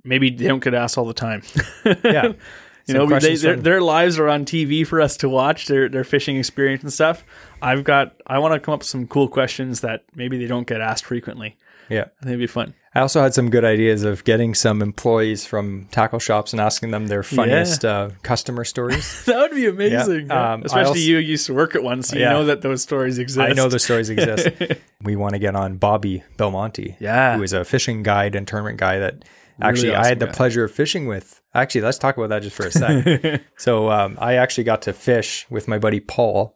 maybe 0.02 0.30
they 0.30 0.48
don't 0.48 0.64
get 0.64 0.74
asked 0.74 0.98
all 0.98 1.04
the 1.04 1.14
time. 1.14 1.42
Yeah. 2.04 2.32
You 2.88 2.94
know, 2.94 3.06
they, 3.20 3.36
their, 3.36 3.54
their 3.54 3.80
lives 3.80 4.18
are 4.18 4.28
on 4.28 4.44
TV 4.44 4.84
for 4.84 5.00
us 5.00 5.16
to 5.18 5.28
watch. 5.28 5.68
Their 5.68 5.88
their 5.88 6.02
fishing 6.02 6.36
experience 6.36 6.82
and 6.82 6.92
stuff. 6.92 7.24
I've 7.62 7.84
got. 7.84 8.20
I 8.26 8.40
want 8.40 8.54
to 8.54 8.60
come 8.60 8.74
up 8.74 8.80
with 8.80 8.88
some 8.88 9.06
cool 9.06 9.28
questions 9.28 9.82
that 9.82 10.04
maybe 10.16 10.36
they 10.36 10.46
don't 10.46 10.66
get 10.66 10.80
asked 10.80 11.04
frequently. 11.04 11.56
Yeah. 11.88 12.02
I 12.20 12.24
think 12.24 12.26
it'd 12.34 12.38
be 12.38 12.46
fun. 12.46 12.74
I 12.94 13.00
also 13.00 13.22
had 13.22 13.32
some 13.32 13.48
good 13.48 13.64
ideas 13.64 14.02
of 14.04 14.22
getting 14.24 14.54
some 14.54 14.82
employees 14.82 15.46
from 15.46 15.88
tackle 15.92 16.18
shops 16.18 16.52
and 16.52 16.60
asking 16.60 16.90
them 16.90 17.06
their 17.06 17.22
funniest 17.22 17.84
uh, 17.86 18.10
customer 18.22 18.64
stories. 18.64 19.24
That 19.26 19.38
would 19.40 19.52
be 19.56 19.66
amazing. 19.66 20.26
Yeah. 20.26 20.52
Um, 20.54 20.62
Especially 20.62 20.88
also- 20.88 21.00
you 21.00 21.16
used 21.18 21.46
to 21.46 21.54
work 21.54 21.74
at 21.74 21.82
one, 21.82 22.02
so 22.02 22.16
you 22.16 22.22
Yeah. 22.22 22.32
know 22.34 22.44
that 22.44 22.60
those 22.60 22.82
stories 22.82 23.18
exist. 23.18 23.40
I 23.40 23.52
know 23.54 23.68
the 23.68 23.78
stories 23.78 24.10
exist. 24.10 24.48
we 25.02 25.16
want 25.16 25.32
to 25.32 25.38
get 25.38 25.54
on 25.56 25.78
Bobby 25.78 26.22
Belmonte. 26.36 26.96
Yeah. 27.00 27.36
who 27.36 27.42
is 27.42 27.54
a 27.54 27.64
fishing 27.64 28.02
guide 28.02 28.34
and 28.34 28.46
tournament 28.46 28.78
guy 28.78 28.98
that 28.98 29.24
actually 29.60 29.94
I 29.94 30.00
awesome 30.00 30.08
had 30.10 30.18
the 30.20 30.26
guy. 30.26 30.32
pleasure 30.32 30.64
of 30.64 30.70
fishing 30.70 31.06
with. 31.06 31.40
Actually, 31.54 31.80
let's 31.82 31.98
talk 31.98 32.16
about 32.18 32.28
that 32.28 32.42
just 32.42 32.56
for 32.56 32.66
a 32.66 32.70
sec. 32.70 33.42
so 33.56 33.90
um, 33.90 34.18
I 34.20 34.34
actually 34.34 34.64
got 34.64 34.82
to 34.82 34.92
fish 34.92 35.46
with 35.48 35.66
my 35.66 35.78
buddy 35.78 36.00
Paul, 36.00 36.54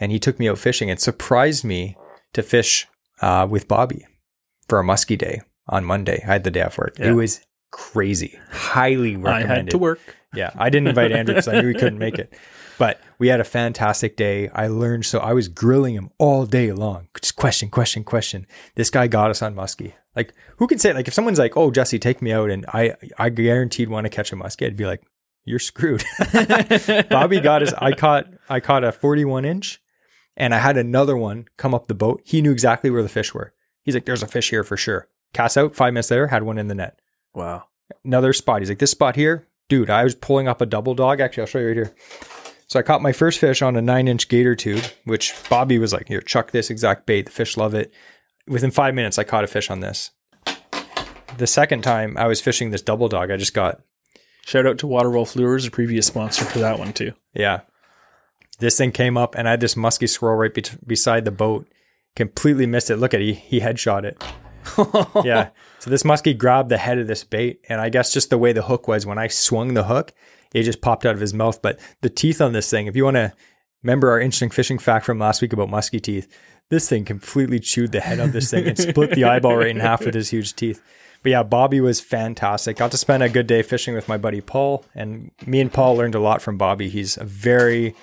and 0.00 0.10
he 0.10 0.18
took 0.18 0.40
me 0.40 0.48
out 0.48 0.58
fishing 0.58 0.90
and 0.90 0.98
surprised 0.98 1.64
me 1.64 1.96
to 2.32 2.42
fish 2.42 2.88
uh, 3.22 3.46
with 3.48 3.68
Bobby 3.68 4.04
for 4.68 4.80
a 4.80 4.84
muskie 4.84 5.18
day 5.18 5.40
on 5.68 5.84
Monday. 5.84 6.22
I 6.22 6.26
had 6.26 6.44
the 6.44 6.50
day 6.50 6.62
off 6.62 6.78
work. 6.78 6.98
Yeah. 6.98 7.10
It 7.10 7.12
was 7.12 7.40
crazy. 7.70 8.38
Highly 8.50 9.16
recommended. 9.16 9.50
I 9.50 9.56
had 9.56 9.70
to 9.70 9.78
work. 9.78 10.00
Yeah, 10.34 10.50
I 10.56 10.70
didn't 10.70 10.88
invite 10.88 11.12
Andrew 11.12 11.34
because 11.34 11.48
I 11.48 11.60
knew 11.60 11.68
he 11.68 11.74
couldn't 11.78 11.98
make 11.98 12.18
it. 12.18 12.34
But 12.78 13.00
we 13.18 13.28
had 13.28 13.40
a 13.40 13.44
fantastic 13.44 14.16
day. 14.16 14.48
I 14.50 14.66
learned 14.66 15.06
so 15.06 15.18
I 15.18 15.32
was 15.32 15.48
grilling 15.48 15.94
him 15.94 16.10
all 16.18 16.44
day 16.44 16.72
long. 16.72 17.08
Just 17.18 17.36
question, 17.36 17.70
question, 17.70 18.04
question. 18.04 18.46
This 18.74 18.90
guy 18.90 19.06
got 19.06 19.30
us 19.30 19.40
on 19.40 19.54
muskie. 19.54 19.94
Like 20.14 20.34
who 20.58 20.66
can 20.66 20.78
say 20.78 20.92
like 20.92 21.08
if 21.08 21.14
someone's 21.14 21.38
like, 21.38 21.56
"Oh, 21.56 21.70
Jesse, 21.70 21.98
take 21.98 22.20
me 22.20 22.32
out," 22.32 22.50
and 22.50 22.66
I 22.68 22.94
I 23.18 23.30
guaranteed 23.30 23.88
want 23.88 24.04
to 24.04 24.10
catch 24.10 24.32
a 24.32 24.36
muskie, 24.36 24.66
I'd 24.66 24.76
be 24.76 24.86
like, 24.86 25.02
"You're 25.44 25.58
screwed." 25.58 26.04
Bobby 27.10 27.40
got 27.40 27.62
his. 27.62 27.72
I 27.74 27.92
caught 27.92 28.26
I 28.48 28.60
caught 28.60 28.84
a 28.84 28.92
41 28.92 29.44
inch, 29.44 29.80
and 30.36 30.54
I 30.54 30.58
had 30.58 30.76
another 30.76 31.16
one 31.16 31.48
come 31.56 31.74
up 31.74 31.86
the 31.86 31.94
boat. 31.94 32.20
He 32.24 32.42
knew 32.42 32.52
exactly 32.52 32.90
where 32.90 33.02
the 33.02 33.08
fish 33.08 33.32
were. 33.32 33.54
He's 33.86 33.94
like, 33.94 34.04
"There's 34.04 34.22
a 34.22 34.26
fish 34.26 34.50
here 34.50 34.62
for 34.64 34.76
sure." 34.76 35.08
Cast 35.32 35.56
out. 35.56 35.74
Five 35.74 35.94
minutes 35.94 36.10
later, 36.10 36.26
had 36.26 36.42
one 36.42 36.58
in 36.58 36.68
the 36.68 36.74
net 36.74 36.98
Wow. 37.34 37.64
another 38.04 38.32
spot. 38.34 38.60
He's 38.60 38.68
like, 38.68 38.78
this 38.78 38.90
spot 38.90 39.16
here, 39.16 39.46
dude, 39.68 39.88
I 39.90 40.04
was 40.04 40.14
pulling 40.14 40.48
up 40.48 40.60
a 40.60 40.66
Double 40.66 40.94
Dawg. 40.94 41.20
Actually, 41.20 41.42
I'll 41.42 41.46
show 41.46 41.58
you 41.60 41.66
right 41.68 41.76
here. 41.76 41.94
So 42.68 42.78
I 42.78 42.82
caught 42.82 43.00
my 43.02 43.12
first 43.12 43.38
fish 43.38 43.62
on 43.62 43.76
a 43.76 43.82
nine 43.82 44.08
inch 44.08 44.28
gator 44.28 44.54
tube, 44.54 44.82
which 45.04 45.34
Bobby 45.48 45.78
was 45.78 45.92
like, 45.92 46.08
here, 46.08 46.20
chuck 46.20 46.50
this 46.50 46.68
exact 46.70 47.06
bait. 47.06 47.26
The 47.26 47.32
fish 47.32 47.56
love 47.56 47.74
it. 47.74 47.92
Within 48.48 48.70
five 48.70 48.94
minutes, 48.94 49.18
I 49.18 49.24
caught 49.24 49.44
a 49.44 49.46
fish 49.48 49.70
on 49.70 49.80
this. 49.80 50.10
The 51.36 51.46
second 51.46 51.82
time 51.82 52.16
I 52.16 52.26
was 52.26 52.40
fishing 52.40 52.70
this 52.70 52.82
Double 52.82 53.08
Dawg, 53.08 53.30
I 53.30 53.36
just 53.36 53.54
got, 53.54 53.80
Shout 54.46 54.64
out 54.66 54.78
to 54.78 54.86
Waterwolf 54.86 55.34
Lures, 55.36 55.66
a 55.66 55.70
previous 55.70 56.06
sponsor 56.06 56.44
for 56.44 56.60
that 56.60 56.78
one 56.78 56.92
too. 56.92 57.12
yeah, 57.34 57.60
this 58.58 58.78
thing 58.78 58.90
came 58.92 59.16
up 59.18 59.34
and 59.34 59.46
I 59.46 59.50
had 59.52 59.60
this 59.60 59.76
musky 59.76 60.06
squirrel 60.06 60.36
right 60.38 60.54
be- 60.54 60.62
beside 60.86 61.24
the 61.26 61.30
boat. 61.32 61.68
Completely 62.16 62.66
missed 62.66 62.90
it. 62.90 62.96
Look 62.96 63.14
at 63.14 63.20
it. 63.20 63.24
He, 63.24 63.34
he 63.34 63.60
headshot 63.60 64.04
it. 64.04 64.24
yeah. 65.24 65.50
So 65.78 65.90
this 65.90 66.02
muskie 66.02 66.36
grabbed 66.36 66.68
the 66.68 66.78
head 66.78 66.98
of 66.98 67.06
this 67.06 67.22
bait, 67.22 67.60
and 67.68 67.80
I 67.80 67.88
guess 67.88 68.12
just 68.12 68.30
the 68.30 68.38
way 68.38 68.52
the 68.52 68.62
hook 68.62 68.88
was, 68.88 69.06
when 69.06 69.18
I 69.18 69.28
swung 69.28 69.74
the 69.74 69.84
hook, 69.84 70.12
it 70.52 70.64
just 70.64 70.80
popped 70.80 71.06
out 71.06 71.14
of 71.14 71.20
his 71.20 71.34
mouth. 71.34 71.62
But 71.62 71.78
the 72.00 72.10
teeth 72.10 72.40
on 72.40 72.52
this 72.52 72.70
thing, 72.70 72.86
if 72.86 72.96
you 72.96 73.04
want 73.04 73.16
to 73.16 73.32
remember 73.82 74.10
our 74.10 74.20
interesting 74.20 74.50
fishing 74.50 74.78
fact 74.78 75.04
from 75.04 75.18
last 75.18 75.42
week 75.42 75.52
about 75.52 75.68
muskie 75.68 76.02
teeth, 76.02 76.26
this 76.70 76.88
thing 76.88 77.04
completely 77.04 77.60
chewed 77.60 77.92
the 77.92 78.00
head 78.00 78.18
of 78.18 78.32
this 78.32 78.50
thing 78.50 78.66
and 78.66 78.78
split 78.78 79.12
the 79.12 79.24
eyeball 79.24 79.56
right 79.56 79.68
in 79.68 79.78
half 79.78 80.04
with 80.04 80.14
his 80.14 80.30
huge 80.30 80.56
teeth. 80.56 80.82
But 81.22 81.30
yeah, 81.30 81.42
Bobby 81.42 81.80
was 81.80 82.00
fantastic. 82.00 82.76
Got 82.76 82.90
to 82.92 82.96
spend 82.96 83.22
a 83.22 83.28
good 83.28 83.46
day 83.46 83.62
fishing 83.62 83.94
with 83.94 84.08
my 84.08 84.16
buddy 84.16 84.40
Paul, 84.40 84.84
and 84.94 85.30
me 85.46 85.60
and 85.60 85.72
Paul 85.72 85.96
learned 85.96 86.14
a 86.14 86.20
lot 86.20 86.42
from 86.42 86.56
Bobby. 86.56 86.88
He's 86.88 87.16
a 87.16 87.24
very 87.24 87.94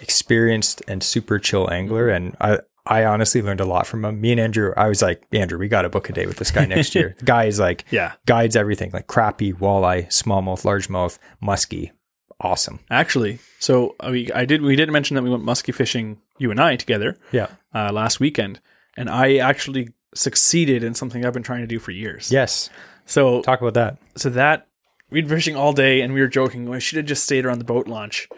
experienced 0.00 0.82
and 0.88 1.02
super 1.02 1.38
chill 1.38 1.70
angler, 1.70 2.08
and 2.08 2.36
I 2.40 2.58
I 2.90 3.04
honestly 3.06 3.40
learned 3.40 3.60
a 3.60 3.64
lot 3.64 3.86
from 3.86 4.04
him. 4.04 4.20
Me 4.20 4.32
and 4.32 4.40
Andrew, 4.40 4.74
I 4.76 4.88
was 4.88 5.00
like, 5.00 5.22
Andrew, 5.32 5.58
we 5.58 5.68
got 5.68 5.82
to 5.82 5.88
book 5.88 6.10
a 6.10 6.12
day 6.12 6.26
with 6.26 6.36
this 6.38 6.50
guy 6.50 6.66
next 6.66 6.94
year. 6.94 7.14
The 7.18 7.24
guy 7.36 7.44
is 7.44 7.58
like 7.58 7.84
Yeah. 7.90 8.12
guides 8.26 8.56
everything, 8.56 8.90
like 8.92 9.06
crappie, 9.06 9.54
walleye, 9.54 10.08
smallmouth, 10.08 10.64
largemouth, 10.64 11.18
muskie. 11.42 11.92
Awesome. 12.40 12.80
Actually, 12.90 13.38
so 13.58 13.94
we 14.08 14.32
I 14.32 14.44
did 14.44 14.60
we 14.62 14.74
didn't 14.74 14.92
mention 14.92 15.14
that 15.14 15.22
we 15.22 15.30
went 15.30 15.44
musky 15.44 15.72
fishing 15.72 16.18
you 16.38 16.50
and 16.50 16.58
I 16.60 16.76
together 16.76 17.16
Yeah. 17.32 17.48
uh, 17.74 17.92
last 17.92 18.18
weekend, 18.18 18.60
and 18.96 19.08
I 19.10 19.36
actually 19.36 19.90
succeeded 20.14 20.82
in 20.82 20.94
something 20.94 21.24
I've 21.24 21.32
been 21.34 21.42
trying 21.42 21.60
to 21.60 21.66
do 21.66 21.78
for 21.78 21.90
years. 21.92 22.32
Yes. 22.32 22.70
So 23.06 23.42
Talk 23.42 23.60
about 23.60 23.74
that. 23.74 23.98
so 24.16 24.30
that 24.30 24.66
we'd 25.10 25.28
been 25.28 25.36
fishing 25.36 25.54
all 25.56 25.72
day 25.72 26.00
and 26.00 26.14
we 26.14 26.20
were 26.20 26.28
joking 26.28 26.68
we 26.68 26.80
should 26.80 26.96
have 26.96 27.06
just 27.06 27.24
stayed 27.24 27.44
around 27.44 27.58
the 27.58 27.64
boat 27.64 27.86
launch 27.88 28.28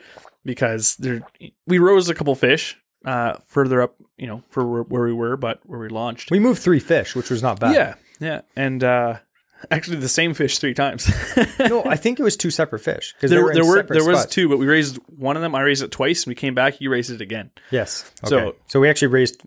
because 0.44 0.96
there 0.96 1.20
we 1.66 1.78
rose 1.78 2.08
a 2.08 2.14
couple 2.14 2.34
fish 2.34 2.76
uh, 3.04 3.34
further 3.46 3.82
up 3.82 3.94
you 4.16 4.26
know, 4.26 4.42
for 4.50 4.64
where, 4.66 4.82
where 4.82 5.04
we 5.04 5.12
were, 5.12 5.36
but 5.36 5.60
where 5.64 5.78
we 5.80 5.88
launched. 5.88 6.30
We 6.30 6.38
moved 6.38 6.62
three 6.62 6.80
fish, 6.80 7.14
which 7.16 7.30
was 7.30 7.42
not 7.42 7.58
bad. 7.60 7.74
yeah, 7.74 7.94
yeah, 8.20 8.40
and 8.56 8.82
uh, 8.84 9.18
actually 9.70 9.98
the 9.98 10.08
same 10.08 10.34
fish 10.34 10.58
three 10.58 10.74
times. 10.74 11.10
No, 11.58 11.84
I 11.84 11.96
think 11.96 12.18
it 12.18 12.22
was 12.24 12.36
two 12.36 12.50
separate 12.50 12.80
fish 12.80 13.14
because 13.14 13.30
there, 13.30 13.52
there 13.54 13.64
were 13.64 13.82
there 13.84 14.04
was 14.04 14.26
two, 14.26 14.48
but 14.48 14.58
we 14.58 14.66
raised 14.66 14.98
one 15.06 15.36
of 15.36 15.42
them. 15.42 15.54
I 15.54 15.60
raised 15.60 15.82
it 15.82 15.90
twice. 15.92 16.24
And 16.24 16.30
we 16.30 16.34
came 16.34 16.54
back. 16.54 16.80
You 16.80 16.90
raised 16.90 17.10
it 17.10 17.20
again. 17.20 17.50
Yes. 17.70 18.10
Okay. 18.24 18.28
So- 18.30 18.56
So 18.66 18.80
we 18.80 18.88
actually 18.90 19.08
raised. 19.08 19.40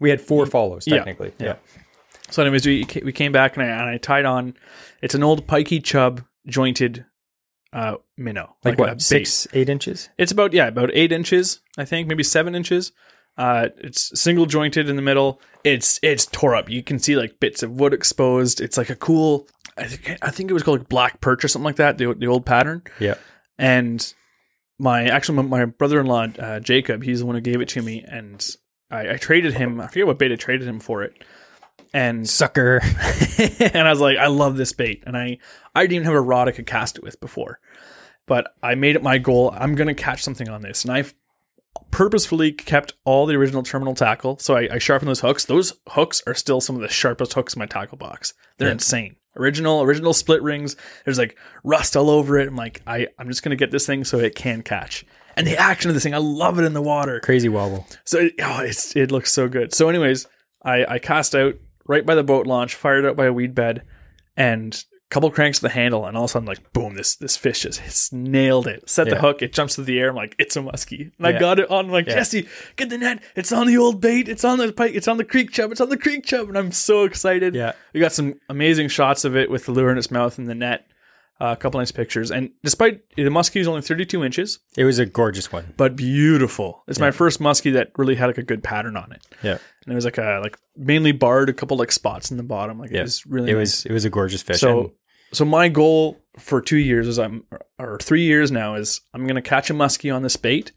We 0.00 0.08
had 0.10 0.20
four 0.20 0.46
follows 0.46 0.86
Yeah. 0.86 0.96
technically. 0.96 1.32
Yeah. 1.38 1.56
So, 2.30 2.42
anyways, 2.42 2.64
we 2.66 2.86
we 3.04 3.12
came 3.12 3.32
back 3.32 3.56
and 3.56 3.64
I, 3.64 3.68
and 3.68 3.90
I 3.90 3.98
tied 3.98 4.24
on. 4.24 4.54
It's 5.02 5.14
an 5.14 5.22
old 5.22 5.46
pikey 5.46 5.82
chub 5.84 6.22
jointed 6.46 7.04
uh, 7.72 7.96
minnow, 8.16 8.56
Like, 8.64 8.78
a 8.78 8.82
what? 8.82 9.02
Six, 9.02 9.46
eight 9.52 9.68
inches. 9.68 10.08
It's 10.16 10.32
about 10.32 10.52
yeah, 10.54 10.68
about 10.68 10.90
eight 10.94 11.12
inches, 11.12 11.60
I 11.76 11.84
think, 11.84 12.08
maybe 12.08 12.22
seven 12.22 12.54
inches. 12.54 12.92
Uh, 13.40 13.70
it's 13.78 14.20
single 14.20 14.44
jointed 14.44 14.90
in 14.90 14.96
the 14.96 15.02
middle. 15.02 15.40
It's 15.64 15.98
it's 16.02 16.26
tore 16.26 16.54
up. 16.54 16.68
You 16.68 16.82
can 16.82 16.98
see 16.98 17.16
like 17.16 17.40
bits 17.40 17.62
of 17.62 17.70
wood 17.80 17.94
exposed. 17.94 18.60
It's 18.60 18.76
like 18.76 18.90
a 18.90 18.96
cool. 18.96 19.48
I 19.78 19.86
think 19.86 20.18
I 20.20 20.30
think 20.30 20.50
it 20.50 20.52
was 20.52 20.62
called 20.62 20.80
like 20.80 20.88
black 20.90 21.22
perch 21.22 21.42
or 21.42 21.48
something 21.48 21.64
like 21.64 21.76
that. 21.76 21.96
The 21.96 22.12
the 22.12 22.26
old 22.26 22.44
pattern. 22.44 22.82
Yeah. 22.98 23.14
And 23.58 24.12
my 24.78 25.06
actually 25.06 25.42
my, 25.42 25.60
my 25.60 25.64
brother 25.64 26.00
in 26.00 26.06
law 26.06 26.26
uh, 26.38 26.60
Jacob, 26.60 27.02
he's 27.02 27.20
the 27.20 27.26
one 27.26 27.34
who 27.34 27.40
gave 27.40 27.62
it 27.62 27.70
to 27.70 27.80
me, 27.80 28.04
and 28.06 28.46
I, 28.90 29.12
I 29.12 29.16
traded 29.16 29.54
him. 29.54 29.80
I 29.80 29.86
forget 29.86 30.06
what 30.06 30.18
bait 30.18 30.32
I 30.32 30.36
traded 30.36 30.68
him 30.68 30.78
for 30.78 31.02
it. 31.02 31.24
And 31.94 32.28
Sucker. 32.28 32.82
and 33.58 33.88
I 33.88 33.90
was 33.90 34.00
like, 34.00 34.18
I 34.18 34.26
love 34.26 34.58
this 34.58 34.74
bait. 34.74 35.02
And 35.06 35.16
I, 35.16 35.38
I 35.74 35.82
didn't 35.82 35.94
even 35.94 36.04
have 36.04 36.14
a 36.14 36.20
rod 36.20 36.48
I 36.48 36.52
could 36.52 36.66
cast 36.66 36.98
it 36.98 37.02
with 37.02 37.18
before. 37.20 37.58
But 38.26 38.54
I 38.62 38.74
made 38.74 38.96
it 38.96 39.02
my 39.02 39.18
goal. 39.18 39.52
I'm 39.56 39.74
going 39.74 39.88
to 39.88 39.94
catch 39.94 40.22
something 40.22 40.48
on 40.48 40.62
this. 40.62 40.84
And 40.84 40.92
I've 40.92 41.14
purposefully 41.90 42.52
kept 42.52 42.94
all 43.04 43.26
the 43.26 43.34
original 43.34 43.62
terminal 43.62 43.94
tackle. 43.94 44.38
So 44.38 44.56
I, 44.56 44.68
I 44.72 44.78
sharpened 44.78 45.08
those 45.08 45.20
hooks. 45.20 45.44
Those 45.44 45.74
hooks 45.88 46.22
are 46.26 46.34
still 46.34 46.60
some 46.60 46.76
of 46.76 46.82
the 46.82 46.88
sharpest 46.88 47.32
hooks 47.34 47.54
in 47.54 47.58
my 47.60 47.66
tackle 47.66 47.98
box. 47.98 48.34
They're 48.58 48.68
Yeah. 48.68 48.72
insane. 48.74 49.16
Original, 49.36 49.82
original 49.82 50.12
split 50.12 50.42
rings. 50.42 50.74
There's 51.04 51.18
like 51.18 51.38
rust 51.62 51.96
all 51.96 52.10
over 52.10 52.38
it. 52.38 52.48
I'm 52.48 52.56
like, 52.56 52.82
I, 52.86 53.06
I'm 53.18 53.28
just 53.28 53.42
going 53.42 53.50
to 53.50 53.56
get 53.56 53.70
this 53.70 53.86
thing 53.86 54.04
so 54.04 54.18
it 54.18 54.34
can 54.34 54.62
catch. 54.62 55.04
And 55.36 55.46
the 55.46 55.56
action 55.56 55.88
of 55.88 55.94
this 55.94 56.02
thing, 56.02 56.14
I 56.14 56.18
love 56.18 56.58
it 56.58 56.64
in 56.64 56.72
the 56.72 56.82
water. 56.82 57.20
Crazy 57.20 57.48
wobble. 57.48 57.86
So 58.04 58.18
it, 58.18 58.34
oh, 58.42 58.60
it's 58.60 58.94
it 58.96 59.12
looks 59.12 59.30
so 59.32 59.48
good. 59.48 59.72
So, 59.72 59.88
anyways, 59.88 60.26
I 60.64 60.84
I 60.84 60.98
cast 60.98 61.36
out 61.36 61.54
right 61.86 62.04
by 62.04 62.16
the 62.16 62.24
boat 62.24 62.48
launch, 62.48 62.74
fired 62.74 63.06
out 63.06 63.16
by 63.16 63.26
a 63.26 63.32
weed 63.32 63.54
bed, 63.54 63.84
and 64.36 64.84
couple 65.10 65.30
cranks 65.30 65.58
to 65.58 65.62
the 65.64 65.68
handle, 65.70 66.06
and 66.06 66.16
all 66.16 66.24
of 66.24 66.30
a 66.30 66.32
sudden, 66.32 66.46
like 66.46 66.72
boom, 66.72 66.94
this 66.94 67.16
this 67.16 67.36
fish 67.36 67.62
just 67.62 67.80
hits, 67.80 68.12
nailed 68.12 68.66
it. 68.66 68.88
Set 68.88 69.08
the 69.10 69.16
hook, 69.20 69.42
it 69.42 69.52
jumps 69.52 69.74
to 69.74 69.82
the 69.82 69.98
air. 69.98 70.10
I'm 70.10 70.16
like, 70.16 70.36
it's 70.38 70.56
a 70.56 70.60
muskie, 70.60 71.10
and 71.18 71.26
I 71.26 71.32
got 71.38 71.58
it 71.58 71.70
on. 71.70 71.86
I'm 71.86 71.90
like, 71.90 72.06
Yeah. 72.06 72.14
Jesse, 72.14 72.48
get 72.76 72.88
the 72.90 72.98
net. 72.98 73.22
It's 73.36 73.52
on 73.52 73.66
the 73.66 73.76
old 73.76 74.00
bait. 74.00 74.28
It's 74.28 74.44
on 74.44 74.58
the 74.58 74.72
pike. 74.72 74.92
It's 74.94 75.08
on 75.08 75.16
the 75.16 75.24
creek 75.24 75.50
chub. 75.50 75.72
It's 75.72 75.80
on 75.80 75.88
the 75.88 75.98
creek 75.98 76.24
chub, 76.24 76.48
and 76.48 76.56
I'm 76.56 76.72
so 76.72 77.04
excited. 77.04 77.54
Yeah. 77.54 77.72
We 77.92 78.00
got 78.00 78.12
some 78.12 78.34
amazing 78.48 78.88
shots 78.88 79.24
of 79.24 79.36
it 79.36 79.50
with 79.50 79.66
the 79.66 79.72
lure 79.72 79.90
in 79.90 79.98
its 79.98 80.10
mouth 80.10 80.38
and 80.38 80.48
the 80.48 80.54
net. 80.54 80.86
Uh, 81.42 81.52
a 81.52 81.56
couple 81.56 81.80
nice 81.80 81.90
pictures, 81.90 82.30
and 82.30 82.50
despite 82.62 83.00
the 83.16 83.22
muskie 83.22 83.62
is 83.62 83.66
only 83.66 83.80
32 83.80 84.22
inches, 84.22 84.58
It 84.76 84.84
was 84.84 84.98
a 84.98 85.06
gorgeous 85.06 85.50
one. 85.50 85.72
but 85.78 85.96
beautiful. 85.96 86.82
It's 86.86 86.98
my 86.98 87.10
first 87.12 87.40
muskie 87.40 87.72
that 87.72 87.92
really 87.96 88.14
had 88.14 88.26
like 88.26 88.36
a 88.36 88.42
good 88.42 88.62
pattern 88.62 88.94
on 88.94 89.10
it 89.12 89.26
Yeah. 89.42 89.52
and 89.52 89.92
it 89.92 89.94
was 89.94 90.04
like 90.04 90.18
a 90.18 90.40
like 90.44 90.58
mainly 90.76 91.12
barred, 91.12 91.48
a 91.48 91.54
couple 91.54 91.78
like 91.78 91.92
spots 91.92 92.30
in 92.30 92.36
the 92.36 92.42
bottom. 92.42 92.78
Like 92.78 92.90
Yeah. 92.90 92.98
it 92.98 93.02
was 93.04 93.24
really 93.26 93.52
It 93.52 93.54
nice. 93.54 93.60
was 93.60 93.86
it 93.86 93.92
was 93.92 94.04
a 94.04 94.10
gorgeous 94.10 94.42
fish. 94.42 94.60
so. 94.60 94.92
So 95.32 95.44
my 95.44 95.68
goal 95.68 96.20
for 96.38 96.60
two 96.60 96.78
years 96.78 97.06
is 97.06 97.18
I'm 97.18 97.44
or 97.78 97.98
three 97.98 98.24
years 98.24 98.50
now 98.50 98.74
is 98.74 99.00
I'm 99.14 99.26
gonna 99.26 99.42
catch 99.42 99.70
a 99.70 99.74
muskie 99.74 100.14
on 100.14 100.22
this 100.22 100.36
bait, 100.36 100.72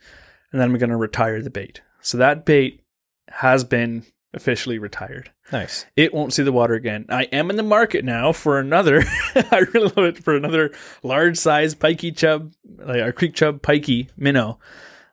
and 0.51 0.61
then 0.61 0.69
I'm 0.69 0.77
gonna 0.77 0.97
retire 0.97 1.41
the 1.41 1.49
bait. 1.49 1.81
So 2.01 2.17
that 2.17 2.45
bait 2.45 2.81
has 3.29 3.63
been 3.63 4.05
officially 4.33 4.79
retired. 4.79 5.31
nice. 5.51 5.85
It 5.95 6.13
won't 6.13 6.33
see 6.33 6.43
the 6.43 6.51
water 6.51 6.73
again. 6.73 7.05
I 7.09 7.23
am 7.25 7.49
in 7.49 7.55
the 7.55 7.63
market 7.63 8.03
now 8.03 8.31
for 8.31 8.59
another. 8.59 9.03
I 9.35 9.65
really 9.73 9.91
love 9.95 10.05
it 10.05 10.23
for 10.23 10.35
another 10.35 10.71
large 11.03 11.37
size 11.37 11.75
pikey 11.75 12.15
chub, 12.15 12.51
like 12.79 13.01
our 13.01 13.11
creek 13.11 13.35
chub 13.35 13.61
pikey 13.61 14.09
minnow, 14.17 14.59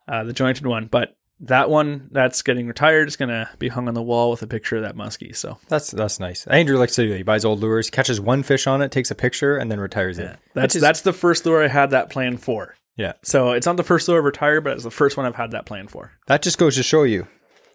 uh, 0.08 0.24
the 0.24 0.32
jointed 0.32 0.66
one. 0.66 0.86
But 0.86 1.16
that 1.42 1.70
one 1.70 2.08
that's 2.12 2.42
getting 2.42 2.66
retired 2.66 3.08
is 3.08 3.16
gonna 3.16 3.48
be 3.58 3.68
hung 3.68 3.88
on 3.88 3.94
the 3.94 4.02
wall 4.02 4.30
with 4.30 4.42
a 4.42 4.46
picture 4.46 4.76
of 4.76 4.82
that 4.82 4.96
muskie. 4.96 5.34
So 5.34 5.58
That's 5.68 5.90
that's 5.90 6.20
nice. 6.20 6.46
Andrew 6.46 6.78
likes 6.78 6.94
to 6.96 7.02
do 7.02 7.08
that. 7.10 7.16
He 7.16 7.22
buys 7.22 7.44
old 7.44 7.60
lures, 7.60 7.88
catches 7.90 8.20
one 8.20 8.42
fish 8.42 8.66
on 8.66 8.82
it, 8.82 8.90
takes 8.92 9.10
a 9.10 9.14
picture, 9.14 9.56
and 9.56 9.70
then 9.70 9.80
retires 9.80 10.18
it. 10.18 10.38
that's 10.54 10.76
is- 10.76 10.82
that's 10.82 11.00
the 11.02 11.12
first 11.12 11.46
lure 11.46 11.64
I 11.64 11.68
had 11.68 11.90
that 11.90 12.10
plan 12.10 12.36
for. 12.36 12.74
Yeah. 12.96 13.12
So 13.22 13.52
it's 13.52 13.66
not 13.66 13.76
the 13.78 13.82
first 13.84 14.06
lure 14.08 14.18
I've 14.18 14.24
retired, 14.24 14.64
but 14.64 14.74
it's 14.74 14.84
the 14.84 14.90
first 14.90 15.16
one 15.16 15.24
I've 15.24 15.34
had 15.34 15.52
that 15.52 15.64
plan 15.64 15.88
for. 15.88 16.12
That 16.26 16.42
just 16.42 16.58
goes 16.58 16.76
to 16.76 16.82
show 16.82 17.04
you. 17.04 17.26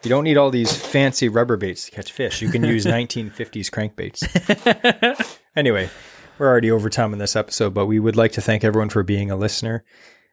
You 0.03 0.09
don't 0.09 0.23
need 0.25 0.37
all 0.37 0.51
these 0.51 0.75
fancy 0.75 1.29
rubber 1.29 1.57
baits 1.57 1.85
to 1.85 1.91
catch 1.91 2.11
fish. 2.11 2.43
You 2.43 2.49
can 2.51 2.63
use 2.63 2.85
1950s 2.85 3.71
crankbaits. 3.71 5.37
anyway, 5.55 5.89
we're 6.37 6.47
already 6.47 6.69
over 6.69 6.89
time 6.91 7.11
in 7.13 7.17
this 7.17 7.35
episode, 7.35 7.73
but 7.73 7.87
we 7.87 7.99
would 7.99 8.15
like 8.15 8.33
to 8.33 8.41
thank 8.41 8.63
everyone 8.63 8.89
for 8.89 9.01
being 9.01 9.31
a 9.31 9.35
listener. 9.35 9.83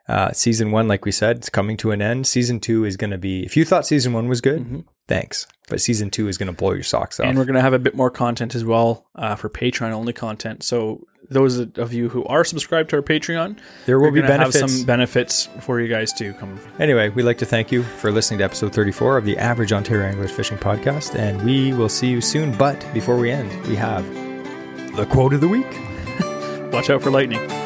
Uh, 0.09 0.33
season 0.33 0.71
one, 0.73 0.89
like 0.89 1.05
we 1.05 1.13
said, 1.13 1.37
it's 1.39 1.49
coming 1.49 1.77
to 1.79 1.91
an 1.93 2.03
end. 2.03 2.27
Season 2.27 2.61
two 2.61 2.85
is 2.85 2.97
going 2.97 3.11
to 3.13 3.19
be, 3.19 3.45
if 3.45 3.57
you 3.57 3.65
thought 3.65 3.87
season 3.87 4.13
one 4.13 4.29
was 4.29 4.41
good, 4.41 4.85
thanks. 5.07 5.47
But 5.69 5.81
season 5.81 6.11
two 6.11 6.29
is 6.29 6.37
going 6.39 6.49
to 6.49 6.53
blow 6.53 6.73
your 6.73 6.83
socks 6.83 7.21
off. 7.21 7.27
And 7.27 7.39
we're 7.39 7.45
going 7.45 7.55
to 7.55 7.63
have 7.63 7.73
a 7.73 7.79
bit 7.79 7.95
more 7.95 8.11
content 8.11 8.55
as 8.55 8.65
well 8.65 9.07
uh, 9.15 9.37
for 9.37 9.49
Patreon 9.49 9.93
only 9.93 10.13
content. 10.13 10.65
So 10.65 11.07
those 11.31 11.59
of 11.59 11.93
you 11.93 12.09
who 12.09 12.25
are 12.25 12.45
subscribed 12.45 12.91
to 12.91 12.97
our 12.97 13.03
Patreon, 13.03 13.59
there 13.87 13.99
will 13.99 14.11
be 14.11 14.21
benefits. 14.21 14.59
some 14.59 14.85
benefits 14.85 15.49
for 15.61 15.81
you 15.81 15.89
guys 15.89 16.13
too. 16.13 16.33
Come 16.35 16.59
Anyway, 16.79 17.09
we'd 17.11 17.23
like 17.23 17.39
to 17.39 17.47
thank 17.47 17.73
you 17.73 17.83
for 17.83 18.11
listening 18.11 18.39
to 18.39 18.45
episode 18.45 18.75
34 18.75 19.19
of 19.19 19.25
the 19.25 19.39
Average 19.39 19.73
Ontario 19.73 20.07
Anglers 20.07 20.33
Fishing 20.33 20.59
Podcast, 20.59 21.15
and 21.15 21.41
we 21.43 21.73
will 21.73 21.89
see 21.89 22.09
you 22.09 22.21
soon. 22.21 22.57
But 22.57 22.87
before 22.93 23.17
we 23.17 23.31
end, 23.31 23.51
we 23.67 23.77
have 23.77 24.05
the 24.97 25.07
quote 25.07 25.33
of 25.33 25.41
the 25.41 25.49
week. 25.49 25.67
watch 26.73 26.91
out 26.91 27.03
for 27.03 27.11
lightning. 27.11 27.62